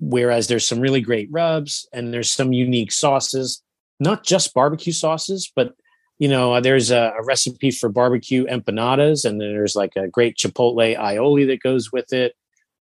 Whereas 0.00 0.48
there's 0.48 0.66
some 0.66 0.80
really 0.80 1.00
great 1.00 1.28
rubs 1.32 1.88
and 1.92 2.12
there's 2.12 2.30
some 2.30 2.52
unique 2.52 2.92
sauces, 2.92 3.62
not 3.98 4.24
just 4.24 4.54
barbecue 4.54 4.92
sauces, 4.92 5.50
but 5.54 5.74
you 6.18 6.28
know, 6.28 6.60
there's 6.60 6.90
a, 6.90 7.12
a 7.18 7.24
recipe 7.24 7.70
for 7.70 7.88
barbecue 7.88 8.46
empanadas, 8.46 9.24
and 9.24 9.40
then 9.40 9.52
there's 9.52 9.74
like 9.74 9.92
a 9.96 10.08
great 10.08 10.36
chipotle 10.36 10.96
aioli 10.96 11.46
that 11.48 11.60
goes 11.60 11.90
with 11.92 12.12
it. 12.12 12.34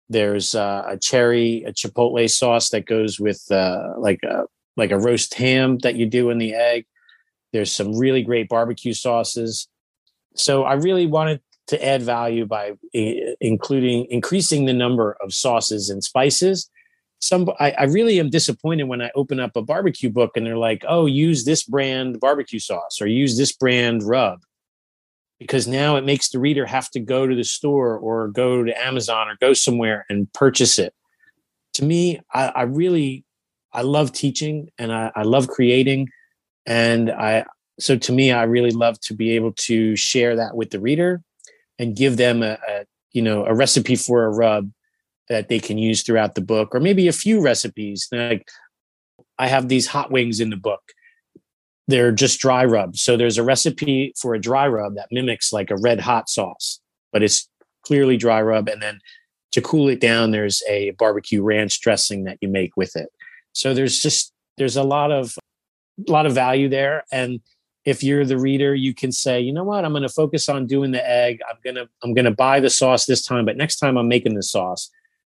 There's 0.10 0.53
uh, 0.53 0.84
a 0.88 0.97
cherry, 0.97 1.64
a 1.64 1.73
chipotle 1.73 2.30
sauce 2.30 2.69
that 2.69 2.85
goes 2.85 3.19
with 3.19 3.43
uh, 3.51 3.93
like 3.97 4.19
a 4.23 4.45
like 4.76 4.91
a 4.91 4.99
roast 4.99 5.34
ham 5.35 5.77
that 5.80 5.95
you 5.95 6.05
do 6.05 6.30
in 6.30 6.38
the 6.38 6.53
egg. 6.53 6.85
There's 7.51 7.72
some 7.72 7.97
really 7.97 8.23
great 8.23 8.49
barbecue 8.49 8.93
sauces. 8.93 9.68
So 10.35 10.64
I 10.64 10.73
really 10.73 11.05
wanted 11.05 11.41
to 11.68 11.84
add 11.84 12.01
value 12.01 12.45
by 12.45 12.73
including 12.93 14.07
increasing 14.10 14.65
the 14.65 14.73
number 14.73 15.15
of 15.22 15.34
sauces 15.34 15.89
and 15.89 16.03
spices. 16.03 16.69
Some 17.23 17.49
I, 17.57 17.71
I, 17.71 17.83
really 17.85 18.19
am 18.19 18.29
disappointed 18.29 18.83
when 18.83 19.01
I 19.01 19.09
open 19.15 19.39
up 19.39 19.55
a 19.55 19.61
barbecue 19.61 20.09
book 20.09 20.35
and 20.35 20.45
they're 20.45 20.57
like, 20.57 20.83
"Oh, 20.85 21.05
use 21.05 21.45
this 21.45 21.63
brand 21.63 22.19
barbecue 22.19 22.59
sauce 22.59 22.99
or 23.01 23.07
use 23.07 23.37
this 23.37 23.53
brand 23.53 24.03
rub," 24.03 24.41
because 25.39 25.65
now 25.65 25.95
it 25.95 26.03
makes 26.03 26.29
the 26.29 26.39
reader 26.39 26.65
have 26.65 26.89
to 26.91 26.99
go 26.99 27.25
to 27.25 27.33
the 27.33 27.45
store 27.45 27.97
or 27.97 28.27
go 28.27 28.63
to 28.65 28.85
Amazon 28.85 29.29
or 29.29 29.37
go 29.39 29.53
somewhere 29.53 30.05
and 30.09 30.31
purchase 30.33 30.77
it. 30.77 30.93
To 31.75 31.85
me, 31.85 32.19
I, 32.33 32.47
I 32.49 32.61
really 32.63 33.23
I 33.71 33.83
love 33.83 34.11
teaching 34.11 34.69
and 34.77 34.91
I, 34.91 35.09
I 35.15 35.23
love 35.23 35.47
creating 35.47 36.09
and 36.65 37.11
i 37.11 37.45
so 37.79 37.97
to 37.97 38.13
me 38.13 38.31
i 38.31 38.43
really 38.43 38.71
love 38.71 38.97
to 39.01 39.13
be 39.13 39.31
able 39.31 39.51
to 39.51 39.95
share 39.97 40.35
that 40.35 40.55
with 40.55 40.69
the 40.69 40.79
reader 40.79 41.21
and 41.79 41.95
give 41.95 42.15
them 42.15 42.41
a, 42.41 42.57
a, 42.69 42.85
you 43.11 43.21
know 43.21 43.45
a 43.45 43.53
recipe 43.53 43.95
for 43.95 44.23
a 44.23 44.29
rub 44.29 44.71
that 45.29 45.47
they 45.49 45.59
can 45.59 45.77
use 45.77 46.03
throughout 46.03 46.35
the 46.35 46.41
book 46.41 46.73
or 46.73 46.79
maybe 46.79 47.07
a 47.07 47.13
few 47.13 47.41
recipes 47.41 48.07
like 48.11 48.47
i 49.39 49.47
have 49.47 49.67
these 49.67 49.87
hot 49.87 50.11
wings 50.11 50.39
in 50.39 50.49
the 50.49 50.57
book 50.57 50.81
they're 51.87 52.11
just 52.11 52.39
dry 52.39 52.63
rub 52.63 52.95
so 52.95 53.15
there's 53.15 53.37
a 53.37 53.43
recipe 53.43 54.13
for 54.17 54.33
a 54.33 54.41
dry 54.41 54.67
rub 54.67 54.95
that 54.95 55.07
mimics 55.11 55.53
like 55.53 55.71
a 55.71 55.77
red 55.77 55.99
hot 55.99 56.29
sauce 56.29 56.79
but 57.11 57.23
it's 57.23 57.49
clearly 57.83 58.17
dry 58.17 58.41
rub 58.41 58.67
and 58.67 58.81
then 58.81 58.99
to 59.51 59.61
cool 59.61 59.87
it 59.87 59.99
down 59.99 60.31
there's 60.31 60.63
a 60.67 60.91
barbecue 60.91 61.43
ranch 61.43 61.81
dressing 61.81 62.23
that 62.23 62.37
you 62.41 62.47
make 62.47 62.75
with 62.75 62.95
it 62.95 63.09
so 63.53 63.73
there's 63.73 63.99
just 63.99 64.33
there's 64.57 64.77
a 64.77 64.83
lot 64.83 65.11
of 65.11 65.35
a 66.07 66.11
lot 66.11 66.25
of 66.25 66.33
value 66.33 66.69
there. 66.69 67.03
And 67.11 67.39
if 67.85 68.03
you're 68.03 68.25
the 68.25 68.37
reader, 68.37 68.73
you 68.73 68.93
can 68.93 69.11
say, 69.11 69.41
you 69.41 69.53
know 69.53 69.63
what, 69.63 69.85
I'm 69.85 69.91
going 69.91 70.03
to 70.03 70.09
focus 70.09 70.49
on 70.49 70.67
doing 70.67 70.91
the 70.91 71.07
egg. 71.07 71.39
I'm 71.49 71.57
gonna 71.63 71.87
I'm 72.01 72.13
gonna 72.13 72.31
buy 72.31 72.59
the 72.59 72.69
sauce 72.69 73.05
this 73.05 73.21
time, 73.21 73.45
but 73.45 73.57
next 73.57 73.77
time 73.77 73.97
I'm 73.97 74.07
making 74.07 74.35
the 74.35 74.43
sauce. 74.43 74.89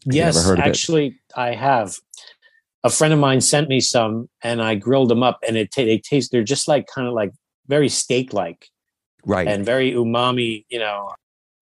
yes 0.05 0.47
of 0.51 0.59
it? 0.59 0.63
actually 0.63 1.19
i 1.35 1.55
have 1.55 1.97
a 2.83 2.91
friend 2.91 3.15
of 3.15 3.19
mine 3.19 3.41
sent 3.41 3.69
me 3.71 3.81
some 3.81 4.29
and 4.43 4.61
i 4.61 4.75
grilled 4.75 5.09
them 5.09 5.23
up 5.23 5.39
and 5.49 5.57
it 5.57 5.71
ta- 5.73 5.83
they 5.85 5.97
taste 5.97 6.31
they're 6.31 6.43
just 6.45 6.69
like 6.69 6.87
kind 6.95 7.09
of 7.09 7.15
like 7.15 7.33
very 7.69 7.89
steak 7.89 8.33
like 8.35 8.69
Right. 9.25 9.49
and 9.49 9.65
very 9.65 9.93
umami 9.93 10.67
you 10.69 10.79
know 10.79 11.11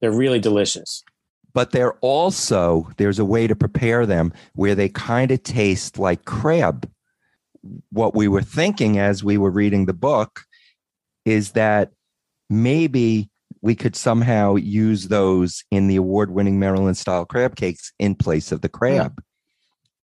they're 0.01 0.11
really 0.11 0.41
delicious 0.41 1.05
but 1.55 1.73
they're 1.73 1.95
also 1.95 2.89
there's 2.97 3.19
a 3.19 3.25
way 3.25 3.47
to 3.47 3.57
prepare 3.57 4.07
them 4.07 4.33
where 4.55 4.75
they 4.75 4.89
kind 4.89 5.31
of 5.31 5.43
taste 5.43 5.99
like 5.99 6.25
crab. 6.25 6.89
What 7.91 8.15
we 8.15 8.29
were 8.29 8.43
thinking 8.43 8.99
as 8.99 9.23
we 9.23 9.39
were 9.39 9.51
reading 9.51 9.87
the 9.87 9.93
book 9.93 10.43
is 11.25 11.53
that 11.53 11.91
maybe 12.51 13.31
we 13.61 13.75
could 13.75 13.95
somehow 13.95 14.57
use 14.57 15.09
those 15.09 15.63
in 15.71 15.87
the 15.87 15.97
award-winning 15.97 16.59
maryland 16.59 16.97
style 16.97 17.25
crab 17.25 17.55
cakes 17.55 17.93
in 17.99 18.15
place 18.15 18.51
of 18.51 18.61
the 18.61 18.69
hmm. 18.69 18.79
crab. 18.79 19.23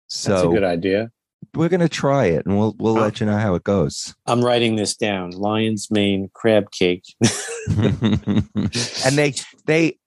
So 0.07 0.31
that's 0.31 0.43
a 0.43 0.47
good 0.47 0.63
idea. 0.63 1.11
we're 1.55 1.69
going 1.69 1.81
to 1.81 1.89
try 1.89 2.25
it 2.25 2.45
and 2.45 2.57
we'll 2.57 2.75
we'll 2.77 2.93
let 2.93 3.19
you 3.19 3.25
know 3.25 3.37
how 3.37 3.55
it 3.55 3.63
goes. 3.63 4.15
I'm 4.25 4.43
writing 4.43 4.75
this 4.75 4.95
down. 4.95 5.31
Lion's 5.31 5.89
mane 5.91 6.29
crab 6.33 6.71
cake. 6.71 7.03
And 9.05 9.17
they 9.17 9.33
they 9.65 9.97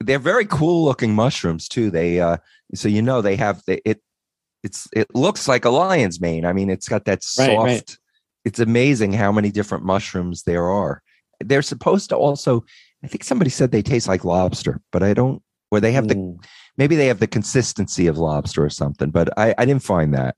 they're 0.00 0.18
very 0.18 0.46
cool 0.46 0.84
looking 0.84 1.14
mushrooms 1.14 1.68
too 1.68 1.90
they 1.90 2.20
uh 2.20 2.36
so 2.74 2.88
you 2.88 3.00
know 3.02 3.22
they 3.22 3.36
have 3.36 3.62
the 3.66 3.80
it 3.88 4.00
it's 4.62 4.88
it 4.92 5.12
looks 5.14 5.48
like 5.48 5.64
a 5.64 5.70
lion's 5.70 6.20
mane 6.20 6.44
i 6.44 6.52
mean 6.52 6.68
it's 6.70 6.88
got 6.88 7.04
that 7.04 7.22
soft 7.22 7.48
Right, 7.48 7.58
right. 7.58 7.96
it's 8.44 8.58
amazing 8.60 9.12
how 9.12 9.32
many 9.32 9.50
different 9.50 9.84
mushrooms 9.84 10.42
there 10.42 10.70
are 10.70 11.02
they're 11.44 11.62
supposed 11.62 12.08
to 12.10 12.16
also 12.16 12.64
i 13.04 13.06
think 13.06 13.24
somebody 13.24 13.50
said 13.50 13.70
they 13.70 13.82
taste 13.82 14.08
like 14.08 14.24
lobster 14.24 14.80
but 14.92 15.02
i 15.02 15.14
don't 15.14 15.42
Where 15.70 15.80
they 15.80 15.92
have 15.92 16.08
the 16.08 16.14
Mm. 16.14 16.44
maybe 16.76 16.94
they 16.96 17.06
have 17.06 17.20
the 17.20 17.26
consistency 17.26 18.06
of 18.06 18.18
lobster 18.18 18.62
or 18.64 18.70
something 18.70 19.10
but 19.10 19.28
i 19.38 19.54
i 19.58 19.64
didn't 19.64 19.82
find 19.82 20.12
that 20.14 20.36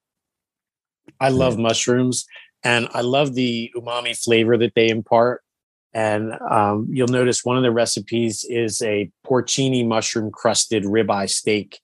I 1.20 1.30
love 1.30 1.58
mushrooms 1.58 2.26
and 2.62 2.86
I 2.92 3.00
love 3.00 3.34
the 3.34 3.72
umami 3.76 4.16
flavor 4.16 4.56
that 4.58 4.74
they 4.76 4.88
impart. 4.88 5.42
And 5.94 6.32
um, 6.50 6.86
you'll 6.90 7.08
notice 7.08 7.44
one 7.44 7.56
of 7.56 7.62
the 7.62 7.72
recipes 7.72 8.44
is 8.48 8.82
a 8.82 9.10
porcini 9.26 9.86
mushroom 9.86 10.30
crusted 10.30 10.84
ribeye 10.84 11.30
steak 11.30 11.80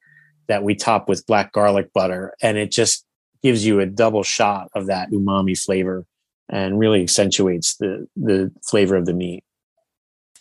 that 0.46 0.62
we 0.62 0.74
top 0.74 1.08
with 1.08 1.26
black 1.26 1.52
garlic 1.52 1.92
butter. 1.92 2.34
And 2.42 2.58
it 2.58 2.70
just 2.70 3.06
gives 3.42 3.64
you 3.66 3.80
a 3.80 3.86
double 3.86 4.22
shot 4.22 4.70
of 4.74 4.86
that 4.86 5.10
umami 5.10 5.56
flavor 5.56 6.06
and 6.48 6.78
really 6.78 7.02
accentuates 7.02 7.76
the, 7.76 8.06
the 8.16 8.50
flavor 8.68 8.96
of 8.96 9.06
the 9.06 9.12
meat. 9.12 9.44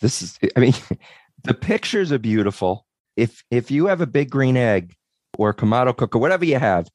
this 0.00 0.22
is 0.22 0.38
i 0.56 0.60
mean 0.60 0.74
the 1.44 1.54
pictures 1.54 2.10
are 2.10 2.18
beautiful 2.18 2.86
if 3.16 3.44
if 3.50 3.70
you 3.70 3.86
have 3.86 4.00
a 4.00 4.06
big 4.06 4.30
green 4.30 4.56
egg 4.56 4.94
or 5.38 5.50
a 5.50 5.54
kamado 5.54 5.96
cook 5.96 6.16
or 6.16 6.18
whatever 6.18 6.44
you 6.44 6.58
have 6.58 6.88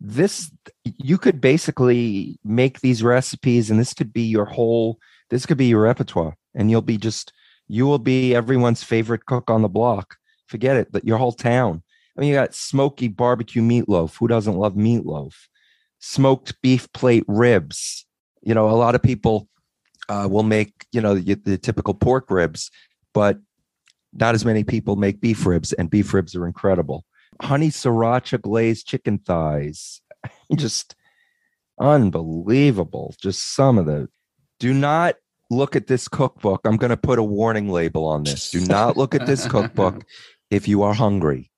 this 0.00 0.50
you 0.84 1.18
could 1.18 1.40
basically 1.40 2.38
make 2.42 2.80
these 2.80 3.02
recipes 3.02 3.70
and 3.70 3.78
this 3.78 3.92
could 3.92 4.12
be 4.12 4.22
your 4.22 4.46
whole 4.46 4.98
this 5.30 5.46
could 5.46 5.56
be 5.56 5.66
your 5.66 5.82
repertoire 5.82 6.36
and 6.54 6.70
you'll 6.70 6.82
be 6.82 6.98
just 6.98 7.32
you 7.68 7.86
will 7.86 7.98
be 7.98 8.34
everyone's 8.34 8.82
favorite 8.82 9.26
cook 9.26 9.48
on 9.48 9.62
the 9.62 9.68
block. 9.68 10.16
Forget 10.46 10.76
it 10.76 10.92
that 10.92 11.04
your 11.04 11.18
whole 11.18 11.32
town. 11.32 11.82
I 12.16 12.20
mean 12.20 12.30
you 12.30 12.34
got 12.34 12.54
smoky 12.54 13.08
barbecue 13.08 13.62
meatloaf. 13.62 14.16
Who 14.18 14.28
doesn't 14.28 14.56
love 14.56 14.74
meatloaf? 14.74 15.34
Smoked 16.00 16.60
beef 16.62 16.92
plate 16.92 17.24
ribs. 17.26 18.06
You 18.42 18.54
know 18.54 18.68
a 18.68 18.72
lot 18.72 18.94
of 18.94 19.02
people 19.02 19.48
uh, 20.08 20.28
will 20.30 20.42
make 20.42 20.86
you 20.92 21.00
know 21.00 21.14
the, 21.14 21.34
the 21.34 21.58
typical 21.58 21.94
pork 21.94 22.30
ribs 22.30 22.70
but 23.12 23.38
not 24.12 24.34
as 24.34 24.44
many 24.44 24.64
people 24.64 24.96
make 24.96 25.20
beef 25.20 25.46
ribs 25.46 25.72
and 25.72 25.90
beef 25.90 26.12
ribs 26.12 26.34
are 26.34 26.46
incredible. 26.46 27.04
Honey 27.40 27.68
sriracha 27.68 28.40
glazed 28.40 28.86
chicken 28.86 29.18
thighs. 29.18 30.02
Just 30.54 30.96
unbelievable. 31.80 33.14
Just 33.20 33.54
some 33.54 33.78
of 33.78 33.86
the 33.86 34.08
do 34.60 34.72
not 34.72 35.16
look 35.50 35.74
at 35.74 35.88
this 35.88 36.06
cookbook. 36.06 36.60
I'm 36.64 36.76
going 36.76 36.90
to 36.90 36.96
put 36.96 37.18
a 37.18 37.22
warning 37.24 37.68
label 37.68 38.06
on 38.06 38.22
this. 38.22 38.50
Do 38.50 38.60
not 38.60 38.96
look 38.96 39.14
at 39.16 39.26
this 39.26 39.48
cookbook 39.48 40.04
if 40.50 40.68
you 40.68 40.82
are 40.82 40.94
hungry. 40.94 41.50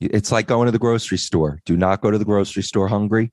It's 0.00 0.30
like 0.30 0.46
going 0.46 0.66
to 0.66 0.72
the 0.72 0.78
grocery 0.78 1.18
store. 1.18 1.60
Do 1.64 1.76
not 1.76 2.02
go 2.02 2.10
to 2.10 2.18
the 2.18 2.24
grocery 2.24 2.62
store 2.62 2.88
hungry. 2.88 3.32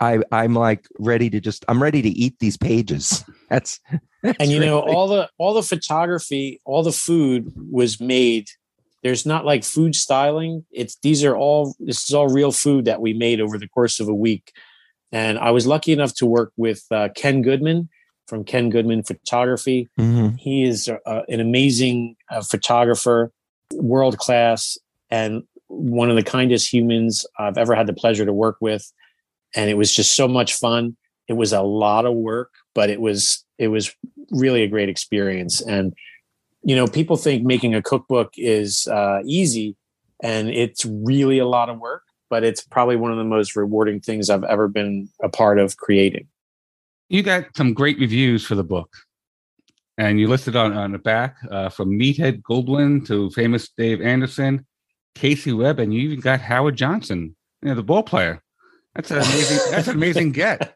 I 0.00 0.18
i'm 0.32 0.54
like 0.54 0.88
ready 0.98 1.30
to 1.30 1.38
just 1.38 1.64
i'm 1.68 1.80
ready 1.80 2.02
to 2.02 2.08
eat 2.08 2.36
these 2.40 2.56
pages. 2.56 3.24
That's, 3.50 3.78
that's 4.22 4.38
and 4.40 4.50
you 4.50 4.58
know 4.58 4.80
all 4.80 5.06
the 5.06 5.28
all 5.36 5.52
the 5.52 5.62
photography 5.62 6.60
all 6.64 6.82
the 6.82 6.90
food 6.90 7.52
was 7.70 8.00
made. 8.00 8.48
There's 9.02 9.26
not 9.26 9.44
like 9.44 9.62
food 9.62 9.94
styling. 9.94 10.64
It's 10.72 10.96
these 11.02 11.22
are 11.22 11.36
all 11.36 11.76
this 11.78 12.08
is 12.08 12.14
all 12.14 12.28
real 12.28 12.50
food 12.50 12.86
that 12.86 13.00
we 13.00 13.12
made 13.12 13.40
over 13.40 13.58
the 13.58 13.68
course 13.68 14.00
of 14.00 14.08
a 14.08 14.14
week. 14.14 14.52
And 15.12 15.38
i 15.38 15.50
was 15.50 15.66
lucky 15.66 15.92
enough 15.92 16.14
to 16.14 16.26
work 16.26 16.52
with 16.56 16.82
uh, 16.90 17.10
ken 17.14 17.42
goodman 17.42 17.90
from 18.26 18.44
ken 18.44 18.70
goodman 18.70 19.02
photography. 19.02 19.88
Mhm. 19.98 20.38
he 20.38 20.64
is 20.64 20.88
uh, 20.88 21.22
an 21.28 21.40
amazing 21.40 22.16
uh, 22.30 22.42
photographer 22.42 23.32
world 23.74 24.18
class 24.18 24.78
and 25.10 25.42
one 25.68 26.10
of 26.10 26.16
the 26.16 26.22
kindest 26.22 26.72
humans 26.72 27.26
i've 27.38 27.58
ever 27.58 27.74
had 27.74 27.86
the 27.86 27.92
pleasure 27.94 28.24
to 28.26 28.32
work 28.32 28.56
with. 28.60 28.92
And 29.54 29.68
it 29.68 29.74
was 29.74 29.94
just 29.94 30.16
so 30.16 30.26
much 30.26 30.54
fun. 30.54 30.96
It 31.28 31.34
was 31.34 31.52
a 31.52 31.62
lot 31.62 32.06
of 32.06 32.14
work 32.14 32.50
but 32.74 32.90
it 32.90 33.00
was 33.00 33.44
it 33.58 33.68
was 33.68 33.94
really 34.30 34.62
a 34.62 34.68
great 34.68 34.88
experience. 34.88 35.60
And 35.60 35.94
you 36.62 36.76
know 36.76 36.86
people 36.86 37.16
think 37.16 37.44
making 37.44 37.74
a 37.74 37.82
cookbook 37.82 38.32
is 38.36 38.86
uh, 38.88 39.20
easy 39.24 39.76
and 40.22 40.48
it's 40.48 40.84
really 40.84 41.38
a 41.38 41.46
lot 41.46 41.68
of 41.68 41.78
work 41.78 42.02
but 42.30 42.44
it's 42.44 42.62
probably 42.62 42.96
one 42.96 43.10
of 43.10 43.18
the 43.18 43.24
most 43.24 43.56
rewarding 43.56 44.00
things 44.00 44.30
i've 44.30 44.44
ever 44.44 44.68
been 44.68 45.08
a 45.22 45.28
part 45.28 45.58
of 45.58 45.76
creating 45.76 46.26
You 47.12 47.22
got 47.22 47.54
some 47.54 47.74
great 47.74 47.98
reviews 47.98 48.42
for 48.46 48.54
the 48.54 48.64
book, 48.64 48.88
and 49.98 50.18
you 50.18 50.28
listed 50.28 50.56
on, 50.56 50.72
on 50.72 50.92
the 50.92 50.98
back 50.98 51.36
uh, 51.50 51.68
from 51.68 51.90
Meathead 51.90 52.40
Goldwyn 52.40 53.06
to 53.06 53.28
famous 53.32 53.68
Dave 53.76 54.00
Anderson. 54.00 54.64
Casey 55.14 55.52
Webb, 55.52 55.78
and 55.78 55.92
you 55.92 56.00
even 56.00 56.20
got 56.20 56.40
Howard 56.40 56.74
Johnson, 56.74 57.36
you 57.60 57.68
know, 57.68 57.74
the 57.74 57.82
ball 57.82 58.02
player. 58.02 58.42
That's 58.94 59.10
an 59.10 59.18
amazing. 59.18 59.58
that's 59.70 59.88
an 59.88 59.96
amazing 59.96 60.32
get. 60.32 60.74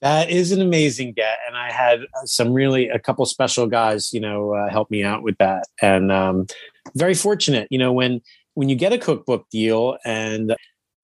That 0.00 0.30
is 0.30 0.52
an 0.52 0.62
amazing 0.62 1.12
get, 1.12 1.36
and 1.46 1.54
I 1.54 1.70
had 1.70 2.00
some 2.24 2.54
really 2.54 2.88
a 2.88 2.98
couple 2.98 3.26
special 3.26 3.66
guys, 3.66 4.14
you 4.14 4.20
know, 4.20 4.54
uh, 4.54 4.70
help 4.70 4.90
me 4.90 5.04
out 5.04 5.22
with 5.22 5.36
that, 5.36 5.64
and 5.82 6.10
um, 6.10 6.46
very 6.94 7.14
fortunate. 7.14 7.68
You 7.70 7.78
know, 7.78 7.92
when 7.92 8.22
when 8.54 8.70
you 8.70 8.74
get 8.74 8.94
a 8.94 8.98
cookbook 8.98 9.50
deal, 9.50 9.98
and 10.02 10.56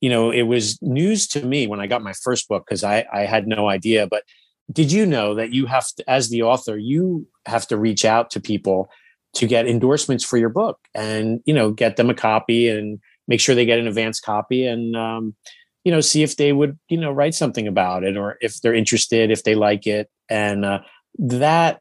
you 0.02 0.10
know, 0.10 0.30
it 0.30 0.42
was 0.42 0.82
news 0.82 1.26
to 1.28 1.46
me 1.46 1.66
when 1.66 1.80
I 1.80 1.86
got 1.86 2.02
my 2.02 2.12
first 2.12 2.48
book 2.48 2.64
because 2.66 2.84
I 2.84 3.06
I 3.12 3.20
had 3.20 3.46
no 3.46 3.68
idea. 3.68 4.06
But 4.06 4.24
did 4.70 4.92
you 4.92 5.06
know 5.06 5.34
that 5.36 5.54
you 5.54 5.64
have 5.66 5.86
to, 5.96 6.10
as 6.10 6.28
the 6.28 6.42
author, 6.42 6.76
you 6.76 7.26
have 7.46 7.66
to 7.68 7.78
reach 7.78 8.04
out 8.04 8.30
to 8.32 8.40
people 8.40 8.90
to 9.34 9.46
get 9.46 9.66
endorsements 9.66 10.24
for 10.24 10.36
your 10.36 10.50
book, 10.50 10.78
and 10.94 11.40
you 11.46 11.54
know, 11.54 11.70
get 11.70 11.96
them 11.96 12.10
a 12.10 12.14
copy 12.14 12.68
and 12.68 12.98
make 13.28 13.40
sure 13.40 13.54
they 13.54 13.64
get 13.64 13.78
an 13.78 13.86
advance 13.86 14.20
copy, 14.20 14.66
and 14.66 14.96
um, 14.96 15.36
you 15.84 15.92
know, 15.92 16.00
see 16.00 16.22
if 16.22 16.36
they 16.36 16.52
would, 16.52 16.78
you 16.88 16.98
know, 16.98 17.12
write 17.12 17.34
something 17.34 17.66
about 17.66 18.04
it 18.04 18.16
or 18.16 18.38
if 18.40 18.60
they're 18.60 18.74
interested, 18.74 19.30
if 19.30 19.44
they 19.44 19.54
like 19.54 19.86
it. 19.86 20.10
And 20.28 20.64
uh, 20.64 20.80
that, 21.18 21.80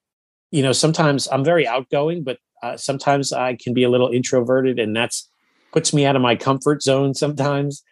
you 0.50 0.64
know, 0.64 0.72
sometimes 0.72 1.28
I'm 1.32 1.44
very 1.44 1.68
outgoing, 1.68 2.24
but 2.24 2.38
uh, 2.64 2.78
sometimes 2.78 3.32
I 3.32 3.58
can 3.62 3.74
be 3.74 3.84
a 3.84 3.90
little 3.90 4.10
introverted 4.10 4.80
and 4.80 4.96
that's 4.96 5.30
puts 5.72 5.94
me 5.94 6.06
out 6.06 6.16
of 6.16 6.22
my 6.22 6.36
comfort 6.36 6.82
zone 6.82 7.14
sometimes. 7.14 7.84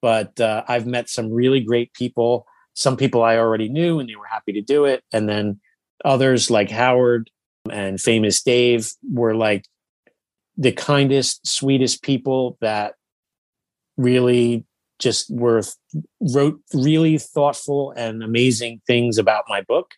But 0.00 0.40
uh, 0.40 0.64
I've 0.68 0.86
met 0.86 1.08
some 1.08 1.32
really 1.32 1.60
great 1.60 1.92
people. 1.92 2.46
Some 2.74 2.96
people 2.96 3.22
I 3.22 3.36
already 3.36 3.68
knew 3.68 3.98
and 3.98 4.08
they 4.08 4.14
were 4.14 4.26
happy 4.26 4.52
to 4.52 4.60
do 4.60 4.84
it. 4.84 5.02
And 5.12 5.28
then 5.28 5.60
others 6.04 6.50
like 6.50 6.70
Howard 6.70 7.30
and 7.70 8.00
famous 8.00 8.42
Dave 8.42 8.90
were 9.12 9.34
like 9.34 9.66
the 10.56 10.72
kindest, 10.72 11.46
sweetest 11.46 12.02
people 12.02 12.56
that 12.60 12.94
really 13.96 14.64
just 14.98 15.30
were 15.30 15.62
wrote 16.20 16.60
really 16.74 17.18
thoughtful 17.18 17.92
and 17.96 18.22
amazing 18.22 18.80
things 18.86 19.18
about 19.18 19.44
my 19.48 19.60
book 19.62 19.92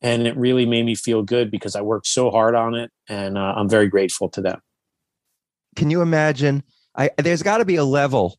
and 0.00 0.28
it 0.28 0.36
really 0.36 0.64
made 0.64 0.84
me 0.84 0.94
feel 0.94 1.22
good 1.24 1.50
because 1.50 1.74
i 1.74 1.80
worked 1.80 2.06
so 2.06 2.30
hard 2.30 2.54
on 2.54 2.72
it 2.76 2.88
and 3.08 3.36
uh, 3.36 3.54
i'm 3.56 3.68
very 3.68 3.88
grateful 3.88 4.28
to 4.28 4.40
them 4.40 4.60
Can 5.76 5.90
you 5.90 6.02
imagine? 6.02 6.64
I, 6.96 7.10
there's 7.18 7.44
got 7.44 7.58
to 7.58 7.64
be 7.64 7.76
a 7.76 7.84
level 7.84 8.36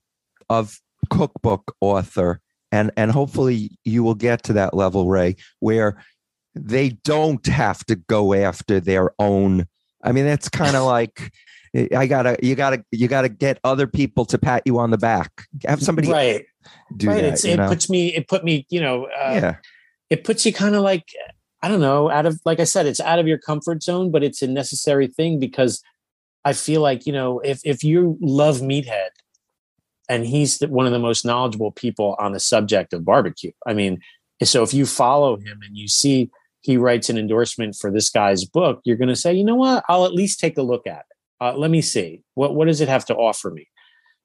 of 0.49 0.77
cookbook 1.09 1.75
author, 1.81 2.41
and 2.71 2.91
and 2.97 3.11
hopefully 3.11 3.71
you 3.83 4.03
will 4.03 4.15
get 4.15 4.43
to 4.43 4.53
that 4.53 4.73
level, 4.73 5.07
Ray, 5.07 5.35
where 5.59 6.03
they 6.55 6.89
don't 6.89 7.45
have 7.47 7.85
to 7.85 7.95
go 7.95 8.33
after 8.33 8.79
their 8.79 9.11
own. 9.19 9.65
I 10.03 10.11
mean, 10.11 10.25
that's 10.25 10.49
kind 10.49 10.75
of 10.75 10.83
like 10.85 11.31
I 11.95 12.07
gotta, 12.07 12.35
you 12.41 12.55
gotta, 12.55 12.83
you 12.91 13.07
gotta 13.07 13.29
get 13.29 13.59
other 13.63 13.85
people 13.85 14.25
to 14.25 14.37
pat 14.37 14.63
you 14.65 14.79
on 14.79 14.89
the 14.89 14.97
back. 14.97 15.31
Have 15.65 15.83
somebody 15.83 16.09
right 16.09 16.45
do 16.95 17.07
right 17.07 17.21
that. 17.21 17.33
it's, 17.33 17.45
it 17.45 17.57
know? 17.57 17.67
puts 17.67 17.89
me 17.89 18.13
it 18.15 18.27
put 18.27 18.43
me 18.43 18.65
you 18.69 18.81
know 18.81 19.05
uh, 19.05 19.31
yeah, 19.33 19.55
it 20.09 20.23
puts 20.23 20.45
you 20.45 20.53
kind 20.53 20.75
of 20.75 20.81
like 20.81 21.09
i 21.61 21.67
don't 21.67 21.79
know 21.79 22.09
out 22.09 22.25
of 22.25 22.39
like 22.45 22.59
i 22.59 22.63
said 22.63 22.85
it's 22.85 22.99
out 22.99 23.19
of 23.19 23.27
your 23.27 23.37
comfort 23.37 23.83
zone 23.83 24.11
but 24.11 24.23
it's 24.23 24.41
a 24.41 24.47
necessary 24.47 25.07
thing 25.07 25.39
because 25.39 25.81
i 26.45 26.53
feel 26.53 26.81
like 26.81 27.05
you 27.05 27.13
know 27.13 27.39
if 27.39 27.61
if 27.63 27.83
you 27.83 28.17
love 28.21 28.59
meathead 28.59 29.09
and 30.09 30.25
he's 30.25 30.59
one 30.61 30.85
of 30.85 30.91
the 30.91 30.99
most 30.99 31.23
knowledgeable 31.23 31.71
people 31.71 32.15
on 32.19 32.31
the 32.33 32.39
subject 32.39 32.93
of 32.93 33.05
barbecue 33.05 33.51
i 33.65 33.73
mean 33.73 34.01
so 34.43 34.63
if 34.63 34.73
you 34.73 34.85
follow 34.85 35.37
him 35.37 35.59
and 35.65 35.77
you 35.77 35.87
see 35.87 36.29
he 36.61 36.75
writes 36.75 37.09
an 37.09 37.17
endorsement 37.17 37.75
for 37.75 37.91
this 37.91 38.09
guy's 38.09 38.43
book 38.43 38.81
you're 38.83 38.97
going 38.97 39.09
to 39.09 39.15
say 39.15 39.33
you 39.33 39.43
know 39.43 39.55
what 39.55 39.83
i'll 39.87 40.05
at 40.05 40.13
least 40.13 40.39
take 40.39 40.57
a 40.57 40.61
look 40.61 40.85
at 40.87 41.05
it 41.09 41.15
uh, 41.41 41.53
let 41.55 41.71
me 41.71 41.81
see 41.81 42.21
what 42.33 42.55
what 42.55 42.65
does 42.65 42.81
it 42.81 42.89
have 42.89 43.05
to 43.05 43.15
offer 43.15 43.49
me 43.49 43.67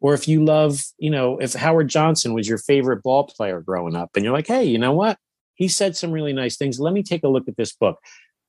or 0.05 0.13
if 0.13 0.29
you 0.29 0.45
love, 0.45 0.83
you 0.99 1.09
know, 1.09 1.39
if 1.39 1.55
Howard 1.55 1.89
Johnson 1.89 2.35
was 2.35 2.47
your 2.47 2.59
favorite 2.59 3.03
ball 3.03 3.25
player 3.27 3.63
growing 3.63 3.97
up 3.97 4.11
and 4.15 4.23
you're 4.23 4.35
like, 4.35 4.47
hey, 4.47 4.63
you 4.63 4.79
know 4.79 4.93
what? 4.93 5.17
He 5.55 5.67
said 5.67 5.97
some 5.97 6.13
really 6.13 6.35
nice 6.35 6.59
things. 6.59 6.79
Let 6.79 6.93
me 6.93 7.03
take 7.03 7.25
a 7.25 7.29
look 7.29 7.49
at 7.49 7.57
this 7.57 7.73
book. 7.73 7.99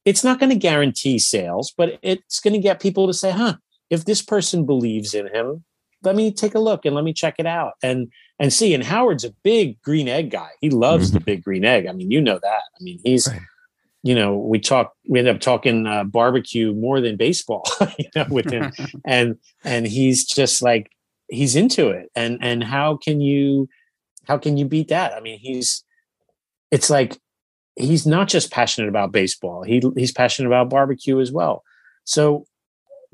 It's 0.04 0.22
not 0.22 0.38
going 0.38 0.50
to 0.50 0.58
guarantee 0.58 1.18
sales, 1.18 1.74
but 1.78 1.98
it's 2.02 2.42
going 2.42 2.56
to 2.56 2.60
get 2.60 2.82
people 2.82 3.08
to 3.08 3.14
say, 3.14 3.32
huh, 3.32 3.56
if 3.90 4.04
this 4.04 4.22
person 4.22 4.66
believes 4.66 5.14
in 5.14 5.28
him, 5.34 5.64
let 6.06 6.16
me 6.16 6.32
take 6.32 6.56
a 6.56 6.60
look 6.60 6.86
and 6.86 6.96
let 6.96 7.04
me 7.04 7.14
check 7.14 7.36
it 7.40 7.46
out 7.46 7.74
and 7.84 8.12
and 8.40 8.52
see. 8.54 8.74
And 8.74 8.84
Howard's 8.84 9.24
a 9.24 9.32
big 9.44 9.82
green 9.82 10.08
egg 10.08 10.32
guy. 10.32 10.50
He 10.62 10.70
loves 10.70 11.12
the 11.12 11.20
big 11.20 11.44
green 11.44 11.66
egg. 11.66 11.88
I 11.88 11.92
mean, 11.94 12.12
you 12.12 12.22
know 12.22 12.40
that. 12.42 12.62
I 12.80 12.84
mean, 12.84 13.00
he's 13.04 13.28
Right. 13.28 13.42
you 14.04 14.14
know, 14.14 14.38
we 14.38 14.60
talk, 14.60 14.94
we 15.10 15.20
end 15.20 15.28
up 15.28 15.40
talking 15.40 15.88
uh, 15.88 16.04
barbecue 16.04 16.74
more 16.74 17.02
than 17.02 17.16
baseball, 17.18 17.68
you 17.98 18.10
know, 18.16 18.26
with 18.30 18.52
him, 18.52 18.72
and 19.06 19.38
and 19.64 19.88
he's 19.88 20.26
just 20.26 20.62
like 20.62 20.92
he's 21.28 21.56
into 21.56 21.90
it, 21.90 22.12
and 22.16 22.38
and 22.42 22.64
how 22.64 22.98
can 22.98 23.20
you, 23.22 23.68
how 24.28 24.38
can 24.38 24.58
you 24.58 24.66
beat 24.66 24.90
that? 24.90 25.14
I 25.14 25.22
mean, 25.22 25.40
he's, 25.40 25.84
it's 26.72 26.90
like 26.90 27.18
he's 27.76 28.06
not 28.06 28.28
just 28.28 28.52
passionate 28.52 28.90
about 28.90 29.12
baseball; 29.12 29.64
he 29.64 29.82
he's 29.96 30.12
passionate 30.12 30.50
about 30.50 30.70
barbecue 30.70 31.20
as 31.20 31.32
well. 31.32 31.64
So, 32.04 32.46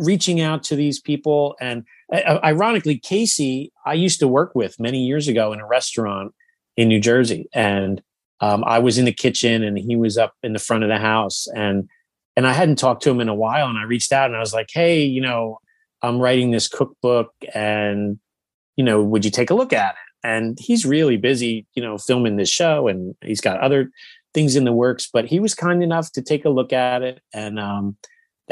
reaching 0.01 0.41
out 0.41 0.63
to 0.63 0.75
these 0.75 0.99
people, 0.99 1.55
and 1.61 1.83
uh, 2.11 2.39
ironically, 2.43 2.97
Casey, 2.97 3.71
I 3.85 3.93
used 3.93 4.19
to 4.19 4.27
work 4.27 4.53
with 4.55 4.79
many 4.79 5.05
years 5.05 5.27
ago 5.27 5.53
in 5.53 5.59
a 5.59 5.67
restaurant 5.67 6.33
in 6.75 6.87
New 6.87 6.99
Jersey, 6.99 7.47
and 7.53 8.01
um, 8.41 8.63
I 8.65 8.79
was 8.79 8.97
in 8.97 9.05
the 9.05 9.13
kitchen 9.13 9.63
and 9.63 9.77
he 9.77 9.95
was 9.95 10.17
up 10.17 10.33
in 10.43 10.53
the 10.53 10.59
front 10.59 10.83
of 10.83 10.89
the 10.89 10.97
house. 10.97 11.47
And 11.55 11.87
and 12.35 12.47
I 12.47 12.53
hadn't 12.53 12.77
talked 12.77 13.03
to 13.03 13.11
him 13.11 13.19
in 13.19 13.29
a 13.29 13.35
while. 13.35 13.67
And 13.67 13.77
I 13.77 13.83
reached 13.83 14.11
out 14.11 14.27
and 14.27 14.35
I 14.35 14.39
was 14.39 14.53
like, 14.53 14.69
"Hey, 14.73 15.03
you 15.03 15.21
know, 15.21 15.59
I'm 16.01 16.19
writing 16.19 16.51
this 16.51 16.67
cookbook 16.67 17.33
and 17.53 18.19
you 18.75 18.83
know, 18.83 19.03
would 19.03 19.23
you 19.23 19.31
take 19.31 19.51
a 19.51 19.55
look 19.55 19.73
at 19.73 19.91
it?" 19.91 20.27
And 20.27 20.57
he's 20.59 20.85
really 20.85 21.17
busy, 21.17 21.65
you 21.75 21.83
know, 21.83 21.97
filming 21.97 22.35
this 22.37 22.49
show 22.49 22.87
and 22.87 23.15
he's 23.23 23.41
got 23.41 23.59
other 23.59 23.91
things 24.33 24.55
in 24.55 24.63
the 24.65 24.71
works, 24.73 25.09
but 25.11 25.25
he 25.25 25.39
was 25.39 25.53
kind 25.53 25.83
enough 25.83 26.11
to 26.13 26.21
take 26.21 26.45
a 26.45 26.49
look 26.49 26.73
at 26.73 27.03
it. 27.03 27.21
And 27.33 27.59
um 27.59 27.97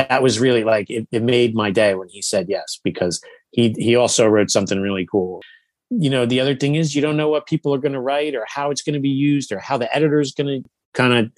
that 0.07 0.23
was 0.23 0.39
really 0.39 0.63
like 0.63 0.89
it, 0.89 1.07
it 1.11 1.21
made 1.21 1.53
my 1.53 1.71
day 1.71 1.93
when 1.93 2.07
he 2.09 2.21
said 2.21 2.47
yes 2.49 2.79
because 2.83 3.21
he 3.51 3.75
he 3.77 3.95
also 3.95 4.27
wrote 4.27 4.49
something 4.49 4.81
really 4.81 5.05
cool. 5.09 5.41
You 5.89 6.09
know 6.09 6.25
the 6.25 6.39
other 6.39 6.55
thing 6.55 6.75
is 6.75 6.95
you 6.95 7.01
don't 7.01 7.17
know 7.17 7.29
what 7.29 7.47
people 7.47 7.73
are 7.73 7.79
going 7.79 7.93
to 7.93 7.99
write 7.99 8.35
or 8.35 8.45
how 8.47 8.71
it's 8.71 8.81
going 8.81 8.93
to 8.93 8.99
be 8.99 9.09
used 9.09 9.51
or 9.51 9.59
how 9.59 9.77
the 9.77 9.93
editor 9.95 10.19
is 10.19 10.31
going 10.31 10.63
to 10.63 10.69
kind 10.93 11.13
of 11.13 11.31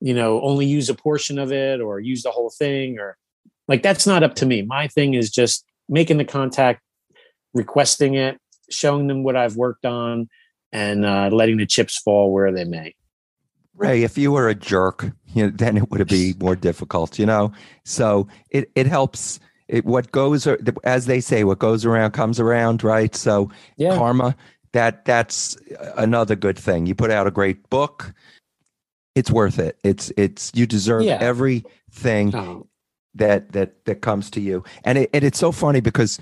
you 0.00 0.14
know 0.14 0.40
only 0.42 0.66
use 0.66 0.88
a 0.88 0.94
portion 0.94 1.38
of 1.38 1.52
it 1.52 1.80
or 1.80 2.00
use 2.00 2.22
the 2.22 2.30
whole 2.30 2.50
thing 2.50 2.98
or 2.98 3.16
like 3.68 3.82
that's 3.82 4.06
not 4.06 4.22
up 4.22 4.34
to 4.36 4.46
me. 4.46 4.62
My 4.62 4.88
thing 4.88 5.14
is 5.14 5.30
just 5.30 5.64
making 5.88 6.18
the 6.18 6.24
contact 6.24 6.82
requesting 7.54 8.14
it 8.14 8.38
showing 8.70 9.06
them 9.06 9.22
what 9.22 9.36
i've 9.36 9.56
worked 9.56 9.86
on 9.86 10.28
and 10.72 11.06
uh, 11.06 11.28
letting 11.32 11.56
the 11.56 11.66
chips 11.66 11.96
fall 11.98 12.32
where 12.32 12.52
they 12.52 12.64
may 12.64 12.94
Ray, 13.76 14.02
if 14.02 14.16
you 14.16 14.32
were 14.32 14.48
a 14.48 14.54
jerk, 14.54 15.10
you 15.34 15.44
know, 15.44 15.50
then 15.50 15.76
it 15.76 15.90
would 15.90 16.08
be 16.08 16.34
more 16.40 16.56
difficult, 16.56 17.18
you 17.18 17.26
know. 17.26 17.52
So 17.84 18.26
it 18.50 18.70
it 18.74 18.86
helps. 18.86 19.38
It 19.68 19.84
what 19.84 20.12
goes 20.12 20.46
as 20.84 21.06
they 21.06 21.20
say, 21.20 21.42
what 21.44 21.58
goes 21.58 21.84
around 21.84 22.12
comes 22.12 22.38
around, 22.38 22.84
right? 22.84 23.14
So 23.16 23.50
yeah 23.76 23.96
karma, 23.96 24.36
that 24.72 25.04
that's 25.04 25.56
another 25.96 26.36
good 26.36 26.58
thing. 26.58 26.86
You 26.86 26.94
put 26.94 27.10
out 27.10 27.26
a 27.26 27.32
great 27.32 27.68
book, 27.68 28.14
it's 29.16 29.30
worth 29.30 29.58
it. 29.58 29.76
It's 29.82 30.12
it's 30.16 30.52
you 30.54 30.66
deserve 30.66 31.02
Yeah. 31.02 31.18
everything 31.20 32.34
Oh, 32.34 32.68
that 33.16 33.52
that 33.52 33.84
that 33.86 34.02
comes 34.02 34.30
to 34.30 34.40
you. 34.40 34.62
And 34.84 34.98
it, 34.98 35.10
and 35.12 35.24
it's 35.24 35.38
so 35.38 35.50
funny 35.50 35.80
because 35.80 36.20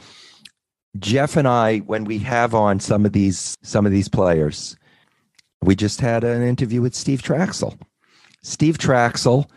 Jeff 0.98 1.36
and 1.36 1.46
I, 1.48 1.78
when 1.80 2.04
we 2.04 2.18
have 2.20 2.54
on 2.54 2.80
some 2.80 3.04
of 3.04 3.12
these 3.12 3.56
some 3.62 3.84
of 3.84 3.92
these 3.92 4.08
players, 4.08 4.76
we 5.64 5.74
just 5.74 6.00
had 6.00 6.24
an 6.24 6.42
interview 6.42 6.82
with 6.82 6.94
Steve 6.94 7.22
Trachsel. 7.22 7.78
Steve 8.42 8.76
Trachsel, 8.76 9.48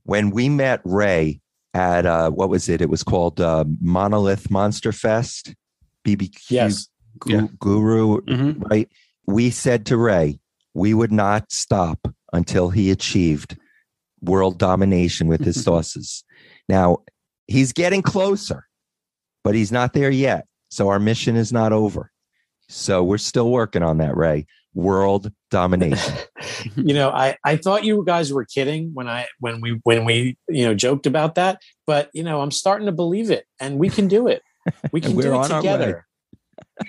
when 0.04 0.32
we 0.32 0.50
met 0.50 0.82
Ray 0.84 1.40
at 1.74 2.06
uh, 2.06 2.32
what 2.32 2.50
was 2.50 2.68
it? 2.68 2.82
It 2.82 2.90
was 2.90 3.04
called 3.04 3.40
uh, 3.40 3.66
Monolith 3.80 4.50
Monster 4.50 4.92
Fest, 4.92 5.54
BBQ 6.06 6.50
Yes. 6.50 6.88
Gu- 7.20 7.32
Yeah. 7.32 7.48
Guru, 7.60 8.22
Mm-hmm. 8.22 8.62
right? 8.64 8.90
We 9.28 9.52
said 9.52 9.86
to 9.88 9.98
Ray, 9.98 10.40
we 10.74 10.94
would 10.96 11.12
not 11.12 11.52
stop 11.52 12.08
until 12.34 12.70
he 12.70 12.90
achieved 12.90 13.56
world 14.22 14.58
domination 14.58 15.28
with 15.28 15.44
his 15.44 15.64
sauces. 15.64 16.24
Now 16.68 17.00
he's 17.48 17.72
getting 17.72 18.02
closer, 18.02 18.66
but 19.44 19.54
he's 19.54 19.72
not 19.72 19.94
there 19.94 20.10
yet. 20.12 20.48
So 20.70 20.90
our 20.90 21.00
mission 21.00 21.36
is 21.36 21.54
not 21.54 21.72
over. 21.72 22.12
So 22.68 23.04
we're 23.04 23.18
still 23.20 23.50
working 23.52 23.84
on 23.84 23.98
that, 24.00 24.16
Ray. 24.18 24.46
World 24.74 25.32
domination. 25.50 26.16
you 26.76 26.94
know, 26.94 27.10
I, 27.10 27.38
I 27.44 27.58
thought 27.58 27.84
you 27.84 28.04
guys 28.06 28.32
were 28.32 28.46
kidding 28.46 28.92
when 28.94 29.08
I 29.08 29.28
when 29.40 29.62
we 29.62 29.80
when 29.84 30.06
we 30.06 30.38
you 30.48 30.66
know 30.66 30.76
joked 30.76 31.06
about 31.06 31.36
that, 31.36 31.62
but 31.88 32.10
you 32.14 32.24
know 32.24 32.42
I'm 32.42 32.52
starting 32.52 32.86
to 32.86 32.92
believe 32.92 33.32
it, 33.32 33.46
and 33.60 33.80
we 33.80 33.90
can 33.90 34.08
do 34.08 34.28
it. 34.28 34.42
We 34.92 35.02
can 35.02 35.16
We're 35.16 35.24
do 35.24 35.34
it 35.34 35.38
on 35.38 35.50
together. 35.50 36.06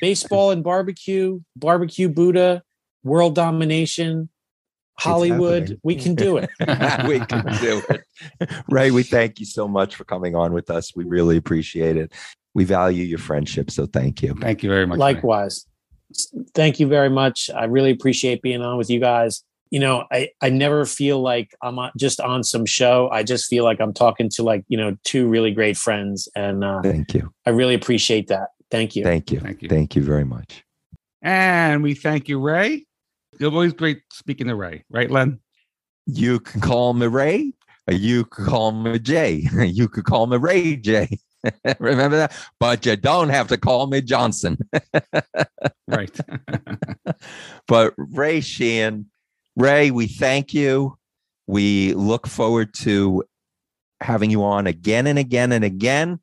Baseball 0.03 0.51
and 0.51 0.63
barbecue, 0.63 1.41
barbecue 1.57 2.11
Buddha, 2.11 2.63
world 3.05 3.35
domination, 3.35 4.29
Hollywood. 4.99 5.81
We 5.83 5.95
can 5.95 6.15
do 6.15 6.37
it. 6.37 6.51
we 7.09 7.21
can 7.21 7.45
do 7.61 7.83
it. 7.89 8.03
Ray, 8.69 8.91
we 8.91 9.03
thank 9.03 9.41
you 9.41 9.47
so 9.47 9.67
much 9.67 9.97
for 9.97 10.05
coming 10.05 10.35
on 10.35 10.53
with 10.53 10.69
us. 10.69 10.95
We 10.95 11.05
really 11.05 11.37
appreciate 11.37 11.97
it. 11.97 12.13
We 12.53 12.65
value 12.65 13.05
your 13.05 13.19
friendship, 13.19 13.71
so 13.71 13.87
thank 13.87 14.23
you. 14.23 14.35
Thank 14.35 14.63
you 14.63 14.69
very 14.69 14.87
much. 14.87 14.99
Ray. 15.23 15.70
Likewise. 16.11 16.51
Thank 16.55 16.81
you 16.81 16.87
very 16.87 17.11
much. 17.11 17.51
I 17.55 17.65
really 17.65 17.91
appreciate 17.91 18.43
being 18.43 18.63
on 18.63 18.77
with 18.77 18.91
you 18.91 19.01
guys. 19.01 19.43
You 19.71 19.79
know, 19.79 20.05
I, 20.11 20.31
I 20.41 20.51
never 20.51 20.85
feel 20.85 21.21
like 21.21 21.55
I'm 21.63 21.79
just 21.97 22.21
on 22.21 22.43
some 22.43 22.67
show. 22.67 23.09
I 23.13 23.23
just 23.23 23.47
feel 23.47 23.63
like 23.63 23.81
I'm 23.81 23.93
talking 23.93 24.29
to 24.31 24.43
like, 24.43 24.65
you 24.69 24.77
know, 24.77 24.97
two 25.05 25.29
really 25.29 25.53
great 25.53 25.77
friends. 25.77 26.29
And 26.35 26.65
uh, 26.65 26.83
Thank 26.83 27.15
you. 27.15 27.33
I 27.47 27.51
really 27.51 27.75
appreciate 27.75 28.27
that. 28.29 28.49
Thank 28.71 28.97
you. 28.97 29.05
Thank 29.05 29.31
you. 29.31 29.39
Thank 29.39 29.63
you. 29.63 29.69
Thank 29.69 29.95
you 29.95 30.03
very 30.03 30.25
much. 30.25 30.65
And 31.23 31.83
we 31.83 31.95
thank 31.95 32.29
you, 32.29 32.41
Ray. 32.41 32.87
It's 33.33 33.45
always 33.45 33.73
great 33.73 34.03
speaking 34.13 34.49
to 34.49 34.57
Ray, 34.57 34.85
right, 34.91 35.11
Len? 35.11 35.39
You 36.07 36.41
can 36.41 36.61
call 36.61 36.93
me 36.95 37.07
Ray, 37.07 37.53
or 37.87 37.95
you 37.95 38.25
can 38.25 38.47
call 38.47 38.73
me 38.73 38.99
Jay. 38.99 39.47
You 39.61 39.89
could 39.89 40.05
call 40.05 40.27
me 40.27 40.37
Ray 40.37 40.77
J. 40.77 41.19
Remember 41.79 42.17
that? 42.17 42.37
But 42.59 42.85
you 42.87 42.97
don't 42.97 43.31
have 43.31 43.49
to 43.49 43.57
call 43.57 43.87
me 43.87 44.01
Johnson. 44.01 44.59
Right. 45.91 46.17
but 47.67 47.95
Ray 47.97 48.41
Sheehan, 48.41 49.07
Ray, 49.57 49.91
we 49.91 50.07
thank 50.07 50.55
you. 50.55 50.97
We 51.47 51.95
look 51.95 52.29
forward 52.29 52.73
to 52.83 53.25
having 54.01 54.31
you 54.31 54.45
on 54.45 54.69
again 54.69 55.07
and 55.07 55.19
again 55.19 55.51
and 55.51 55.65
again. 55.65 56.21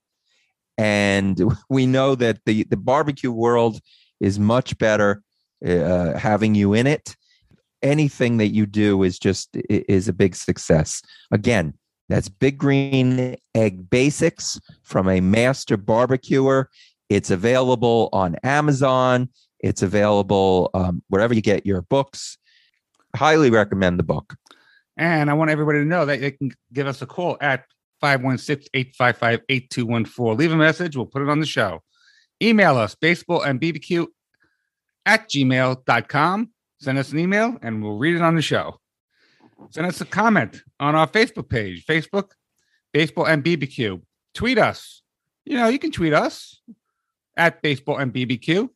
And 0.77 1.53
we 1.69 1.85
know 1.85 2.15
that 2.15 2.39
the, 2.45 2.63
the 2.63 2.77
barbecue 2.77 3.31
world 3.31 3.81
is 4.21 4.39
much 4.39 4.77
better 4.77 5.21
uh, 5.65 6.17
having 6.17 6.55
you 6.55 6.73
in 6.73 6.87
it. 6.87 7.15
Anything 7.81 8.37
that 8.37 8.49
you 8.49 8.65
do 8.65 9.03
is 9.03 9.19
just 9.19 9.49
is 9.53 10.07
a 10.07 10.13
big 10.13 10.35
success. 10.35 11.01
Again, 11.31 11.73
that's 12.09 12.29
Big 12.29 12.57
Green 12.57 13.35
Egg 13.53 13.89
Basics 13.89 14.59
from 14.83 15.09
a 15.09 15.19
master 15.19 15.77
barbecuer. 15.77 16.69
It's 17.09 17.31
available 17.31 18.09
on 18.13 18.35
Amazon. 18.43 19.29
It's 19.59 19.81
available 19.81 20.69
um, 20.73 21.03
wherever 21.09 21.33
you 21.33 21.41
get 21.41 21.65
your 21.65 21.81
books. 21.81 22.37
Highly 23.15 23.49
recommend 23.49 23.99
the 23.99 24.03
book. 24.03 24.35
And 24.97 25.29
I 25.29 25.33
want 25.33 25.51
everybody 25.51 25.79
to 25.79 25.85
know 25.85 26.05
that 26.05 26.21
they 26.21 26.31
can 26.31 26.51
give 26.73 26.87
us 26.87 27.01
a 27.01 27.05
call 27.05 27.37
at 27.41 27.65
516 28.01 28.69
855 28.73 29.41
8214. 29.49 30.37
Leave 30.37 30.51
a 30.51 30.55
message, 30.55 30.95
we'll 30.95 31.05
put 31.05 31.21
it 31.21 31.29
on 31.29 31.39
the 31.39 31.45
show. 31.45 31.81
Email 32.41 32.77
us, 32.77 32.95
baseball 32.95 33.41
and 33.41 33.59
BBQ 33.59 34.07
at 35.05 35.29
gmail.com. 35.29 36.51
Send 36.79 36.97
us 36.97 37.11
an 37.11 37.19
email 37.19 37.57
and 37.61 37.81
we'll 37.81 37.97
read 37.97 38.15
it 38.15 38.21
on 38.21 38.35
the 38.35 38.41
show. 38.41 38.79
Send 39.71 39.87
us 39.87 40.01
a 40.01 40.05
comment 40.05 40.61
on 40.79 40.95
our 40.95 41.07
Facebook 41.07 41.49
page, 41.49 41.85
Facebook, 41.85 42.31
Baseball 42.93 43.27
and 43.27 43.43
BBQ. 43.43 44.01
Tweet 44.33 44.57
us. 44.57 45.01
You 45.45 45.57
know, 45.57 45.67
you 45.67 45.79
can 45.79 45.91
tweet 45.91 46.13
us 46.13 46.61
at 47.35 47.61
Baseball 47.61 47.97
and 47.97 48.13
BBQ. 48.13 48.69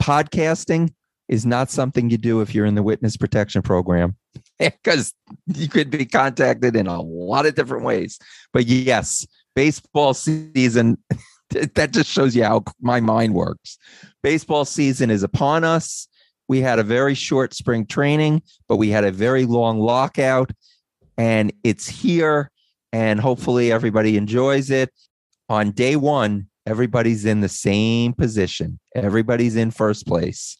Podcasting 0.00 0.94
is 1.28 1.44
not 1.44 1.70
something 1.70 2.08
you 2.08 2.16
do 2.16 2.40
if 2.40 2.54
you're 2.54 2.66
in 2.66 2.76
the 2.76 2.82
witness 2.82 3.16
protection 3.16 3.62
program 3.62 4.16
because 4.58 5.12
you 5.46 5.68
could 5.68 5.90
be 5.90 6.06
contacted 6.06 6.76
in 6.76 6.86
a 6.86 7.02
lot 7.02 7.46
of 7.46 7.56
different 7.56 7.84
ways. 7.84 8.18
But 8.52 8.66
yes, 8.66 9.26
baseball 9.56 10.14
season, 10.14 10.98
that 11.50 11.90
just 11.90 12.10
shows 12.10 12.36
you 12.36 12.44
how 12.44 12.62
my 12.80 13.00
mind 13.00 13.34
works. 13.34 13.76
Baseball 14.22 14.64
season 14.64 15.10
is 15.10 15.24
upon 15.24 15.64
us. 15.64 16.08
We 16.48 16.60
had 16.60 16.78
a 16.78 16.82
very 16.82 17.14
short 17.14 17.54
spring 17.54 17.86
training, 17.86 18.42
but 18.68 18.76
we 18.76 18.90
had 18.90 19.04
a 19.04 19.10
very 19.10 19.46
long 19.46 19.80
lockout, 19.80 20.52
and 21.16 21.52
it's 21.62 21.88
here. 21.88 22.50
And 22.92 23.20
hopefully, 23.20 23.72
everybody 23.72 24.16
enjoys 24.16 24.70
it. 24.70 24.92
On 25.48 25.72
day 25.72 25.96
one, 25.96 26.46
everybody's 26.66 27.24
in 27.24 27.40
the 27.40 27.48
same 27.48 28.12
position, 28.12 28.78
everybody's 28.94 29.56
in 29.56 29.70
first 29.70 30.06
place. 30.06 30.58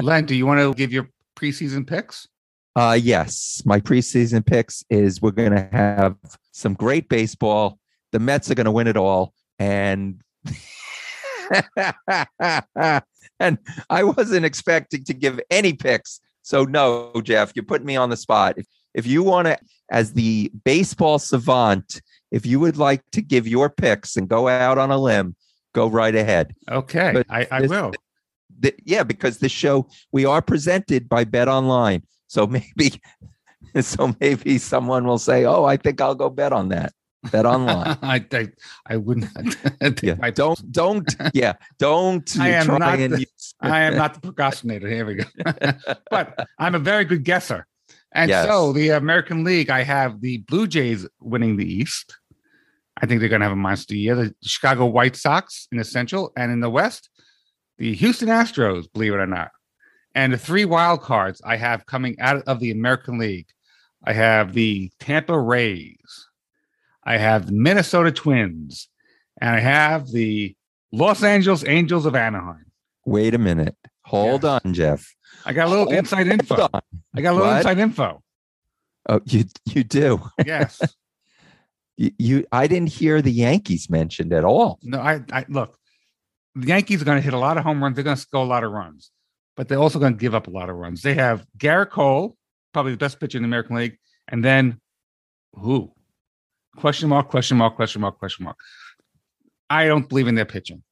Len, 0.00 0.26
do 0.26 0.34
you 0.34 0.46
want 0.46 0.60
to 0.60 0.74
give 0.74 0.92
your 0.92 1.08
preseason 1.36 1.86
picks? 1.86 2.28
Uh, 2.76 2.98
yes, 3.00 3.62
my 3.64 3.78
preseason 3.78 4.44
picks 4.44 4.84
is 4.90 5.22
we're 5.22 5.30
going 5.30 5.52
to 5.52 5.68
have 5.70 6.16
some 6.50 6.74
great 6.74 7.08
baseball. 7.08 7.78
The 8.10 8.18
Mets 8.18 8.50
are 8.50 8.54
going 8.54 8.64
to 8.64 8.72
win 8.72 8.88
it 8.88 8.96
all, 8.96 9.32
and 9.58 10.20
and 13.40 13.58
I 13.90 14.04
wasn't 14.04 14.44
expecting 14.44 15.04
to 15.04 15.14
give 15.14 15.40
any 15.50 15.72
picks. 15.72 16.20
So 16.42 16.64
no, 16.64 17.12
Jeff, 17.22 17.52
you're 17.54 17.64
putting 17.64 17.86
me 17.86 17.96
on 17.96 18.10
the 18.10 18.16
spot. 18.16 18.54
If 18.58 18.66
if 18.94 19.06
you 19.06 19.22
want 19.22 19.46
to, 19.46 19.58
as 19.90 20.12
the 20.12 20.50
baseball 20.64 21.18
savant, 21.18 22.00
if 22.30 22.46
you 22.46 22.60
would 22.60 22.76
like 22.76 23.02
to 23.12 23.22
give 23.22 23.48
your 23.48 23.68
picks 23.70 24.16
and 24.16 24.28
go 24.28 24.46
out 24.48 24.78
on 24.78 24.90
a 24.90 24.98
limb, 24.98 25.34
go 25.74 25.88
right 25.88 26.14
ahead. 26.14 26.54
Okay, 26.70 27.10
But 27.12 27.26
I, 27.28 27.46
I 27.50 27.60
this- 27.62 27.70
will. 27.70 27.92
The- 28.60 28.74
yeah, 28.84 29.02
because 29.02 29.38
the 29.38 29.48
show 29.48 29.88
we 30.12 30.24
are 30.24 30.40
presented 30.40 31.08
by 31.08 31.24
Bet 31.24 31.48
Online. 31.48 32.02
So 32.28 32.46
maybe, 32.56 33.00
so 33.80 34.14
maybe 34.20 34.58
someone 34.58 35.04
will 35.06 35.18
say, 35.18 35.44
"Oh, 35.44 35.64
I 35.64 35.76
think 35.76 36.00
I'll 36.00 36.14
go 36.14 36.30
bet 36.30 36.52
on 36.52 36.68
that." 36.68 36.92
Bet 37.30 37.46
Online. 37.46 37.96
I, 38.02 38.24
I 38.32 38.48
I 38.86 38.96
would 38.96 39.18
not. 39.18 40.02
yeah, 40.02 40.16
I 40.22 40.30
don't, 40.30 40.72
don't, 40.72 41.14
yeah, 41.32 41.54
don't 41.78 42.28
I 42.40 42.50
am 42.50 42.66
not 42.66 42.98
and 42.98 43.14
the- 43.14 43.26
I 43.60 43.80
am 43.82 43.96
not 43.96 44.14
the 44.14 44.20
procrastinator. 44.20 44.88
Here 44.88 45.06
we 45.06 45.14
go. 45.16 45.24
but 46.10 46.46
I'm 46.58 46.74
a 46.74 46.78
very 46.78 47.04
good 47.04 47.24
guesser. 47.24 47.66
And 48.12 48.28
Yes. 48.28 48.46
so 48.46 48.72
the 48.72 48.90
American 48.90 49.42
League, 49.42 49.70
I 49.70 49.82
have 49.82 50.20
the 50.20 50.38
Blue 50.38 50.66
Jays 50.66 51.06
winning 51.20 51.56
the 51.56 51.66
East. 51.70 52.16
I 53.00 53.06
think 53.06 53.18
they're 53.20 53.28
going 53.28 53.40
to 53.40 53.46
have 53.46 53.52
a 53.52 53.56
monster 53.56 53.94
year. 53.96 54.14
The 54.14 54.34
Chicago 54.42 54.86
White 54.86 55.16
Sox 55.16 55.66
in 55.72 55.78
the 55.78 55.84
Central 55.84 56.32
and 56.36 56.52
in 56.52 56.60
the 56.60 56.70
West, 56.70 57.10
the 57.78 57.92
Houston 57.94 58.28
Astros, 58.28 58.86
believe 58.92 59.12
it 59.14 59.16
or 59.16 59.26
not. 59.26 59.50
And 60.14 60.32
the 60.32 60.38
three 60.38 60.64
wild 60.64 61.00
cards 61.02 61.42
I 61.44 61.56
have 61.56 61.86
coming 61.86 62.14
out 62.20 62.42
of 62.46 62.60
the 62.60 62.70
American 62.70 63.18
League. 63.18 63.48
I 64.04 64.12
have 64.12 64.52
the 64.54 64.92
Tampa 65.00 65.36
Rays. 65.38 66.28
I 67.04 67.16
have 67.18 67.46
the 67.46 67.52
Minnesota 67.52 68.10
Twins. 68.12 68.88
And 69.40 69.50
I 69.50 69.58
have 69.60 70.08
the 70.10 70.54
Los 70.92 71.22
Angeles 71.22 71.64
Angels 71.66 72.06
of 72.06 72.14
Anaheim. 72.14 72.66
Wait 73.04 73.34
a 73.34 73.38
minute. 73.38 73.76
Hold 74.04 74.44
on, 74.44 74.60
Jeff. 74.72 75.12
I 75.44 75.52
got 75.52 75.66
a 75.66 75.70
little 75.70 75.84
Hold- 75.86 75.96
inside 75.96 76.28
info. 76.28 76.68
on. 76.72 76.80
I 77.16 77.20
got 77.20 77.32
a 77.32 77.34
little 77.34 77.48
What? 77.48 77.56
inside 77.58 77.78
info. 77.78 78.22
Oh, 79.08 79.20
you 79.26 79.44
you 79.66 79.84
do. 79.84 80.20
Yes. 80.44 80.80
You, 81.96 82.10
you 82.18 82.46
I 82.50 82.66
didn't 82.66 82.88
hear 82.88 83.22
the 83.22 83.30
Yankees 83.30 83.88
mentioned 83.88 84.32
at 84.32 84.44
all. 84.44 84.80
No, 84.82 84.98
I, 84.98 85.20
I 85.30 85.44
look. 85.48 85.78
The 86.56 86.66
Yankees 86.66 87.00
are 87.00 87.04
going 87.04 87.18
to 87.18 87.22
hit 87.22 87.34
a 87.34 87.38
lot 87.38 87.56
of 87.56 87.62
home 87.62 87.80
runs. 87.80 87.94
They're 87.94 88.02
going 88.02 88.16
to 88.16 88.20
score 88.20 88.42
a 88.42 88.48
lot 88.48 88.64
of 88.64 88.72
runs, 88.72 89.12
but 89.56 89.68
they're 89.68 89.78
also 89.78 90.00
going 90.00 90.14
to 90.14 90.18
give 90.18 90.34
up 90.34 90.48
a 90.48 90.50
lot 90.50 90.68
of 90.68 90.74
runs. 90.74 91.02
They 91.02 91.14
have 91.14 91.46
Gerrit 91.56 91.90
Cole, 91.90 92.36
probably 92.72 92.90
the 92.90 92.98
best 92.98 93.20
pitcher 93.20 93.38
in 93.38 93.42
the 93.42 93.46
American 93.46 93.76
League, 93.76 93.96
and 94.26 94.44
then 94.44 94.80
who? 95.52 95.92
Question 96.76 97.08
mark? 97.08 97.28
Question 97.28 97.56
mark? 97.56 97.76
Question 97.76 98.00
mark? 98.00 98.18
Question 98.18 98.44
mark? 98.44 98.56
I 99.70 99.86
don't 99.86 100.08
believe 100.08 100.28
in 100.28 100.34
their 100.34 100.44
pitching. 100.44 100.82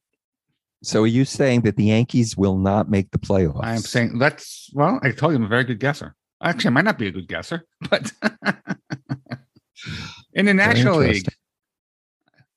So 0.81 1.03
are 1.03 1.07
you 1.07 1.23
saying 1.23 1.61
that 1.61 1.77
the 1.77 1.85
Yankees 1.85 2.35
will 2.35 2.57
not 2.57 2.89
make 2.89 3.11
the 3.11 3.17
playoffs? 3.17 3.63
I 3.63 3.75
am 3.75 3.81
saying 3.81 4.19
that's 4.19 4.69
well. 4.73 4.99
I 5.01 5.11
told 5.11 5.31
you 5.31 5.37
I'm 5.37 5.45
a 5.45 5.47
very 5.47 5.63
good 5.63 5.79
guesser. 5.79 6.15
Actually, 6.41 6.67
I 6.67 6.71
might 6.71 6.85
not 6.85 6.97
be 6.97 7.07
a 7.07 7.11
good 7.11 7.27
guesser, 7.27 7.65
but 7.89 8.11
in 10.33 10.45
the 10.45 10.53
National 10.53 10.97
League. 10.97 11.27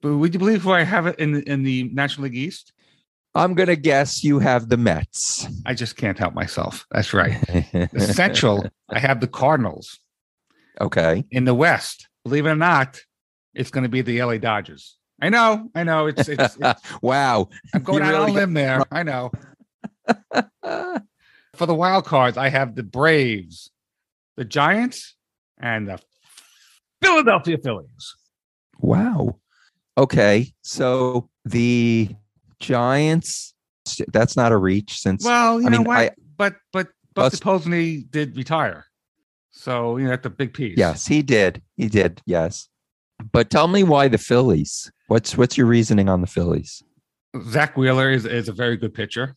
But 0.02 0.16
would 0.16 0.34
you 0.34 0.40
believe 0.40 0.62
who 0.62 0.72
I 0.72 0.82
have 0.82 1.06
it 1.06 1.18
in 1.20 1.32
the, 1.32 1.48
in 1.48 1.62
the 1.62 1.84
National 1.92 2.24
League 2.24 2.36
East? 2.36 2.72
I'm 3.36 3.54
going 3.54 3.68
to 3.68 3.76
guess 3.76 4.24
you 4.24 4.38
have 4.38 4.70
the 4.70 4.76
Mets. 4.76 5.46
I 5.66 5.74
just 5.74 5.96
can't 5.96 6.18
help 6.18 6.34
myself. 6.34 6.86
That's 6.90 7.12
right. 7.12 7.40
The 7.72 8.12
Central, 8.14 8.66
I 8.88 8.98
have 8.98 9.20
the 9.20 9.26
Cardinals. 9.28 10.00
okay. 10.80 11.24
In 11.30 11.44
the 11.44 11.54
West, 11.54 12.08
believe 12.24 12.46
it 12.46 12.50
or 12.50 12.56
not, 12.56 13.00
it's 13.56 13.70
going 13.70 13.82
to 13.82 13.88
be 13.88 14.02
the 14.02 14.22
LA 14.22 14.36
Dodgers. 14.38 14.96
I 15.20 15.30
know, 15.30 15.70
I 15.74 15.82
know. 15.82 16.06
It's, 16.06 16.28
it's, 16.28 16.56
it's 16.60 16.82
wow. 17.02 17.48
I'm 17.74 17.82
going 17.82 18.02
You 18.02 18.08
out 18.10 18.12
really 18.12 18.24
on 18.24 18.30
a 18.30 18.32
limb 18.34 18.54
there. 18.54 18.82
I 18.92 19.02
know. 19.02 19.32
For 21.54 21.64
the 21.66 21.74
wild 21.74 22.04
cards, 22.04 22.36
I 22.36 22.50
have 22.50 22.74
the 22.74 22.82
Braves, 22.82 23.70
the 24.36 24.44
Giants, 24.44 25.14
and 25.58 25.88
the 25.88 25.98
Philadelphia 27.02 27.56
Phillies. 27.56 28.14
Wow. 28.78 29.38
Okay. 29.96 30.52
So 30.62 31.30
the 31.46 32.10
Giants, 32.60 33.54
that's 34.12 34.36
not 34.36 34.52
a 34.52 34.56
reach 34.58 35.00
since 35.00 35.24
Well, 35.24 35.60
you 35.62 35.66
I 35.68 35.70
know 35.70 35.78
mean, 35.78 35.86
what? 35.86 35.96
I- 35.98 36.10
but 36.36 36.56
but 36.74 36.88
Buster 37.14 37.36
Bust- 37.36 37.42
Posey 37.42 38.02
did 38.10 38.36
retire, 38.36 38.84
so 39.50 39.96
you 39.96 40.04
know 40.04 40.10
that's 40.10 40.26
a 40.26 40.30
big 40.30 40.52
piece. 40.52 40.76
yes, 40.76 41.06
he 41.06 41.22
did. 41.22 41.62
He 41.78 41.88
did. 41.88 42.20
Yes. 42.26 42.68
But 43.32 43.51
tell 43.51 43.68
me 43.68 43.82
why 43.82 44.09
the 44.09 44.18
Phillies? 44.18 44.90
What's 45.09 45.36
what's 45.36 45.56
your 45.56 45.66
reasoning 45.66 46.09
on 46.09 46.20
the 46.20 46.26
Phillies? 46.26 46.82
Zack 47.48 47.76
Wheeler 47.76 48.10
is, 48.10 48.24
is 48.24 48.48
a 48.48 48.52
very 48.52 48.76
good 48.76 48.94
pitcher. 48.94 49.34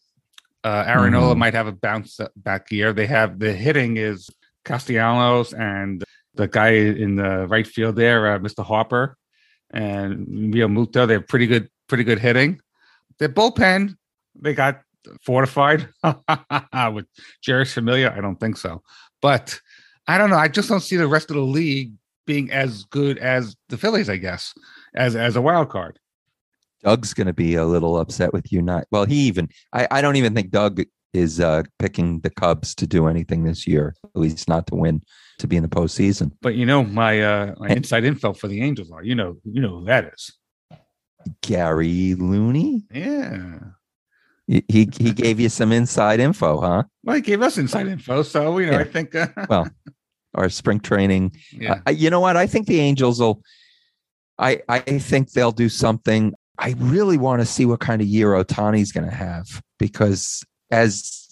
Uh, 0.63 0.83
Aaron 0.87 1.13
Nola 1.13 1.35
Mhm. 1.35 1.37
might 1.39 1.53
have 1.53 1.67
a 1.67 1.71
bounce 1.71 2.19
back 2.35 2.71
year. 2.71 2.91
They 2.93 3.07
have 3.07 3.39
the 3.39 3.53
hitting 3.53 3.97
is 3.97 4.29
Castellanos 4.65 5.53
and 5.53 6.03
the 6.35 6.47
guy 6.47 6.69
in 6.71 7.15
the 7.15 7.47
right 7.47 7.65
field 7.67 7.95
there, 7.95 8.33
uh, 8.33 8.39
Mr. 8.39 8.63
Harper 8.65 9.15
and 9.71 10.27
Muto. 10.27 11.07
They 11.07 11.13
have 11.13 11.27
pretty 11.27 11.47
good, 11.47 11.69
pretty 11.87 12.03
good 12.03 12.19
hitting. 12.19 12.59
Their 13.19 13.29
bullpen, 13.29 13.95
they 14.35 14.53
got 14.53 14.81
fortified 15.25 15.87
with 16.03 17.05
Jeurys 17.45 17.73
Familia. 17.73 18.13
I 18.15 18.21
don't 18.21 18.39
think 18.39 18.57
so, 18.57 18.81
but 19.21 19.59
I 20.07 20.17
don't 20.17 20.29
know. 20.29 20.37
I 20.37 20.47
just 20.49 20.67
don't 20.69 20.81
see 20.81 20.97
the 20.97 21.07
rest 21.07 21.29
of 21.29 21.35
the 21.37 21.41
league 21.41 21.93
being 22.29 22.51
as 22.51 22.83
good 22.85 23.17
as 23.17 23.55
the 23.69 23.77
Phillies. 23.77 24.07
I 24.07 24.17
guess 24.17 24.53
as 24.93 25.15
as 25.15 25.35
a 25.35 25.41
wild 25.41 25.69
card. 25.69 25.97
Doug's 26.83 27.13
going 27.13 27.27
to 27.27 27.33
be 27.33 27.55
a 27.55 27.65
little 27.65 27.99
upset 27.99 28.31
with 28.31 28.53
you. 28.53 28.61
Not 28.61 28.85
well. 28.91 29.05
He 29.05 29.15
even 29.21 29.49
I, 29.73 29.87
I 29.89 30.01
don't 30.01 30.15
even 30.15 30.35
think 30.35 30.51
Doug 30.51 30.83
is 31.11 31.39
uh, 31.39 31.63
picking 31.79 32.19
the 32.19 32.29
Cubs 32.29 32.75
to 32.75 32.85
do 32.85 33.07
anything 33.07 33.43
this 33.43 33.65
year. 33.65 33.95
At 34.05 34.21
least 34.21 34.47
not 34.47 34.67
to 34.67 34.75
win, 34.75 35.01
to 35.39 35.47
be 35.47 35.57
in 35.57 35.63
the 35.63 35.69
postseason. 35.69 36.31
But 36.39 36.53
you 36.53 36.67
know, 36.67 36.83
my 36.83 37.19
uh 37.21 37.55
my 37.57 37.69
inside 37.69 38.05
info 38.05 38.33
for 38.33 38.47
the 38.47 38.61
Angels 38.61 38.91
are 38.91 39.03
you 39.03 39.15
know 39.15 39.37
you 39.43 39.59
know 39.59 39.79
who 39.79 39.85
that 39.85 40.13
is. 40.13 40.31
Gary 41.41 42.13
Looney. 42.13 42.83
Yeah. 42.93 43.59
He 44.47 44.63
he, 44.67 44.85
gave 45.13 45.39
you 45.39 45.47
some 45.47 45.71
inside 45.71 46.19
info, 46.19 46.59
huh? 46.59 46.83
Well, 47.03 47.15
he 47.15 47.21
gave 47.21 47.43
us 47.43 47.59
inside 47.59 47.85
info, 47.87 48.23
so 48.23 48.57
you 48.57 48.71
know 48.71 48.79
I 48.79 48.83
think. 48.83 49.13
Uh, 49.13 49.27
Well, 49.49 49.67
Our 50.35 50.49
spring 50.49 50.79
training. 50.79 51.35
yeah. 51.51 51.81
Uh, 51.87 51.91
you 51.91 52.09
know 52.09 52.19
what? 52.19 52.37
I 52.37 52.47
think 52.47 52.67
the 52.67 52.79
Angels 52.79 53.19
will. 53.19 53.41
I 54.37 54.61
I 54.69 54.79
think 54.79 55.31
they'll 55.31 55.51
do 55.51 55.69
something. 55.69 56.33
I 56.57 56.75
really 56.77 57.17
want 57.17 57.41
to 57.41 57.45
see 57.45 57.65
what 57.65 57.79
kind 57.79 58.01
of 58.01 58.07
year 58.07 58.29
Ohtani's 58.29 58.91
going 58.91 59.09
to 59.09 59.15
have 59.15 59.61
because 59.79 60.43
as 60.71 61.27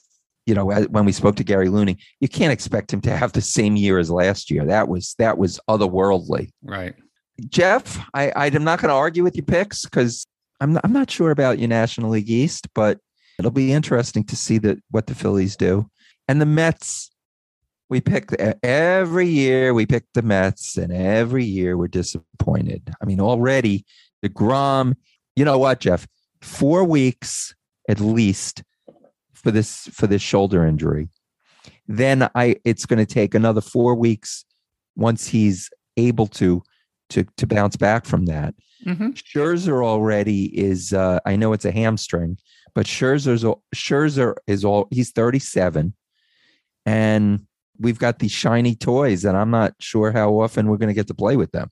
you 0.46 0.56
know, 0.56 0.72
as, 0.72 0.88
when 0.88 1.06
we 1.06 1.12
spoke 1.12 1.36
to 1.36 1.44
Gary 1.44 1.68
Looney, 1.68 1.98
you 2.22 2.30
can't 2.30 2.54
expect 2.54 2.92
him 2.94 3.02
to 3.02 3.16
have 3.16 3.34
the 3.34 3.42
same 3.42 3.76
year 3.76 4.00
as 4.00 4.10
last 4.10 4.50
year. 4.50 4.66
That 4.66 4.88
was 4.88 5.14
that 5.20 5.38
was 5.38 5.60
otherworldly. 5.70 6.50
right. 6.64 6.96
Jeff, 7.50 8.04
I 8.16 8.32
I'm 8.36 8.64
not 8.64 8.80
going 8.80 8.90
to 8.90 8.96
argue 8.96 9.24
with 9.24 9.36
your 9.36 9.46
picks 9.46 9.84
because 9.84 10.26
I'm 10.60 10.74
not, 10.74 10.82
I'm 10.84 10.94
not 10.94 11.12
sure 11.12 11.30
about 11.30 11.60
your 11.60 11.68
National 11.68 12.10
League 12.10 12.30
East, 12.30 12.68
but 12.74 13.00
it'll 13.38 13.52
be 13.52 13.74
interesting 13.74 14.24
to 14.24 14.36
see 14.36 14.58
that 14.60 14.80
what 14.90 15.06
the 15.06 15.14
Phillies 15.14 15.56
do 15.56 15.90
and 16.28 16.42
the 16.42 16.46
Mets. 16.46 17.12
We 17.90 18.02
pick 18.02 18.32
every 18.64 19.28
year. 19.28 19.74
We 19.74 19.86
pick 19.86 20.06
the 20.14 20.22
Mets, 20.22 20.78
and 20.78 20.92
every 20.92 21.46
year 21.46 21.78
we're 21.78 21.88
disappointed. 21.88 22.94
I 23.02 23.06
mean, 23.06 23.22
already 23.22 23.86
deGrom. 24.24 24.96
You 25.36 25.46
know 25.46 25.58
what, 25.58 25.80
Jeff? 25.80 26.08
Four 26.42 26.84
weeks 26.84 27.54
at 27.90 28.00
least 28.00 28.64
for 29.34 29.52
this 29.52 29.88
for 29.94 30.08
this 30.08 30.22
shoulder 30.22 30.66
injury. 30.66 31.10
Then 31.88 32.30
I 32.36 32.58
it's 32.66 32.86
going 32.86 33.00
to 33.00 33.12
take 33.12 33.34
another 33.34 33.62
four 33.62 33.96
weeks 33.96 34.44
once 34.96 35.28
he's 35.28 35.70
able 35.96 36.28
to 36.28 36.62
to 37.10 37.24
to 37.38 37.48
bounce 37.48 37.78
back 37.78 38.06
from 38.06 38.26
that. 38.26 38.54
Mhm. 38.86 39.14
Scherzer 39.14 39.84
already 39.84 40.46
is. 40.58 40.92
Uh, 40.94 41.20
I 41.26 41.36
know 41.38 41.54
it's 41.54 41.66
a 41.66 41.72
hamstring, 41.72 42.38
but 42.76 42.86
Scherzer's 42.86 43.44
Scherzer 43.74 44.36
is 44.46 44.66
all. 44.66 44.88
He's 44.92 45.12
thirty 45.12 45.40
seven, 45.40 45.94
and 46.86 47.47
we've 47.80 48.00
got 48.00 48.20
these 48.20 48.32
shiny 48.32 48.76
toys, 48.76 49.26
and 49.26 49.38
I'm 49.38 49.52
not 49.52 49.74
sure 49.80 50.12
how 50.12 50.40
often 50.40 50.68
we're 50.68 50.78
going 50.78 50.90
to 50.90 50.94
get 50.94 51.08
to 51.08 51.14
play 51.14 51.36
with 51.36 51.52
them. 51.52 51.70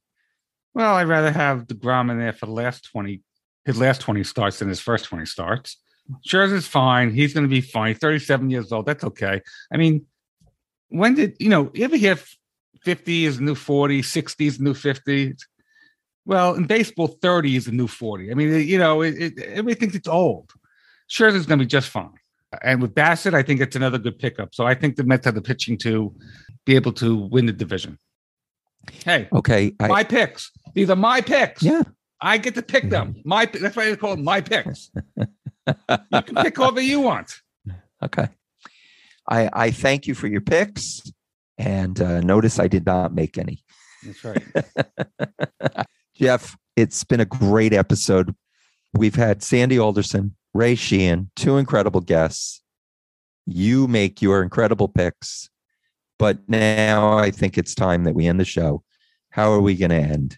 Well, 0.73 0.95
I'd 0.95 1.07
rather 1.07 1.31
have 1.31 1.67
deGrom 1.67 2.11
in 2.11 2.19
there 2.19 2.33
for 2.33 2.45
the 2.45 2.51
last 2.51 2.89
twenty, 2.91 3.21
his 3.63 3.77
last 3.77 4.01
twenty 4.01 4.23
starts 4.23 4.59
than 4.59 4.69
his 4.69 4.81
first 4.81 5.05
twenty 5.05 5.25
starts. 5.25 5.77
Scherzer's 6.27 6.67
fine. 6.67 7.11
He's 7.11 7.33
going 7.33 7.45
to 7.45 7.49
be 7.49 7.61
fine. 7.61 7.95
Thirty-seven 7.95 8.49
years 8.49 8.71
old. 8.71 8.85
That's 8.85 9.03
okay. 9.03 9.41
I 9.71 9.77
mean, 9.77 10.05
when 10.89 11.15
did 11.15 11.35
you 11.39 11.49
know? 11.49 11.71
You 11.73 11.85
ever 11.85 11.97
hear 11.97 12.19
fifty 12.83 13.25
is 13.25 13.39
new 13.39 13.55
40, 13.55 14.01
60 14.03 14.45
is 14.45 14.59
new 14.59 14.73
fifty? 14.73 15.33
Well, 16.25 16.55
in 16.55 16.65
baseball, 16.65 17.07
thirty 17.07 17.55
is 17.55 17.65
the 17.65 17.71
new 17.71 17.87
forty. 17.87 18.31
I 18.31 18.33
mean, 18.33 18.67
you 18.67 18.77
know, 18.77 19.01
it, 19.01 19.15
it, 19.15 19.39
everybody 19.39 19.75
thinks 19.75 19.95
it's 19.95 20.07
old. 20.07 20.51
Scherzer's 21.09 21.45
going 21.45 21.59
to 21.59 21.65
be 21.65 21.69
just 21.69 21.89
fine. 21.89 22.19
And 22.63 22.81
with 22.81 22.93
Bassitt, 22.95 23.33
I 23.33 23.43
think 23.43 23.61
it's 23.61 23.75
another 23.75 23.97
good 23.97 24.17
pickup. 24.19 24.53
So 24.55 24.65
I 24.65 24.73
think 24.75 24.95
the 24.95 25.03
Mets 25.03 25.25
have 25.25 25.35
the 25.35 25.41
pitching 25.41 25.77
to 25.79 26.13
be 26.65 26.75
able 26.75 26.93
to 26.93 27.15
win 27.15 27.45
the 27.45 27.53
division. 27.53 27.97
Hey, 29.03 29.27
Okay, 29.33 29.73
I, 29.79 29.87
my 29.87 30.03
picks. 30.03 30.51
These 30.75 30.89
are 30.89 30.95
my 30.95 31.21
picks. 31.21 31.63
yeah, 31.63 31.83
I 32.21 32.37
get 32.37 32.53
to 32.55 32.61
pick 32.61 32.89
them. 32.89 33.15
My 33.25 33.45
that's 33.45 33.75
why 33.75 33.85
they 33.89 33.95
call 33.95 34.15
them 34.15 34.23
my 34.23 34.41
picks. 34.41 34.91
you 35.17 35.25
can 36.21 36.35
pick 36.35 36.55
whoever 36.57 36.81
you 36.81 36.99
want. 36.99 37.41
okay. 38.03 38.27
I 39.27 39.49
I 39.53 39.71
thank 39.71 40.05
you 40.05 40.13
for 40.13 40.27
your 40.27 40.41
picks, 40.41 41.01
and 41.57 41.99
uh, 41.99 42.21
notice 42.21 42.59
I 42.59 42.67
did 42.67 42.85
not 42.85 43.13
make 43.13 43.39
any. 43.39 43.63
That's 44.03 44.23
right. 44.23 44.43
Jeff, 46.15 46.55
it's 46.75 47.03
been 47.03 47.19
a 47.19 47.25
great 47.25 47.73
episode. 47.73 48.35
We've 48.93 49.15
had 49.15 49.41
Sandy 49.41 49.79
Alderson, 49.79 50.35
Ray 50.55 50.75
Sheehan, 50.75 51.29
two 51.35 51.57
incredible 51.57 51.99
guests. 51.99 52.61
You 53.45 53.89
make 53.89 54.21
your 54.21 54.41
incredible 54.41 54.87
picks, 54.87 55.49
but 56.17 56.39
now 56.47 57.17
I 57.17 57.29
think 57.29 57.57
it's 57.57 57.75
time 57.75 58.05
that 58.05 58.15
we 58.15 58.25
end 58.25 58.39
the 58.39 58.45
show. 58.45 58.81
How 59.31 59.51
are 59.51 59.59
we 59.59 59.75
going 59.75 59.91
to 59.91 59.97
end? 59.97 60.37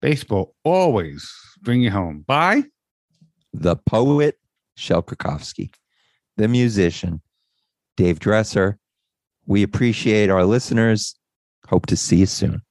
Baseball 0.00 0.54
always 0.62 1.28
bring 1.60 1.80
you 1.82 1.90
home. 1.90 2.24
Bye. 2.24 2.66
The 3.52 3.74
poet, 3.74 4.38
Shel 4.76 5.02
Krakowski, 5.02 5.74
the 6.36 6.46
musician, 6.46 7.20
Dave 7.96 8.20
Dresser. 8.20 8.78
We 9.44 9.64
appreciate 9.64 10.30
our 10.30 10.44
listeners. 10.44 11.16
Hope 11.68 11.86
to 11.86 11.96
see 11.96 12.18
you 12.18 12.26
soon. 12.26 12.62